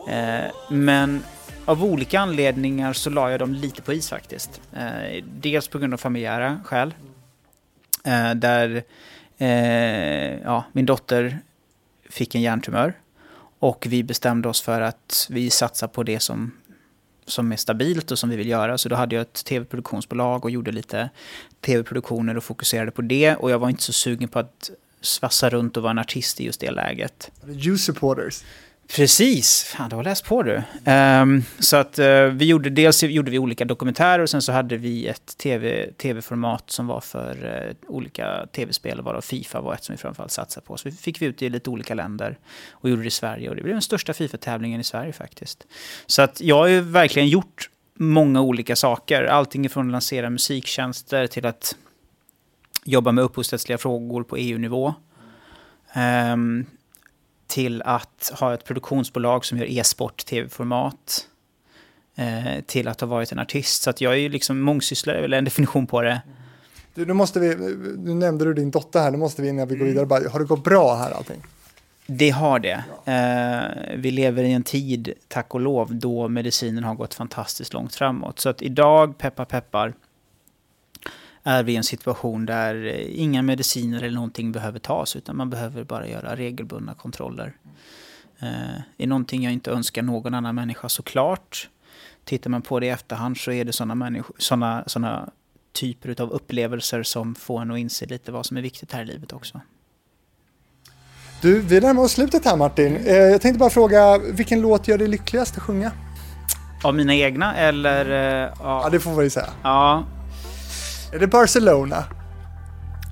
Ehm, 0.08 0.50
men 0.70 1.24
av 1.64 1.84
olika 1.84 2.20
anledningar 2.20 2.92
så 2.92 3.10
la 3.10 3.30
jag 3.30 3.40
dem 3.40 3.54
lite 3.54 3.82
på 3.82 3.92
is 3.92 4.08
faktiskt. 4.08 4.60
Ehm, 4.76 5.24
dels 5.40 5.68
på 5.68 5.78
grund 5.78 5.94
av 5.94 5.98
familjära 5.98 6.60
skäl. 6.64 6.94
Eh, 8.04 8.34
där 8.34 8.84
eh, 9.38 10.40
ja, 10.42 10.64
min 10.72 10.86
dotter 10.86 11.38
fick 12.10 12.34
en 12.34 12.40
hjärntumör. 12.40 12.94
Och 13.58 13.86
vi 13.88 14.02
bestämde 14.02 14.48
oss 14.48 14.60
för 14.60 14.80
att 14.80 15.26
vi 15.30 15.50
satsar 15.50 15.88
på 15.88 16.02
det 16.02 16.20
som, 16.20 16.52
som 17.26 17.52
är 17.52 17.56
stabilt 17.56 18.10
och 18.10 18.18
som 18.18 18.30
vi 18.30 18.36
vill 18.36 18.48
göra. 18.48 18.78
Så 18.78 18.88
då 18.88 18.96
hade 18.96 19.14
jag 19.14 19.22
ett 19.22 19.44
tv-produktionsbolag 19.44 20.44
och 20.44 20.50
gjorde 20.50 20.72
lite 20.72 21.10
tv-produktioner 21.66 22.36
och 22.36 22.44
fokuserade 22.44 22.90
på 22.90 23.02
det. 23.02 23.36
Och 23.36 23.50
jag 23.50 23.58
var 23.58 23.68
inte 23.68 23.82
så 23.82 23.92
sugen 23.92 24.28
på 24.28 24.38
att 24.38 24.70
svassa 25.00 25.50
runt 25.50 25.76
och 25.76 25.82
vara 25.82 25.90
en 25.90 25.98
artist 25.98 26.40
i 26.40 26.44
just 26.44 26.60
det 26.60 26.70
läget. 26.70 27.30
You 27.48 27.78
supporters. 27.78 28.42
Precis, 28.96 29.64
fan 29.64 29.90
du 29.90 29.96
har 29.96 30.04
läst 30.04 30.24
på 30.24 30.42
du. 30.42 30.62
Um, 30.90 31.44
så 31.58 31.76
att 31.76 31.98
uh, 31.98 32.24
vi 32.24 32.44
gjorde, 32.44 32.70
dels 32.70 33.02
gjorde 33.02 33.30
vi 33.30 33.38
olika 33.38 33.64
dokumentärer 33.64 34.22
och 34.22 34.30
sen 34.30 34.42
så 34.42 34.52
hade 34.52 34.76
vi 34.76 35.06
ett 35.06 35.38
TV, 35.38 35.92
tv-format 35.92 36.70
som 36.70 36.86
var 36.86 37.00
för 37.00 37.44
uh, 37.44 37.90
olika 37.90 38.46
tv-spel, 38.52 39.02
varav 39.02 39.20
Fifa 39.20 39.60
var 39.60 39.74
ett 39.74 39.84
som 39.84 39.92
vi 39.92 39.96
framförallt 39.96 40.32
satsade 40.32 40.66
på. 40.66 40.76
Så 40.76 40.88
vi 40.88 40.94
fick 40.94 41.22
vi 41.22 41.26
ut 41.26 41.38
det 41.38 41.46
i 41.46 41.50
lite 41.50 41.70
olika 41.70 41.94
länder 41.94 42.38
och 42.70 42.90
gjorde 42.90 43.02
det 43.02 43.08
i 43.08 43.10
Sverige 43.10 43.48
och 43.48 43.56
det 43.56 43.62
blev 43.62 43.74
den 43.74 43.82
största 43.82 44.12
Fifa-tävlingen 44.12 44.80
i 44.80 44.84
Sverige 44.84 45.12
faktiskt. 45.12 45.66
Så 46.06 46.22
att 46.22 46.40
jag 46.40 46.56
har 46.56 46.66
ju 46.66 46.80
verkligen 46.80 47.28
gjort 47.28 47.68
många 47.94 48.40
olika 48.40 48.76
saker, 48.76 49.24
allting 49.24 49.68
från 49.68 49.86
att 49.86 49.92
lansera 49.92 50.30
musiktjänster 50.30 51.26
till 51.26 51.46
att 51.46 51.76
jobba 52.84 53.12
med 53.12 53.24
upphovsrättsliga 53.24 53.78
frågor 53.78 54.22
på 54.22 54.36
EU-nivå. 54.36 54.94
Um, 56.32 56.66
till 57.46 57.82
att 57.82 58.32
ha 58.40 58.54
ett 58.54 58.64
produktionsbolag 58.64 59.44
som 59.44 59.58
gör 59.58 59.66
e-sport, 59.70 60.26
tv-format. 60.26 61.28
Eh, 62.14 62.64
till 62.66 62.88
att 62.88 63.00
ha 63.00 63.08
varit 63.08 63.32
en 63.32 63.38
artist. 63.38 63.82
Så 63.82 63.90
att 63.90 64.00
jag 64.00 64.12
är 64.12 64.16
ju 64.16 64.28
liksom 64.28 64.60
mångsysslare, 64.60 65.24
eller 65.24 65.38
en 65.38 65.44
definition 65.50 65.86
på 65.86 66.02
det. 66.02 66.20
Du, 66.94 67.06
nu 67.06 67.12
måste 67.12 67.40
vi, 67.40 67.56
nu 67.98 68.14
nämnde 68.14 68.44
du 68.44 68.54
din 68.54 68.70
dotter 68.70 69.00
här, 69.00 69.10
nu 69.10 69.18
måste 69.18 69.42
vi 69.42 69.48
innan 69.48 69.68
vi 69.68 69.76
går 69.76 69.86
vidare 69.86 70.06
bara, 70.06 70.28
har 70.28 70.40
det 70.40 70.46
gått 70.46 70.64
bra 70.64 70.94
här 70.94 71.10
allting? 71.10 71.42
Det 72.06 72.30
har 72.30 72.58
det. 72.58 72.84
Eh, 73.04 73.96
vi 73.96 74.10
lever 74.10 74.44
i 74.44 74.52
en 74.52 74.62
tid, 74.62 75.12
tack 75.28 75.54
och 75.54 75.60
lov, 75.60 75.94
då 75.94 76.28
medicinen 76.28 76.84
har 76.84 76.94
gått 76.94 77.14
fantastiskt 77.14 77.72
långt 77.72 77.94
framåt. 77.94 78.38
Så 78.38 78.48
att 78.48 78.62
idag, 78.62 79.18
peppar 79.18 79.44
peppar, 79.44 79.94
är 81.42 81.62
vi 81.62 81.72
i 81.72 81.76
en 81.76 81.84
situation 81.84 82.46
där 82.46 82.84
inga 83.08 83.42
mediciner 83.42 84.02
eller 84.02 84.14
någonting 84.14 84.52
behöver 84.52 84.78
tas 84.78 85.16
utan 85.16 85.36
man 85.36 85.50
behöver 85.50 85.84
bara 85.84 86.08
göra 86.08 86.36
regelbundna 86.36 86.94
kontroller. 86.94 87.52
Det 88.96 89.04
är 89.04 89.06
någonting 89.06 89.44
jag 89.44 89.52
inte 89.52 89.70
önskar 89.70 90.02
någon 90.02 90.34
annan 90.34 90.54
människa 90.54 90.88
såklart. 90.88 91.68
Tittar 92.24 92.50
man 92.50 92.62
på 92.62 92.80
det 92.80 92.86
i 92.86 92.88
efterhand 92.88 93.36
så 93.36 93.52
är 93.52 93.64
det 93.64 93.72
sådana, 93.72 94.24
såna, 94.38 94.84
såna 94.86 95.30
typer 95.72 96.22
av 96.22 96.30
upplevelser 96.30 97.02
som 97.02 97.34
får 97.34 97.62
en 97.62 97.70
att 97.70 97.78
inse 97.78 98.06
lite 98.06 98.32
vad 98.32 98.46
som 98.46 98.56
är 98.56 98.62
viktigt 98.62 98.92
här 98.92 99.02
i 99.02 99.06
livet 99.06 99.32
också. 99.32 99.60
Du, 101.42 101.60
vi 101.60 101.80
närmar 101.80 102.02
oss 102.02 102.12
slutet 102.12 102.44
här 102.44 102.56
Martin. 102.56 102.96
Eh, 102.96 103.14
jag 103.14 103.40
tänkte 103.40 103.58
bara 103.58 103.70
fråga, 103.70 104.18
vilken 104.18 104.60
låt 104.60 104.88
gör 104.88 104.98
dig 104.98 105.08
lyckligast 105.08 105.56
att 105.56 105.62
sjunga? 105.62 105.92
Av 106.82 106.94
mina 106.94 107.14
egna 107.14 107.56
eller? 107.56 108.06
Ja, 108.10 108.52
ja 108.58 108.88
det 108.90 109.00
får 109.00 109.14
vi 109.14 109.30
säga. 109.30 109.48
Ja, 109.62 110.04
är 111.12 111.18
det 111.18 111.26
Barcelona? 111.26 112.04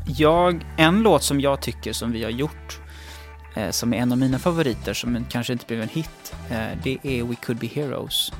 Jag, 0.06 0.66
en 0.76 1.02
låt 1.02 1.22
som 1.22 1.40
jag 1.40 1.62
tycker 1.62 1.92
som 1.92 2.12
vi 2.12 2.24
har 2.24 2.30
gjort, 2.30 2.80
eh, 3.54 3.70
som 3.70 3.94
är 3.94 3.98
en 3.98 4.12
av 4.12 4.18
mina 4.18 4.38
favoriter, 4.38 4.94
som 4.94 5.26
kanske 5.30 5.52
inte 5.52 5.66
blev 5.66 5.82
en 5.82 5.88
hit, 5.88 6.34
eh, 6.50 6.78
det 6.82 6.98
är 7.02 7.24
We 7.24 7.34
Could 7.34 7.58
Be 7.58 7.66
Heroes. 7.66 8.32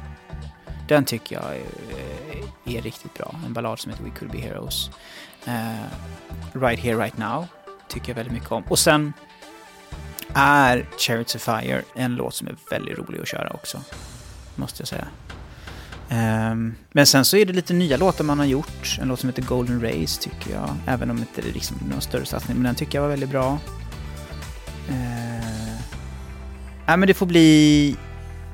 Den 0.88 1.04
tycker 1.04 1.36
jag 1.36 1.56
är, 1.56 2.78
är, 2.78 2.82
riktigt 2.82 3.14
bra. 3.14 3.34
En 3.46 3.52
ballad 3.52 3.78
som 3.78 3.90
heter 3.90 4.04
We 4.04 4.10
Could 4.18 4.32
Be 4.32 4.38
Heroes. 4.38 4.90
Eh, 5.46 6.60
right 6.60 6.80
Here 6.80 6.96
Right 6.96 7.18
Now 7.18 7.46
tycker 7.88 8.08
jag 8.08 8.16
väldigt 8.16 8.34
mycket 8.34 8.52
om. 8.52 8.62
Och 8.68 8.78
sen 8.78 9.12
är 10.34 10.86
Chariots 10.98 11.34
of 11.34 11.42
Fire 11.42 11.82
en 11.94 12.14
låt 12.14 12.34
som 12.34 12.48
är 12.48 12.56
väldigt 12.70 12.98
rolig 12.98 13.20
att 13.20 13.28
köra 13.28 13.50
också. 13.50 13.80
Måste 14.54 14.80
jag 14.80 14.88
säga. 14.88 15.06
Um, 16.52 16.74
men 16.92 17.06
sen 17.06 17.24
så 17.24 17.36
är 17.36 17.46
det 17.46 17.52
lite 17.52 17.72
nya 17.72 17.96
låtar 17.96 18.24
man 18.24 18.38
har 18.38 18.46
gjort. 18.46 18.98
En 19.00 19.08
låt 19.08 19.20
som 19.20 19.28
heter 19.28 19.42
Golden 19.42 19.82
Race 19.82 20.22
tycker 20.22 20.52
jag. 20.52 20.76
Även 20.86 21.10
om 21.10 21.16
det 21.16 21.22
inte 21.22 21.50
är 21.50 21.52
liksom 21.54 21.76
någon 21.90 22.00
större 22.00 22.24
satsning. 22.24 22.56
Men 22.56 22.64
den 22.64 22.74
tycker 22.74 22.98
jag 22.98 23.02
var 23.02 23.08
väldigt 23.10 23.30
bra. 23.30 23.58
Uh, 24.90 25.80
ja, 26.86 26.96
men 26.96 27.06
det 27.06 27.14
får 27.14 27.26
bli 27.26 27.96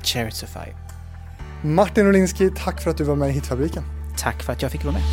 Chariots 0.03 0.43
of 0.43 0.49
Fire. 0.49 0.75
Martin 1.63 2.07
Olinski, 2.07 2.51
tack 2.57 2.81
för 2.81 2.91
att 2.91 2.97
du 2.97 3.03
var 3.03 3.15
med 3.15 3.29
i 3.29 3.31
Hitfabriken. 3.31 3.83
Tack 4.17 4.43
för 4.43 4.53
att 4.53 4.61
jag 4.61 4.71
fick 4.71 4.83
vara 4.83 4.93
med. 4.93 5.03